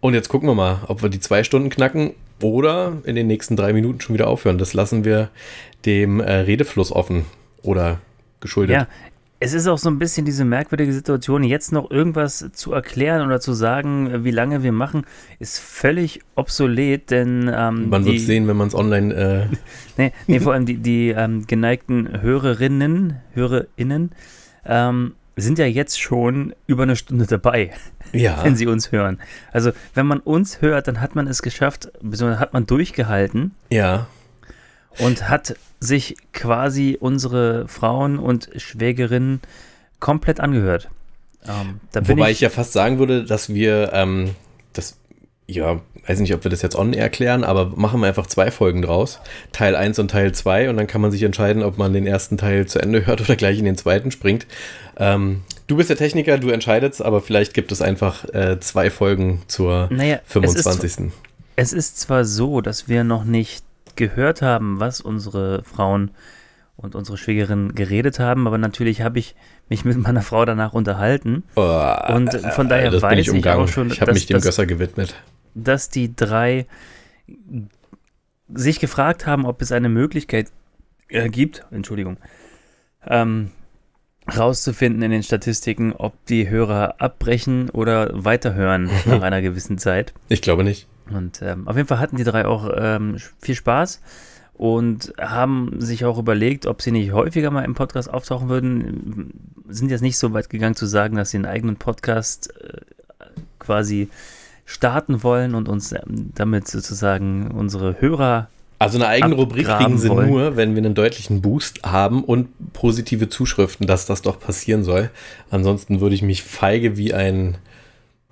Und 0.00 0.14
jetzt 0.14 0.28
gucken 0.28 0.48
wir 0.48 0.54
mal, 0.54 0.80
ob 0.86 1.02
wir 1.02 1.08
die 1.08 1.20
zwei 1.20 1.44
Stunden 1.44 1.70
knacken 1.70 2.12
oder 2.42 2.98
in 3.04 3.16
den 3.16 3.26
nächsten 3.26 3.56
drei 3.56 3.72
Minuten 3.72 4.00
schon 4.00 4.14
wieder 4.14 4.28
aufhören. 4.28 4.58
Das 4.58 4.74
lassen 4.74 5.04
wir 5.04 5.30
dem 5.86 6.20
äh, 6.20 6.32
Redefluss 6.32 6.92
offen 6.92 7.24
oder 7.62 8.00
geschuldet. 8.40 8.74
ja, 8.74 8.88
es 9.44 9.52
ist 9.52 9.68
auch 9.68 9.76
so 9.76 9.90
ein 9.90 9.98
bisschen 9.98 10.24
diese 10.24 10.44
merkwürdige 10.44 10.92
Situation, 10.92 11.44
jetzt 11.44 11.70
noch 11.70 11.90
irgendwas 11.90 12.50
zu 12.52 12.72
erklären 12.72 13.26
oder 13.26 13.40
zu 13.40 13.52
sagen, 13.52 14.24
wie 14.24 14.30
lange 14.30 14.62
wir 14.62 14.72
machen, 14.72 15.04
ist 15.38 15.58
völlig 15.58 16.20
obsolet, 16.34 17.10
denn 17.10 17.52
ähm, 17.54 17.90
Man 17.90 18.06
wird 18.06 18.20
sehen, 18.20 18.48
wenn 18.48 18.56
man 18.56 18.68
es 18.68 18.74
online. 18.74 19.14
Äh, 19.14 19.56
Nee, 19.96 20.12
nee, 20.26 20.40
vor 20.40 20.54
allem 20.54 20.66
die, 20.66 20.78
die 20.78 21.10
ähm, 21.10 21.46
geneigten 21.46 22.20
Hörerinnen, 22.22 23.20
HörerInnen 23.34 24.10
ähm, 24.64 25.14
sind 25.36 25.58
ja 25.58 25.66
jetzt 25.66 26.00
schon 26.00 26.54
über 26.66 26.84
eine 26.84 26.96
Stunde 26.96 27.26
dabei, 27.26 27.70
ja, 28.12 28.42
wenn 28.42 28.56
sie 28.56 28.66
uns 28.66 28.92
hören. 28.92 29.18
Also, 29.52 29.72
wenn 29.94 30.06
man 30.06 30.20
uns 30.20 30.62
hört, 30.62 30.88
dann 30.88 31.00
hat 31.00 31.14
man 31.14 31.28
es 31.28 31.42
geschafft, 31.42 31.92
beziehungsweise 32.00 32.40
hat 32.40 32.54
man 32.54 32.66
durchgehalten 32.66 33.52
ja. 33.70 34.06
Und 34.98 35.28
hat 35.28 35.56
sich 35.80 36.16
quasi 36.32 36.96
unsere 36.98 37.68
Frauen 37.68 38.18
und 38.18 38.48
Schwägerinnen 38.56 39.40
komplett 40.00 40.40
angehört. 40.40 40.88
Ähm, 41.46 41.80
Wobei 41.92 42.30
ich, 42.30 42.36
ich 42.36 42.40
ja 42.40 42.50
fast 42.50 42.72
sagen 42.72 42.98
würde, 42.98 43.24
dass 43.24 43.52
wir 43.52 43.90
ähm, 43.92 44.30
das, 44.72 44.96
ja, 45.46 45.80
weiß 46.06 46.20
nicht, 46.20 46.34
ob 46.34 46.44
wir 46.44 46.50
das 46.50 46.62
jetzt 46.62 46.76
on 46.76 46.92
erklären, 46.92 47.44
aber 47.44 47.66
machen 47.76 48.00
wir 48.00 48.06
einfach 48.06 48.26
zwei 48.26 48.50
Folgen 48.50 48.82
draus. 48.82 49.20
Teil 49.52 49.76
1 49.76 49.98
und 49.98 50.10
Teil 50.10 50.32
2 50.32 50.70
und 50.70 50.76
dann 50.76 50.86
kann 50.86 51.00
man 51.00 51.10
sich 51.10 51.22
entscheiden, 51.22 51.62
ob 51.62 51.78
man 51.78 51.92
den 51.92 52.06
ersten 52.06 52.36
Teil 52.36 52.66
zu 52.66 52.78
Ende 52.78 53.06
hört 53.06 53.20
oder 53.20 53.36
gleich 53.36 53.58
in 53.58 53.64
den 53.64 53.76
zweiten 53.76 54.10
springt. 54.10 54.46
Ähm, 54.96 55.42
du 55.66 55.76
bist 55.76 55.90
der 55.90 55.96
Techniker, 55.96 56.38
du 56.38 56.50
entscheidest, 56.50 57.02
aber 57.02 57.20
vielleicht 57.20 57.54
gibt 57.54 57.72
es 57.72 57.82
einfach 57.82 58.24
äh, 58.32 58.58
zwei 58.60 58.90
Folgen 58.90 59.42
zur 59.48 59.88
naja, 59.90 60.16
es 60.16 60.54
ist, 60.54 60.64
25. 60.64 61.12
es 61.56 61.72
ist 61.72 62.00
zwar 62.00 62.24
so, 62.24 62.60
dass 62.60 62.88
wir 62.88 63.04
noch 63.04 63.24
nicht 63.24 63.64
gehört 63.96 64.42
haben, 64.42 64.80
was 64.80 65.00
unsere 65.00 65.62
Frauen 65.64 66.10
und 66.76 66.94
unsere 66.96 67.16
Schwägerin 67.16 67.74
geredet 67.74 68.18
haben, 68.18 68.46
aber 68.46 68.58
natürlich 68.58 69.00
habe 69.02 69.18
ich 69.20 69.36
mich 69.68 69.84
mit 69.84 69.96
meiner 69.96 70.22
Frau 70.22 70.44
danach 70.44 70.72
unterhalten. 70.72 71.44
Oh, 71.54 71.94
Und 72.08 72.34
von 72.54 72.68
daher 72.68 72.90
bin 72.90 73.00
weiß 73.02 73.18
ich 73.20 73.30
umgangen. 73.30 73.62
auch 73.64 73.68
schon, 73.68 73.90
Ich 73.90 74.00
habe 74.00 74.12
mich 74.12 74.26
dem 74.26 74.34
dass- 74.34 74.44
Gösser 74.44 74.66
gewidmet. 74.66 75.14
dass 75.54 75.88
die 75.88 76.14
drei 76.14 76.66
sich 78.52 78.80
gefragt 78.80 79.26
haben, 79.26 79.46
ob 79.46 79.62
es 79.62 79.72
eine 79.72 79.88
Möglichkeit 79.88 80.48
äh, 81.08 81.28
gibt, 81.28 81.64
Entschuldigung, 81.70 82.16
ähm, 83.06 83.50
rauszufinden 84.36 85.02
in 85.02 85.10
den 85.10 85.22
Statistiken, 85.22 85.92
ob 85.92 86.14
die 86.26 86.48
Hörer 86.48 86.94
abbrechen 87.00 87.70
oder 87.70 88.10
weiterhören 88.12 88.90
nach 89.06 89.22
einer 89.22 89.42
gewissen 89.42 89.78
Zeit. 89.78 90.12
Ich 90.28 90.42
glaube 90.42 90.64
nicht. 90.64 90.86
Und 91.10 91.42
ähm, 91.42 91.68
auf 91.68 91.76
jeden 91.76 91.88
Fall 91.88 91.98
hatten 91.98 92.16
die 92.16 92.24
drei 92.24 92.46
auch 92.46 92.70
ähm, 92.76 93.16
viel 93.40 93.54
Spaß 93.54 94.00
und 94.54 95.12
haben 95.20 95.80
sich 95.80 96.04
auch 96.04 96.18
überlegt, 96.18 96.66
ob 96.66 96.80
sie 96.80 96.92
nicht 96.92 97.12
häufiger 97.12 97.50
mal 97.50 97.64
im 97.64 97.74
Podcast 97.74 98.08
auftauchen 98.08 98.48
würden. 98.48 99.32
Sind 99.68 99.90
jetzt 99.90 100.00
nicht 100.00 100.16
so 100.16 100.32
weit 100.32 100.48
gegangen 100.48 100.76
zu 100.76 100.86
sagen, 100.86 101.16
dass 101.16 101.30
sie 101.30 101.38
einen 101.38 101.46
eigenen 101.46 101.76
Podcast 101.76 102.54
äh, 102.60 102.80
quasi 103.58 104.08
starten 104.64 105.22
wollen 105.22 105.54
und 105.54 105.68
uns 105.68 105.92
ähm, 105.92 106.32
damit 106.34 106.68
sozusagen 106.68 107.50
unsere 107.50 108.00
Hörer 108.00 108.48
Also 108.78 108.96
eine 108.96 109.08
eigene 109.08 109.34
Rubrik 109.34 109.66
kriegen 109.66 109.98
sie 109.98 110.08
wollen. 110.08 110.30
nur, 110.30 110.56
wenn 110.56 110.74
wir 110.74 110.82
einen 110.82 110.94
deutlichen 110.94 111.42
Boost 111.42 111.82
haben 111.82 112.24
und 112.24 112.48
positive 112.72 113.28
Zuschriften, 113.28 113.86
dass 113.86 114.06
das 114.06 114.22
doch 114.22 114.40
passieren 114.40 114.84
soll. 114.84 115.10
Ansonsten 115.50 116.00
würde 116.00 116.14
ich 116.14 116.22
mich 116.22 116.42
feige 116.42 116.96
wie 116.96 117.12
ein 117.12 117.58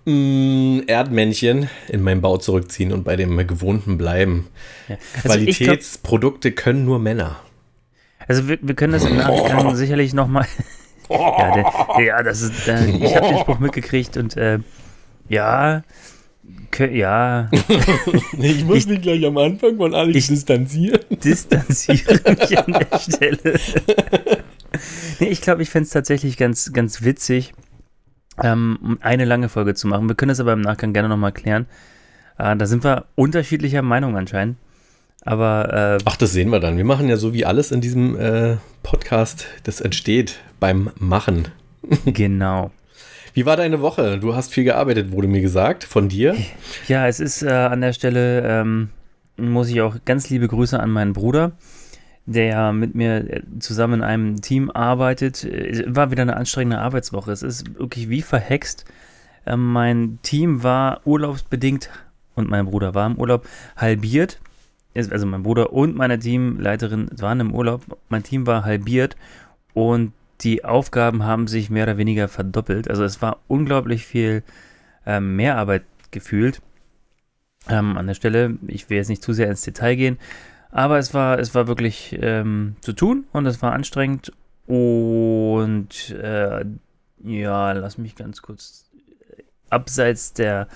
mm, 0.05 0.81
Erdmännchen 0.87 1.69
in 1.89 2.03
meinen 2.03 2.21
Bau 2.21 2.37
zurückziehen 2.39 2.93
und 2.93 3.05
bei 3.05 3.17
dem 3.17 3.37
Gewohnten 3.47 3.99
bleiben. 3.99 4.49
Ja. 4.89 4.97
Also 5.25 5.39
ich 5.39 5.59
glaub- 5.59 5.67
Qualitätsprodukte 5.69 6.53
können 6.53 6.85
nur 6.85 6.99
Männer. 6.99 7.37
Also 8.29 8.49
wir, 8.49 8.59
wir 8.63 8.75
können 8.75 8.93
das 8.93 9.05
im 9.05 9.17
Nachgang 9.17 9.75
sicherlich 9.77 10.15
nochmal. 10.15 10.47
ja, 11.11 11.55
der, 11.55 12.05
ja, 12.05 12.23
das 12.23 12.41
ist. 12.43 12.69
Äh, 12.69 12.87
ich 12.91 13.15
habe 13.17 13.29
den 13.29 13.39
Spruch 13.39 13.59
mitgekriegt 13.59 14.17
und 14.17 14.37
äh, 14.37 14.59
ja, 15.29 15.83
ja, 16.91 17.51
Ich 18.39 18.65
muss 18.65 18.79
Ich- 18.79 18.87
mich 18.87 19.03
gleich 19.03 19.25
am 19.27 19.37
Anfang 19.39 19.77
von 19.77 19.95
Alex 19.95 20.17
Ich- 20.17 20.27
distanzieren. 20.29 21.01
distanziere 21.11 22.21
mich 22.31 22.59
an 22.59 22.73
der 22.91 22.99
Stelle. 22.99 23.61
nee, 25.21 25.29
ich 25.29 25.41
glaube, 25.43 25.63
ich 25.63 25.71
fände 25.71 25.85
es 25.87 25.91
tatsächlich 25.91 26.37
ganz, 26.37 26.73
ganz 26.73 27.03
witzig, 27.03 27.53
ähm, 28.43 28.79
um 28.83 28.99
eine 29.01 29.25
lange 29.25 29.49
Folge 29.49 29.75
zu 29.75 29.89
machen. 29.89 30.09
Wir 30.09 30.15
können 30.15 30.31
das 30.31 30.41
aber 30.41 30.53
im 30.53 30.61
Nachgang 30.61 30.93
gerne 30.93 31.09
nochmal 31.09 31.33
klären. 31.33 31.67
Äh, 32.39 32.57
da 32.57 32.67
sind 32.67 32.85
wir 32.85 33.07
unterschiedlicher 33.15 33.83
Meinung 33.83 34.17
anscheinend. 34.17 34.57
Aber 35.25 35.99
äh, 36.01 36.03
Ach, 36.05 36.17
das 36.17 36.33
sehen 36.33 36.51
wir 36.51 36.61
dann. 36.61 36.77
Wir 36.77 36.85
machen 36.85 37.09
ja 37.09 37.17
so 37.17 37.33
wie 37.33 37.45
alles 37.45 37.71
in 37.71 37.81
diesem 37.81 38.19
äh, 38.19 38.57
Podcast, 38.83 39.47
das 39.65 39.81
entsteht 39.81 40.41
beim 40.59 40.91
Machen. 40.99 41.49
genau. 42.07 42.71
Wie 43.35 43.47
war 43.47 43.57
deine 43.57 43.81
Woche? 43.81 44.19
Du 44.19 44.35
hast 44.35 44.53
viel 44.53 44.65
gearbeitet, 44.65 45.13
wurde 45.13 45.29
mir 45.29 45.41
gesagt, 45.41 45.85
von 45.85 46.09
dir. 46.09 46.37
Ja, 46.89 47.07
es 47.07 47.19
ist 47.21 47.43
äh, 47.43 47.51
an 47.51 47.81
der 47.81 47.93
Stelle, 47.93 48.43
ähm, 48.43 48.91
muss 49.37 49.69
ich 49.69 49.81
auch 49.81 49.97
ganz 50.05 50.29
liebe 50.29 50.49
Grüße 50.49 50.79
an 50.79 50.91
meinen 50.91 51.15
Bruder, 51.15 51.53
der 52.27 52.47
ja 52.47 52.73
mit 52.73 52.95
mir 52.95 53.31
äh, 53.31 53.43
zusammen 53.59 53.95
in 53.95 54.03
einem 54.03 54.41
Team 54.43 54.71
arbeitet. 54.71 55.45
Äh, 55.45 55.85
War 55.95 56.11
wieder 56.11 56.23
eine 56.23 56.37
anstrengende 56.37 56.79
Arbeitswoche. 56.79 57.33
Es 57.33 57.43
ist 57.43 57.79
wirklich 57.79 58.09
wie 58.09 58.23
verhext. 58.23 58.85
Ähm, 59.47 59.73
mein 59.73 60.19
Team 60.23 60.63
war 60.63 61.01
urlaubsbedingt 61.05 61.91
und 62.35 62.49
mein 62.49 62.67
Bruder 62.67 62.95
war 62.95 63.07
im 63.07 63.17
Urlaub 63.19 63.47
halbiert. 63.77 64.41
Es- 64.95 65.11
Also 65.11 65.27
mein 65.27 65.43
Bruder 65.43 65.73
und 65.73 65.97
meine 65.97 66.19
Teamleiterin 66.19 67.11
waren 67.19 67.41
im 67.41 67.55
Urlaub. 67.55 67.83
Mein 68.09 68.23
Team 68.23 68.47
war 68.47 68.65
halbiert 68.65 69.17
und 69.75 70.13
die 70.43 70.65
Aufgaben 70.65 71.25
haben 71.25 71.47
sich 71.47 71.71
mehr 71.71 71.85
oder 71.85 71.99
weniger 71.99 72.29
verdoppelt. 72.29 72.89
Also 72.91 73.05
es 73.05 73.23
war 73.23 73.39
unglaublich 73.49 74.05
viel 74.07 74.43
ähm, 75.07 75.37
Mehrarbeit 75.37 75.83
gefühlt. 76.11 76.61
Ähm, 77.69 77.97
an 77.97 78.07
der 78.09 78.15
Stelle, 78.15 78.57
ich 78.67 78.91
will 78.91 78.97
jetzt 78.97 79.09
nicht 79.09 79.23
zu 79.23 79.33
sehr 79.33 79.49
ins 79.49 79.63
Detail 79.63 79.95
gehen, 79.95 80.19
aber 80.73 80.99
es 80.99 81.15
war, 81.15 81.39
es 81.39 81.55
war 81.55 81.69
wirklich 81.69 82.19
ähm, 82.21 82.75
zu 82.81 82.95
tun 82.95 83.27
und 83.33 83.47
es 83.47 83.63
war 83.63 83.73
anstrengend 83.73 84.33
und 84.67 86.11
äh, 86.11 86.65
ja, 87.25 87.73
lass 87.73 87.99
mich 87.99 88.17
ganz 88.17 88.43
kurz 88.43 88.91
äh, 89.37 89.43
abseits 89.71 90.33
der, 90.33 90.67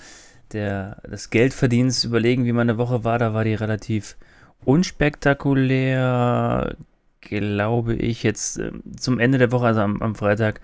der, 0.53 1.01
des 1.09 1.31
Geldverdienst 1.31 2.05
überlegen, 2.05 2.45
wie 2.45 2.53
meine 2.53 2.77
Woche 2.77 3.03
war. 3.03 3.17
Da 3.17 3.33
war 3.33 3.43
die 3.43 3.55
relativ 3.55 4.15
unspektakulär, 4.63 6.75
glaube 7.21 7.95
ich, 7.95 8.21
jetzt 8.23 8.59
ähm, 8.59 8.83
zum 8.97 9.19
Ende 9.19 9.39
der 9.39 9.51
Woche, 9.51 9.65
also 9.65 9.81
am, 9.81 10.01
am 10.01 10.15
Freitag. 10.15 10.61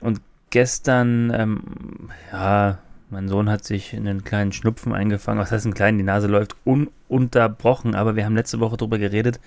Und 0.00 0.22
gestern, 0.50 1.32
ähm, 1.34 2.10
ja, 2.30 2.78
mein 3.14 3.28
Sohn 3.28 3.48
hat 3.48 3.64
sich 3.64 3.94
einen 3.94 4.24
kleinen 4.24 4.50
Schnupfen 4.50 4.92
eingefangen. 4.92 5.40
Was 5.40 5.52
heißt 5.52 5.64
einen 5.66 5.74
kleinen? 5.74 5.98
Die 5.98 6.04
Nase 6.04 6.26
läuft 6.26 6.56
ununterbrochen, 6.64 7.94
aber 7.94 8.16
wir 8.16 8.24
haben 8.24 8.34
letzte 8.34 8.58
Woche 8.58 8.76
darüber 8.76 8.98
geredet. 8.98 9.38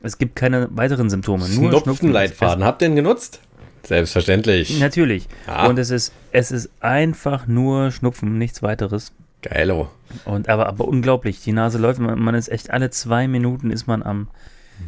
Es 0.00 0.18
gibt 0.18 0.36
keine 0.36 0.68
weiteren 0.70 1.10
Symptome. 1.10 1.48
Nur 1.48 1.80
Schnupfenleitfaden. 1.80 2.62
Habt 2.64 2.80
ihr 2.80 2.88
den 2.88 2.94
genutzt? 2.94 3.40
Selbstverständlich. 3.82 4.78
Natürlich. 4.78 5.26
Ja. 5.48 5.66
Und 5.66 5.80
es 5.80 5.90
ist, 5.90 6.12
es 6.30 6.52
ist 6.52 6.70
einfach 6.78 7.48
nur 7.48 7.90
Schnupfen, 7.90 8.38
nichts 8.38 8.62
weiteres. 8.62 9.12
Geilo. 9.42 9.90
Und 10.24 10.48
aber, 10.48 10.68
aber 10.68 10.86
unglaublich. 10.86 11.42
Die 11.42 11.52
Nase 11.52 11.78
läuft, 11.78 11.98
man, 11.98 12.20
man 12.20 12.36
ist 12.36 12.48
echt 12.48 12.70
alle 12.70 12.90
zwei 12.90 13.26
Minuten 13.26 13.72
ist 13.72 13.88
man 13.88 14.04
am 14.04 14.28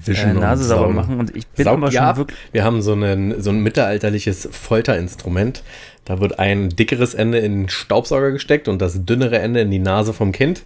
äh, 0.06 0.32
Nase 0.34 0.64
sauber 0.64 0.88
machen. 0.88 1.18
Und 1.20 1.36
ich 1.36 1.46
bin 1.48 1.64
Saugt 1.64 1.76
aber 1.78 1.90
schon 1.92 2.00
ab? 2.02 2.16
wirklich. 2.16 2.38
Wir 2.52 2.64
haben 2.64 2.80
so, 2.82 2.92
einen, 2.92 3.40
so 3.42 3.50
ein 3.50 3.60
mittelalterliches 3.62 4.48
Folterinstrument. 4.50 5.62
Da 6.04 6.20
wird 6.20 6.38
ein 6.38 6.70
dickeres 6.70 7.14
Ende 7.14 7.38
in 7.38 7.62
den 7.62 7.68
Staubsauger 7.68 8.30
gesteckt 8.32 8.68
und 8.68 8.80
das 8.80 9.04
dünnere 9.04 9.38
Ende 9.38 9.60
in 9.60 9.70
die 9.70 9.78
Nase 9.78 10.12
vom 10.12 10.32
Kind. 10.32 10.62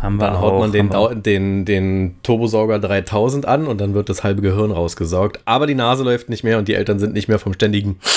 Haben 0.00 0.16
wir 0.16 0.26
Dann 0.26 0.36
auch. 0.36 0.42
haut 0.42 0.60
man 0.60 0.72
den, 0.72 0.90
auch. 0.92 1.08
Dau- 1.10 1.14
den, 1.14 1.64
den 1.64 2.16
Turbosauger 2.22 2.78
3000 2.78 3.46
an 3.46 3.66
und 3.66 3.80
dann 3.80 3.94
wird 3.94 4.08
das 4.08 4.24
halbe 4.24 4.40
Gehirn 4.42 4.70
rausgesaugt. 4.70 5.40
Aber 5.44 5.66
die 5.66 5.74
Nase 5.74 6.02
läuft 6.02 6.28
nicht 6.28 6.44
mehr 6.44 6.58
und 6.58 6.68
die 6.68 6.74
Eltern 6.74 6.98
sind 6.98 7.12
nicht 7.12 7.28
mehr 7.28 7.38
vom 7.38 7.52
ständigen. 7.52 7.98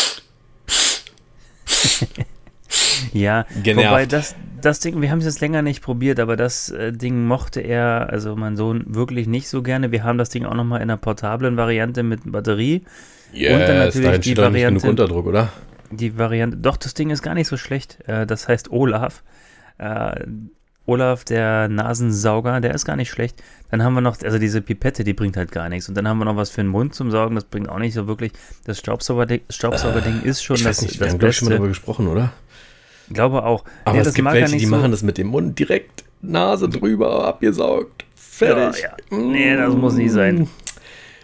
Ja, 3.14 3.46
Genervt. 3.64 3.90
wobei 3.90 4.06
das, 4.06 4.36
das 4.62 4.80
Ding, 4.80 5.02
wir 5.02 5.10
haben 5.12 5.20
es 5.20 5.26
jetzt 5.26 5.42
länger 5.42 5.62
nicht 5.62 5.82
probiert, 5.82 6.20
aber 6.20 6.36
das 6.36 6.70
äh, 6.70 6.92
Ding 6.92 7.26
mochte 7.26 7.62
er, 7.62 8.10
also 8.10 8.36
mein 8.36 8.56
Sohn, 8.58 8.84
wirklich 8.88 9.28
nicht 9.28 9.50
so 9.50 9.62
gerne. 9.64 9.92
Wir 9.92 10.04
haben 10.04 10.18
das 10.18 10.30
Ding 10.30 10.46
auch 10.46 10.54
nochmal 10.54 10.80
in 10.82 10.84
einer 10.90 10.98
portablen 10.98 11.58
Variante 11.58 12.04
mit 12.04 12.22
Batterie. 12.32 12.84
Yes, 13.34 13.54
Und 13.54 13.60
dann 13.68 13.78
natürlich 13.80 14.12
da 14.12 14.18
die 14.18 14.34
doch 14.34 14.50
nicht 14.50 14.62
genug 14.66 14.82
Variante- 14.84 14.90
Unterdruck, 14.90 15.26
oder? 15.28 15.50
Die 15.92 16.18
Variante, 16.18 16.58
doch, 16.58 16.78
das 16.78 16.94
Ding 16.94 17.10
ist 17.10 17.22
gar 17.22 17.34
nicht 17.34 17.48
so 17.48 17.58
schlecht. 17.58 17.98
Äh, 18.08 18.26
das 18.28 18.48
heißt 18.48 18.72
Olaf. 18.72 19.24
Äh, 19.78 20.26
Olaf, 20.86 21.24
der 21.24 21.68
Nasensauger, 21.68 22.62
der 22.62 22.74
ist 22.74 22.84
gar 22.86 22.96
nicht 22.96 23.12
schlecht. 23.12 23.44
Dann 23.70 23.84
haben 23.84 23.94
wir 23.94 24.02
noch, 24.02 24.18
also 24.24 24.40
diese 24.40 24.62
Pipette, 24.62 25.04
die 25.04 25.14
bringt 25.14 25.38
halt 25.38 25.52
gar 25.52 25.70
nichts. 25.70 25.88
Und 25.88 25.96
dann 25.96 26.08
haben 26.08 26.18
wir 26.18 26.26
noch 26.26 26.36
was 26.36 26.50
für 26.50 26.62
den 26.62 26.68
Mund 26.68 26.96
zum 26.96 27.12
Saugen, 27.12 27.36
das 27.36 27.44
bringt 27.44 27.70
auch 27.70 27.78
nicht 27.78 27.94
so 27.94 28.08
wirklich. 28.08 28.32
Das 28.66 28.80
Staubsaugerding, 28.80 29.42
Staubsaugerding 29.50 30.22
ist 30.24 30.42
schon 30.44 30.56
Ich 30.56 30.64
das, 30.64 30.78
weiß 30.78 30.82
nicht, 30.84 31.00
wir 31.00 31.06
das 31.06 31.14
haben 31.14 31.20
glaube 31.20 31.30
ich 31.30 31.38
schon 31.38 31.46
mal 31.46 31.50
Beste. 31.50 31.58
darüber 31.60 31.68
gesprochen, 31.68 32.08
oder? 32.08 32.34
Glaube 33.14 33.44
auch. 33.44 33.64
Aber 33.86 33.96
Nee, 33.98 34.02
es 34.04 34.14
gibt 34.14 34.32
welche, 34.32 34.58
die 34.58 34.66
so. 34.66 34.76
machen 34.76 34.92
das 34.92 35.04
mit 35.04 35.18
dem 35.18 35.28
Mund 35.28 35.58
direkt 35.60 36.04
Nase 36.22 36.70
drüber 36.70 37.26
abgesaugt. 37.26 38.06
Fertig. 38.16 38.82
Ja, 38.84 38.90
ja. 39.12 39.18
Nee, 39.18 39.56
das 39.56 39.74
muss 39.74 39.94
nicht 39.96 40.12
sein. 40.12 40.48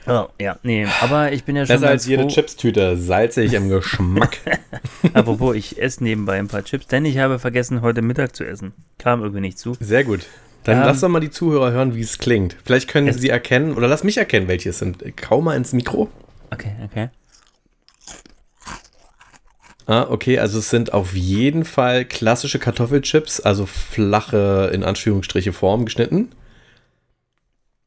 Oh, 0.08 0.26
ja, 0.40 0.60
nee, 0.62 0.86
aber 1.02 1.32
ich 1.32 1.46
bin 1.46 1.56
ja 1.56 1.66
schon 1.66 1.78
Besser 1.78 1.90
als 1.90 2.06
jede. 2.06 2.28
Chipstüte, 2.28 2.96
salzig 2.96 3.54
im 3.54 3.70
Geschmack. 3.70 4.38
Apropos, 5.14 5.56
ich 5.56 5.82
esse 5.82 6.04
nebenbei 6.04 6.38
ein 6.38 6.48
paar 6.48 6.64
Chips, 6.64 6.86
denn 6.86 7.06
ich 7.06 7.18
habe 7.18 7.40
vergessen, 7.40 7.82
heute 7.82 8.04
Mittag 8.04 8.36
zu 8.36 8.44
essen. 8.44 8.74
Kam 9.00 9.22
irgendwie 9.22 9.42
nicht 9.42 9.58
zu. 9.58 9.76
Sehr 9.80 10.04
gut. 10.04 10.28
Dann 10.64 10.78
Ähm, 10.78 10.84
lass 10.86 11.00
doch 11.00 11.10
mal 11.10 11.22
die 11.22 11.32
Zuhörer 11.32 11.72
hören, 11.72 11.96
wie 11.96 12.02
es 12.02 12.20
klingt. 12.20 12.56
Vielleicht 12.66 12.88
können 12.88 13.12
sie 13.14 13.30
erkennen, 13.30 13.74
oder 13.74 13.88
lass 13.88 14.04
mich 14.04 14.18
erkennen, 14.18 14.48
welche 14.48 14.70
es 14.70 14.78
sind. 14.80 15.04
Kau 15.18 15.42
mal 15.42 15.56
ins 15.58 15.74
Mikro. 15.74 16.10
Okay, 16.52 16.72
okay. 16.86 17.10
Ah, 19.88 20.08
okay, 20.10 20.40
also 20.40 20.60
es 20.60 20.70
sind 20.72 20.94
auf 20.94 21.14
jeden 21.16 21.64
Fall 21.64 22.06
klassische 22.06 22.58
Kartoffelchips, 22.60 23.40
also 23.40 23.66
flache, 23.68 24.72
in 24.74 24.84
Anführungsstriche, 24.84 25.54
Form 25.54 25.86
geschnitten. 25.86 26.32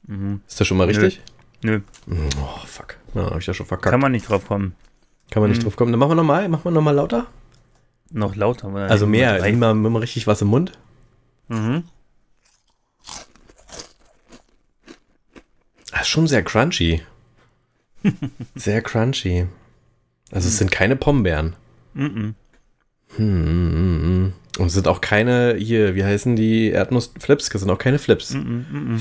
Mhm. 0.07 0.41
Ist 0.47 0.61
das 0.61 0.67
schon 0.69 0.77
mal 0.77 0.87
Nö. 0.87 0.93
richtig? 0.93 1.21
Nö, 1.63 1.81
Oh, 2.09 2.67
fuck. 2.67 2.97
Na, 3.15 3.31
hab 3.31 3.39
ich 3.41 3.47
ja 3.47 3.55
schon 3.55 3.67
verkackt. 3.67 3.91
kann 3.91 4.01
man 4.01 4.13
nicht 4.13 4.29
drauf 4.29 4.47
kommen. 4.47 4.75
Kann 5.31 5.43
man 5.43 5.51
nicht 5.51 5.59
Mhm. 5.61 5.65
drauf 5.65 5.77
kommen. 5.77 5.91
Dann 5.93 5.99
machen 5.99 6.11
wir 6.13 6.15
nochmal, 6.17 6.49
machen 6.49 6.65
wir 6.65 6.71
nochmal 6.71 6.95
lauter. 6.95 7.27
Noch 8.11 8.37
lauter. 8.37 8.73
Also 8.75 9.07
mehr, 9.07 9.45
immer, 9.45 9.73
immer 9.73 10.01
richtig 10.01 10.27
was 10.27 10.41
im 10.41 10.49
Mund. 10.49 10.73
Mhm. 11.49 11.83
Das 15.91 16.03
ist 16.03 16.09
schon 16.09 16.27
sehr 16.29 16.43
crunchy. 16.43 17.03
sehr 18.55 18.83
crunchy. 18.83 19.47
Also 20.31 20.49
es 20.49 20.59
sind 20.59 20.71
keine 20.71 20.97
Pombeeren. 20.97 21.57
Mhm. 21.99 22.35
Hm, 23.17 23.47
hm, 23.47 24.03
hm. 24.03 24.33
Und 24.59 24.67
es 24.67 24.73
sind 24.75 24.89
auch 24.89 25.01
keine, 25.01 25.55
hier, 25.57 25.95
wie 25.95 26.05
heißen 26.05 26.37
die 26.37 26.69
Erdnussflips? 26.71 27.49
Das 27.49 27.61
sind 27.63 27.71
auch 27.71 27.79
keine 27.79 27.99
Flips. 27.99 28.35
Hm, 28.35 29.01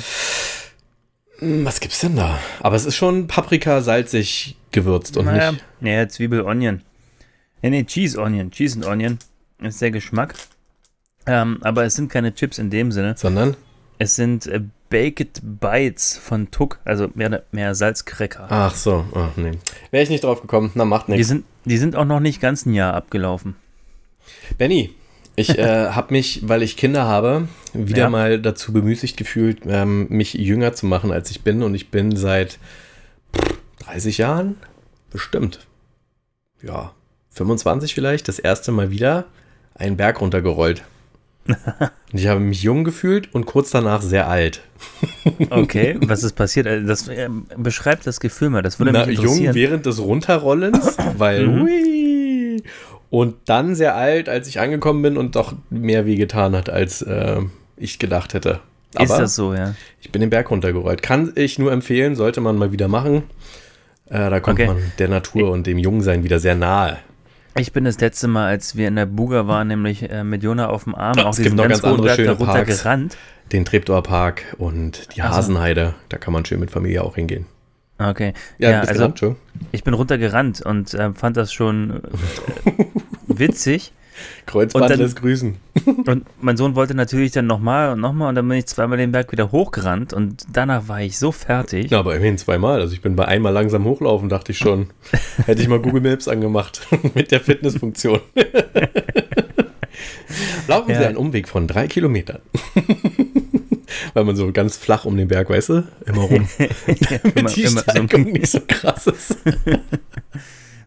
Was 1.40 1.80
gibt's 1.80 2.00
denn 2.00 2.16
da? 2.16 2.40
Aber 2.62 2.76
es 2.76 2.86
ist 2.86 2.96
schon 2.96 3.28
Paprika 3.28 3.82
salzig 3.82 4.58
gewürzt 4.72 5.18
und 5.18 5.26
Naja, 5.26 5.52
nicht. 5.52 5.64
naja, 5.80 6.08
Zwiebel, 6.10 6.42
Onion. 6.42 6.82
Nee, 7.62 7.70
nee, 7.72 7.84
Cheese 7.84 8.20
Onion. 8.22 8.50
Cheese 8.52 8.78
und 8.78 8.86
Onion 8.86 9.20
ist 9.60 9.82
der 9.82 9.92
Geschmack. 9.92 10.36
Ähm, 11.26 11.58
aber 11.62 11.84
es 11.86 11.96
sind 11.96 12.10
keine 12.12 12.34
Chips 12.34 12.58
in 12.58 12.70
dem 12.70 12.92
Sinne. 12.92 13.16
Sondern? 13.18 13.56
Es 14.00 14.16
sind 14.16 14.46
äh, 14.48 14.62
Baked 14.90 15.42
Bites 15.44 16.18
von 16.18 16.50
Tuck, 16.52 16.80
also 16.86 17.10
mehr, 17.16 17.44
mehr 17.52 17.76
Salzcracker. 17.76 18.48
Ach 18.50 18.74
so, 18.76 19.06
oh, 19.14 19.28
nee. 19.36 19.52
Wäre 19.92 20.04
ich 20.04 20.10
nicht 20.10 20.24
drauf 20.24 20.42
gekommen. 20.42 20.72
Na, 20.76 20.86
macht 20.86 21.08
Die 21.08 21.14
nichts. 21.14 21.28
sind, 21.28 21.46
die 21.66 21.78
sind 21.78 21.96
auch 21.96 22.06
noch 22.06 22.20
nicht 22.22 22.40
ganz 22.40 22.66
ein 22.66 22.74
Jahr 22.74 22.94
abgelaufen. 22.94 23.56
Benny, 24.58 24.94
ich 25.36 25.50
äh, 25.58 25.90
habe 25.90 26.14
mich, 26.14 26.48
weil 26.48 26.64
ich 26.64 26.78
Kinder 26.78 27.04
habe, 27.06 27.48
wieder 27.74 28.04
Ja. 28.04 28.10
mal 28.10 28.40
dazu 28.42 28.72
bemüßigt 28.72 29.18
gefühlt, 29.18 29.62
ähm, 29.68 30.08
mich 30.10 30.34
jünger 30.36 30.74
zu 30.74 30.86
machen, 30.86 31.12
als 31.12 31.32
ich 31.32 31.42
bin. 31.44 31.64
Und 31.64 31.76
ich 31.76 31.92
bin 31.92 32.16
seit 32.16 32.60
pff, 33.36 33.58
30 33.86 34.18
Jahren 34.20 34.56
bestimmt, 35.12 35.68
ja, 36.62 36.94
25 37.32 37.94
vielleicht, 37.94 38.28
das 38.28 38.40
erste 38.40 38.72
Mal 38.72 38.90
wieder 38.90 39.26
einen 39.76 39.98
Berg 39.98 40.22
runtergerollt. 40.22 40.84
Und 41.48 42.20
ich 42.20 42.28
habe 42.28 42.40
mich 42.40 42.62
jung 42.64 42.84
gefühlt 42.84 43.34
und 43.34 43.46
kurz 43.46 43.72
danach 43.72 44.02
sehr 44.02 44.28
alt. 44.30 44.62
Okay, 45.50 45.98
was 46.02 46.24
ist 46.24 46.34
passiert? 46.36 46.68
Also 46.68 46.88
Das 46.88 47.08
äh, 47.08 47.30
beschreibt 47.58 48.06
das 48.08 48.20
Gefühl 48.20 48.50
mal. 48.50 48.62
Das 48.62 48.80
würde 48.80 48.92
Na, 48.94 49.06
mich 49.06 49.16
jung 49.18 49.26
interessieren. 49.26 49.56
während 49.56 49.86
des 49.86 50.00
Runterrollens, 50.00 50.98
weil 51.18 51.48
Mhm. 51.48 51.62
hui, 51.62 52.64
und 53.10 53.36
dann 53.46 53.76
sehr 53.76 53.96
alt, 53.96 54.28
als 54.30 54.48
ich 54.48 54.60
angekommen 54.60 55.02
bin 55.02 55.18
und 55.18 55.36
doch 55.36 55.54
mehr 55.70 56.06
wehgetan 56.06 56.56
hat, 56.56 56.70
als 56.70 57.02
äh, 57.02 57.38
ich 57.78 58.00
gedacht 58.00 58.34
hätte. 58.34 58.60
ist 59.00 59.12
Aber 59.12 59.22
das 59.22 59.36
so, 59.36 59.54
ja? 59.54 59.76
ich 60.02 60.12
bin 60.12 60.20
den 60.22 60.30
Berg 60.30 60.50
runtergerollt. 60.52 61.02
Kann 61.02 61.32
ich 61.36 61.58
nur 61.60 61.72
empfehlen, 61.72 62.16
sollte 62.16 62.42
man 62.42 62.58
mal 62.58 62.72
wieder 62.72 62.88
machen. 62.88 63.24
Äh, 64.10 64.30
da 64.30 64.40
kommt 64.40 64.60
Okay. 64.60 64.68
man 64.68 64.78
der 65.00 65.10
Natur 65.10 65.52
und 65.52 65.68
dem 65.68 65.78
Jungsein 65.78 66.24
wieder 66.24 66.40
sehr 66.40 66.56
nahe. 66.56 66.98
Ich 67.58 67.72
bin 67.74 67.86
das 67.86 68.00
letzte 68.00 68.28
Mal, 68.28 68.48
als 68.48 68.76
wir 68.76 68.88
in 68.88 68.96
der 68.96 69.06
Buga 69.06 69.48
waren, 69.48 69.68
nämlich 69.68 70.10
äh, 70.10 70.24
mit 70.24 70.44
Jona 70.44 70.68
auf 70.70 70.84
dem 70.86 70.96
Arm, 70.96 71.18
Ah, 71.20 71.24
auch 71.26 71.30
es 71.32 71.38
diesen 71.38 71.52
gibt 71.52 71.58
noch 71.58 71.64
ganz 71.68 71.82
ganz 71.82 71.94
andere 71.94 72.16
schöne 72.16 72.36
Parks. 72.36 72.84
gerannt. 72.84 73.18
Den 73.52 73.66
Treptower 73.66 74.04
Park 74.04 74.56
und 74.58 75.16
die 75.16 75.22
Also. 75.22 75.36
Hasenheide, 75.38 75.96
da 76.10 76.18
kann 76.18 76.34
man 76.34 76.44
schön 76.46 76.60
mit 76.60 76.70
Familie 76.72 77.04
auch 77.04 77.16
hingehen. 77.16 77.46
Okay. 78.00 78.34
Ja, 78.60 78.70
Ja, 78.70 78.80
also 78.82 78.94
gerannt, 78.94 79.36
ich 79.72 79.84
bin 79.84 79.94
runtergerannt 79.96 80.62
und 80.62 80.94
äh, 80.94 81.14
fand 81.14 81.36
das 81.38 81.52
schon 81.52 82.04
äh, 82.66 82.72
witzig. 83.28 83.94
Kreuzband 84.46 84.84
und 84.84 84.90
dann- 84.92 85.00
lässt 85.00 85.16
grüßen. 85.22 85.58
Und 86.06 86.26
mein 86.42 86.58
Sohn 86.58 86.76
wollte 86.76 86.94
natürlich 86.96 87.32
dann 87.32 87.46
nochmal 87.48 87.92
und 87.92 88.00
nochmal 88.02 88.30
und 88.30 88.36
dann 88.36 88.48
bin 88.48 88.58
ich 88.58 88.66
zweimal 88.66 88.98
den 88.98 89.12
Berg 89.12 89.32
wieder 89.32 89.52
hochgerannt 89.52 90.12
und 90.12 90.44
danach 90.52 90.88
war 90.88 91.02
ich 91.02 91.18
so 91.20 91.32
fertig. 91.32 91.92
Ja, 91.92 92.00
aber 92.00 92.16
immerhin 92.16 92.38
zweimal. 92.38 92.82
Also 92.82 92.94
ich 92.94 93.02
bin 93.02 93.16
bei 93.16 93.26
einmal 93.26 93.54
langsam 93.54 93.86
hochlaufen, 93.86 94.28
dachte 94.28 94.52
ich 94.54 94.58
schon. 94.58 94.88
Hätte 95.46 95.62
ich 95.62 95.68
mal 95.68 95.80
Google 95.80 96.02
Maps 96.02 96.28
angemacht 96.28 96.86
mit 97.14 97.32
der 97.32 97.40
Fitnessfunktion. 97.42 98.20
Laufen 100.68 100.92
Ja. 100.92 100.98
Sie 101.00 101.06
einen 101.06 101.18
Umweg 101.18 101.48
von 101.48 101.68
drei 101.68 101.88
Kilometern. 101.88 102.40
Weil 104.14 104.24
man 104.26 104.36
so 104.36 104.52
ganz 104.52 104.78
flach 104.78 105.06
um 105.06 105.16
den 105.16 105.28
Berg, 105.28 105.50
weißt 105.50 105.70
du, 105.70 105.84
immer 106.06 106.24
rum. 106.24 106.48
Damit 106.58 107.36
immer- 107.38 107.50
die 107.52 107.62
immer 107.64 107.82
so- 107.82 107.92
Steigung 107.92 108.24
nicht 108.32 108.48
so 108.52 108.60
krass 108.68 109.08
ist. 109.08 109.38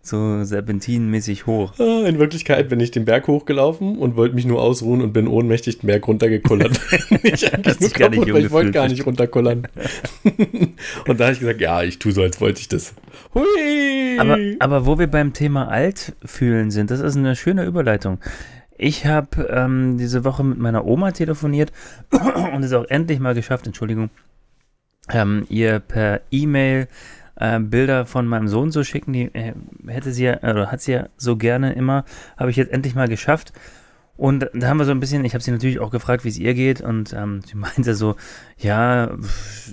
So 0.03 0.43
serpentinmäßig 0.45 1.47
hoch. 1.47 1.75
Ah, 1.79 2.07
In 2.07 2.19
Wirklichkeit 2.19 2.71
bin 2.71 2.81
ich 2.81 2.91
den 2.91 3.05
Berg 3.05 3.29
hochgelaufen 3.29 3.99
und 3.99 4.17
wollte 4.17 4.35
mich 4.35 4.47
nur 4.47 4.63
ausruhen 4.63 5.03
und 5.03 5.13
bin 5.13 5.29
ohnmächtig 5.29 5.81
den 5.81 5.89
Berg 5.89 6.09
runtergekullert. 6.09 6.81
ich 7.23 7.41
dich 7.43 7.95
gar 7.95 8.09
nicht 8.09 8.27
kaputt, 8.27 8.43
ich 8.43 8.51
wollte 8.51 8.71
gar 8.71 8.89
nicht 8.89 9.05
runterkullern. 9.05 9.69
und 11.07 11.21
da 11.21 11.25
habe 11.25 11.35
ich 11.35 11.41
gesagt, 11.41 11.61
ja, 11.61 11.83
ich 11.83 11.99
tue 11.99 12.13
so, 12.13 12.23
als 12.23 12.41
wollte 12.41 12.61
ich 12.61 12.69
das. 12.69 12.95
Hui! 13.35 14.19
Aber, 14.19 14.39
aber 14.59 14.87
wo 14.87 14.99
wir 14.99 15.07
beim 15.07 15.35
Thema 15.35 15.69
alt 15.69 16.15
fühlen 16.25 16.71
sind, 16.71 16.91
das 16.91 17.01
ist 17.01 17.17
eine 17.17 17.37
schöne 17.37 17.65
Überleitung. 17.67 18.19
Ich 18.79 19.05
habe 19.05 19.49
ähm, 19.51 19.99
diese 19.99 20.25
Woche 20.25 20.43
mit 20.43 20.59
meiner 20.59 20.87
Oma 20.87 21.11
telefoniert 21.11 21.73
und 22.55 22.63
es 22.63 22.73
auch 22.73 22.87
endlich 22.89 23.21
mal 23.21 23.35
geschafft, 23.35 23.67
Entschuldigung, 23.67 24.09
ähm, 25.11 25.45
ihr 25.51 25.81
per 25.81 26.23
E-Mail 26.31 26.89
äh, 27.41 27.59
Bilder 27.59 28.07
von 28.07 28.27
meinem 28.27 28.47
Sohn 28.47 28.71
zu 28.71 28.85
schicken. 28.85 29.13
Die 29.13 29.35
äh, 29.35 29.55
hätte 29.89 30.13
sie 30.13 30.25
ja, 30.25 30.39
oder 30.39 30.71
hat 30.71 30.81
sie 30.81 30.93
ja 30.93 31.09
so 31.17 31.37
gerne 31.37 31.73
immer, 31.73 32.05
habe 32.37 32.51
ich 32.51 32.57
jetzt 32.57 32.73
endlich 32.73 32.95
mal 32.95 33.09
geschafft. 33.09 33.53
Und 34.17 34.51
da 34.53 34.69
haben 34.69 34.77
wir 34.77 34.85
so 34.85 34.91
ein 34.91 35.01
bisschen, 35.01 35.25
ich 35.25 35.33
habe 35.33 35.43
sie 35.43 35.51
natürlich 35.51 35.81
auch 35.81 35.91
gefragt, 35.91 36.25
wie 36.25 36.29
es 36.29 36.39
ihr 36.39 36.53
geht 36.53 36.83
und 36.83 37.15
ähm, 37.15 37.41
sie 37.45 37.57
meinte 37.57 37.95
so, 37.95 38.17
ja, 38.59 39.17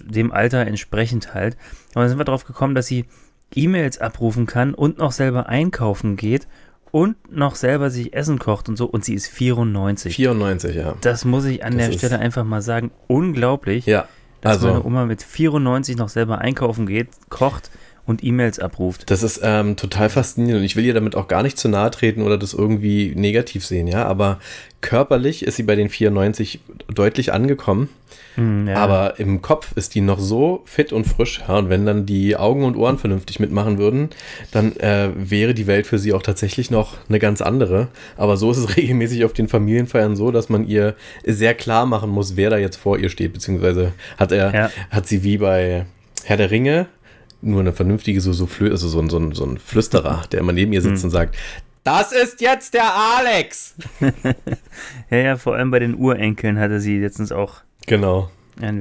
dem 0.05 0.31
Alter 0.31 0.65
entsprechend 0.65 1.33
halt. 1.33 1.57
Aber 1.93 2.01
dann 2.01 2.09
sind 2.09 2.17
wir 2.17 2.25
drauf 2.25 2.45
gekommen, 2.45 2.73
dass 2.73 2.87
sie 2.87 3.05
E-Mails 3.53 3.99
abrufen 3.99 4.45
kann 4.45 4.73
und 4.73 4.97
noch 4.97 5.11
selber 5.11 5.47
einkaufen 5.49 6.15
geht 6.15 6.47
und 6.91 7.15
noch 7.35 7.55
selber 7.55 7.89
sich 7.89 8.13
Essen 8.13 8.39
kocht 8.39 8.69
und 8.69 8.77
so. 8.77 8.85
Und 8.85 9.03
sie 9.03 9.13
ist 9.13 9.27
94. 9.27 10.15
94, 10.15 10.75
ja. 10.75 10.95
Das 11.01 11.25
muss 11.25 11.45
ich 11.45 11.65
an 11.65 11.77
Das 11.77 11.89
der 11.89 11.97
Stelle 11.97 12.19
einfach 12.19 12.45
mal 12.45 12.61
sagen. 12.61 12.91
Unglaublich, 13.07 13.85
Ja, 13.85 14.07
dass 14.53 14.61
meine 14.61 14.75
also 14.75 14.87
Oma 14.87 15.05
mit 15.05 15.23
94 15.23 15.97
noch 15.97 16.09
selber 16.09 16.39
einkaufen 16.39 16.85
geht, 16.85 17.09
kocht 17.29 17.69
und 18.05 18.23
E-Mails 18.23 18.59
abruft. 18.59 19.11
das 19.11 19.21
ist 19.21 19.41
ähm, 19.43 19.75
total 19.75 20.09
faszinierend 20.09 20.61
und 20.61 20.65
ich 20.65 20.75
will 20.75 20.85
ihr 20.85 20.93
damit 20.93 21.15
auch 21.15 21.27
gar 21.27 21.43
nicht 21.43 21.57
zu 21.57 21.67
nahe 21.67 21.91
treten 21.91 22.21
oder 22.21 22.37
das 22.37 22.53
irgendwie 22.53 23.13
negativ 23.15 23.65
sehen, 23.65 23.87
ja, 23.87 24.05
aber 24.05 24.39
körperlich 24.81 25.43
ist 25.43 25.57
sie 25.57 25.63
bei 25.63 25.75
den 25.75 25.89
94 25.89 26.61
deutlich 26.87 27.33
angekommen, 27.33 27.89
ja. 28.37 28.75
aber 28.75 29.19
im 29.19 29.41
Kopf 29.41 29.71
ist 29.75 29.95
die 29.95 30.01
noch 30.01 30.19
so 30.19 30.61
fit 30.65 30.93
und 30.93 31.05
frisch, 31.05 31.41
ja, 31.47 31.57
und 31.57 31.69
wenn 31.69 31.85
dann 31.85 32.05
die 32.05 32.35
Augen 32.37 32.63
und 32.63 32.75
Ohren 32.75 32.97
vernünftig 32.97 33.39
mitmachen 33.39 33.77
würden, 33.79 34.09
dann 34.51 34.75
äh, 34.77 35.09
wäre 35.15 35.53
die 35.53 35.65
Welt 35.67 35.87
für 35.87 35.97
sie 35.97 36.13
auch 36.13 36.21
tatsächlich 36.21 36.69
noch 36.69 36.97
eine 37.09 37.19
ganz 37.19 37.41
andere, 37.41 37.87
aber 38.15 38.37
so 38.37 38.51
ist 38.51 38.57
es 38.57 38.77
regelmäßig 38.77 39.25
auf 39.25 39.33
den 39.33 39.47
Familienfeiern 39.47 40.15
so, 40.15 40.31
dass 40.31 40.49
man 40.49 40.67
ihr 40.67 40.95
sehr 41.25 41.55
klar 41.55 41.85
machen 41.85 42.09
muss, 42.11 42.35
wer 42.35 42.49
da 42.51 42.57
jetzt 42.57 42.77
vor 42.77 42.97
ihr 42.99 43.09
steht, 43.09 43.33
beziehungsweise 43.33 43.93
hat 44.17 44.31
er, 44.31 44.53
Ja. 44.53 44.71
hat 44.91 45.07
sie 45.07 45.23
wie 45.23 45.37
bei 45.39 45.85
Herr 46.23 46.37
der 46.37 46.51
Ringe 46.51 46.87
nur 47.41 47.61
eine 47.61 47.73
vernünftige, 47.73 48.19
so, 48.21 48.33
so, 48.33 48.45
Flö 48.47 48.71
also 48.71 48.87
so, 48.87 48.99
ein- 48.99 49.09
so, 49.09 49.17
ein- 49.19 49.31
so 49.33 49.45
ein 49.45 49.57
Flüsterer, 49.57 50.23
der 50.31 50.39
immer 50.41 50.53
neben 50.53 50.73
ihr 50.73 50.81
sitzt 50.81 51.03
und 51.03 51.09
sagt, 51.11 51.35
das 51.83 52.11
ist 52.11 52.41
jetzt 52.41 52.73
der 52.73 52.83
Alex. 53.17 53.75
ja, 55.09 55.17
ja, 55.17 55.37
vor 55.37 55.55
allem 55.55 55.71
bei 55.71 55.79
den 55.79 55.95
Urenkeln 55.95 56.59
hatte 56.59 56.79
sie 56.81 56.99
letztens 56.99 57.31
auch 57.31 57.61
Genau. 57.87 58.29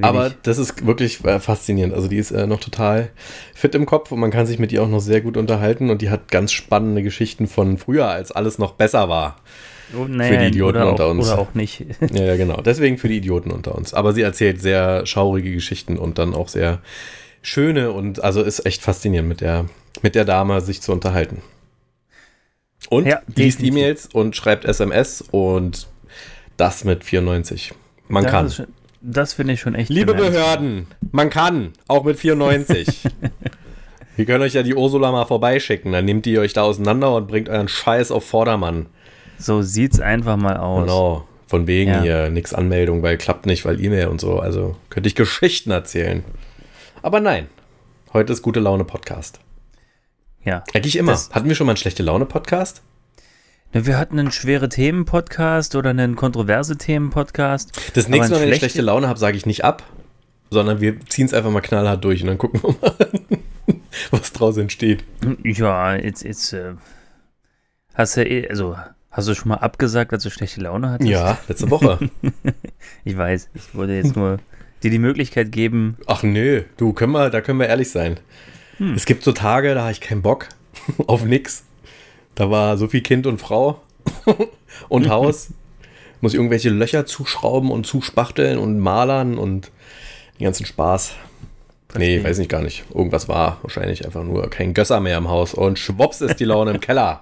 Aber 0.01 0.31
das 0.41 0.57
ist 0.57 0.85
wirklich 0.87 1.23
äh, 1.23 1.39
faszinierend. 1.39 1.93
Also 1.93 2.07
die 2.07 2.17
ist 2.17 2.31
äh, 2.31 2.47
noch 2.47 2.59
total 2.59 3.09
fit 3.53 3.75
im 3.75 3.85
Kopf 3.85 4.11
und 4.11 4.19
man 4.19 4.31
kann 4.31 4.47
sich 4.47 4.57
mit 4.57 4.71
ihr 4.71 4.81
auch 4.81 4.87
noch 4.87 4.99
sehr 5.01 5.21
gut 5.21 5.37
unterhalten 5.37 5.89
und 5.91 6.01
die 6.01 6.09
hat 6.09 6.31
ganz 6.31 6.51
spannende 6.51 7.03
Geschichten 7.03 7.47
von 7.47 7.77
früher, 7.77 8.07
als 8.07 8.31
alles 8.31 8.57
noch 8.57 8.71
besser 8.73 9.07
war. 9.07 9.37
Oh, 9.95 10.05
für 10.05 10.37
die 10.37 10.47
Idioten 10.47 10.77
oder 10.77 10.89
unter 10.89 11.05
auch, 11.05 11.11
uns. 11.11 11.27
Oder 11.27 11.39
auch 11.39 11.53
nicht. 11.53 11.85
Ja, 12.11 12.23
ja, 12.23 12.35
genau. 12.37 12.59
Deswegen 12.61 12.97
für 12.97 13.07
die 13.07 13.17
Idioten 13.17 13.51
unter 13.51 13.75
uns. 13.75 13.93
Aber 13.93 14.13
sie 14.13 14.21
erzählt 14.23 14.61
sehr 14.61 15.05
schaurige 15.05 15.51
Geschichten 15.53 15.97
und 15.97 16.17
dann 16.17 16.33
auch 16.33 16.47
sehr 16.49 16.81
schöne 17.43 17.91
und 17.91 18.23
also 18.23 18.41
ist 18.41 18.65
echt 18.65 18.81
faszinierend 18.81 19.29
mit 19.29 19.41
der, 19.41 19.65
mit 20.01 20.15
der 20.15 20.25
Dame 20.25 20.59
sich 20.61 20.81
zu 20.81 20.91
unterhalten. 20.91 21.41
Und 22.89 23.05
Ja, 23.05 23.21
liest. 23.35 23.61
E-Mails 23.61 24.07
und 24.11 24.35
schreibt 24.35 24.65
SMS 24.65 25.23
und 25.31 25.87
das 26.57 26.83
mit 26.83 27.03
94. 27.03 27.73
Man 28.07 28.23
das 28.23 28.31
kann. 28.31 28.45
ist 28.47 28.55
schon- 28.55 28.67
Das 29.09 29.33
finde 29.33 29.53
ich 29.53 29.61
schon 29.61 29.73
echt 29.73 29.89
Liebe 29.89 30.13
bemerkenswert. 30.13 30.59
Behörden, 30.59 30.87
man 31.11 31.29
kann, 31.29 31.71
auch 31.87 32.03
mit 32.03 32.19
94. 32.19 33.03
Wir 34.17 34.25
können 34.25 34.43
euch 34.43 34.53
ja 34.53 34.63
die 34.63 34.75
Ursula 34.75 35.11
mal 35.11 35.25
vorbeischicken, 35.25 35.91
dann 35.93 36.03
nehmt 36.03 36.27
ihr 36.27 36.41
euch 36.41 36.51
da 36.53 36.63
auseinander 36.63 37.15
und 37.15 37.27
bringt 37.27 37.47
euren 37.49 37.67
Scheiß 37.69 38.11
auf 38.11 38.25
Vordermann. 38.25 38.87
So 39.39 39.61
sieht's 39.61 39.99
einfach 40.01 40.35
mal 40.35 40.57
aus. 40.57 40.81
Genau, 40.81 41.27
von 41.45 41.67
wegen 41.67 41.91
Ja. 41.91 42.01
hier 42.01 42.29
nix 42.29 42.53
Anmeldung, 42.53 43.01
weil 43.03 43.17
klappt 43.17 43.45
nicht, 43.45 43.63
weil 43.63 43.79
E-Mail 43.81 44.07
und 44.07 44.19
so. 44.19 44.39
Also 44.39 44.75
könnte 44.89 45.07
ich 45.07 45.15
Geschichten 45.15 45.71
erzählen. 45.71 46.25
Aber 47.01 47.19
nein, 47.21 47.47
heute 48.11 48.33
ist 48.33 48.41
gute 48.41 48.59
Laune 48.59 48.83
Podcast. 48.83 49.39
Ja. 50.43 50.63
Eigentlich 50.73 50.95
immer. 50.97 51.13
Hatten 51.31 51.47
wir 51.47 51.55
schon 51.55 51.67
mal 51.67 51.71
einen 51.71 51.77
schlechte 51.77 52.03
Laune 52.03 52.25
Podcast? 52.25 52.81
Wir 53.73 53.97
hatten 53.97 54.17
einen 54.19 54.31
schwere 54.31 54.69
Themen-Podcast 54.69 55.75
oder 55.75 55.89
einen 55.91 56.15
kontroverse 56.15 56.77
Themen-Podcast. 56.77 57.71
Das 57.93 58.07
nächste 58.07 58.33
Mal, 58.33 58.41
wenn 58.41 58.47
ich 58.49 58.55
schlechte- 58.55 58.59
schlechte 58.59 58.81
Laune 58.81 59.07
habe, 59.07 59.19
sage 59.19 59.37
ich 59.37 59.45
nicht 59.45 59.63
ab, 59.63 59.83
sondern 60.49 60.81
wir 60.81 60.99
ziehen 61.07 61.25
es 61.27 61.33
einfach 61.33 61.51
mal 61.51 61.61
knallhart 61.61 62.03
durch 62.03 62.21
und 62.21 62.27
dann 62.27 62.37
gucken 62.37 62.61
wir 62.63 62.75
mal, 62.81 62.95
was 64.11 64.31
draus 64.33 64.57
entsteht. 64.57 65.03
Ja, 65.43 65.95
jetzt, 65.95 66.23
jetzt 66.23 66.53
äh, 66.53 66.73
hast 67.93 68.17
du, 68.17 68.25
eh- 68.25 68.47
also 68.49 68.77
hast 69.11 69.27
du 69.27 69.35
schon 69.35 69.49
mal 69.49 69.55
abgesagt, 69.55 70.11
als 70.13 70.23
du 70.23 70.29
schlechte 70.31 70.61
Laune 70.61 70.91
hattest? 70.91 71.09
Ja, 71.09 71.37
letzte 71.47 71.69
Woche. 71.69 71.99
Ich 73.03 73.17
weiß, 73.17 73.49
ich 73.53 73.75
wollte 73.75 73.93
jetzt 73.93 74.15
nur 74.15 74.37
dir 74.83 74.91
die 74.91 74.99
Möglichkeit 74.99 75.51
geben. 75.51 75.97
Ach 76.07 76.23
nö, 76.23 76.63
du, 76.77 76.93
können 76.93 77.11
wir, 77.13 77.29
da 77.29 77.41
können 77.41 77.59
wir 77.59 77.67
ehrlich 77.67 77.89
sein. 77.89 78.19
Hm. 78.77 78.93
Es 78.95 79.05
gibt 79.05 79.23
so 79.23 79.31
Tage, 79.33 79.73
da 79.73 79.81
habe 79.83 79.91
ich 79.91 80.01
keinen 80.01 80.21
Bock 80.21 80.47
auf 81.07 81.23
nix. 81.23 81.63
Da 82.37 82.51
war 82.51 82.77
so 82.77 82.87
viel 82.87 83.01
Kind 83.01 83.25
und 83.25 83.39
Frau 83.39 83.81
und 84.89 85.09
Haus. 85.09 85.49
Muss 86.21 86.33
ich 86.33 86.37
irgendwelche 86.37 86.69
Löcher 86.69 87.07
zuschrauben 87.07 87.71
und 87.71 87.87
zuspachteln 87.87 88.59
und 88.59 88.77
malern 88.77 89.39
und 89.39 89.71
den 90.39 90.43
ganzen 90.43 90.67
Spaß. 90.67 91.15
Nee, 91.95 92.19
Verstehe. 92.19 92.23
weiß 92.23 92.39
ich 92.39 92.47
gar 92.47 92.61
nicht. 92.61 92.85
Irgendwas 92.93 93.27
war 93.27 93.57
wahrscheinlich 93.63 94.05
einfach 94.05 94.23
nur 94.23 94.47
kein 94.51 94.75
Gösser 94.75 94.99
mehr 94.99 95.17
im 95.17 95.29
Haus 95.29 95.55
und 95.55 95.79
schwupps 95.79 96.21
ist 96.21 96.39
die 96.39 96.45
Laune 96.45 96.71
im 96.71 96.79
Keller. 96.79 97.21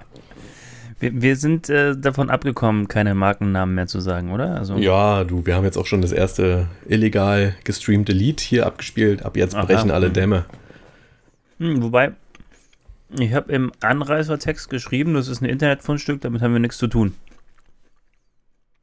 Wir, 0.99 1.21
wir 1.21 1.35
sind 1.37 1.69
äh, 1.69 1.95
davon 1.95 2.29
abgekommen, 2.29 2.89
keine 2.89 3.15
Markennamen 3.15 3.73
mehr 3.73 3.87
zu 3.87 4.01
sagen, 4.01 4.33
oder? 4.33 4.57
Also, 4.57 4.75
Ja, 4.75 5.23
du, 5.23 5.45
wir 5.45 5.55
haben 5.55 5.63
jetzt 5.63 5.77
auch 5.77 5.85
schon 5.85 6.01
das 6.01 6.11
erste 6.11 6.67
illegal 6.89 7.55
gestreamte 7.63 8.11
Lied 8.11 8.41
hier 8.41 8.65
abgespielt. 8.65 9.23
Ab 9.23 9.37
jetzt 9.37 9.55
Aha. 9.55 9.63
brechen 9.63 9.91
alle 9.91 10.09
Dämme. 10.09 10.43
Hm, 11.59 11.81
wobei, 11.83 12.11
ich 13.09 13.33
habe 13.33 13.51
im 13.51 13.71
Anreißertext 13.81 14.69
geschrieben, 14.69 15.13
das 15.13 15.27
ist 15.27 15.41
ein 15.41 15.45
Internetfundstück, 15.45 16.21
damit 16.21 16.41
haben 16.41 16.53
wir 16.53 16.59
nichts 16.59 16.77
zu 16.77 16.87
tun. 16.87 17.15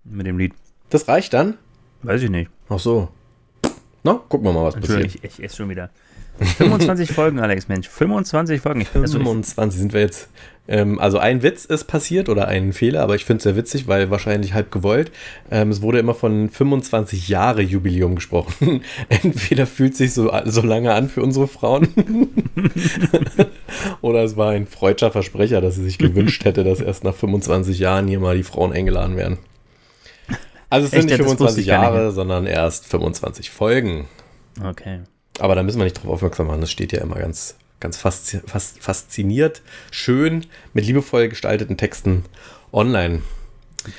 Mit 0.05 0.27
dem 0.27 0.39
Lied. 0.39 0.55
Das 0.91 1.09
reicht 1.09 1.33
dann? 1.33 1.59
Weiß 2.03 2.23
ich 2.23 2.31
nicht. 2.31 2.51
Ach 2.69 2.79
so. 2.79 3.09
Na, 4.05 4.15
gucken 4.15 4.47
wir 4.47 4.53
mal, 4.53 4.65
was 4.65 4.75
passiert. 4.75 5.05
Ich, 5.05 5.23
ich 5.23 5.43
esse 5.43 5.57
schon 5.57 5.71
wieder. 5.71 5.91
25 6.41 7.13
Folgen, 7.13 7.41
Alex, 7.41 7.69
Mensch. 7.69 7.89
25 7.89 8.61
Folgen. 8.61 8.81
Ich, 8.83 8.89
also 8.95 9.05
ich, 9.05 9.13
25 9.13 9.81
sind 9.81 9.93
wir 9.93 10.01
jetzt. 10.01 10.29
Ähm, 10.69 11.01
also 11.01 11.19
ein 11.19 11.43
Witz 11.43 11.65
ist 11.65 11.85
passiert 11.85 12.29
oder 12.29 12.47
ein 12.47 12.73
Fehler, 12.73 13.03
aber 13.03 13.17
ich 13.17 13.25
finde 13.25 13.39
es 13.39 13.43
sehr 13.43 13.57
witzig, 13.57 13.89
weil 13.89 14.11
wahrscheinlich 14.11 14.55
halb 14.55 14.71
gewollt. 14.71 15.11
Ähm, 15.51 15.71
es 15.71 15.83
wurde 15.83 15.99
immer 15.99 16.15
von 16.15 16.49
25 16.49 17.29
Jahre 17.29 17.63
Jubiläum 17.63 18.15
gesprochen. 18.15 18.83
Entweder 19.09 19.67
fühlt 19.67 19.97
sich 19.97 20.15
so, 20.15 20.33
so 20.45 20.63
lange 20.63 20.95
an 20.95 21.09
für 21.09 21.23
unsere 21.23 21.49
Frauen 21.49 21.89
oder 24.01 24.23
es 24.23 24.37
war 24.37 24.51
ein 24.51 24.67
freudscher 24.67 25.11
Versprecher, 25.11 25.61
dass 25.61 25.75
sie 25.75 25.85
sich 25.85 25.99
gewünscht 25.99 26.45
hätte, 26.45 26.63
dass 26.63 26.81
erst 26.81 27.03
nach 27.03 27.15
25 27.15 27.79
Jahren 27.81 28.07
hier 28.07 28.21
mal 28.21 28.37
die 28.37 28.45
Frauen 28.45 28.73
eingeladen 28.73 29.17
werden. 29.17 29.39
Also 30.71 30.87
es 30.87 30.93
sind 30.93 31.01
Echt, 31.01 31.09
nicht 31.11 31.21
das 31.21 31.27
wusste 31.27 31.39
25 31.39 31.61
ich 31.63 31.69
gar 31.69 31.81
nicht. 31.81 31.99
Jahre, 31.99 32.13
sondern 32.13 32.47
erst 32.47 32.87
25 32.87 33.51
Folgen. 33.51 34.07
okay. 34.65 35.01
Aber 35.39 35.55
da 35.55 35.63
müssen 35.63 35.79
wir 35.79 35.85
nicht 35.85 36.03
drauf 36.03 36.11
aufmerksam 36.13 36.47
machen. 36.49 36.61
Das 36.61 36.71
steht 36.71 36.93
ja 36.93 37.01
immer 37.01 37.17
ganz, 37.17 37.57
ganz 37.81 37.97
faszi 37.97 38.41
fas 38.47 38.75
fasziniert, 38.81 39.63
schön, 39.91 40.47
mit 40.75 40.87
liebevoll 40.87 41.29
gestalteten 41.29 41.77
Texten 41.77 42.25
online. 42.73 43.23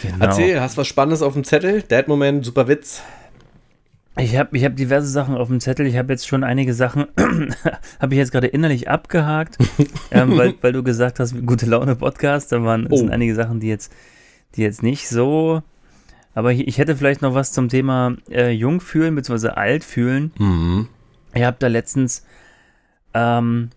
Genau. 0.01 0.26
Erzähl, 0.26 0.61
hast 0.61 0.77
was 0.77 0.88
Spannendes 0.88 1.22
auf 1.22 1.34
dem 1.34 1.43
Zettel? 1.43 1.81
Dad-Moment, 1.81 2.45
super 2.45 2.68
Witz. 2.68 3.01
Ich 4.18 4.38
habe 4.38 4.55
ich 4.55 4.64
hab 4.64 4.76
diverse 4.76 5.07
Sachen 5.07 5.35
auf 5.35 5.47
dem 5.47 5.60
Zettel. 5.60 5.88
Ich 5.88 5.97
habe 5.97 6.14
jetzt 6.14 6.27
schon 6.27 6.43
einige 6.43 6.73
Sachen, 6.76 7.07
habe 7.99 8.14
ich 8.14 8.18
jetzt 8.18 8.31
gerade 8.31 8.47
innerlich 8.47 8.88
abgehakt, 8.88 9.57
ähm, 10.11 10.38
weil, 10.38 10.53
weil 10.61 10.72
du 10.72 10.84
gesagt 10.84 11.19
hast, 11.19 11.34
gute 11.47 11.65
Laune 11.65 11.95
Podcast. 11.95 12.51
Da 12.51 12.64
waren 12.64 12.88
Oh. 12.91 12.95
sind 12.97 13.10
einige 13.10 13.34
Sachen, 13.34 13.60
die 13.60 13.68
jetzt, 13.68 13.91
die 14.55 14.61
jetzt 14.61 14.84
nicht 14.84 15.10
so. 15.10 15.64
Aber 16.35 16.51
ich, 16.51 16.68
ich 16.68 16.77
hätte 16.77 16.95
vielleicht 16.95 17.22
noch 17.23 17.34
was 17.34 17.51
zum 17.53 17.69
Thema 17.69 18.15
äh, 18.30 18.51
jung 18.51 18.81
fühlen 18.81 19.15
bzw. 19.15 19.49
alt 19.49 19.84
fühlen. 19.84 20.31
Mhm. 20.38 20.88
Ich 21.34 21.43
habe 21.43 21.57
da 21.60 21.68
letztens 21.68 22.26
ähm, 23.14 23.69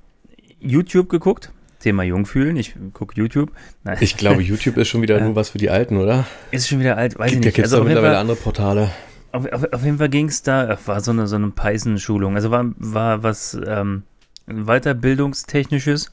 YouTube 0.61 1.09
geguckt. 1.09 1.53
Thema 1.81 2.03
Jungfühlen. 2.03 2.57
Ich 2.57 2.75
gucke 2.93 3.15
YouTube. 3.17 3.53
Nein, 3.85 3.99
Ich 4.01 4.17
glaube, 4.17 4.43
YouTube 4.51 4.77
ist 4.77 4.89
schon 4.89 5.03
wieder 5.03 5.21
nur 5.21 5.37
was 5.37 5.51
für 5.51 5.59
die 5.59 5.71
Alten, 5.71 5.99
oder? 5.99 6.27
ist 6.51 6.69
schon 6.69 6.81
wieder 6.81 6.97
alt, 6.97 7.19
weiß 7.19 7.33
ich 7.33 7.41
Da 7.41 7.47
nicht. 7.47 7.55
gibt 7.55 7.67
es 7.67 7.73
Also 7.73 7.83
da 7.83 7.89
mittlerweile 7.89 8.15
Fall, 8.15 8.21
andere 8.21 8.37
Portale. 8.37 8.91
auf, 9.33 9.47
auf, 9.53 9.73
auf 9.73 9.85
jeden 9.85 9.99
Fall 9.99 10.09
ging 10.09 10.29
es 10.29 10.43
da, 10.43 10.71
äh, 10.71 10.77
war 10.87 11.01
so 11.01 11.11
eine, 11.13 11.27
so 11.27 11.37
eine 11.37 11.51
Python-Schulung. 11.51 12.35
Also 12.35 12.51
war, 12.51 12.65
war 12.79 13.23
was 13.23 13.59
ähm, 13.67 14.03
Weiterbildungstechnisches. 14.47 16.13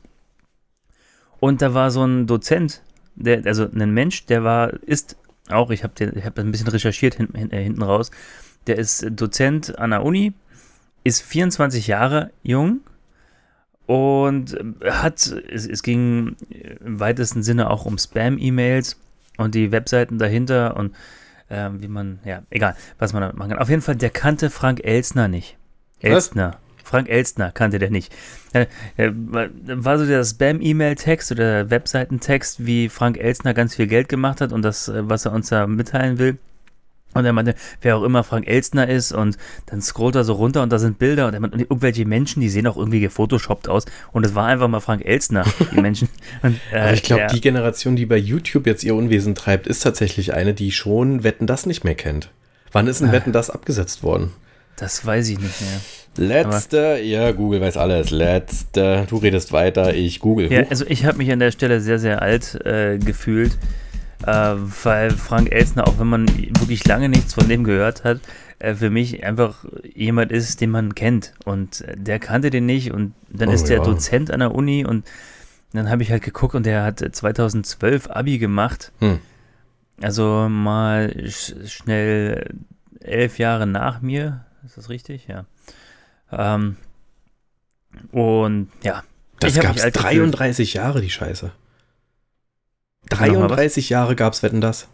Und 1.40 1.62
da 1.62 1.74
war 1.74 1.92
so 1.92 2.06
ein 2.06 2.26
Dozent, 2.28 2.82
der, 3.16 3.46
also 3.46 3.68
ein 3.70 3.94
Mensch, 3.94 4.26
der 4.26 4.44
war, 4.44 4.72
ist 4.84 5.18
auch, 5.50 5.72
ich 5.72 5.84
habe 5.84 5.94
ich 6.16 6.24
hab 6.26 6.40
ein 6.40 6.52
bisschen 6.52 6.68
recherchiert 6.70 7.16
hin, 7.16 7.30
hin, 7.36 7.52
äh, 7.52 7.64
hinten 7.64 7.82
raus, 7.84 8.12
der 8.68 8.78
ist 8.78 9.06
Dozent 9.12 9.78
an 9.78 9.90
der 9.90 10.04
Uni, 10.04 10.34
ist 11.04 11.22
24 11.22 11.88
Jahre 11.88 12.32
jung 12.42 12.82
und 13.86 14.58
hat, 14.84 15.26
es, 15.52 15.68
es 15.68 15.84
ging 15.84 16.36
im 16.84 17.00
weitesten 17.00 17.44
Sinne 17.44 17.70
auch 17.70 17.86
um 17.86 17.98
Spam-E-Mails 17.98 19.00
und 19.38 19.56
die 19.56 19.72
Webseiten 19.72 20.18
dahinter 20.18 20.78
und 20.78 20.96
ähm, 21.50 21.82
wie 21.82 21.88
man, 21.88 22.20
ja, 22.26 22.44
egal, 22.50 22.76
was 22.98 23.14
man 23.14 23.22
damit 23.22 23.36
machen 23.36 23.52
kann. 23.52 23.60
Auf 23.60 23.70
jeden 23.70 23.82
Fall, 23.82 23.96
der 23.96 24.10
kannte 24.10 24.50
Frank 24.50 24.84
Elstner 24.84 25.28
nicht. 25.28 25.58
Was? 26.02 26.12
Elstner. 26.12 26.60
Frank 26.84 27.10
Elstner 27.10 27.52
kannte 27.52 27.80
der 27.80 27.90
nicht. 27.90 28.14
Äh, 28.54 28.68
äh, 28.98 29.12
war 29.14 29.98
so 29.98 30.06
der 30.06 30.24
Spam-E-Mail-Text 30.24 31.32
oder 31.32 31.70
Webseitentext, 31.70 32.66
wie 32.66 32.90
Frank 32.90 33.18
Elstner 33.18 33.54
ganz 33.54 33.76
viel 33.76 33.88
Geld 33.88 34.10
gemacht 34.10 34.42
hat 34.42 34.52
und 34.52 34.62
das, 34.62 34.90
äh, 34.90 35.10
was 35.10 35.26
er 35.26 35.32
uns 35.32 35.50
da 35.50 35.66
mitteilen 35.66 36.20
will. 36.20 36.38
Und 37.14 37.26
er 37.26 37.34
meinte, 37.34 37.56
wer 37.82 37.98
auch 37.98 38.04
immer 38.04 38.24
Frank 38.24 38.48
Elstner 38.48 38.88
ist 38.90 39.12
und 39.12 39.38
dann 39.66 39.82
scrollt 39.82 40.16
er 40.16 40.24
so 40.24 40.34
runter 40.34 40.64
und 40.64 40.72
da 40.72 40.80
sind 40.80 41.00
Bilder 41.00 41.28
und, 41.28 41.34
er 41.34 41.40
meinte, 41.40 41.60
irgendwelche 41.60 42.06
Menschen, 42.06 42.42
die 42.42 42.50
sehen 42.50 42.68
auch 42.68 42.78
irgendwie 42.78 43.00
gefotoshoppt 43.00 43.68
aus 43.70 43.86
und 44.12 44.26
es 44.26 44.36
war 44.36 44.48
einfach 44.48 44.68
mal 44.68 44.80
Frank 44.80 45.06
Elstner, 45.06 45.46
die 45.72 45.82
Menschen. 45.82 46.10
Und, 46.42 46.60
äh, 46.72 46.80
Aber 46.80 46.94
ich 46.94 47.04
glaube, 47.04 47.28
die 47.34 47.42
Generation, 47.42 47.96
die 47.96 48.06
bei 48.06 48.18
YouTube 48.18 48.68
jetzt 48.68 48.84
ihr 48.84 48.96
Unwesen 48.96 49.36
treibt, 49.36 49.68
ist 49.68 49.82
tatsächlich 49.82 50.34
eine, 50.34 50.54
die 50.54 50.72
schon 50.72 51.24
Wetten 51.24 51.48
das 51.48 51.66
nicht 51.66 51.84
mehr 51.84 51.96
kennt. 51.96 52.30
Wann 52.72 52.88
ist 52.88 53.02
ein 53.02 53.10
Ah. 53.10 53.12
Wetten 53.14 53.32
das 53.32 53.50
abgesetzt 53.50 54.04
worden? 54.04 54.32
Das 54.78 55.06
weiß 55.06 55.30
ich 55.30 55.40
nicht 55.40 55.62
mehr. 55.62 55.80
Letzte, 56.16 57.00
ja, 57.04 57.32
Google 57.32 57.62
weiß 57.62 57.78
alles. 57.78 58.10
Letzte, 58.12 59.06
du 59.10 59.18
redest 59.18 59.52
weiter, 59.52 59.94
ich 59.94 60.20
google. 60.20 60.52
Ja, 60.52 60.64
also 60.70 60.86
ich 60.88 61.06
habe 61.06 61.18
mich 61.18 61.32
an 61.32 61.40
der 61.40 61.52
Stelle 61.52 61.80
sehr, 61.82 62.00
sehr 62.00 62.22
alt 62.22 62.56
äh, 62.66 62.98
gefühlt, 62.98 63.58
äh, 64.26 64.56
weil 64.84 65.12
Frank 65.12 65.52
Elstner, 65.52 65.88
auch 65.88 66.00
wenn 66.00 66.08
man 66.08 66.28
wirklich 66.28 66.86
lange 66.88 67.10
nichts 67.10 67.34
von 67.34 67.48
dem 67.48 67.64
gehört 67.64 68.04
hat, 68.04 68.20
äh, 68.60 68.76
für 68.76 68.90
mich 68.90 69.26
einfach 69.26 69.66
jemand 69.94 70.32
ist, 70.32 70.62
den 70.62 70.72
man 70.72 70.96
kennt. 70.96 71.34
Und 71.46 71.82
äh, 71.82 71.96
der 71.98 72.20
kannte 72.20 72.50
den 72.50 72.66
nicht 72.66 72.92
und 72.92 73.14
dann 73.30 73.50
Oh 73.50 73.54
ist 73.54 73.70
der 73.70 73.78
ja. 73.78 73.84
Dozent 73.84 74.32
an 74.32 74.40
der 74.40 74.56
Uni 74.56 74.86
und 74.86 75.06
dann 75.74 75.90
habe 75.90 76.04
ich 76.04 76.12
halt 76.12 76.24
geguckt 76.24 76.56
und 76.56 76.66
der 76.66 76.84
hat 76.84 77.02
äh, 77.02 77.12
2012 77.12 78.10
Abi 78.10 78.38
gemacht. 78.38 78.92
Hm. 79.00 79.20
Also 80.02 80.48
mal 80.50 81.14
sch 81.30 81.54
schnell 81.68 82.56
elf 83.00 83.40
Jahre 83.40 83.68
nach 83.68 84.02
mir. 84.02 84.46
Ist 84.66 84.78
das 84.78 84.90
richtig? 84.90 85.28
Ja. 85.28 85.46
Ähm, 86.32 86.78
und 88.12 88.70
ja. 88.82 89.04
Das 89.40 89.60
gab 89.60 89.76
es 89.76 89.84
alt 89.84 89.94
gefühlt. 89.96 90.36
33 90.36 90.74
Jahre, 90.74 91.02
die 91.02 91.10
Scheiße. 91.10 91.52
Sag 91.52 91.52
noch 91.52 91.52
mal 91.52 91.52
was. 91.52 91.62
33 93.10 93.90
Jahre 93.90 94.16
gab 94.16 94.34
es 94.34 94.44
Wetten 94.44 94.62
das. 94.62 94.88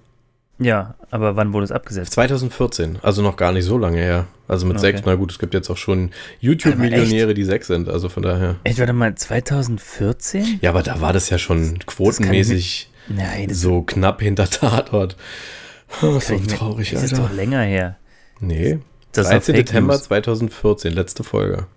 Ja, 0.61 0.95
aber 1.10 1.38
wann 1.38 1.53
wurde 1.53 1.64
es 1.64 1.72
abgesetzt? 1.72 2.11
2014, 2.14 2.99
also 3.02 3.22
noch 3.22 3.38
gar 3.38 3.53
nicht 3.53 3.64
so 3.64 3.77
lange 3.77 3.98
her. 3.99 4.27
Also 4.48 4.65
mit 4.65 4.76
Okay. 4.77 4.88
sechs, 4.88 5.02
na 5.06 5.15
gut, 5.15 5.31
es 5.31 5.40
gibt 5.40 5.53
jetzt 5.53 5.69
auch 5.69 5.77
schon 5.77 6.11
YouTube-Millionäre, 6.41 7.34
die 7.34 7.45
sechs 7.45 7.68
sind, 7.68 7.88
also 7.88 8.10
von 8.10 8.23
daher. 8.23 8.56
Echt, 8.65 8.77
warte 8.80 8.91
mal, 8.91 9.15
2014? 9.15 10.60
Ja, 10.61 10.72
aber 10.72 10.84
da 10.84 10.99
war 10.99 11.14
das 11.14 11.30
ja 11.30 11.38
schon 11.38 11.80
quotenmäßig 11.86 12.90
Nein, 13.07 13.48
das, 13.49 13.61
so 13.61 13.84
knapp 13.84 14.22
hinter 14.22 14.49
Tatort. 14.49 15.15
Oh, 16.02 16.19
so 16.19 16.38
traurig, 16.40 16.91
das 16.91 17.03
ist 17.03 17.14
Alter. 17.14 17.27
doch 17.30 17.34
länger 17.34 17.61
her. 17.61 17.95
Nee, 18.41 18.80
Das 19.14 19.27
ist 19.27 19.31
13. 19.31 19.40
doch 19.53 19.57
Fake 19.60 19.65
Dezember 19.68 19.94
News. 19.94 20.03
2014, 20.03 20.94
letzte 20.94 21.23
Folge. 21.23 21.68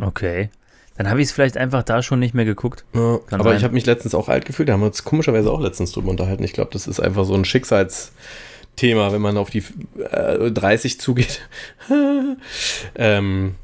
Okay. 0.00 0.50
Dann 0.96 1.10
habe 1.10 1.20
ich 1.20 1.26
es 1.28 1.32
vielleicht 1.32 1.56
einfach 1.56 1.82
da 1.82 2.02
schon 2.02 2.20
nicht 2.20 2.34
mehr 2.34 2.44
geguckt. 2.44 2.84
Ja, 2.94 3.18
aber 3.30 3.44
sein. 3.44 3.56
ich 3.56 3.64
habe 3.64 3.74
mich 3.74 3.86
letztens 3.86 4.14
auch 4.14 4.28
alt 4.28 4.44
gefühlt. 4.44 4.68
Da 4.68 4.74
haben 4.74 4.80
wir 4.80 4.86
uns 4.86 5.04
komischerweise 5.04 5.50
auch 5.50 5.60
letztens 5.60 5.92
drüber 5.92 6.10
unterhalten. 6.10 6.44
Ich 6.44 6.52
glaube, 6.52 6.70
das 6.72 6.86
ist 6.86 7.00
einfach 7.00 7.24
so 7.24 7.34
ein 7.34 7.44
Schicksalsthema, 7.44 9.12
wenn 9.12 9.20
man 9.20 9.36
auf 9.36 9.50
die 9.50 9.64
äh, 10.10 10.50
30 10.52 11.00
zugeht. 11.00 11.40
ähm, 12.94 13.56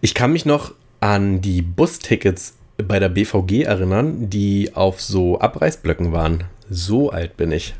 ich 0.00 0.14
kann 0.14 0.32
mich 0.32 0.44
noch 0.44 0.74
an 1.00 1.40
die 1.40 1.62
Bustickets 1.62 2.54
bei 2.76 2.98
der 2.98 3.08
BVG 3.08 3.62
erinnern, 3.62 4.28
die 4.28 4.72
auf 4.74 5.00
so 5.00 5.38
Abreißblöcken 5.40 6.12
waren. 6.12 6.44
So 6.68 7.10
alt 7.10 7.36
bin 7.36 7.52
ich. 7.52 7.74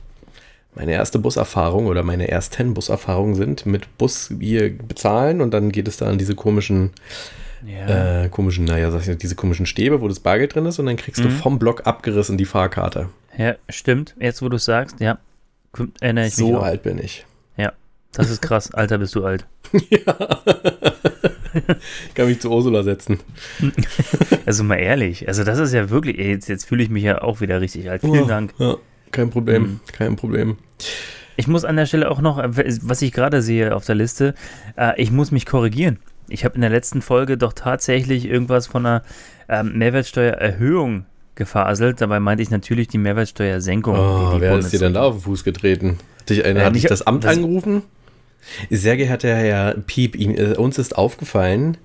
Meine 0.74 0.92
erste 0.92 1.18
Buserfahrung 1.18 1.86
oder 1.86 2.02
meine 2.02 2.28
ersten 2.28 2.72
Buserfahrungen 2.72 3.34
sind 3.34 3.66
mit 3.66 3.98
Bus 3.98 4.38
wir 4.38 4.76
bezahlen 4.76 5.40
und 5.40 5.52
dann 5.52 5.72
geht 5.72 5.88
es 5.88 5.96
da 5.96 6.06
an 6.06 6.18
diese 6.18 6.34
komischen 6.34 6.92
Ja. 7.66 8.24
äh, 8.24 8.28
komischen, 8.28 8.64
naja, 8.64 8.90
sag 8.90 9.06
ich 9.08 9.18
diese 9.18 9.34
komischen 9.34 9.66
Stäbe, 9.66 10.00
wo 10.00 10.08
das 10.08 10.20
Bargeld 10.20 10.54
drin 10.54 10.66
ist 10.66 10.78
und 10.78 10.86
dann 10.86 10.96
kriegst 10.96 11.22
du 11.24 11.28
Mhm. 11.28 11.32
vom 11.32 11.58
Block 11.58 11.86
abgerissen 11.86 12.36
die 12.38 12.44
Fahrkarte. 12.44 13.08
ja, 13.36 13.54
stimmt. 13.68 14.14
Jetzt, 14.20 14.42
wo 14.42 14.48
du 14.48 14.56
es 14.56 14.64
sagst, 14.64 15.00
ja. 15.00 15.18
Erinnere 16.00 16.26
ich 16.26 16.36
mich 16.36 16.46
So 16.46 16.58
alt 16.58 16.82
bin 16.82 16.98
ich. 16.98 17.24
Das 18.12 18.30
ist 18.30 18.40
krass. 18.40 18.72
Alter, 18.72 18.96
bist 18.96 19.14
du 19.14 19.24
alt. 19.26 19.46
ja. 19.90 20.00
ich 22.08 22.14
kann 22.14 22.26
mich 22.26 22.40
zu 22.40 22.50
Ursula 22.50 22.82
setzen. 22.82 23.18
Also 24.46 24.64
mal 24.64 24.76
ehrlich. 24.76 25.28
Also 25.28 25.44
das 25.44 25.58
ist 25.58 25.74
ja 25.74 25.90
wirklich, 25.90 26.16
jetzt, 26.16 26.48
jetzt 26.48 26.64
fühle 26.64 26.82
ich 26.82 26.88
mich 26.88 27.02
ja 27.02 27.20
auch 27.20 27.42
wieder 27.42 27.60
richtig 27.60 27.90
alt. 27.90 28.00
Vielen 28.00 28.22
Oh, 28.24 28.26
Dank. 28.26 28.54
Ja, 28.58 28.76
kein 29.10 29.28
Problem, 29.28 29.62
Mhm. 29.62 29.80
kein 29.92 30.16
Problem. 30.16 30.56
Ich 31.36 31.46
muss 31.48 31.66
an 31.66 31.76
der 31.76 31.84
Stelle 31.84 32.10
auch 32.10 32.22
noch, 32.22 32.38
äh, 32.38 32.48
was 32.82 33.02
ich 33.02 33.12
gerade 33.12 33.42
sehe 33.42 33.74
auf 33.76 33.84
der 33.84 33.94
Liste, 33.94 34.34
äh, 34.78 35.00
ich 35.00 35.10
muss 35.10 35.30
mich 35.32 35.44
korrigieren. 35.44 35.98
Ich 36.28 36.44
habe 36.44 36.54
in 36.56 36.60
der 36.60 36.70
letzten 36.70 37.02
Folge 37.02 37.36
doch 37.38 37.52
tatsächlich 37.52 38.26
irgendwas 38.26 38.66
von 38.66 38.84
einer 38.86 39.02
ähm, 39.48 39.76
Mehrwertsteuererhöhung 39.78 41.06
gefaselt. 41.34 42.00
Dabei 42.00 42.20
meinte 42.20 42.42
ich 42.42 42.50
natürlich 42.50 42.88
die 42.88 42.98
Mehrwertsteuersenkung. 42.98 43.96
Oh, 43.96 44.32
die 44.34 44.40
wer 44.40 44.58
ist 44.58 44.72
dir 44.72 44.78
denn 44.78 44.94
da 44.94 45.00
Bundes- 45.02 45.08
auf 45.08 45.14
den 45.16 45.24
Fuß 45.24 45.44
getreten? 45.44 45.98
Hat 46.20 46.30
dich, 46.30 46.44
Äh, 46.44 46.60
hat 46.64 46.74
dich 46.74 46.84
das 46.84 47.06
Amt 47.06 47.24
das- 47.24 47.36
angerufen? 47.36 47.82
Sehr 48.70 48.96
geehrter 48.96 49.34
Herr 49.34 49.74
Piep, 49.74 50.14
Ihnen, 50.16 50.36
äh, 50.36 50.54
uns 50.56 50.78
ist 50.78 50.96
aufgefallen, 50.96 51.76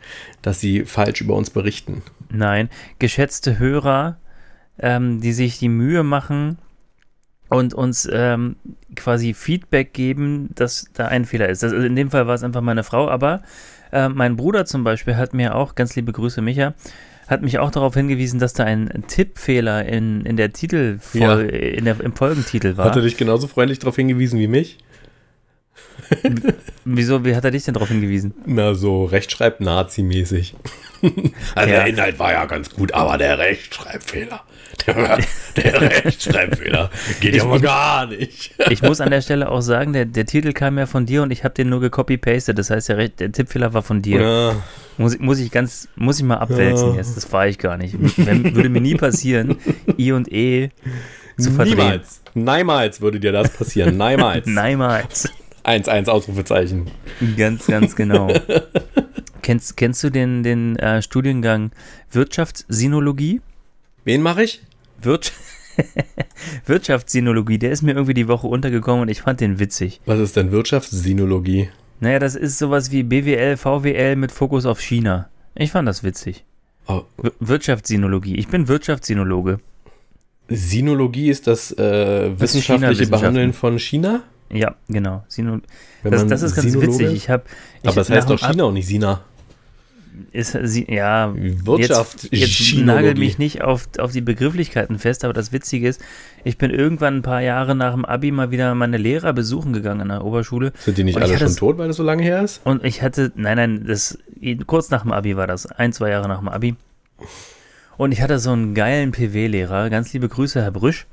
dass 0.41 0.59
Sie 0.59 0.85
falsch 0.85 1.19
über 1.21 1.35
uns 1.35 1.49
berichten. 1.49 2.03
Nein, 2.29 2.69
geschätzte 2.99 3.59
Hörer, 3.59 4.17
ähm, 4.79 5.19
die 5.19 5.33
sich 5.33 5.57
die 5.59 5.67
Mühe 5.69 6.03
machen 6.03 6.57
und 7.49 7.73
uns 7.73 8.07
ähm, 8.11 8.55
quasi 8.95 9.33
Feedback 9.33 9.93
geben, 9.93 10.49
dass 10.55 10.85
da 10.93 11.07
ein 11.07 11.25
Fehler 11.25 11.49
ist. 11.49 11.63
Also 11.63 11.75
in 11.75 11.95
dem 11.95 12.11
Fall 12.11 12.27
war 12.27 12.35
es 12.35 12.43
einfach 12.43 12.61
meine 12.61 12.83
Frau, 12.83 13.09
aber 13.09 13.41
äh, 13.93 14.09
mein 14.09 14.35
Bruder 14.35 14.65
zum 14.65 14.83
Beispiel 14.83 15.15
hat 15.15 15.33
mir 15.33 15.55
auch, 15.55 15.75
ganz 15.75 15.95
liebe 15.95 16.11
Grüße 16.11 16.41
Micha, 16.41 16.73
hat 17.27 17.41
mich 17.41 17.57
auch 17.59 17.71
darauf 17.71 17.93
hingewiesen, 17.93 18.39
dass 18.39 18.53
da 18.53 18.65
ein 18.65 19.03
Tippfehler 19.07 19.85
in, 19.85 20.25
in 20.25 20.35
der 20.35 20.51
Titel 20.51 20.99
Ja. 21.13 21.39
in 21.39 21.85
der, 21.85 21.99
im 22.01 22.13
Folgentitel 22.13 22.75
war. 22.77 22.85
Hat 22.85 22.95
er 22.97 23.01
dich 23.01 23.15
genauso 23.17 23.47
freundlich 23.47 23.79
darauf 23.79 23.95
hingewiesen 23.95 24.39
wie 24.39 24.47
mich? 24.47 24.77
Wieso, 26.85 27.23
wie 27.25 27.35
hat 27.35 27.45
er 27.45 27.51
dich 27.51 27.63
denn 27.63 27.73
darauf 27.73 27.89
hingewiesen? 27.89 28.33
Na, 28.45 28.73
so 28.73 29.05
Rechtschreib-Nazi-mäßig. 29.05 30.55
also 31.55 31.69
Ja. 31.73 31.79
der 31.79 31.87
Inhalt 31.87 32.19
war 32.19 32.33
ja 32.33 32.45
ganz 32.45 32.69
gut, 32.69 32.93
aber 32.93 33.17
der 33.17 33.37
Rechtschreibfehler. 33.37 34.41
Der, 34.87 35.19
der 35.55 35.81
Rechtschreibfehler 35.81 36.89
geht 37.21 37.35
ja 37.35 37.45
mal 37.45 37.59
gar 37.59 38.07
nicht. 38.07 38.53
Ich 38.69 38.81
muss 38.81 38.99
an 39.01 39.11
der 39.11 39.21
Stelle 39.21 39.49
auch 39.49 39.61
sagen, 39.61 39.93
der, 39.93 40.05
der 40.05 40.25
Titel 40.25 40.51
kam 40.51 40.77
ja 40.77 40.85
von 40.87 41.05
dir 41.05 41.21
und 41.23 41.31
ich 41.31 41.43
habe 41.43 41.53
den 41.53 41.69
nur 41.69 41.79
gecopy-pasted. 41.79 42.57
Das 42.57 42.69
heißt, 42.69 42.89
der, 42.89 42.97
Re- 42.97 43.09
der 43.09 43.31
Tippfehler 43.31 43.73
war 43.73 43.83
von 43.83 44.01
dir. 44.01 44.21
Ja, 44.21 44.55
Muss, 44.97 45.13
ich- 45.15 45.19
muss 45.21 45.39
ich 45.39 45.51
ganz, 45.51 45.87
muss 45.95 46.17
ich 46.19 46.25
mal 46.25 46.37
abwälzen 46.37 46.89
Ja. 46.91 46.95
jetzt. 46.95 47.15
Das 47.15 47.31
war 47.31 47.47
ich 47.47 47.59
gar 47.59 47.77
nicht. 47.77 47.95
Wenn, 48.17 48.55
würde 48.55 48.69
mir 48.69 48.81
nie 48.81 48.95
passieren, 48.95 49.57
I 49.97 50.11
und 50.11 50.31
E 50.31 50.69
zu 51.37 51.51
verdrehen. 51.51 51.77
niemals. 51.77 52.21
Niemals 52.33 53.01
würde 53.01 53.19
dir 53.19 53.31
das 53.31 53.49
passieren. 53.51 53.95
Niemals. 53.97 54.45
Niemals. 54.47 55.31
1-1 55.63 56.09
Ausrufezeichen. 56.09 56.91
Ganz, 57.37 57.67
ganz 57.67 57.95
genau. 57.95 58.33
kennst, 59.41 59.77
kennst 59.77 60.03
du 60.03 60.09
den, 60.09 60.43
den 60.43 60.75
äh, 60.77 61.01
Studiengang 61.01 61.71
Wirtschaftssinologie? 62.11 63.39
Wen 64.03 64.21
mache 64.21 64.43
ich? 64.43 64.61
Wirtsch 65.01 65.31
Wirtschaftssinologie, 66.65 67.57
der 67.57 67.71
ist 67.71 67.81
mir 67.81 67.93
irgendwie 67.93 68.13
die 68.13 68.27
Woche 68.27 68.47
untergekommen 68.47 69.01
und 69.03 69.09
ich 69.09 69.21
fand 69.21 69.39
den 69.41 69.59
witzig. 69.59 70.01
Was 70.05 70.19
ist 70.19 70.35
denn 70.35 70.51
Wirtschaftssinologie? 70.51 71.69
Naja, 71.99 72.19
das 72.19 72.35
ist 72.35 72.57
sowas 72.59 72.91
wie 72.91 73.03
BWL, 73.03 73.57
VWL 73.57 74.15
mit 74.15 74.31
Fokus 74.31 74.65
auf 74.65 74.79
China. 74.81 75.29
Ich 75.55 75.71
fand 75.71 75.87
das 75.87 76.03
witzig. 76.03 76.43
Oh, 76.87 77.03
Wir- 77.21 77.31
Wirtschaftssinologie. 77.39 78.35
Ich 78.35 78.47
bin 78.49 78.67
Wirtschaftssinologe. 78.67 79.59
Sinologie 80.49 81.29
ist 81.29 81.47
das 81.47 81.71
äh, 81.71 81.77
wissenschaftliche 82.39 82.61
China-Wissenschaften. 82.61 83.11
Behandeln 83.11 83.53
von 83.53 83.79
China? 83.79 84.23
Ja, 84.51 84.75
genau. 84.89 85.23
Sino 85.29 85.59
das, 86.03 86.27
das 86.27 86.41
ist 86.43 86.55
ganz 86.55 86.67
Sinologe 86.71 86.99
witzig. 86.99 87.13
Ich 87.15 87.29
habe. 87.29 87.43
Aber 87.85 88.01
es 88.01 88.09
heißt 88.09 88.29
doch 88.29 88.39
China 88.39 88.65
und 88.65 88.73
nicht 88.75 88.85
Sina. 88.87 89.21
Ist, 90.31 90.57
sie, 90.63 90.85
ja, 90.91 91.33
Wirtschaft- 91.35 92.29
jetzt, 92.31 92.69
jetzt 92.71 92.85
nagel 92.85 93.15
mich 93.15 93.37
nicht 93.39 93.61
auf, 93.63 93.87
auf 93.97 94.11
die 94.11 94.21
Begrifflichkeiten 94.21 94.99
fest, 94.99 95.23
aber 95.23 95.33
das 95.33 95.51
Witzige 95.51 95.87
ist, 95.87 96.01
ich 96.43 96.57
bin 96.57 96.69
irgendwann 96.71 97.17
ein 97.17 97.21
paar 97.23 97.41
Jahre 97.41 97.73
nach 97.75 97.93
dem 97.93 98.05
Abi 98.05 98.31
mal 98.31 98.51
wieder 98.51 98.75
meine 98.75 98.97
Lehrer 98.97 99.33
besuchen 99.33 99.73
gegangen 99.73 100.01
an 100.01 100.09
der 100.09 100.23
Oberschule. 100.23 100.71
Sind 100.79 100.97
die 100.97 101.03
nicht 101.03 101.17
alle 101.17 101.37
schon 101.37 101.47
es- 101.47 101.55
tot, 101.55 101.77
weil 101.77 101.87
das 101.87 101.97
so 101.97 102.03
lange 102.03 102.21
her 102.23 102.43
ist? 102.43 102.61
Und 102.63 102.83
ich 102.83 103.01
hatte, 103.01 103.31
nein, 103.35 103.57
nein, 103.57 103.85
das 103.87 104.17
kurz 104.67 104.89
nach 104.91 105.01
dem 105.03 105.11
Abi 105.11 105.35
war 105.35 105.47
das, 105.47 105.65
ein, 105.65 105.93
zwei 105.93 106.09
Jahre 106.11 106.27
nach 106.27 106.39
dem 106.39 106.47
Abi. 106.49 106.75
Und 107.97 108.11
ich 108.11 108.21
hatte 108.21 108.39
so 108.39 108.51
einen 108.51 108.73
geilen 108.73 109.11
PW-Lehrer, 109.11 109.89
ganz 109.89 110.11
liebe 110.13 110.27
Grüße, 110.27 110.61
Herr 110.61 110.71
Brüsch, 110.71 111.05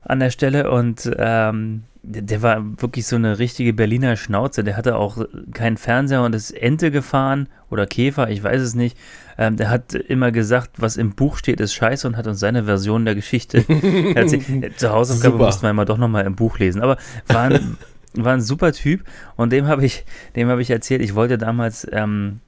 an 0.00 0.20
der 0.20 0.30
Stelle. 0.30 0.70
Und 0.70 1.10
ähm, 1.18 1.82
der, 2.02 2.22
der 2.22 2.42
war 2.42 2.62
wirklich 2.80 3.06
so 3.06 3.16
eine 3.16 3.38
richtige 3.38 3.72
Berliner 3.72 4.16
Schnauze. 4.16 4.64
Der 4.64 4.76
hatte 4.76 4.96
auch 4.96 5.24
keinen 5.52 5.76
Fernseher 5.76 6.22
und 6.22 6.34
ist 6.34 6.50
Ente 6.50 6.90
gefahren 6.90 7.48
oder 7.70 7.86
Käfer, 7.86 8.28
ich 8.28 8.42
weiß 8.42 8.60
es 8.60 8.74
nicht. 8.74 8.96
Ähm, 9.38 9.56
der 9.56 9.70
hat 9.70 9.94
immer 9.94 10.32
gesagt, 10.32 10.80
was 10.80 10.96
im 10.96 11.14
Buch 11.14 11.36
steht, 11.36 11.60
ist 11.60 11.74
scheiße 11.74 12.06
und 12.06 12.16
hat 12.16 12.26
uns 12.26 12.40
seine 12.40 12.64
Version 12.64 13.04
der 13.04 13.14
Geschichte 13.14 13.64
erzählt. 14.14 14.78
Zur 14.78 14.90
Hausaufgabe 14.90 15.34
Super. 15.34 15.46
mussten 15.46 15.62
wir 15.62 15.70
immer 15.70 15.84
doch 15.84 15.98
nochmal 15.98 16.26
im 16.26 16.34
Buch 16.34 16.58
lesen. 16.58 16.82
Aber 16.82 16.96
war 17.28 17.42
ein, 17.42 17.76
war 18.14 18.34
ein 18.34 18.42
super 18.42 18.72
Typ 18.72 19.04
und 19.36 19.52
dem 19.52 19.66
habe 19.68 19.84
ich, 19.84 20.04
dem 20.36 20.48
habe 20.48 20.60
ich 20.60 20.70
erzählt, 20.70 21.02
ich 21.02 21.14
wollte 21.14 21.38
damals 21.38 21.86
ähm, 21.92 22.40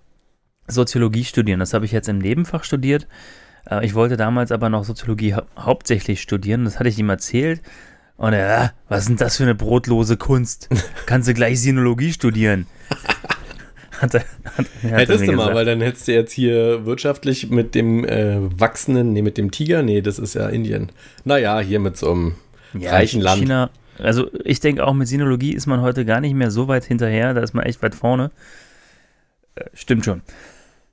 Soziologie 0.66 1.24
studieren. 1.24 1.60
Das 1.60 1.74
habe 1.74 1.85
ich 1.85 1.93
jetzt 1.93 2.09
im 2.09 2.18
Nebenfach 2.18 2.64
studiert. 2.64 3.06
Äh, 3.70 3.85
ich 3.86 3.94
wollte 3.94 4.16
damals 4.16 4.51
aber 4.52 4.68
noch 4.68 4.85
Soziologie 4.85 5.35
hau 5.35 5.43
hauptsächlich 5.59 6.20
studieren. 6.20 6.64
Das 6.64 6.78
hatte 6.78 6.89
ich 6.89 6.98
ihm 6.98 7.09
erzählt. 7.09 7.62
Und 8.16 8.32
er, 8.32 8.61
"Ah, 8.61 8.73
was 8.89 9.01
ist 9.01 9.09
denn 9.09 9.16
das 9.16 9.36
für 9.36 9.43
eine 9.43 9.55
brotlose 9.55 10.16
Kunst? 10.16 10.69
Kannst 11.07 11.28
du 11.28 11.35
gleich 11.35 11.61
Sinologie 11.61 12.12
studieren? 12.12 12.66
Hat 14.01 14.12
er, 14.12 14.20
hat, 14.45 14.59
hat 14.59 14.66
Hättest 14.82 15.23
du 15.23 15.32
mal, 15.32 15.36
gesagt. 15.36 15.55
weil 15.55 15.65
dann 15.65 15.81
hättest 15.81 16.09
du 16.09 16.12
jetzt 16.12 16.32
hier 16.32 16.85
wirtschaftlich 16.85 17.51
mit 17.51 17.77
dem 17.77 18.05
äh, 18.05 18.39
wachsenden, 18.61 19.12
nee, 19.12 19.23
mit 19.23 19.39
dem 19.39 19.53
Tiger, 19.53 19.82
nee, 19.82 20.01
das 20.03 20.19
ist 20.19 20.35
ja 20.35 20.49
Indien. 20.49 20.91
Naja, 21.24 21.61
hier 21.61 21.78
mit 21.78 21.97
so 21.97 22.11
einem 22.11 22.35
Ja, 22.77 22.91
reichen 22.91 23.20
Land. 23.23 23.41
China, 23.41 23.70
also 24.01 24.28
ich 24.45 24.59
denke 24.59 24.85
auch 24.85 24.95
mit 24.95 25.07
Sinologie 25.07 25.53
ist 25.55 25.66
man 25.66 25.81
heute 25.81 26.05
gar 26.05 26.20
nicht 26.20 26.35
mehr 26.35 26.51
so 26.51 26.66
weit 26.66 26.85
hinterher, 26.85 27.35
da 27.35 27.41
ist 27.41 27.55
man 27.55 27.65
echt 27.66 27.82
weit 27.85 27.95
vorne. 27.95 28.32
Äh, 29.55 29.65
stimmt 29.74 30.05
schon. 30.05 30.23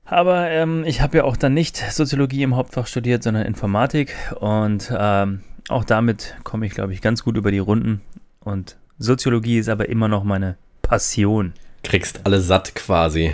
Aber 0.05 0.49
ähm, 0.51 0.83
ich 0.85 1.01
habe 1.01 1.17
ja 1.17 1.23
auch 1.23 1.37
dann 1.37 1.55
nicht 1.55 1.77
Soziologie 1.91 2.43
im 2.43 2.55
Hauptfach 2.55 2.85
studiert, 2.85 3.23
sondern 3.23 3.45
Informatik 3.47 4.15
und 4.39 4.93
ähm, 4.95 5.41
auch 5.71 5.83
damit 5.83 6.35
komme 6.43 6.65
ich, 6.65 6.73
glaube 6.73 6.93
ich, 6.93 7.01
ganz 7.01 7.23
gut 7.23 7.37
über 7.37 7.51
die 7.51 7.59
Runden. 7.59 8.01
Und 8.41 8.77
Soziologie 8.99 9.57
ist 9.57 9.69
aber 9.69 9.89
immer 9.89 10.07
noch 10.07 10.23
meine 10.23 10.57
Passion. 10.81 11.53
Kriegst 11.83 12.21
alle 12.25 12.39
satt 12.41 12.75
quasi. 12.75 13.33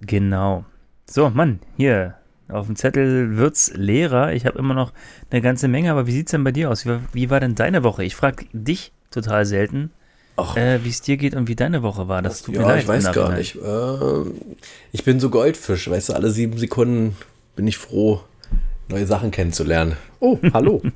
Genau. 0.00 0.64
So, 1.10 1.28
Mann, 1.30 1.58
hier 1.76 2.14
auf 2.48 2.66
dem 2.66 2.76
Zettel 2.76 3.36
wird's 3.36 3.72
Lehrer. 3.74 4.32
Ich 4.32 4.46
habe 4.46 4.58
immer 4.58 4.74
noch 4.74 4.92
eine 5.30 5.40
ganze 5.42 5.66
Menge, 5.66 5.90
aber 5.90 6.06
wie 6.06 6.12
sieht's 6.12 6.30
denn 6.30 6.44
bei 6.44 6.52
dir 6.52 6.70
aus? 6.70 6.84
Wie, 6.84 6.90
war- 6.90 7.00
wie 7.12 7.30
war 7.30 7.40
denn 7.40 7.56
deine 7.56 7.82
Woche? 7.82 8.04
Ich 8.04 8.14
frage 8.14 8.44
dich 8.52 8.92
total 9.10 9.44
selten, 9.44 9.90
äh, 10.54 10.78
wie 10.84 10.88
es 10.88 11.00
dir 11.02 11.16
geht 11.16 11.34
und 11.34 11.48
wie 11.48 11.56
deine 11.56 11.82
Woche 11.82 12.06
war. 12.06 12.22
Das 12.22 12.42
tut 12.42 12.54
mir 12.54 12.60
ja, 12.60 12.68
leid. 12.68 12.82
ich 12.82 12.88
weiß 12.88 13.10
gar 13.12 13.32
nicht. 13.32 13.56
Ähm, 13.56 14.34
ich 14.92 15.02
bin 15.04 15.18
so 15.18 15.30
Goldfisch, 15.30 15.90
weißt 15.90 16.10
du, 16.10 16.12
alle 16.12 16.30
sieben 16.30 16.56
Sekunden 16.58 17.16
bin 17.56 17.66
ich 17.66 17.76
froh, 17.76 18.22
neue 18.88 19.06
Sachen 19.06 19.30
kennenzulernen. 19.30 19.96
Oh, 20.20 20.38
hallo. 20.52 20.82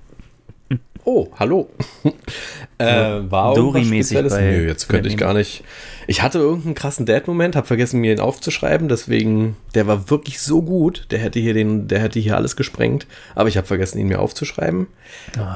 Oh, 1.04 1.26
hallo. 1.36 1.68
äh, 2.78 2.84
war 2.86 3.56
irgendwas 3.56 3.56
Dori-mäßig 3.56 4.18
Spezielles? 4.18 4.32
bei- 4.34 4.40
Nö, 4.52 4.68
jetzt 4.68 4.88
könnte 4.88 5.08
ich 5.08 5.16
gar 5.16 5.34
nicht. 5.34 5.64
Ich 6.06 6.22
hatte 6.22 6.38
irgendeinen 6.38 6.76
krassen 6.76 7.06
Dad-Moment, 7.06 7.56
habe 7.56 7.66
vergessen, 7.66 7.98
mir 8.00 8.12
ihn 8.12 8.20
aufzuschreiben, 8.20 8.88
deswegen, 8.88 9.56
der 9.74 9.88
war 9.88 10.10
wirklich 10.10 10.38
so 10.38 10.62
gut, 10.62 11.08
der 11.10 11.18
hätte 11.18 11.40
hier 11.40 11.54
den, 11.54 11.88
der 11.88 11.98
hätte 11.98 12.20
hier 12.20 12.36
alles 12.36 12.54
gesprengt, 12.54 13.08
aber 13.34 13.48
ich 13.48 13.56
habe 13.56 13.66
vergessen, 13.66 13.98
ihn 13.98 14.06
mir 14.06 14.20
aufzuschreiben. 14.20 14.86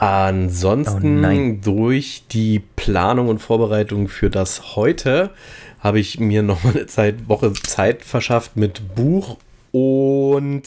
Ansonsten 0.01 1.21
Oh 1.21 1.61
durch 1.63 2.25
die 2.33 2.59
Planung 2.75 3.29
und 3.29 3.39
Vorbereitung 3.39 4.09
für 4.09 4.31
das 4.31 4.75
heute 4.75 5.31
habe 5.79 6.01
ich 6.01 6.19
mir 6.19 6.43
noch 6.43 6.65
mal 6.65 6.75
eine 6.75 6.87
Zeit, 6.87 7.29
Woche 7.29 7.53
Zeit 7.53 8.03
verschafft 8.03 8.57
mit 8.57 8.97
Buch 8.97 9.37
und 9.71 10.65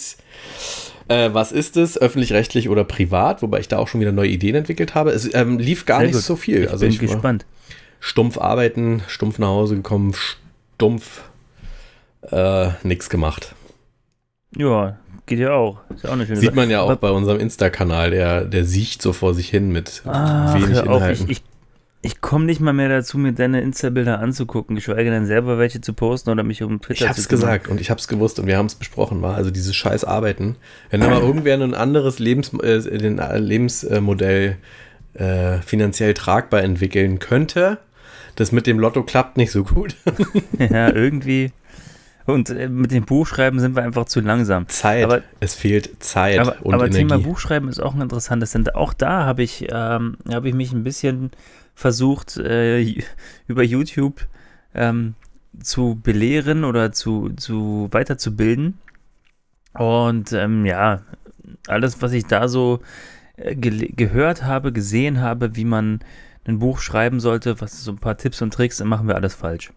äh, 1.10 1.34
was 1.34 1.52
ist 1.52 1.76
es? 1.78 1.98
Öffentlich-rechtlich 1.98 2.70
oder 2.70 2.84
privat? 2.86 3.42
Wobei 3.42 3.60
ich 3.60 3.68
da 3.68 3.78
auch 3.78 3.88
schon 3.88 4.00
wieder 4.02 4.12
neue 4.12 4.30
Ideen 4.30 4.56
entwickelt 4.56 4.96
habe. 4.96 5.12
Es 5.12 5.34
ähm, 5.34 5.60
lief 5.60 5.86
gar 5.86 5.98
Sehr 6.00 6.08
nicht 6.08 6.16
gut. 6.16 6.24
so 6.24 6.36
viel. 6.36 6.64
Ich 6.64 6.70
also 6.72 6.82
bin 6.86 6.92
ich 6.92 7.00
gespannt. 7.00 7.46
stumpf 8.00 8.38
arbeiten, 8.38 9.02
stumpf 9.08 9.40
nach 9.40 9.48
Hause 9.50 9.76
gekommen, 9.76 10.14
stumpf 10.76 11.24
äh, 12.32 12.70
nichts 12.84 13.10
gemacht. 13.10 13.56
Ja, 14.56 14.98
geht 15.26 15.40
ja 15.40 15.52
auch. 15.54 15.80
Ist 15.94 16.04
ja 16.04 16.10
auch 16.10 16.14
eine 16.14 16.26
schöne 16.26 16.38
Sieht 16.40 16.48
Sache. 16.50 16.56
man 16.56 16.70
ja 16.70 16.82
auch 16.82 16.90
Aber- 16.90 16.96
bei 16.98 17.12
unserem 17.12 17.40
Insta-Kanal, 17.40 18.12
der, 18.12 18.46
der 18.46 18.66
siecht 18.66 19.02
so 19.02 19.14
vor 19.14 19.34
sich 19.34 19.50
hin 19.50 19.72
mit 19.72 20.02
Ach, 20.06 20.54
wenig 20.56 20.78
Inhalten. 20.78 21.26
ich, 21.30 21.38
ich, 21.38 21.44
ich 22.02 22.22
komme 22.22 22.46
nicht 22.46 22.62
mal 22.62 22.72
mehr 22.74 22.88
dazu, 22.88 23.18
mir 23.18 23.34
deine 23.34 23.60
Insta-Bilder 23.62 24.20
anzugucken, 24.20 24.76
geschweige 24.76 25.10
denn 25.12 25.26
selber 25.26 25.58
welche 25.58 25.82
zu 25.82 25.94
posten 25.94 26.30
oder 26.30 26.44
mich 26.44 26.64
um 26.64 26.80
Twitter 26.82 27.04
Ich 27.04 27.10
hab's 27.10 27.24
zu 27.24 27.30
gesagt 27.30 27.68
und 27.68 27.82
ich 27.82 27.90
hab's 27.92 28.08
gewusst 28.08 28.40
und 28.40 28.48
wir 28.48 28.58
haben 28.58 28.68
es 28.68 28.76
besprochen, 28.76 29.22
war 29.22 29.36
also 29.36 29.52
dieses 29.52 29.76
scheiß 29.76 30.06
Arbeiten. 30.06 30.56
Wenn 30.90 31.02
da 31.02 31.10
mal 31.10 31.22
irgendwer 31.22 31.56
ein 31.56 31.74
anderes 31.74 32.20
Lebens, 32.20 32.54
äh, 32.54 32.98
den, 32.98 33.20
äh, 33.20 33.38
Lebensmodell 33.38 34.58
äh, 35.16 35.58
finanziell 35.58 36.14
tragbar 36.14 36.64
entwickeln 36.64 37.20
könnte, 37.20 37.80
das 38.36 38.54
mit 38.54 38.66
dem 38.68 38.80
Lotto 38.80 39.04
klappt 39.04 39.36
nicht 39.36 39.52
so 39.52 39.66
gut. 39.66 39.96
Ja, 40.58 40.94
irgendwie. 40.94 41.52
Und 42.26 42.50
äh, 42.52 42.70
mit 42.70 42.92
dem 42.92 43.04
Buchschreiben 43.06 43.60
sind 43.60 43.76
wir 43.76 43.84
einfach 43.84 44.06
zu 44.06 44.22
langsam. 44.22 44.68
Zeit, 44.70 45.04
Aber- 45.04 45.24
es 45.42 45.56
fehlt 45.56 46.02
Zeit 46.02 46.40
aber 46.40 46.58
und 46.62 46.74
aber 46.76 46.86
Energie. 46.86 47.00
Thema 47.00 47.18
Buchschreiben 47.18 47.68
ist 47.68 47.82
auch 47.82 47.94
ein 47.96 48.02
interessantes, 48.02 48.52
denn 48.52 48.70
auch 48.70 48.94
da 48.94 49.26
habe 49.26 49.44
ich, 49.44 49.68
ähm, 49.70 50.16
habe 50.32 50.48
ich 50.48 50.54
mich 50.54 50.72
ein 50.72 50.84
bisschen 50.84 51.32
versucht, 51.80 52.36
äh, 52.38 53.04
über 53.48 53.64
YouTube 53.64 54.28
ähm, 54.76 55.14
zu 55.64 55.98
belehren 56.04 56.66
oder 56.66 56.92
zu, 56.92 57.30
zu 57.38 57.88
weiterzubilden. 57.92 58.78
Und 59.74 60.34
ähm, 60.34 60.66
ja, 60.66 61.02
alles, 61.68 62.02
was 62.02 62.12
ich 62.12 62.26
da 62.26 62.50
so 62.50 62.82
äh, 63.38 63.56
gele- 63.56 63.96
gehört 63.96 64.44
habe, 64.44 64.74
gesehen 64.74 65.22
habe, 65.22 65.56
wie 65.56 65.66
man 65.66 66.02
ein 66.46 66.60
Buch 66.60 66.80
schreiben 66.80 67.20
sollte, 67.20 67.62
was 67.62 67.84
so 67.84 67.92
ein 67.92 67.98
paar 67.98 68.18
Tipps 68.18 68.42
und 68.42 68.54
Tricks, 68.54 68.78
dann 68.78 68.88
machen 68.90 69.08
wir 69.08 69.16
alles 69.16 69.36
falsch. 69.36 69.72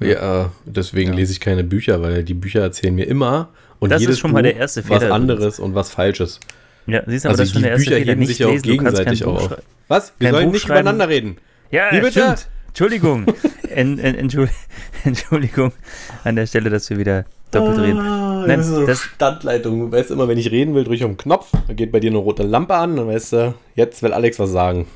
Ja, 0.00 0.52
deswegen 0.64 1.10
Ja. 1.10 1.16
lese 1.16 1.32
ich 1.32 1.40
keine 1.40 1.64
Bücher, 1.64 2.00
weil 2.00 2.24
die 2.24 2.34
Bücher 2.34 2.62
erzählen 2.62 2.94
mir 2.94 3.06
immer 3.06 3.50
und 3.78 3.90
Das 3.90 4.00
ist 4.00 4.06
jedes 4.08 4.18
schon 4.18 4.32
mal 4.32 4.42
Buch 4.42 4.48
der 4.50 4.56
erste 4.56 4.88
was 4.88 5.02
Fehler 5.02 5.14
anderes 5.14 5.60
und 5.60 5.74
was 5.74 5.90
Falsches. 5.90 6.40
Ja, 6.86 7.02
siehst 7.06 7.24
du, 7.24 7.28
aber 7.28 7.38
Also 7.38 7.42
das 7.42 7.48
ist 7.48 7.52
schon 7.54 7.62
der 7.62 7.70
erste 7.72 7.84
Bücher 7.90 7.98
Fehler, 8.00 8.14
nicht 8.16 8.28
sich 8.28 8.38
ja 8.40 8.46
auch 8.46 8.50
lesen, 8.52 8.62
kein 8.64 8.72
gegenseitig 8.78 9.24
Buch 9.24 9.40
schreiben. 9.48 9.62
Was? 9.88 10.12
Wir 10.18 10.30
sollen 10.30 10.50
nicht 10.50 10.60
schreiben. 10.62 10.72
übereinander 10.80 11.08
reden. 11.08 11.36
Ja, 11.70 11.88
Wie 11.92 12.00
bitte? 12.00 12.10
stimmt. 12.12 12.48
Entschuldigung. 12.68 13.26
En, 13.74 13.98
en, 13.98 14.14
Entschuld- 14.14 14.50
Entschuldigung 15.04 15.72
an 16.22 16.36
der 16.36 16.46
Stelle, 16.46 16.70
dass 16.70 16.88
wir 16.90 16.98
wieder 16.98 17.24
doppelt 17.50 17.78
reden. 17.80 17.98
Ah, 17.98 18.44
Nein, 18.46 18.58
das 18.58 18.68
ist 18.68 18.74
so 18.74 18.86
das- 18.86 19.00
Standleitung. 19.00 19.90
Du 19.90 19.96
weißt 19.96 20.12
immer, 20.12 20.28
wenn 20.28 20.38
ich 20.38 20.50
reden 20.52 20.74
will, 20.76 20.84
drücke 20.84 20.94
ich 20.96 21.04
auf 21.04 21.10
den 21.10 21.16
Knopf, 21.16 21.48
dann 21.66 21.74
geht 21.74 21.90
bei 21.90 21.98
dir 21.98 22.10
eine 22.10 22.18
rote 22.18 22.44
Lampe 22.44 22.74
an, 22.76 22.94
dann 22.94 23.08
weißt 23.08 23.32
du, 23.32 23.54
jetzt 23.74 24.02
will 24.04 24.12
Alex 24.12 24.38
was 24.38 24.50
sagen. 24.50 24.86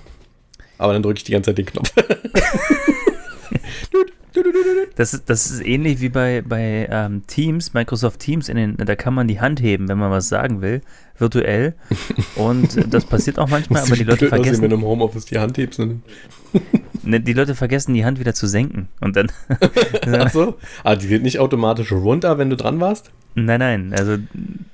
Aber 0.77 0.93
dann 0.93 1.03
drücke 1.03 1.17
ich 1.19 1.25
die 1.25 1.33
ganze 1.33 1.51
Zeit 1.51 1.59
den 1.59 1.67
Knopf. 1.67 1.93
Das, 4.97 5.15
ist- 5.15 5.29
das 5.31 5.51
ist 5.51 5.65
ähnlich 5.65 6.01
wie 6.01 6.09
bei, 6.09 6.43
bei 6.47 6.89
ähm, 6.91 7.23
Teams, 7.27 7.75
Microsoft 7.75 8.21
Teams, 8.21 8.49
in 8.49 8.57
den, 8.57 8.77
da 8.77 8.97
kann 8.97 9.15
man 9.15 9.29
die 9.29 9.41
Hand 9.41 9.61
heben, 9.63 9.89
wenn 9.89 9.99
man 9.99 10.11
was 10.11 10.29
sagen 10.29 10.61
will, 10.61 10.81
virtuell. 11.19 11.75
Und 12.37 12.93
das 12.93 13.05
passiert 13.05 13.39
auch 13.39 13.49
manchmal, 13.49 13.83
aber 13.83 13.97
die 13.97 14.05
Leute 14.05 14.27
aussehen, 14.27 14.31
wenn 14.33 14.45
vergessen, 14.45 14.69
du 14.71 14.77
im 14.77 14.83
Homeoffice 14.83 15.25
die 15.27 15.39
Hand 15.39 15.57
hebst. 15.59 15.79
Und 15.81 16.03
ne, 17.03 17.21
die 17.21 17.33
Leute 17.33 17.55
vergessen, 17.55 17.95
die 17.95 18.05
Hand 18.05 18.19
wieder 18.21 18.35
zu 18.35 18.47
senken. 18.47 18.89
Und 19.01 19.17
dann, 19.17 19.31
Ach 20.19 20.31
so. 20.31 20.57
Ah, 20.85 20.97
die 20.97 21.09
geht 21.09 21.23
nicht 21.23 21.39
automatisch 21.39 21.93
runter, 21.93 22.39
wenn 22.39 22.51
du 22.51 22.57
dran 22.57 22.81
warst? 22.81 23.11
nein, 23.35 23.61
nein, 23.61 23.95
also 23.97 24.17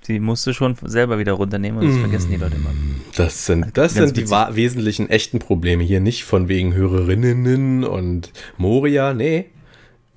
die 0.08 0.20
musst 0.20 0.46
du 0.46 0.54
schon 0.54 0.74
selber 0.84 1.18
wieder 1.18 1.32
runternehmen 1.34 1.80
und 1.80 1.88
das 1.90 1.98
vergessen 1.98 2.30
die 2.30 2.36
Leute 2.38 2.54
immer. 2.56 2.70
Das 3.14 3.44
sind, 3.44 3.66
das 3.76 3.94
Ganz 3.94 4.08
sind 4.14 4.16
die 4.16 4.30
wesentlichen 4.30 5.10
echten 5.10 5.38
Probleme 5.38 5.82
hier. 5.84 6.00
Nicht 6.00 6.24
von 6.24 6.48
wegen 6.48 6.72
Hörerinnen 6.72 7.84
und 7.84 8.32
Moria. 8.56 9.12
Nee. 9.12 9.46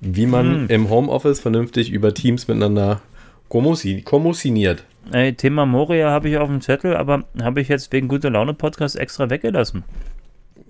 Wie 0.00 0.26
man 0.26 0.62
Hm. 0.62 0.66
im 0.68 0.90
Homeoffice 0.90 1.40
vernünftig 1.40 1.90
über 1.90 2.14
Teams 2.14 2.46
miteinander 2.48 3.00
kommussiniert. 3.48 4.84
Ey, 5.10 5.32
Thema 5.34 5.64
Moria 5.66 6.10
habe 6.10 6.28
ich 6.28 6.36
auf 6.36 6.48
dem 6.48 6.60
Zettel, 6.60 6.96
aber 6.96 7.24
habe 7.42 7.60
ich 7.60 7.68
jetzt 7.68 7.92
wegen 7.92 8.08
Gute 8.08 8.28
Laune 8.28 8.54
Podcast 8.54 8.96
extra 8.96 9.30
weggelassen. 9.30 9.84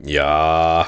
Ja. 0.02 0.86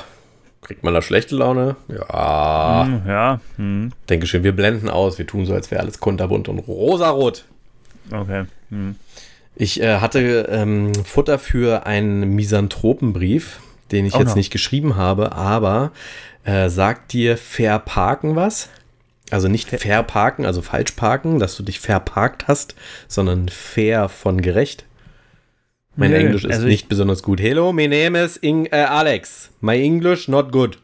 Kriegt 0.62 0.84
man 0.84 0.94
da 0.94 1.02
schlechte 1.02 1.34
Laune? 1.36 1.74
Ja. 1.88 2.84
Hm, 2.86 3.02
ja, 3.08 3.40
hm, 3.56 3.92
Denke 4.08 4.26
schon, 4.26 4.44
wir 4.44 4.52
blenden 4.54 4.88
aus. 4.88 5.18
Wir 5.18 5.26
tun 5.26 5.46
so, 5.46 5.54
als 5.54 5.70
wäre 5.70 5.80
alles 5.80 5.98
kunterbunt 6.00 6.48
und 6.48 6.58
rosarot. 6.60 7.44
okay. 8.12 8.44
Hm. 8.68 8.94
Ich 9.56 9.82
äh, 9.82 9.96
hatte 9.98 10.46
ähm, 10.48 10.92
Futter 11.04 11.38
für 11.40 11.86
einen 11.86 12.34
Misanthropenbrief, 12.34 13.60
den 13.92 14.06
ich 14.06 14.14
Auch 14.14 14.20
jetzt 14.20 14.28
noch. 14.30 14.36
nicht 14.36 14.50
geschrieben 14.52 14.96
habe, 14.96 15.32
aber 15.32 15.92
äh, 16.44 16.68
sagt 16.68 17.12
dir 17.12 17.36
Verparken 17.36 18.36
was? 18.36 18.68
Also 19.30 19.46
nicht 19.48 19.68
verparken, 19.68 20.44
also 20.44 20.60
falsch 20.60 20.92
parken, 20.92 21.38
dass 21.38 21.56
du 21.56 21.62
dich 21.62 21.78
verparkt 21.78 22.48
hast, 22.48 22.74
sondern 23.06 23.48
fair 23.48 24.08
von 24.08 24.40
gerecht. 24.42 24.84
Mein 25.96 26.10
Nö, 26.10 26.16
Englisch 26.16 26.44
ist 26.44 26.52
also 26.54 26.66
nicht 26.66 26.88
besonders 26.88 27.22
gut. 27.22 27.40
Hello, 27.40 27.72
my 27.72 27.86
name 27.86 28.20
is 28.20 28.36
Ing 28.38 28.66
äh, 28.66 28.76
Alex. 28.82 29.50
My 29.60 29.80
English 29.80 30.26
not 30.28 30.50
good. 30.50 30.78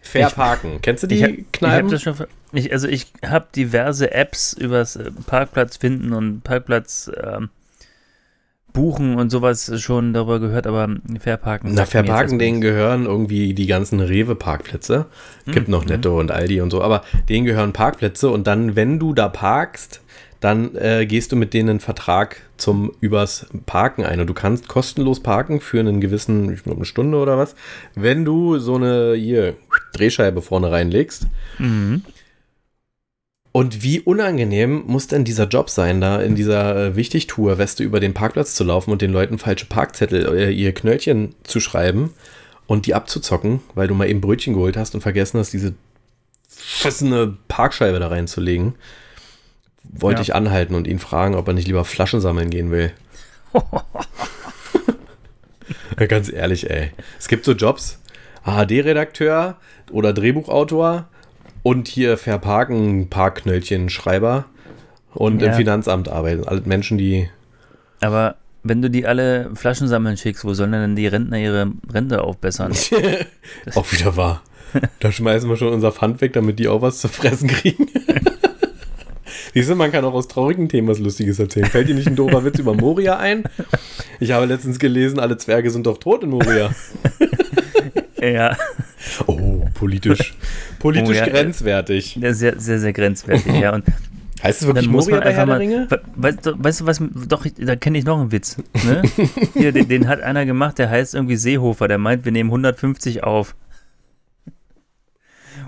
Verparken. 0.00 0.80
Kennst 0.80 1.02
du 1.02 1.06
die 1.06 1.16
Ich 1.16 1.22
habe 1.22 1.32
hab 1.34 1.52
Kneipen? 1.52 1.90
das 1.90 2.02
schon. 2.02 2.14
ver- 2.14 2.28
Ich, 2.52 2.72
also 2.72 2.88
ich 2.88 3.06
habe 3.26 3.46
diverse 3.54 4.10
Apps 4.12 4.54
übers 4.54 4.96
äh, 4.96 5.10
Parkplatz 5.26 5.76
finden 5.76 6.12
und 6.12 6.42
Parkplatz 6.42 7.10
ähm, 7.22 7.50
buchen 8.78 9.16
und 9.16 9.30
sowas 9.30 9.72
schon 9.82 10.12
darüber 10.12 10.38
gehört, 10.38 10.68
aber 10.68 10.88
Verparken. 11.18 11.74
Na, 11.74 11.84
Verparken, 11.84 12.38
denen 12.38 12.60
gehören 12.60 13.06
irgendwie 13.06 13.52
die 13.52 13.66
ganzen 13.66 13.98
Rewe-Parkplätze. 13.98 15.06
Gibt 15.46 15.68
noch 15.68 15.84
Netto 15.84 16.18
und 16.18 16.30
Aldi 16.30 16.60
und 16.60 16.70
so, 16.70 16.80
aber 16.80 17.02
denen 17.28 17.44
gehören 17.44 17.72
Parkplätze 17.72 18.30
und 18.30 18.46
dann, 18.46 18.76
wenn 18.76 19.00
du 19.00 19.14
da 19.14 19.28
parkst, 19.28 20.00
dann 20.38 20.76
äh, 20.76 21.06
gehst 21.06 21.32
du 21.32 21.36
mit 21.36 21.52
denen 21.54 21.70
einen 21.70 21.80
Vertrag 21.80 22.36
zum 22.56 22.92
übers 23.00 23.46
Parken 23.66 24.04
ein. 24.04 24.20
Und 24.20 24.28
du 24.28 24.34
kannst 24.34 24.68
kostenlos 24.68 25.20
parken 25.20 25.60
für 25.60 25.80
einen 25.80 26.00
gewissen, 26.00 26.52
ich 26.52 26.62
glaube, 26.62 26.76
eine 26.76 26.84
Stunde 26.84 27.18
oder 27.18 27.36
was, 27.36 27.56
wenn 27.96 28.24
du 28.24 28.58
so 28.58 28.76
eine 28.76 29.14
hier, 29.14 29.54
Drehscheibe 29.92 30.40
vorne 30.40 30.70
reinlegst. 30.70 31.26
Mhm. 31.58 32.04
Und 33.58 33.82
wie 33.82 33.98
unangenehm 33.98 34.84
muss 34.86 35.08
denn 35.08 35.24
dieser 35.24 35.48
Job 35.48 35.68
sein, 35.68 36.00
da 36.00 36.22
in 36.22 36.36
dieser 36.36 36.76
äh, 36.76 36.94
Wichtigtour-Weste 36.94 37.82
über 37.82 37.98
den 37.98 38.14
Parkplatz 38.14 38.54
zu 38.54 38.62
laufen 38.62 38.92
und 38.92 39.02
den 39.02 39.10
Leuten 39.10 39.36
falsche 39.36 39.66
Parkzettel, 39.66 40.32
äh, 40.38 40.52
ihr 40.52 40.72
Knöllchen 40.72 41.34
zu 41.42 41.58
schreiben 41.58 42.14
und 42.68 42.86
die 42.86 42.94
abzuzocken, 42.94 43.58
weil 43.74 43.88
du 43.88 43.94
mal 43.96 44.08
eben 44.08 44.20
Brötchen 44.20 44.54
geholt 44.54 44.76
hast 44.76 44.94
und 44.94 45.00
vergessen 45.00 45.40
hast, 45.40 45.52
diese 45.52 45.74
verschissene 46.48 47.36
Parkscheibe 47.48 47.98
da 47.98 48.06
reinzulegen. 48.06 48.76
Wollte 49.82 50.18
Ja. 50.20 50.22
ich 50.22 50.34
anhalten 50.36 50.76
und 50.76 50.86
ihn 50.86 51.00
fragen, 51.00 51.34
ob 51.34 51.48
er 51.48 51.54
nicht 51.54 51.66
lieber 51.66 51.84
Flaschen 51.84 52.20
sammeln 52.20 52.50
gehen 52.50 52.70
will. 52.70 52.92
Ja, 55.98 56.06
Ganz 56.06 56.30
ehrlich, 56.32 56.70
ey. 56.70 56.92
Es 57.18 57.26
gibt 57.26 57.44
so 57.44 57.54
Jobs, 57.54 57.98
ARD-Redakteur 58.44 59.56
oder 59.90 60.12
Drehbuchautor 60.12 61.08
und 61.68 61.86
hier 61.88 62.16
Verparken, 62.16 63.08
Parkknöllchen, 63.10 63.90
Schreiber 63.90 64.46
und 65.14 65.42
im 65.42 65.48
Ja. 65.50 65.52
Finanzamt 65.54 66.08
arbeiten. 66.08 66.48
Alle 66.48 66.62
Menschen, 66.62 66.96
die. 66.96 67.28
Aber 68.00 68.36
wenn 68.62 68.80
du 68.80 68.88
die 68.88 69.06
alle 69.06 69.50
Flaschen 69.54 69.86
sammeln 69.86 70.16
schickst, 70.16 70.44
wo 70.44 70.54
sollen 70.54 70.72
denn 70.72 70.96
die 70.96 71.06
Rentner 71.06 71.38
ihre 71.38 71.70
Rente 71.92 72.22
aufbessern? 72.24 72.72
auch 73.74 73.92
wieder 73.92 74.16
wahr. 74.16 74.42
Da 75.00 75.10
schmeißen 75.10 75.48
wir 75.48 75.56
schon 75.56 75.72
unser 75.72 75.92
Pfand 75.92 76.20
weg, 76.20 76.34
damit 76.34 76.58
die 76.58 76.68
auch 76.68 76.82
was 76.82 77.00
zu 77.00 77.08
fressen 77.08 77.48
kriegen. 77.48 77.86
Siehst 79.54 79.70
du, 79.70 79.74
man 79.74 79.90
kann 79.90 80.04
auch 80.04 80.12
aus 80.12 80.28
traurigen 80.28 80.68
Themen 80.68 80.88
was 80.88 80.98
Lustiges 80.98 81.38
erzählen. 81.38 81.64
Fällt 81.66 81.88
dir 81.88 81.94
nicht 81.94 82.06
ein 82.06 82.16
doofer 82.16 82.44
Witz 82.44 82.58
über 82.58 82.74
Moria 82.74 83.16
ein? 83.16 83.44
Ich 84.20 84.32
habe 84.32 84.44
letztens 84.44 84.78
gelesen, 84.78 85.20
alle 85.20 85.38
Zwerge 85.38 85.70
sind 85.70 85.86
doch 85.86 85.96
tot 85.96 86.22
in 86.22 86.28
Moria. 86.30 86.70
ja, 88.20 88.56
Oh, 89.26 89.57
politisch. 89.78 90.34
Politisch 90.78 91.08
Oh 91.08 91.12
ja, 91.12 91.26
grenzwertig. 91.28 92.18
sehr, 92.20 92.58
sehr, 92.60 92.78
sehr 92.78 92.92
grenzwertig, 92.92 93.52
ja. 93.54 93.74
Und 93.74 93.84
Heißt 94.42 94.60
es 94.62 94.66
wirklich 94.68 94.88
Moria 94.88 95.16
man 95.16 95.20
bei 95.20 95.26
einfach 95.26 95.36
Herr 95.38 95.46
der 95.46 95.54
mal. 95.54 95.58
Ringe? 95.58 95.86
We- 95.90 96.00
Weißt 96.14 96.46
du, 96.46 96.52
weißt 96.64 96.80
du 96.80 96.86
was? 96.86 97.02
Doch, 97.28 97.44
da 97.58 97.74
kenne 97.74 97.98
ich 97.98 98.04
noch 98.04 98.20
einen 98.20 98.30
Witz. 98.30 98.56
Ne? 98.84 99.02
Hier, 99.54 99.72
den, 99.72 99.88
den 99.88 100.06
hat 100.06 100.20
einer 100.20 100.46
gemacht, 100.46 100.78
der 100.78 100.88
heißt 100.90 101.14
irgendwie 101.14 101.34
Seehofer. 101.36 101.88
Der 101.88 101.98
meint, 101.98 102.24
wir 102.24 102.30
nehmen 102.30 102.50
150 102.50 103.24
auf. 103.24 103.56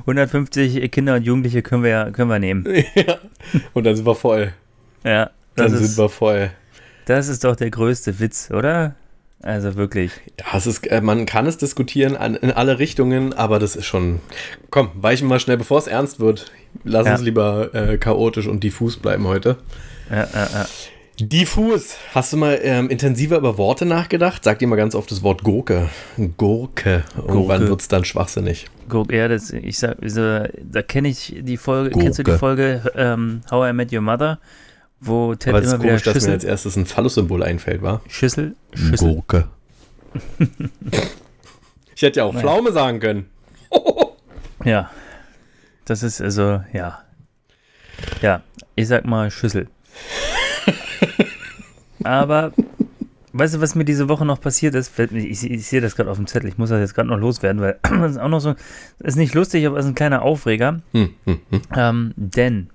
150 0.07 0.91
Kinder 0.91 1.15
und 1.17 1.23
Jugendliche 1.25 1.63
können 1.63 1.83
wir, 1.83 1.91
ja- 1.91 2.11
können 2.11 2.31
wir 2.31 2.39
nehmen. 2.39 2.65
ja. 2.95 3.19
Und 3.75 3.85
dann 3.85 3.97
sind 3.97 4.07
wir 4.07 4.15
voll. 4.15 4.53
Ja, 5.05 5.31
Dann 5.57 5.67
das 5.67 5.73
sind 5.73 5.85
ist, 5.85 5.99
wir 5.99 6.09
voll. 6.09 6.51
das 7.07 7.29
ist 7.29 7.43
doch 7.45 7.57
der 7.57 7.71
größte 7.71 8.21
Witz, 8.21 8.51
oder? 8.51 8.95
Also 9.43 9.75
wirklich. 9.75 10.13
Ja, 10.39 10.57
es 10.59 10.67
ist, 10.67 10.87
äh, 10.87 11.01
man 11.01 11.25
kann 11.27 11.47
es 11.47 11.57
diskutieren 11.57 12.17
an, 12.17 12.35
in 12.35 12.51
alle 12.51 12.79
Richtungen, 12.79 13.33
aber 13.33 13.59
das 13.59 13.75
ist 13.77 13.87
schon. 13.87 14.21
Komm, 14.71 14.91
weichen 14.95 15.27
wir 15.29 15.35
mal 15.35 15.41
schnell, 15.41 15.57
bevor 15.57 15.79
es 15.79 15.87
ernst 15.87 16.21
wird. 16.21 16.53
Lass 16.85 17.07
Ja. 17.07 17.13
uns 17.15 17.23
lieber 17.23 17.75
äh, 17.75 17.97
chaotisch 17.99 18.47
und 18.47 18.63
diffus 18.63 18.97
bleiben 18.99 19.27
heute. 19.27 19.57
Ja, 20.11 20.29
ja, 20.35 20.49
ja. 20.53 20.67
Diffus. 21.23 21.97
Hast 22.15 22.33
du 22.33 22.39
mal 22.39 22.59
ähm, 22.63 22.89
intensiver 22.89 23.37
über 23.37 23.59
Worte 23.59 23.85
nachgedacht? 23.85 24.43
Sag 24.43 24.59
dir 24.59 24.67
mal 24.67 24.77
ganz 24.77 24.95
oft 24.95 25.11
das 25.11 25.23
Wort 25.23 25.43
Gurke. 25.43 25.89
Gurke. 26.39 27.05
Irgendwann 27.17 27.59
Gurke. 27.59 27.69
wird 27.69 27.81
es 27.83 27.89
dann 27.89 28.05
schwachsinnig. 28.07 28.67
Guck, 28.89 29.13
ja, 29.13 29.29
das, 29.29 29.51
ich 29.51 29.79
sag, 29.79 29.97
da 30.01 30.83
kenne 30.83 31.09
ich 31.09 31.35
die 31.43 31.57
Folge, 31.59 31.91
Gurke. 31.91 32.05
kennst 32.05 32.19
du 32.21 32.23
die 32.23 32.33
Folge 32.39 32.83
ähm, 32.97 33.43
How 33.51 33.69
I 33.71 33.73
Met 33.75 33.93
Your 33.93 34.01
Mother, 34.01 34.39
wo 35.01 35.35
Ted 35.35 35.49
Aber 35.55 35.59
es 35.61 35.67
ist 35.67 35.73
immer 35.73 35.83
wieder 35.83 35.91
komisch, 35.93 36.03
dass 36.05 36.15
mir 36.15 36.21
Schüssel, 36.21 36.33
als 36.35 36.45
erstes 36.45 36.77
ein 36.77 36.87
Phallus-Symbol 36.87 37.43
einfällt, 37.43 37.83
war? 37.83 38.01
Schüssel, 38.09 38.55
Schüssel, 38.75 39.15
Gurke. 39.15 39.49
ich 41.95 42.03
hätte 42.03 42.21
ja 42.21 42.25
auch 42.25 42.33
Naja. 42.33 42.47
Pflaume 42.47 42.73
sagen 42.73 43.01
können. 43.01 43.27
Ja. 44.65 44.91
Das 45.87 46.03
ist 46.03 46.21
also, 46.21 46.63
ja. 46.75 47.01
Ja, 48.21 48.43
ich 48.77 48.89
sag 48.89 49.07
mal 49.07 49.31
Schüssel. 49.31 49.69
Aber, 52.05 52.53
weißt 53.33 53.55
du, 53.55 53.61
was 53.61 53.75
mir 53.75 53.85
diese 53.85 54.09
Woche 54.09 54.25
noch 54.27 54.41
passiert 54.41 54.75
ist? 54.75 54.89
Fällt 54.89 55.13
mir- 55.13 55.25
Ich, 55.27 55.43
ich 55.51 55.67
sehe 55.67 55.81
das 55.81 55.97
gerade 55.97 56.11
auf 56.11 56.17
dem 56.19 56.27
Zettel, 56.27 56.49
ich 56.49 56.59
muss 56.59 56.69
das 56.71 56.81
jetzt 56.81 56.95
gerade 56.95 57.09
noch 57.09 57.19
loswerden, 57.19 57.61
weil 57.63 57.79
das 57.83 58.13
ist 58.13 58.19
auch 58.19 58.29
noch 58.29 58.41
so, 58.41 58.55
ist 58.99 59.17
nicht 59.17 59.35
lustig, 59.35 59.67
aber 59.67 59.79
es 59.79 59.85
ist 59.87 59.91
ein 59.93 59.95
kleiner 59.95 60.23
Aufreger. 60.23 60.81
Hm, 60.93 61.11
hm, 61.25 61.41
hm. 61.51 61.63
Ähm, 61.75 62.13
denn 62.17 62.71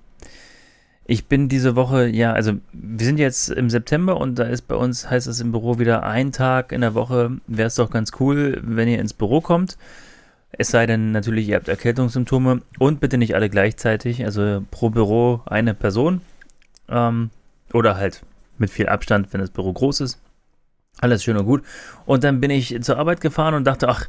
ich 1.08 1.26
bin 1.26 1.48
diese 1.48 1.76
Woche, 1.76 2.08
ja, 2.08 2.32
also 2.32 2.54
wir 2.72 3.06
sind 3.06 3.18
jetzt 3.18 3.48
im 3.50 3.70
September 3.70 4.16
und 4.16 4.38
da 4.38 4.44
ist 4.44 4.62
bei 4.62 4.74
uns, 4.74 5.08
heißt 5.08 5.28
es 5.28 5.40
im 5.40 5.52
Büro 5.52 5.78
wieder 5.78 6.02
ein 6.02 6.32
Tag 6.32 6.72
in 6.72 6.80
der 6.80 6.94
Woche, 6.94 7.38
wäre 7.46 7.68
es 7.68 7.76
doch 7.76 7.90
ganz 7.90 8.10
cool, 8.18 8.60
wenn 8.64 8.88
ihr 8.88 8.98
ins 8.98 9.14
Büro 9.14 9.40
kommt. 9.40 9.78
Es 10.50 10.68
sei 10.68 10.86
denn 10.86 11.12
natürlich, 11.12 11.48
ihr 11.48 11.56
habt 11.56 11.68
Erkältungssymptome 11.68 12.62
und 12.78 12.98
bitte 13.00 13.18
nicht 13.18 13.36
alle 13.36 13.48
gleichzeitig, 13.48 14.24
also 14.24 14.64
pro 14.70 14.90
Büro 14.90 15.42
eine 15.46 15.74
Person 15.74 16.22
ähm, 16.88 17.30
oder 17.72 17.96
halt 17.96 18.22
mit 18.58 18.70
viel 18.70 18.88
Abstand, 18.88 19.32
wenn 19.32 19.40
das 19.40 19.50
Büro 19.50 19.72
groß 19.72 20.00
ist. 20.00 20.18
Alles 21.00 21.22
schön 21.22 21.36
und 21.36 21.44
gut. 21.44 21.62
Und 22.04 22.24
dann 22.24 22.40
bin 22.40 22.50
ich 22.50 22.82
zur 22.82 22.98
Arbeit 22.98 23.20
gefahren 23.20 23.54
und 23.54 23.64
dachte, 23.64 23.88
ach, 23.88 24.08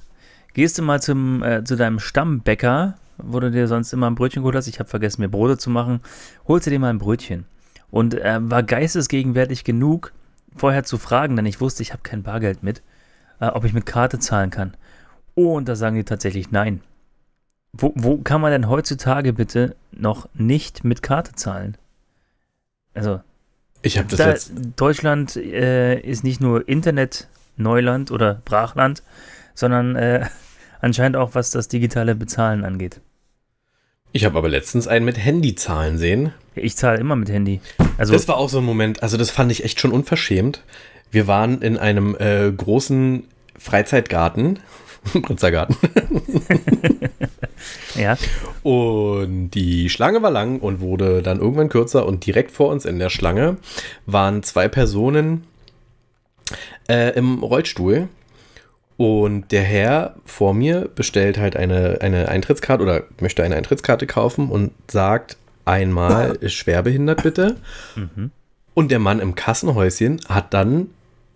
gehst 0.54 0.80
du 0.80 0.82
mal 0.82 1.02
zum, 1.02 1.44
äh, 1.44 1.64
zu 1.64 1.76
deinem 1.76 2.00
Stammbäcker, 2.00 2.96
wo 3.18 3.40
du 3.40 3.52
dir 3.52 3.68
sonst 3.68 3.94
immer 3.94 4.10
ein 4.10 4.16
Brötchen 4.16 4.42
geholt 4.42 4.56
hast. 4.56 4.68
Ich 4.68 4.80
habe 4.80 4.90
vergessen, 4.90 5.22
mir 5.22 5.30
Brote 5.30 5.58
zu 5.58 5.70
machen. 5.70 6.02
Holst 6.48 6.68
du 6.68 6.72
dir 6.72 6.80
mal 6.80 6.90
ein 6.90 7.00
Brötchen. 7.00 7.46
Und 7.90 8.14
äh, 8.14 8.40
war 8.42 8.64
geistesgegenwärtig 8.64 9.64
genug, 9.64 10.14
vorher 10.56 10.84
zu 10.84 10.98
fragen, 10.98 11.36
denn 11.36 11.46
ich 11.46 11.62
wusste, 11.62 11.84
ich 11.84 11.94
habe 11.94 12.04
kein 12.04 12.24
Bargeld 12.24 12.64
mit, 12.64 12.82
äh, 13.40 13.48
ob 13.48 13.64
ich 13.64 13.74
mit 13.74 13.86
Karte 13.86 14.20
zahlen 14.20 14.50
kann. 14.50 14.76
Oh, 15.36 15.56
und 15.56 15.70
da 15.70 15.76
sagen 15.76 15.96
die 15.96 16.04
tatsächlich 16.04 16.52
nein. 16.52 16.82
Wo, 17.74 17.94
wo 17.96 18.18
kann 18.18 18.42
man 18.42 18.52
denn 18.52 18.70
heutzutage 18.70 19.34
bitte 19.34 19.76
noch 19.92 20.28
nicht 20.34 20.84
mit 20.84 21.02
Karte 21.02 21.34
zahlen? 21.34 21.78
Also, 22.94 23.22
Ich 23.84 23.98
habe 23.98 24.08
das 24.08 24.18
da, 24.18 24.30
jetzt. 24.30 24.52
Deutschland 24.76 25.36
äh, 25.36 26.00
ist 26.00 26.24
nicht 26.24 26.42
nur 26.42 26.68
Internet-Neuland 26.68 28.12
oder 28.12 28.42
Brachland, 28.46 29.04
sondern 29.54 29.96
äh, 29.96 30.26
anscheinend 30.82 31.18
auch, 31.18 31.36
was 31.36 31.52
das 31.52 31.68
digitale 31.68 32.16
Bezahlen 32.16 32.66
angeht. 32.66 33.00
Ich 34.12 34.26
habe 34.26 34.38
aber 34.38 34.50
letztens 34.50 34.88
einen 34.88 35.06
mit 35.06 35.18
Handyzahlen 35.18 35.98
sehen. 35.98 36.34
Ich 36.56 36.76
zahle 36.76 37.00
immer 37.00 37.16
mit 37.16 37.30
Handy. 37.30 37.62
Also, 37.98 38.14
das 38.14 38.28
war 38.28 38.38
auch 38.38 38.50
so 38.50 38.60
ein 38.60 38.64
Moment, 38.64 39.04
also 39.04 39.18
das 39.18 39.30
fand 39.30 39.52
ich 39.52 39.64
echt 39.64 39.80
schon 39.80 39.92
unverschämt. 39.92 40.64
Wir 41.12 41.28
waren 41.28 41.62
in 41.62 41.78
einem 41.78 42.16
äh, 42.20 42.52
großen 42.52 43.26
Freizeitgarten, 43.58 44.60
Britzergarten. 45.14 45.76
ja. 47.96 48.18
Und 48.64 49.52
die 49.52 49.90
Schlange 49.90 50.22
war 50.22 50.32
lang 50.32 50.60
und 50.60 50.80
wurde 50.80 51.22
dann 51.22 51.40
irgendwann 51.40 51.70
kürzer 51.70 52.06
und 52.06 52.26
direkt 52.26 52.52
vor 52.52 52.70
uns 52.70 52.86
in 52.86 53.00
der 53.00 53.10
Schlange 53.10 53.58
waren 54.06 54.44
zwei 54.44 54.68
Personen 54.68 55.46
äh, 56.90 57.16
im 57.16 57.44
Rollstuhl. 57.44 58.10
Und 58.98 59.52
der 59.52 59.62
Herr 59.62 60.16
vor 60.26 60.56
mir 60.56 60.90
bestellt 60.94 61.38
halt 61.38 61.56
eine, 61.56 62.00
eine 62.02 62.30
Eintrittskarte 62.30 62.84
oder 62.84 63.04
möchte 63.22 63.44
eine 63.44 63.56
Eintrittskarte 63.56 64.08
kaufen 64.08 64.50
und 64.50 64.72
sagt 64.90 65.38
einmal 65.66 66.36
ist 66.42 66.54
schwerbehindert 66.54 67.22
bitte. 67.22 67.58
Mhm. 67.96 68.32
Und 68.74 68.92
der 68.92 69.00
Mann 69.00 69.20
im 69.20 69.36
Kassenhäuschen 69.36 70.22
hat 70.28 70.54
dann 70.54 70.90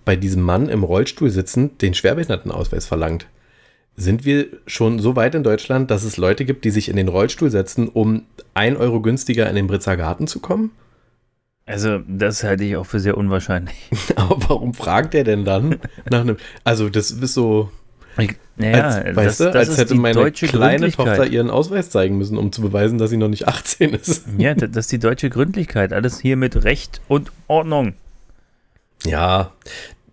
bei 0.05 0.15
diesem 0.15 0.41
Mann 0.41 0.69
im 0.69 0.83
Rollstuhl 0.83 1.29
sitzend 1.29 1.81
den 1.81 1.93
Schwerbehindertenausweis 1.93 2.87
verlangt. 2.87 3.27
Sind 3.95 4.25
wir 4.25 4.47
schon 4.65 4.99
so 4.99 5.15
weit 5.15 5.35
in 5.35 5.43
Deutschland, 5.43 5.91
dass 5.91 6.03
es 6.03 6.17
Leute 6.17 6.45
gibt, 6.45 6.65
die 6.65 6.71
sich 6.71 6.89
in 6.89 6.95
den 6.95 7.07
Rollstuhl 7.07 7.51
setzen, 7.51 7.87
um 7.87 8.23
ein 8.55 8.77
Euro 8.77 9.01
günstiger 9.01 9.47
in 9.49 9.55
den 9.55 9.67
Britzer 9.67 9.97
Garten 9.97 10.25
zu 10.27 10.39
kommen? 10.39 10.71
Also, 11.65 11.99
das 12.07 12.43
halte 12.43 12.63
ich 12.63 12.75
auch 12.75 12.85
für 12.85 12.99
sehr 12.99 13.17
unwahrscheinlich. 13.17 13.89
Aber 14.15 14.37
warum 14.49 14.73
fragt 14.73 15.15
er 15.15 15.23
denn 15.23 15.45
dann 15.45 15.79
nach 16.09 16.21
einem. 16.21 16.37
Also, 16.63 16.89
das 16.89 17.11
ist 17.11 17.33
so. 17.33 17.71
Ich, 18.17 18.35
naja, 18.57 18.83
als, 18.83 19.05
das, 19.05 19.15
weißt 19.15 19.39
du, 19.39 19.45
das 19.45 19.55
als 19.55 19.69
ist 19.69 19.77
hätte 19.77 19.95
meine 19.95 20.31
kleine. 20.31 20.91
Tochter 20.91 21.25
ihren 21.25 21.49
Ausweis 21.49 21.89
zeigen 21.89 22.17
müssen, 22.17 22.37
um 22.37 22.51
zu 22.51 22.61
beweisen, 22.61 22.97
dass 22.97 23.09
sie 23.09 23.17
noch 23.17 23.29
nicht 23.29 23.47
18 23.47 23.93
ist. 23.93 24.25
Ja, 24.37 24.53
das 24.53 24.75
ist 24.75 24.91
die 24.91 24.99
deutsche 24.99 25.29
Gründlichkeit. 25.29 25.93
Alles 25.93 26.19
hier 26.19 26.35
mit 26.35 26.63
Recht 26.65 26.99
und 27.07 27.31
Ordnung. 27.47 27.93
Ja, 29.05 29.51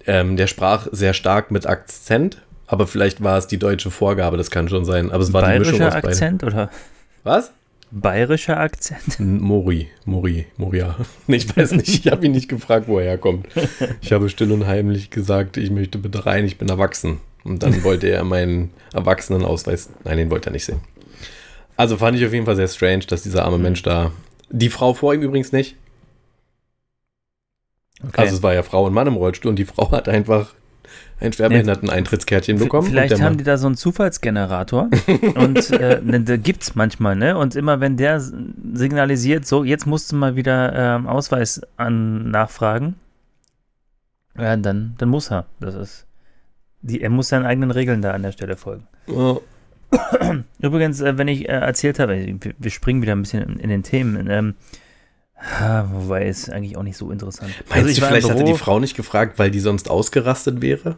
ähm, 0.06 0.36
der 0.36 0.46
sprach 0.46 0.86
sehr 0.92 1.12
stark 1.12 1.50
mit 1.50 1.66
Akzent, 1.66 2.40
aber 2.66 2.86
vielleicht 2.86 3.22
war 3.22 3.36
es 3.36 3.46
die 3.46 3.58
deutsche 3.58 3.90
Vorgabe, 3.90 4.36
das 4.36 4.50
kann 4.50 4.68
schon 4.68 4.84
sein. 4.84 5.10
Aber 5.10 5.22
es 5.22 5.32
war 5.32 5.42
die 5.42 5.58
Mischung 5.58 5.78
Bayerischer 5.78 5.88
aus 5.88 6.02
beiden. 6.02 6.10
Akzent 6.10 6.44
oder 6.44 6.70
Was? 7.24 7.52
Bayerischer 7.90 8.58
Akzent? 8.58 9.18
Mori, 9.20 9.88
Mori, 10.04 10.46
Moria. 10.56 10.96
Ich 11.26 11.56
weiß 11.56 11.72
nicht, 11.72 11.88
ich 12.06 12.12
habe 12.12 12.26
ihn 12.26 12.32
nicht 12.32 12.48
gefragt, 12.48 12.88
wo 12.88 12.98
er 12.98 13.04
herkommt. 13.04 13.48
Ich 14.00 14.12
habe 14.12 14.28
still 14.28 14.52
und 14.52 14.66
heimlich 14.66 15.10
gesagt, 15.10 15.56
ich 15.56 15.70
möchte 15.70 15.98
bitte 15.98 16.26
rein, 16.26 16.44
ich 16.44 16.58
bin 16.58 16.68
erwachsen. 16.68 17.20
Und 17.44 17.62
dann 17.62 17.82
wollte 17.84 18.08
er 18.08 18.24
meinen 18.24 18.70
Erwachsenenausweis, 18.92 19.90
nein, 20.04 20.18
den 20.18 20.30
wollte 20.30 20.50
er 20.50 20.52
nicht 20.52 20.64
sehen. 20.64 20.80
Also 21.76 21.96
fand 21.96 22.16
ich 22.18 22.26
auf 22.26 22.32
jeden 22.32 22.46
Fall 22.46 22.56
sehr 22.56 22.68
strange, 22.68 23.04
dass 23.06 23.22
dieser 23.22 23.44
arme 23.44 23.58
Mensch 23.58 23.82
da, 23.82 24.10
die 24.50 24.68
Frau 24.70 24.94
vor 24.94 25.14
ihm 25.14 25.22
übrigens 25.22 25.52
nicht, 25.52 25.76
Okay. 28.00 28.20
also 28.20 28.36
es 28.36 28.42
war 28.44 28.54
ja 28.54 28.62
Frau 28.62 28.86
und 28.86 28.94
Mann 28.94 29.08
im 29.08 29.16
Rollstuhl 29.16 29.50
und 29.50 29.56
die 29.58 29.64
Frau 29.64 29.90
hat 29.90 30.08
einfach 30.08 30.54
ein 31.20 31.32
Schwerbehinderten-Eintrittskärtchen 31.32 32.58
bekommen. 32.58 32.88
Vielleicht 32.88 33.20
haben 33.20 33.38
die 33.38 33.44
da 33.44 33.56
so 33.56 33.66
einen 33.66 33.76
Zufallsgenerator 33.76 34.88
und 35.34 35.70
äh, 35.70 36.00
ne, 36.02 36.38
gibt's 36.38 36.74
manchmal, 36.74 37.16
ne? 37.16 37.36
Und 37.36 37.56
immer 37.56 37.80
wenn 37.80 37.96
der 37.96 38.20
signalisiert, 38.20 39.46
so, 39.46 39.64
jetzt 39.64 39.86
musst 39.86 40.12
du 40.12 40.16
mal 40.16 40.36
wieder 40.36 40.72
ähm, 40.74 41.06
Ausweis 41.06 41.60
an 41.76 42.30
nachfragen, 42.30 42.94
ja, 44.38 44.56
dann, 44.56 44.94
dann 44.98 45.08
muss 45.08 45.30
er. 45.30 45.46
Das 45.60 45.74
ist. 45.74 46.06
Die, 46.80 47.02
er 47.02 47.10
muss 47.10 47.28
seinen 47.28 47.44
eigenen 47.44 47.72
Regeln 47.72 48.02
da 48.02 48.12
an 48.12 48.22
der 48.22 48.30
Stelle 48.32 48.56
folgen. 48.56 48.86
Ja. 49.08 49.38
Übrigens, 50.60 51.00
äh, 51.00 51.18
wenn 51.18 51.26
ich 51.26 51.48
äh, 51.48 51.52
erzählt 51.52 51.98
habe, 51.98 52.38
wir, 52.58 52.70
springen 52.70 53.02
wieder 53.02 53.16
ein 53.16 53.22
bisschen 53.22 53.42
in, 53.42 53.58
in 53.58 53.68
den 53.68 53.82
Themen, 53.82 54.54
wobei 55.92 56.26
ist 56.26 56.50
eigentlich 56.50 56.76
auch 56.76 56.82
nicht 56.82 56.96
so 56.96 57.10
interessant. 57.10 57.52
Meinst 57.68 57.74
Also 57.76 57.88
ich 57.88 58.00
du, 58.00 58.06
vielleicht 58.06 58.30
hatte 58.30 58.44
die 58.44 58.54
Frau 58.54 58.80
nicht 58.80 58.96
gefragt, 58.96 59.38
weil 59.38 59.50
die 59.50 59.60
sonst 59.60 59.88
ausgerastet 59.90 60.60
wäre? 60.62 60.96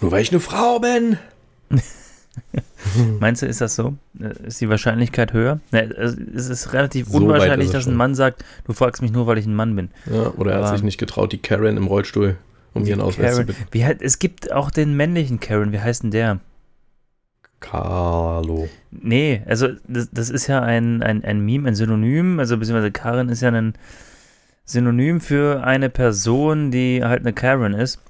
Nur 0.00 0.12
weil 0.12 0.22
ich 0.22 0.30
eine 0.30 0.40
Frau 0.40 0.78
bin. 0.78 1.18
Meinst 3.20 3.42
du, 3.42 3.46
ist 3.46 3.60
das 3.60 3.74
so? 3.74 3.96
Äh, 4.20 4.46
Ist 4.46 4.60
die 4.60 4.68
Wahrscheinlichkeit 4.68 5.32
höher? 5.32 5.60
Es 5.72 6.48
ist 6.48 6.72
relativ 6.72 7.08
So 7.08 7.18
unwahrscheinlich, 7.18 7.66
ist 7.66 7.74
dass 7.74 7.86
ein. 7.86 7.96
Mann 7.96 8.14
sagt, 8.14 8.44
du 8.64 8.72
fragst 8.72 9.02
mich 9.02 9.12
nur, 9.12 9.26
weil 9.26 9.38
ich 9.38 9.46
ein 9.46 9.54
Mann 9.54 9.74
bin. 9.74 9.90
Ja, 10.06 10.32
oder 10.36 10.52
er 10.52 10.62
hat 10.64 10.74
sich 10.74 10.84
nicht 10.84 10.98
getraut, 10.98 11.32
die 11.32 11.38
Karen 11.38 11.76
im 11.76 11.86
Rollstuhl 11.86 12.36
um 12.74 12.86
ihren 12.86 13.00
Ausweis 13.00 13.36
zu 13.36 13.44
bitten. 13.44 13.64
Wie 13.72 13.82
es 13.82 14.18
gibt 14.18 14.52
auch 14.52 14.70
den 14.70 14.96
männlichen 14.96 15.40
Karen, 15.40 15.72
wie 15.72 15.80
heißt 15.80 16.04
denn 16.04 16.10
der? 16.10 16.38
Carlo. 17.60 18.68
Nee, 18.90 19.42
also 19.46 19.68
das, 19.86 20.08
das 20.12 20.30
ist 20.30 20.46
ja 20.46 20.62
ein, 20.62 21.02
ein, 21.02 21.24
ein 21.24 21.40
Meme, 21.40 21.68
ein 21.68 21.74
Synonym, 21.74 22.38
also 22.38 22.56
beziehungsweise 22.56 22.92
Karen 22.92 23.28
ist 23.28 23.42
ja 23.42 23.50
ein 23.50 23.74
Synonym 24.64 25.20
für 25.20 25.64
eine 25.64 25.90
Person, 25.90 26.70
die 26.70 27.02
halt 27.02 27.20
eine 27.20 27.32
Karen 27.32 27.74
ist. 27.74 28.00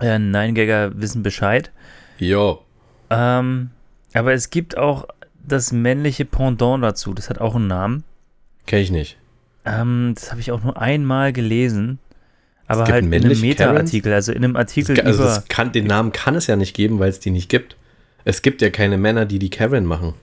Äh, 0.00 0.18
Nein-Gagger 0.18 1.00
wissen 1.00 1.22
Bescheid. 1.22 1.70
Jo. 2.18 2.62
Ähm, 3.10 3.70
aber 4.14 4.32
es 4.32 4.50
gibt 4.50 4.76
auch 4.76 5.06
das 5.46 5.72
männliche 5.72 6.24
Pendant 6.24 6.82
dazu, 6.82 7.14
das 7.14 7.30
hat 7.30 7.40
auch 7.40 7.54
einen 7.54 7.66
Namen. 7.66 8.04
Kenn 8.66 8.80
ich 8.80 8.90
nicht. 8.90 9.18
Ähm, 9.64 10.12
das 10.14 10.30
habe 10.30 10.40
ich 10.40 10.52
auch 10.52 10.62
nur 10.62 10.80
einmal 10.80 11.32
gelesen. 11.32 11.98
Aber 12.66 12.84
halt 12.86 13.04
in 13.04 13.12
einem 13.12 13.40
Meta-Artikel, 13.40 14.12
also 14.12 14.32
in 14.32 14.44
einem 14.44 14.56
Artikel 14.56 14.96
Das, 14.96 15.04
also 15.04 15.22
über. 15.24 15.34
das 15.34 15.44
kann, 15.46 15.72
den 15.72 15.86
Namen 15.86 16.12
kann 16.12 16.34
es 16.34 16.46
ja 16.46 16.56
nicht 16.56 16.74
geben, 16.74 16.98
weil 16.98 17.10
es 17.10 17.20
die 17.20 17.30
nicht 17.30 17.48
gibt. 17.48 17.76
Es 18.24 18.42
gibt 18.42 18.62
ja 18.62 18.70
keine 18.70 18.98
Männer, 18.98 19.24
die 19.26 19.38
die 19.38 19.50
Karen 19.50 19.84
machen. 19.84 20.14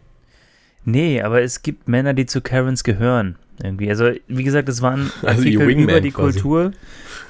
Nee, 0.86 1.22
aber 1.22 1.42
es 1.42 1.62
gibt 1.62 1.88
Männer, 1.88 2.14
die 2.14 2.26
zu 2.26 2.42
Karens 2.42 2.84
gehören. 2.84 3.36
Irgendwie. 3.62 3.90
Also, 3.90 4.12
wie 4.28 4.44
gesagt, 4.44 4.70
es 4.70 4.82
waren 4.82 5.12
Also 5.22 5.44
die 5.44 5.50
Artikel 5.58 5.68
Wingman 5.68 5.90
über 5.90 6.02
die 6.02 6.12
quasi. 6.12 6.40
Kultur, 6.40 6.72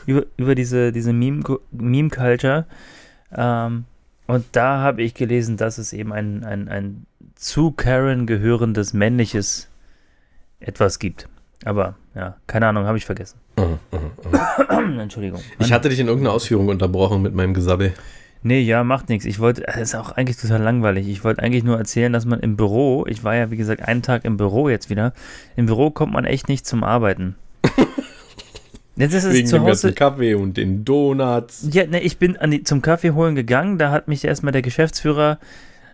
über, 0.05 0.25
über 0.37 0.53
diese, 0.55 0.91
diese 0.91 1.11
Meme- 1.11 1.59
Meme-Culture. 1.71 2.65
ähm, 3.35 3.85
und 4.27 4.45
da 4.51 4.77
habe 4.79 5.01
ich 5.01 5.15
gelesen, 5.15 5.57
dass 5.57 5.79
es 5.79 5.91
eben 5.91 6.13
ein, 6.13 6.43
ein, 6.43 6.67
ein 6.69 7.05
zu 7.33 7.71
Karen 7.71 8.27
gehörendes 8.27 8.93
männliches 8.93 9.67
etwas 10.59 10.99
gibt. 10.99 11.27
Aber 11.65 11.95
ja, 12.13 12.37
keine 12.45 12.67
Ahnung, 12.67 12.85
habe 12.85 12.99
ich 12.99 13.05
vergessen. 13.05 13.39
Mhm, 13.57 13.79
mhm, 13.91 14.89
mhm. 14.93 14.99
Entschuldigung. 14.99 15.41
Ich 15.57 15.73
hatte 15.73 15.89
dich 15.89 15.99
in 15.99 16.07
irgendeiner 16.07 16.33
Ausführung 16.35 16.67
unterbrochen 16.67 17.23
mit 17.23 17.33
meinem 17.33 17.55
Gesabbel. 17.55 17.93
Nee, 18.41 18.61
ja, 18.61 18.83
macht 18.83 19.09
nichts. 19.09 19.25
Ich 19.25 19.39
wollte, 19.39 19.63
das 19.63 19.77
ist 19.77 19.95
auch 19.95 20.11
eigentlich 20.11 20.37
total 20.37 20.61
langweilig. 20.61 21.07
Ich 21.07 21.23
wollte 21.23 21.43
eigentlich 21.43 21.63
nur 21.63 21.77
erzählen, 21.77 22.13
dass 22.13 22.25
man 22.25 22.39
im 22.39 22.55
Büro, 22.55 23.05
ich 23.07 23.23
war 23.23 23.35
ja 23.35 23.51
wie 23.51 23.57
gesagt 23.57 23.81
einen 23.81 24.01
Tag 24.01 24.23
im 24.23 24.37
Büro 24.37 24.69
jetzt 24.69 24.89
wieder, 24.89 25.13
im 25.57 25.65
Büro 25.65 25.91
kommt 25.91 26.13
man 26.13 26.25
echt 26.25 26.47
nicht 26.47 26.65
zum 26.65 26.83
Arbeiten. 26.83 27.35
Jetzt 28.95 29.13
ist 29.13 29.23
es 29.23 29.33
Wegen 29.33 29.47
zu 29.47 29.55
dem 29.55 29.65
ganzen 29.65 29.87
Hause. 29.87 29.95
Kaffee 29.95 30.33
und 30.33 30.57
den 30.57 30.83
Donuts. 30.83 31.69
Ja, 31.71 31.85
ne, 31.85 32.01
ich 32.01 32.17
bin 32.17 32.35
an 32.35 32.51
die, 32.51 32.63
zum 32.63 32.81
Kaffee 32.81 33.11
holen 33.11 33.33
gegangen, 33.33 33.77
da 33.77 33.91
hat 33.91 34.09
mich 34.09 34.25
erstmal 34.25 34.51
der 34.51 34.61
Geschäftsführer 34.61 35.39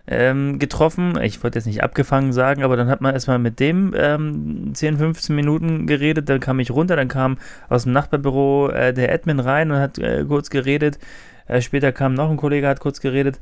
ähm, 0.08 0.58
getroffen. 0.58 1.16
Ich 1.22 1.40
wollte 1.42 1.56
jetzt 1.58 1.66
nicht 1.66 1.84
abgefangen 1.84 2.32
sagen, 2.32 2.64
aber 2.64 2.76
dann 2.76 2.88
hat 2.88 3.00
man 3.00 3.14
erstmal 3.14 3.38
mit 3.38 3.60
dem 3.60 3.94
ähm, 3.96 4.72
10, 4.74 4.98
15 4.98 5.36
Minuten 5.36 5.86
geredet, 5.86 6.28
dann 6.28 6.40
kam 6.40 6.58
ich 6.58 6.72
runter, 6.72 6.96
dann 6.96 7.06
kam 7.06 7.38
aus 7.68 7.84
dem 7.84 7.92
Nachbarbüro 7.92 8.70
äh, 8.70 8.92
der 8.92 9.12
Admin 9.12 9.38
rein 9.38 9.70
und 9.70 9.78
hat 9.78 9.98
äh, 9.98 10.24
kurz 10.26 10.50
geredet. 10.50 10.98
Äh, 11.46 11.60
später 11.60 11.92
kam 11.92 12.14
noch 12.14 12.30
ein 12.30 12.36
Kollege, 12.36 12.68
hat 12.68 12.80
kurz 12.80 13.00
geredet. 13.00 13.40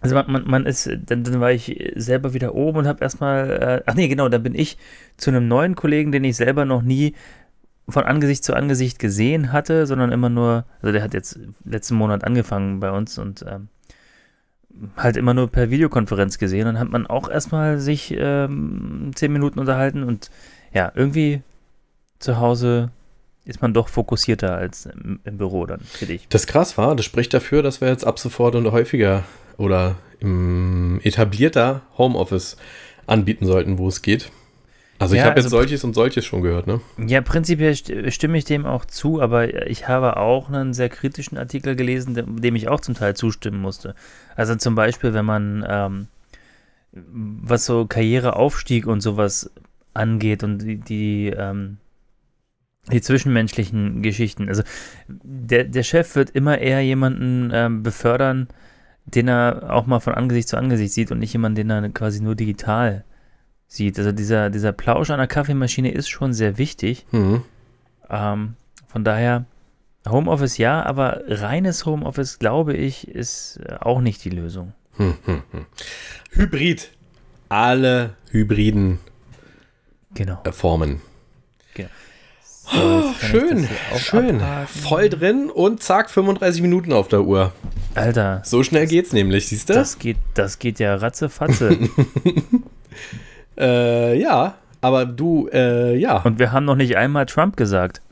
Also 0.00 0.14
man, 0.16 0.30
man, 0.30 0.44
man 0.46 0.66
ist, 0.66 0.90
dann, 1.06 1.24
dann 1.24 1.40
war 1.40 1.52
ich 1.52 1.92
selber 1.94 2.34
wieder 2.34 2.54
oben 2.54 2.78
und 2.78 2.86
habe 2.86 3.02
erstmal, 3.02 3.50
äh, 3.50 3.82
ach 3.86 3.94
nee, 3.94 4.08
genau, 4.08 4.28
dann 4.28 4.42
bin 4.42 4.54
ich 4.54 4.76
zu 5.16 5.30
einem 5.30 5.48
neuen 5.48 5.74
Kollegen, 5.76 6.12
den 6.12 6.24
ich 6.24 6.36
selber 6.36 6.66
noch 6.66 6.82
nie 6.82 7.14
von 7.88 8.04
Angesicht 8.04 8.44
zu 8.44 8.54
Angesicht 8.54 8.98
gesehen 8.98 9.52
hatte, 9.52 9.86
sondern 9.86 10.12
immer 10.12 10.28
nur, 10.28 10.64
also 10.80 10.92
der 10.92 11.02
hat 11.02 11.14
jetzt 11.14 11.38
letzten 11.64 11.94
Monat 11.94 12.24
angefangen 12.24 12.80
bei 12.80 12.90
uns 12.90 13.18
und 13.18 13.44
ähm, 13.48 13.68
halt 14.96 15.16
immer 15.16 15.34
nur 15.34 15.48
per 15.48 15.70
Videokonferenz 15.70 16.38
gesehen. 16.38 16.66
Dann 16.66 16.78
hat 16.78 16.90
man 16.90 17.06
auch 17.06 17.28
erstmal 17.28 17.78
sich 17.78 18.14
ähm, 18.16 19.10
zehn 19.14 19.32
Minuten 19.32 19.58
unterhalten 19.58 20.02
und 20.02 20.30
ja, 20.72 20.92
irgendwie 20.94 21.42
zu 22.18 22.38
Hause 22.38 22.90
ist 23.44 23.60
man 23.62 23.74
doch 23.74 23.88
fokussierter 23.88 24.56
als 24.56 24.86
im, 24.86 25.20
im 25.24 25.36
Büro 25.38 25.66
dann, 25.66 25.80
finde 25.80 26.14
ich. 26.14 26.28
Das 26.28 26.46
krass 26.46 26.78
war, 26.78 26.96
das 26.96 27.04
spricht 27.04 27.34
dafür, 27.34 27.62
dass 27.62 27.80
wir 27.80 27.88
jetzt 27.88 28.06
ab 28.06 28.18
sofort 28.18 28.54
und 28.54 28.70
häufiger 28.72 29.24
oder 29.58 29.96
im 30.20 31.00
etablierter 31.02 31.82
Homeoffice 31.98 32.56
anbieten 33.06 33.44
sollten, 33.46 33.76
wo 33.78 33.88
es 33.88 34.00
geht. 34.02 34.30
Also 34.98 35.14
ich 35.14 35.18
Ja, 35.20 35.26
habe 35.26 35.36
jetzt 35.36 35.46
also- 35.46 35.58
solches 35.58 35.84
und 35.84 35.92
solches 35.94 36.24
schon 36.24 36.40
gehört, 36.42 36.66
ne? 36.66 36.80
Ja, 37.06 37.20
prinzipiell 37.20 37.72
st- 37.72 38.10
stimme 38.12 38.38
ich 38.38 38.44
dem 38.44 38.64
auch 38.64 38.84
zu, 38.84 39.20
aber 39.20 39.66
ich 39.66 39.88
habe 39.88 40.16
auch 40.16 40.48
einen 40.48 40.72
sehr 40.72 40.88
kritischen 40.88 41.36
Artikel 41.36 41.74
gelesen, 41.76 42.14
dem, 42.14 42.40
dem 42.40 42.54
ich 42.56 42.68
auch 42.68 42.80
zum 42.80 42.94
Teil 42.94 43.14
zustimmen 43.14 43.60
musste. 43.60 43.94
Also 44.36 44.54
zum 44.54 44.74
Beispiel, 44.76 45.12
wenn 45.12 45.24
man, 45.26 45.66
ähm, 45.68 46.06
was 46.92 47.66
so 47.66 47.86
Karriereaufstieg 47.86 48.86
und 48.86 49.00
sowas 49.00 49.50
angeht 49.94 50.44
und 50.44 50.58
die, 50.58 50.76
die, 50.76 51.26
ähm, 51.36 51.78
die 52.92 53.00
zwischenmenschlichen 53.00 54.02
Geschichten. 54.02 54.48
Also 54.48 54.62
der, 55.08 55.64
der 55.64 55.82
Chef 55.82 56.14
wird 56.16 56.30
immer 56.30 56.58
eher 56.58 56.80
jemanden 56.82 57.50
ähm, 57.52 57.82
befördern, 57.82 58.48
den 59.06 59.28
er 59.28 59.70
auch 59.70 59.86
mal 59.86 60.00
von 60.00 60.14
Angesicht 60.14 60.48
zu 60.48 60.56
Angesicht 60.56 60.92
sieht 60.92 61.10
und 61.10 61.18
nicht 61.18 61.32
jemanden, 61.32 61.56
den 61.56 61.70
er 61.70 61.88
quasi 61.90 62.20
nur 62.22 62.34
digital 62.34 63.04
sieht. 63.66 63.98
Also 63.98 64.12
dieser, 64.12 64.50
dieser 64.50 64.72
Plausch 64.72 65.10
an 65.10 65.18
der 65.18 65.26
Kaffeemaschine 65.26 65.92
ist 65.92 66.08
schon 66.08 66.32
sehr 66.32 66.58
wichtig. 66.58 67.06
Mhm. 67.10 67.42
Ähm, 68.10 68.54
von 68.86 69.04
daher, 69.04 69.46
Homeoffice 70.08 70.58
ja, 70.58 70.82
aber 70.84 71.22
reines 71.26 71.86
Homeoffice, 71.86 72.38
glaube 72.38 72.74
ich, 72.74 73.08
ist 73.08 73.60
auch 73.80 74.00
nicht 74.00 74.24
die 74.24 74.30
Lösung. 74.30 74.74
Hm, 74.96 75.14
hm, 75.24 75.42
hm. 75.50 75.66
Hybrid. 76.32 76.90
Alle 77.48 78.14
hybriden 78.30 78.98
Genau. 80.14 80.40
Formen. 80.52 81.00
genau. 81.74 81.88
So, 82.72 83.12
schön, 83.20 83.68
schön. 83.98 84.40
abhaken. 84.40 84.66
Voll 84.68 85.08
drin 85.10 85.50
und 85.50 85.82
zack, 85.82 86.08
35 86.10 86.62
Minuten 86.62 86.92
auf 86.92 87.08
der 87.08 87.22
Uhr. 87.22 87.52
Alter, 87.94 88.40
So 88.44 88.62
schnell 88.62 88.86
geht's 88.86 89.12
nämlich, 89.12 89.48
siehst 89.48 89.68
du? 89.68 89.74
das 89.74 89.98
geht, 89.98 90.16
das 90.34 90.58
geht 90.58 90.78
ja 90.78 90.94
ratzefatze. 90.96 91.76
Äh, 93.56 94.18
ja, 94.18 94.54
aber 94.80 95.06
du, 95.06 95.48
äh, 95.52 95.96
ja. 95.96 96.18
Und 96.22 96.38
wir 96.40 96.50
haben 96.50 96.64
noch 96.64 96.74
nicht 96.74 96.96
einmal 96.96 97.26
Trump 97.26 97.56
gesagt. 97.56 98.02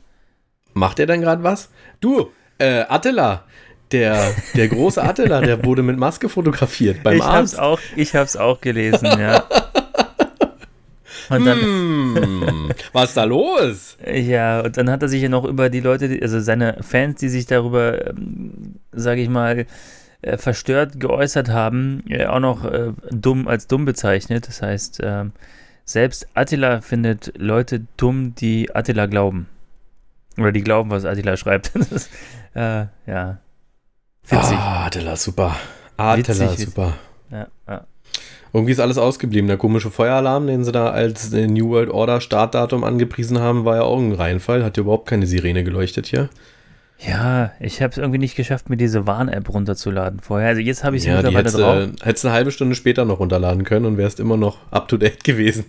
Macht 0.73 0.99
er 0.99 1.05
dann 1.05 1.19
gerade 1.21 1.43
was? 1.43 1.69
Du, 1.99 2.29
äh, 2.59 2.85
Attila, 2.87 3.43
der, 3.91 4.33
der 4.55 4.67
große 4.69 5.03
Attila, 5.03 5.41
der 5.41 5.65
wurde 5.65 5.83
mit 5.83 5.97
Maske 5.97 6.29
fotografiert 6.29 7.03
beim 7.03 7.17
ich 7.17 7.23
hab's 7.23 7.55
Arzt. 7.55 7.59
auch, 7.59 7.79
ich 7.97 8.15
hab's 8.15 8.37
auch 8.37 8.61
gelesen, 8.61 9.05
ja. 9.19 9.43
Und 11.29 11.45
dann, 11.45 11.59
Hm, 11.59 12.69
was 12.91 13.09
ist 13.09 13.17
da 13.17 13.23
los? 13.23 13.97
ja, 14.11 14.61
und 14.61 14.77
dann 14.77 14.89
hat 14.89 15.01
er 15.01 15.09
sich 15.09 15.21
ja 15.21 15.29
noch 15.29 15.45
über 15.45 15.69
die 15.69 15.79
Leute, 15.79 16.19
also 16.21 16.39
seine 16.39 16.77
Fans, 16.81 17.19
die 17.19 17.29
sich 17.29 17.45
darüber, 17.45 18.07
ähm, 18.09 18.75
sage 18.91 19.21
ich 19.21 19.29
mal, 19.29 19.65
äh, 20.21 20.37
verstört 20.37 20.99
geäußert 20.99 21.49
haben, 21.49 22.03
äh, 22.09 22.25
auch 22.25 22.39
noch 22.39 22.65
äh, 22.65 22.93
dumm 23.11 23.47
als 23.47 23.67
dumm 23.67 23.85
bezeichnet. 23.85 24.47
Das 24.47 24.61
heißt, 24.61 24.99
ähm, 25.03 25.31
selbst 25.85 26.27
Attila 26.33 26.81
findet 26.81 27.33
Leute 27.37 27.85
dumm, 27.97 28.33
die 28.35 28.73
Attila 28.73 29.05
glauben. 29.07 29.47
Oder 30.37 30.51
die 30.51 30.61
glauben, 30.63 30.89
was 30.89 31.05
Attila 31.05 31.37
schreibt. 31.37 31.71
Das 31.75 31.91
ist, 31.91 32.09
äh, 32.55 32.85
ja. 33.05 33.39
Witzig. 34.27 34.57
Ah, 34.57 34.85
Attila, 34.85 35.15
super. 35.17 35.55
Attila, 35.97 36.51
Witzig, 36.51 36.65
super. 36.67 36.93
Ja, 37.29 37.47
ja. 37.67 37.85
Irgendwie 38.53 38.71
ist 38.71 38.79
alles 38.79 38.97
ausgeblieben. 38.99 39.47
Der 39.47 39.57
komische 39.57 39.89
Feueralarm, 39.89 40.45
den 40.47 40.63
sie 40.63 40.71
da 40.71 40.91
als 40.91 41.33
äh, 41.33 41.47
New 41.47 41.69
World 41.69 41.89
Order 41.89 42.21
Startdatum 42.21 42.83
angepriesen 42.83 43.39
haben, 43.39 43.65
war 43.65 43.77
ja 43.77 43.81
auch 43.81 43.97
ein 43.99 44.11
Reinfall. 44.13 44.63
Hat 44.63 44.77
ja 44.77 44.81
überhaupt 44.81 45.09
keine 45.09 45.25
Sirene 45.25 45.63
geleuchtet 45.63 46.05
hier. 46.05 46.29
Ja, 46.99 47.51
ich 47.59 47.81
habe 47.81 47.91
es 47.91 47.97
irgendwie 47.97 48.19
nicht 48.19 48.35
geschafft, 48.35 48.69
mir 48.69 48.77
diese 48.77 49.07
Warn-App 49.07 49.49
runterzuladen 49.51 50.19
vorher. 50.19 50.49
Also 50.49 50.61
jetzt 50.61 50.83
habe 50.83 50.95
ich 50.95 51.01
sie 51.03 51.09
Ja, 51.09 51.15
mittlerweile 51.15 51.39
hättest, 51.39 51.57
drauf. 51.59 51.75
äh, 51.75 51.89
hättest 52.07 52.25
eine 52.25 52.33
halbe 52.33 52.51
Stunde 52.51 52.75
später 52.75 53.03
noch 53.05 53.19
runterladen 53.19 53.63
können 53.63 53.85
und 53.87 53.97
wärst 53.97 54.19
immer 54.19 54.37
noch 54.37 54.59
up 54.71 54.87
to 54.87 54.97
date 54.97 55.23
gewesen. 55.23 55.65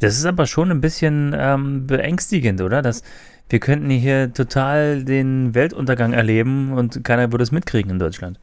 Das 0.00 0.16
ist 0.18 0.26
aber 0.26 0.46
schon 0.46 0.70
ein 0.70 0.80
bisschen 0.82 1.34
ähm, 1.36 1.86
beängstigend, 1.86 2.60
oder? 2.60 2.82
Dass 2.82 3.02
wir 3.48 3.58
könnten 3.58 3.90
hier 3.90 4.32
total 4.32 5.02
den 5.04 5.54
Weltuntergang 5.54 6.12
erleben 6.12 6.72
und 6.72 7.02
keiner 7.04 7.32
würde 7.32 7.42
es 7.42 7.52
mitkriegen 7.52 7.90
in 7.90 7.98
Deutschland. 7.98 8.38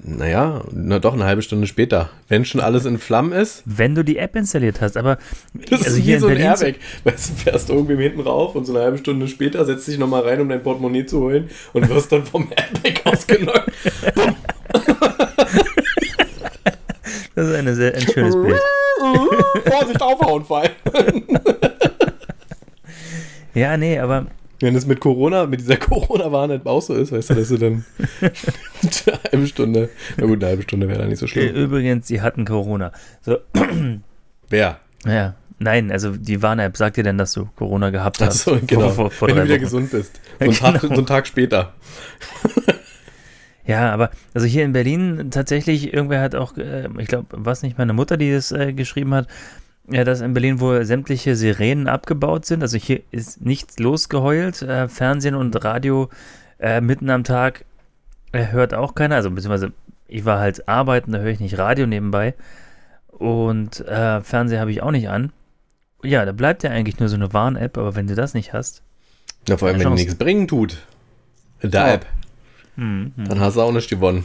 Naja, 0.00 0.62
na 0.70 1.00
doch, 1.00 1.14
eine 1.14 1.24
halbe 1.24 1.42
Stunde 1.42 1.66
später. 1.66 2.10
Wenn 2.28 2.44
schon 2.44 2.60
alles 2.60 2.84
in 2.84 2.98
Flammen 2.98 3.32
ist, 3.32 3.62
Wenn 3.64 3.96
du 3.96 4.04
die 4.04 4.16
App 4.18 4.36
installiert 4.36 4.80
hast, 4.80 4.96
aber 4.96 5.18
das 5.54 5.82
also 5.82 5.90
ist 5.90 5.96
wie 5.96 6.02
hier 6.02 6.14
in 6.16 6.20
so 6.20 6.28
ein 6.28 6.36
Airbag. 6.36 6.74
Weißt 7.04 7.30
du, 7.30 7.34
fährst 7.34 7.68
irgendwie 7.68 8.00
hinten 8.00 8.20
rauf 8.20 8.54
und 8.54 8.64
so 8.64 8.72
eine 8.74 8.84
halbe 8.84 8.98
Stunde 8.98 9.26
später 9.26 9.64
setzt 9.64 9.88
dich 9.88 9.98
nochmal 9.98 10.22
rein, 10.22 10.40
um 10.40 10.48
dein 10.48 10.62
Portemonnaie 10.62 11.04
zu 11.06 11.20
holen 11.20 11.50
und 11.72 11.88
wirst 11.88 12.12
dann 12.12 12.24
vom 12.24 12.48
Airbag 12.50 13.00
ausgenockt. 13.12 13.72
das 17.34 17.48
ist 17.48 17.54
eine 17.54 17.74
sehr, 17.74 17.94
ein 17.94 18.02
schönes 18.02 18.34
Bild. 18.36 18.60
Vorsicht, 19.64 20.02
aufhauen 20.02 20.44
fallen. 20.44 20.70
Ja, 23.54 23.76
nee, 23.76 23.98
aber 23.98 24.26
Wenn 24.60 24.74
es 24.74 24.86
mit 24.86 24.98
Corona, 25.00 25.46
mit 25.46 25.60
dieser 25.60 25.76
Corona-Warn-App 25.78 26.66
auch 26.66 26.82
so 26.82 26.94
ist, 26.94 27.12
weißt 27.12 27.30
du, 27.30 27.34
dass 27.34 27.48
du 27.48 27.58
dann 27.58 27.84
eine 28.20 29.18
halbe 29.32 29.46
Stunde, 29.46 29.88
na 30.16 30.26
gut, 30.26 30.38
eine 30.42 30.46
halbe 30.50 30.62
Stunde 30.62 30.88
wäre 30.88 30.98
da 30.98 31.06
nicht 31.06 31.18
so 31.18 31.26
äh, 31.26 31.28
schlimm. 31.28 31.54
übrigens, 31.54 32.08
sie 32.08 32.20
hatten 32.20 32.44
Corona. 32.44 32.92
So, 33.22 33.38
Wer? 34.50 34.78
ja. 35.06 35.34
Nein, 35.60 35.90
also 35.90 36.12
die 36.16 36.40
Warn-App 36.40 36.76
sagt 36.76 36.98
dir 36.98 37.02
denn, 37.02 37.18
dass 37.18 37.32
du 37.32 37.46
Corona 37.56 37.90
gehabt 37.90 38.20
hast. 38.20 38.46
Achso, 38.46 38.60
genau. 38.64 38.90
Vor, 38.90 39.10
vor, 39.10 39.10
vor 39.10 39.28
Wenn 39.28 39.36
du 39.38 39.42
wieder 39.44 39.54
Wochen. 39.54 39.62
gesund 39.62 39.90
bist. 39.90 40.20
So 40.38 40.44
einen, 40.44 40.54
Tag, 40.54 40.80
Genau. 40.82 40.94
so 40.94 40.98
einen 41.00 41.06
Tag 41.06 41.26
später. 41.26 41.72
Ja, 43.66 43.92
aber 43.92 44.10
also 44.34 44.46
hier 44.46 44.64
in 44.64 44.72
Berlin 44.72 45.30
tatsächlich, 45.30 45.92
irgendwer 45.92 46.20
hat 46.20 46.34
auch, 46.34 46.56
äh, 46.56 46.88
ich 46.98 47.08
glaube, 47.08 47.26
was 47.32 47.62
nicht 47.62 47.76
meine 47.76 47.92
Mutter, 47.92 48.16
die 48.16 48.30
das 48.32 48.50
äh, 48.52 48.72
geschrieben 48.72 49.12
hat, 49.14 49.26
ja, 49.90 50.04
dass 50.04 50.20
in 50.20 50.34
Berlin 50.34 50.60
wohl 50.60 50.84
sämtliche 50.84 51.34
Sirenen 51.36 51.88
abgebaut 51.88 52.44
sind. 52.46 52.62
Also 52.62 52.76
hier 52.78 53.00
ist 53.10 53.40
nichts 53.40 53.78
losgeheult. 53.78 54.62
Äh, 54.62 54.88
Fernsehen 54.88 55.34
und 55.34 55.64
Radio 55.64 56.08
äh, 56.58 56.80
mitten 56.80 57.10
am 57.10 57.24
Tag 57.24 57.64
äh, 58.32 58.46
hört 58.48 58.74
auch 58.74 58.94
keiner. 58.94 59.16
Also 59.16 59.30
beziehungsweise 59.30 59.72
ich 60.06 60.24
war 60.24 60.38
halt 60.40 60.68
arbeiten, 60.68 61.12
da 61.12 61.18
höre 61.18 61.30
ich 61.32 61.40
nicht 61.40 61.58
Radio 61.58 61.86
nebenbei. 61.86 62.34
Und 63.08 63.80
äh, 63.86 64.20
Fernseher 64.22 64.60
habe 64.60 64.70
ich 64.70 64.82
auch 64.82 64.90
nicht 64.90 65.08
an. 65.08 65.32
Ja, 66.02 66.24
da 66.24 66.32
bleibt 66.32 66.62
ja 66.62 66.70
eigentlich 66.70 66.98
nur 67.00 67.08
so 67.08 67.16
eine 67.16 67.32
Warn-App, 67.32 67.76
aber 67.76 67.96
wenn 67.96 68.06
du 68.06 68.14
das 68.14 68.32
nicht 68.34 68.52
hast, 68.52 68.82
Na, 69.48 69.56
vor 69.56 69.68
allem, 69.68 69.80
Ja, 69.80 69.86
wenn 69.86 69.94
nichts 69.94 70.14
bringen 70.14 70.46
tut. 70.46 70.78
In 71.60 71.70
der 71.72 71.80
Ja. 71.86 71.94
App. 71.94 72.06
hm, 72.76 73.12
hm. 73.16 73.28
Dann 73.28 73.40
hast 73.40 73.56
du 73.56 73.62
auch 73.62 73.72
nicht 73.72 73.90
gewonnen. 73.90 74.24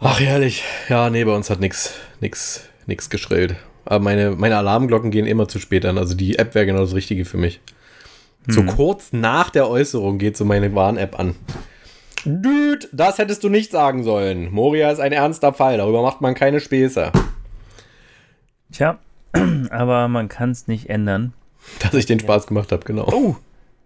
Ach, 0.00 0.20
herrlich. 0.20 0.62
Ja, 0.88 1.10
nee, 1.10 1.24
bei 1.24 1.34
uns 1.34 1.50
hat 1.50 1.60
nichts 1.60 1.94
nix, 2.20 2.68
nix 2.86 3.10
geschrillt. 3.10 3.56
Aber 3.84 4.02
meine, 4.02 4.30
meine 4.32 4.56
Alarmglocken 4.56 5.10
gehen 5.10 5.26
immer 5.26 5.48
zu 5.48 5.58
spät 5.58 5.84
an. 5.84 5.98
Also 5.98 6.14
die 6.14 6.38
App 6.38 6.54
wäre 6.54 6.66
genau 6.66 6.80
das 6.80 6.94
Richtige 6.94 7.24
für 7.24 7.36
mich. 7.36 7.60
So 8.46 8.60
Hm. 8.60 8.66
kurz 8.68 9.12
nach 9.12 9.50
der 9.50 9.68
Äußerung 9.68 10.18
geht 10.18 10.36
so 10.36 10.44
meine 10.44 10.74
Warn-App 10.74 11.18
an. 11.18 11.34
Dude, 12.24 12.88
das 12.92 13.18
hättest 13.18 13.44
du 13.44 13.48
nicht 13.50 13.70
sagen 13.70 14.02
sollen. 14.02 14.50
Moria 14.50 14.90
ist 14.90 15.00
ein 15.00 15.12
ernster 15.12 15.52
Fall. 15.52 15.76
Darüber 15.76 16.02
macht 16.02 16.20
man 16.22 16.34
keine 16.34 16.60
Späße. 16.60 17.12
Tja, 18.72 18.98
aber 19.70 20.08
man 20.08 20.28
kann 20.28 20.50
es 20.50 20.66
nicht 20.66 20.88
ändern. 20.88 21.32
Dass 21.80 21.94
ich 21.94 22.06
den 22.06 22.20
Spaß 22.20 22.46
gemacht 22.46 22.72
habe, 22.72 22.84
genau. 22.84 23.06
Oh, 23.12 23.36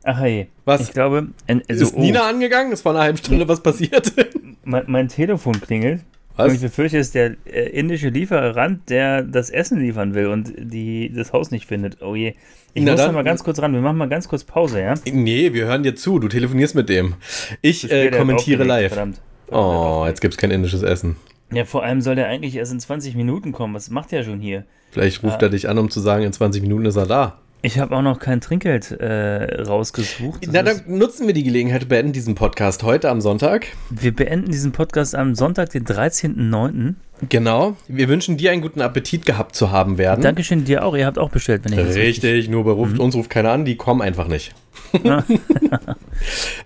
ach 0.04 0.20
hey. 0.20 0.48
Was? 0.64 0.82
Ich 0.82 0.92
glaube, 0.92 1.28
also, 1.46 1.84
ist 1.84 1.96
Nina 1.96 2.28
angegangen? 2.28 2.72
Ist 2.72 2.82
vor 2.82 2.92
einer 2.92 3.02
halben 3.02 3.18
Stunde 3.18 3.46
was 3.48 3.62
passiert? 3.62 4.12
mein, 4.64 4.84
mein 4.86 5.08
Telefon 5.08 5.60
klingelt. 5.60 6.02
Was? 6.38 6.48
Und 6.48 6.54
ich 6.54 6.60
befürchte, 6.60 6.98
es 6.98 7.08
ist 7.08 7.14
der 7.14 7.36
äh, 7.46 7.68
indische 7.70 8.08
Lieferant, 8.08 8.88
der 8.88 9.22
das 9.22 9.50
Essen 9.50 9.80
liefern 9.80 10.14
will 10.14 10.26
und 10.28 10.52
die, 10.56 11.12
das 11.12 11.32
Haus 11.32 11.50
nicht 11.50 11.66
findet. 11.66 12.00
Oh 12.00 12.14
je. 12.14 12.34
Ich 12.74 12.84
Na 12.84 12.92
muss 12.92 13.00
dann- 13.00 13.08
da 13.10 13.12
mal 13.12 13.24
ganz 13.24 13.42
kurz 13.44 13.60
ran. 13.60 13.72
Wir 13.72 13.80
machen 13.80 13.96
mal 13.98 14.08
ganz 14.08 14.28
kurz 14.28 14.44
Pause, 14.44 14.80
ja? 14.80 14.94
nee, 15.12 15.52
wir 15.52 15.66
hören 15.66 15.82
dir 15.82 15.94
zu. 15.96 16.18
Du 16.18 16.28
telefonierst 16.28 16.74
mit 16.74 16.88
dem. 16.88 17.14
Ich 17.60 17.90
äh, 17.90 18.06
er 18.06 18.10
kommentiere 18.18 18.64
live. 18.64 18.92
Verdammt. 18.92 19.20
Oh, 19.50 20.04
jetzt 20.06 20.20
gibt 20.20 20.34
es 20.34 20.38
kein 20.38 20.50
indisches 20.50 20.82
Essen. 20.82 21.16
Ja, 21.52 21.64
vor 21.64 21.82
allem 21.82 22.02
soll 22.02 22.14
der 22.14 22.26
eigentlich 22.28 22.54
erst 22.56 22.72
in 22.72 22.78
20 22.80 23.14
Minuten 23.16 23.52
kommen. 23.52 23.74
Was 23.74 23.90
macht 23.90 24.12
der 24.12 24.22
schon 24.22 24.38
hier? 24.40 24.64
Vielleicht 24.90 25.22
ruft 25.22 25.42
Ah. 25.42 25.46
er 25.46 25.48
dich 25.50 25.68
an, 25.68 25.78
um 25.78 25.90
zu 25.90 25.98
sagen, 26.00 26.22
in 26.22 26.32
20 26.32 26.62
Minuten 26.62 26.84
ist 26.86 26.96
er 26.96 27.06
da. 27.06 27.38
Ich 27.60 27.80
habe 27.80 27.96
auch 27.96 28.02
noch 28.02 28.20
kein 28.20 28.40
Trinkgeld 28.40 28.92
äh, 28.92 29.62
rausgesucht. 29.62 30.46
Das 30.46 30.52
Na, 30.52 30.62
dann 30.62 30.80
nutzen 30.86 31.26
wir 31.26 31.34
die 31.34 31.42
Gelegenheit, 31.42 31.88
beenden 31.88 32.12
diesen 32.12 32.36
Podcast 32.36 32.84
heute 32.84 33.10
am 33.10 33.20
Sonntag. 33.20 33.66
wir 33.90 34.14
beenden 34.14 34.52
diesen 34.52 34.70
Podcast 34.70 35.16
am 35.16 35.34
Sonntag, 35.34 35.70
den 35.70 35.84
13.09. 35.84 36.94
Genau. 37.28 37.76
Wir 37.88 38.08
wünschen 38.08 38.36
dir 38.36 38.52
einen 38.52 38.62
guten 38.62 38.80
Appetit 38.80 39.26
gehabt 39.26 39.54
zu 39.56 39.70
haben 39.70 39.98
werden. 39.98 40.22
Dankeschön 40.22 40.64
dir 40.64 40.84
auch. 40.84 40.96
Ihr 40.96 41.06
habt 41.06 41.18
auch 41.18 41.30
bestellt, 41.30 41.62
wenn 41.64 41.72
ihr 41.72 41.84
das 41.84 41.96
Richtig, 41.96 42.48
nur 42.48 42.64
beruft, 42.64 42.94
Mhm. 42.94 43.00
uns 43.00 43.14
ruft 43.16 43.30
keiner 43.30 43.50
an, 43.50 43.64
die 43.64 43.76
kommen 43.76 44.02
einfach 44.02 44.28
nicht. 44.28 44.54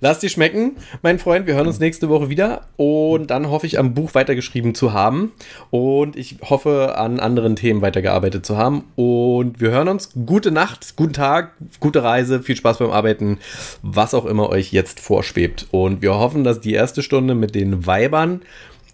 Lass 0.01 0.19
dir 0.19 0.29
schmecken, 0.29 0.77
mein 1.03 1.19
Freund. 1.19 1.47
Wir 1.47 1.55
hören 1.55 1.67
uns 1.67 1.79
nächste 1.79 2.09
Woche 2.09 2.29
wieder. 2.29 2.63
Und 2.77 3.31
dann 3.31 3.49
hoffe 3.51 3.67
ich, 3.67 3.79
am 3.79 3.95
Buch 3.95 4.15
weitergeschrieben 4.15 4.75
zu 4.75 4.93
haben. 4.93 5.33
Und 5.71 6.17
ich 6.17 6.37
hoffe, 6.43 6.97
an 6.97 7.21
anderen 7.21 7.57
Themen 7.57 7.81
weitergearbeitet 7.83 8.45
zu 8.45 8.57
haben. 8.57 8.85
Und 8.97 9.61
wir 9.61 9.71
hören 9.71 9.89
uns. 9.89 10.11
Gute 10.27 10.51
Nacht, 10.51 10.97
guten 10.97 11.13
Tag, 11.15 11.53
gute 11.81 12.03
Reise, 12.03 12.43
viel 12.43 12.57
Spaß 12.57 12.79
beim 12.79 12.91
Arbeiten, 12.91 13.39
was 13.83 14.15
auch 14.15 14.27
immer 14.27 14.49
euch 14.51 14.73
jetzt 14.73 15.01
vorschwebt. 15.01 15.69
Und 15.71 16.03
wir 16.03 16.15
hoffen, 16.15 16.45
dass 16.45 16.61
die 16.61 16.75
erste 16.75 17.03
Stunde 17.03 17.35
mit 17.35 17.55
den 17.55 17.87
Weibern 17.87 18.43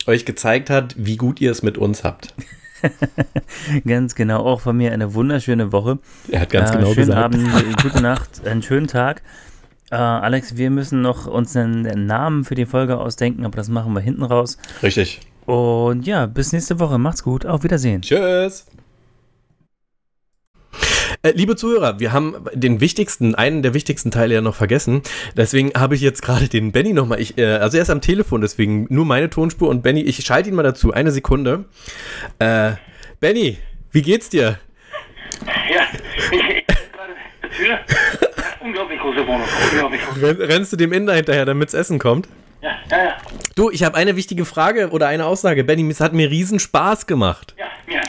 euch 0.09 0.25
gezeigt 0.25 0.71
hat, 0.71 0.95
wie 0.99 1.17
gut 1.17 1.41
ihr 1.41 1.51
es 1.53 1.63
mit 1.63 1.79
uns 1.79 2.03
habt. 2.03 2.35
Ganz 3.87 4.15
genau, 4.15 4.45
auch 4.45 4.61
von 4.61 4.77
mir 4.77 4.93
eine 4.93 5.15
wunderschöne 5.15 5.73
Woche. 5.73 5.99
Er 6.31 6.41
hat 6.41 6.51
ganz 6.51 6.71
Äh, 6.71 6.77
genau 6.77 6.87
schönen 6.95 7.07
gesagt. 7.09 7.25
Abend, 7.35 7.83
gute 7.83 8.01
Nacht, 8.01 8.47
einen 8.47 8.63
schönen 8.63 8.87
Tag. 8.87 9.23
Äh, 9.91 9.97
Alex, 9.97 10.57
wir 10.57 10.71
müssen 10.71 11.01
noch 11.01 11.27
uns 11.27 11.57
einen 11.57 12.07
Namen 12.07 12.45
für 12.45 12.55
die 12.55 12.67
Folge 12.67 12.99
ausdenken, 12.99 13.45
aber 13.45 13.57
das 13.57 13.69
machen 13.69 13.93
wir 13.95 14.01
hinten 14.01 14.23
raus. 14.23 14.59
Richtig. 14.83 15.21
Und 15.47 16.07
ja, 16.07 16.27
bis 16.27 16.53
nächste 16.53 16.79
Woche. 16.79 16.99
Macht's 16.99 17.23
gut. 17.23 17.47
Auf 17.47 17.65
Wiedersehen. 17.65 18.03
Tschüss. 18.03 18.67
Äh, 21.23 21.33
liebe 21.33 21.57
Zuhörer, 21.57 21.99
wir 21.99 22.13
haben 22.13 22.37
den 22.55 22.81
wichtigsten, 22.81 23.35
einen 23.35 23.63
der 23.63 23.75
wichtigsten 23.75 24.13
Teile 24.13 24.35
ja 24.35 24.41
noch 24.41 24.55
vergessen. 24.55 25.03
Deswegen 25.37 25.73
habe 25.77 25.97
ich 25.97 26.01
jetzt 26.01 26.23
gerade 26.23 26.49
den 26.49 26.71
Benny 26.71 26.93
nochmal, 26.93 27.21
ich, 27.21 27.37
äh, 27.39 27.57
also 27.57 27.77
er 27.77 27.83
ist 27.83 27.91
am 27.91 28.01
Telefon, 28.01 28.41
deswegen 28.41 28.87
nur 28.89 29.05
meine 29.05 29.29
Tonspur 29.29 29.69
und 29.69 29.83
Benny, 29.83 30.03
ich 30.03 30.25
schalte 30.25 30.49
ihn 30.49 30.55
mal 30.55 30.63
dazu, 30.63 30.93
eine 30.93 31.11
Sekunde. 31.11 31.65
Äh, 32.39 32.73
Benny, 33.19 33.59
wie 33.91 34.03
geht's 34.03 34.29
dir? 34.29 34.61
Ja, 35.45 35.83
ich, 36.17 36.33
ich 36.33 36.67
gerade 36.93 37.15
Tür. 37.57 37.69
Ja, 37.69 37.79
unglaublich 38.61 39.01
große 39.01 39.27
Wohnung. 39.27 39.47
Unglaublich 39.73 40.49
rennst 40.49 40.73
du 40.73 40.77
dem 40.77 40.93
Inder 40.93 41.15
hinterher, 41.15 41.45
damit's 41.45 41.75
Essen 41.75 41.99
kommt? 41.99 42.29
Ja, 42.63 42.71
ja, 42.91 43.05
ja. 43.05 43.17
Du, 43.57 43.71
ich 43.71 43.83
habe 43.83 43.97
eine 43.97 44.15
wichtige 44.15 44.45
Frage 44.45 44.91
oder 44.91 45.09
eine 45.09 45.27
Aussage. 45.27 45.65
Benny, 45.65 45.89
es 45.91 46.01
hat 46.01 46.13
mir 46.13 46.31
riesen 46.31 46.61
Spaß 46.61 47.07
gemacht. 47.09 47.55
Ja, 47.59 47.67
mir 47.87 48.01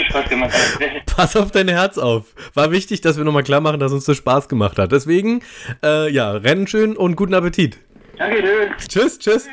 hat 0.00 0.10
Spaß 0.10 0.28
gemacht. 0.28 0.52
Sehr, 0.78 0.90
Pass 1.06 1.36
auf 1.36 1.50
dein 1.50 1.68
Herz 1.68 1.98
auf. 1.98 2.34
War 2.54 2.70
wichtig, 2.70 3.00
dass 3.00 3.16
wir 3.16 3.24
nochmal 3.24 3.42
klar 3.42 3.60
machen, 3.60 3.80
dass 3.80 3.92
uns 3.92 4.04
das 4.04 4.16
Spaß 4.16 4.48
gemacht 4.48 4.78
hat. 4.78 4.92
Deswegen, 4.92 5.42
äh, 5.84 6.10
ja, 6.12 6.32
rennen 6.32 6.66
schön 6.66 6.96
und 6.96 7.16
guten 7.16 7.34
Appetit. 7.34 7.78
danke 8.16 8.40
schön. 8.40 8.70
Tschüss, 8.88 9.18
tschüss. 9.18 9.48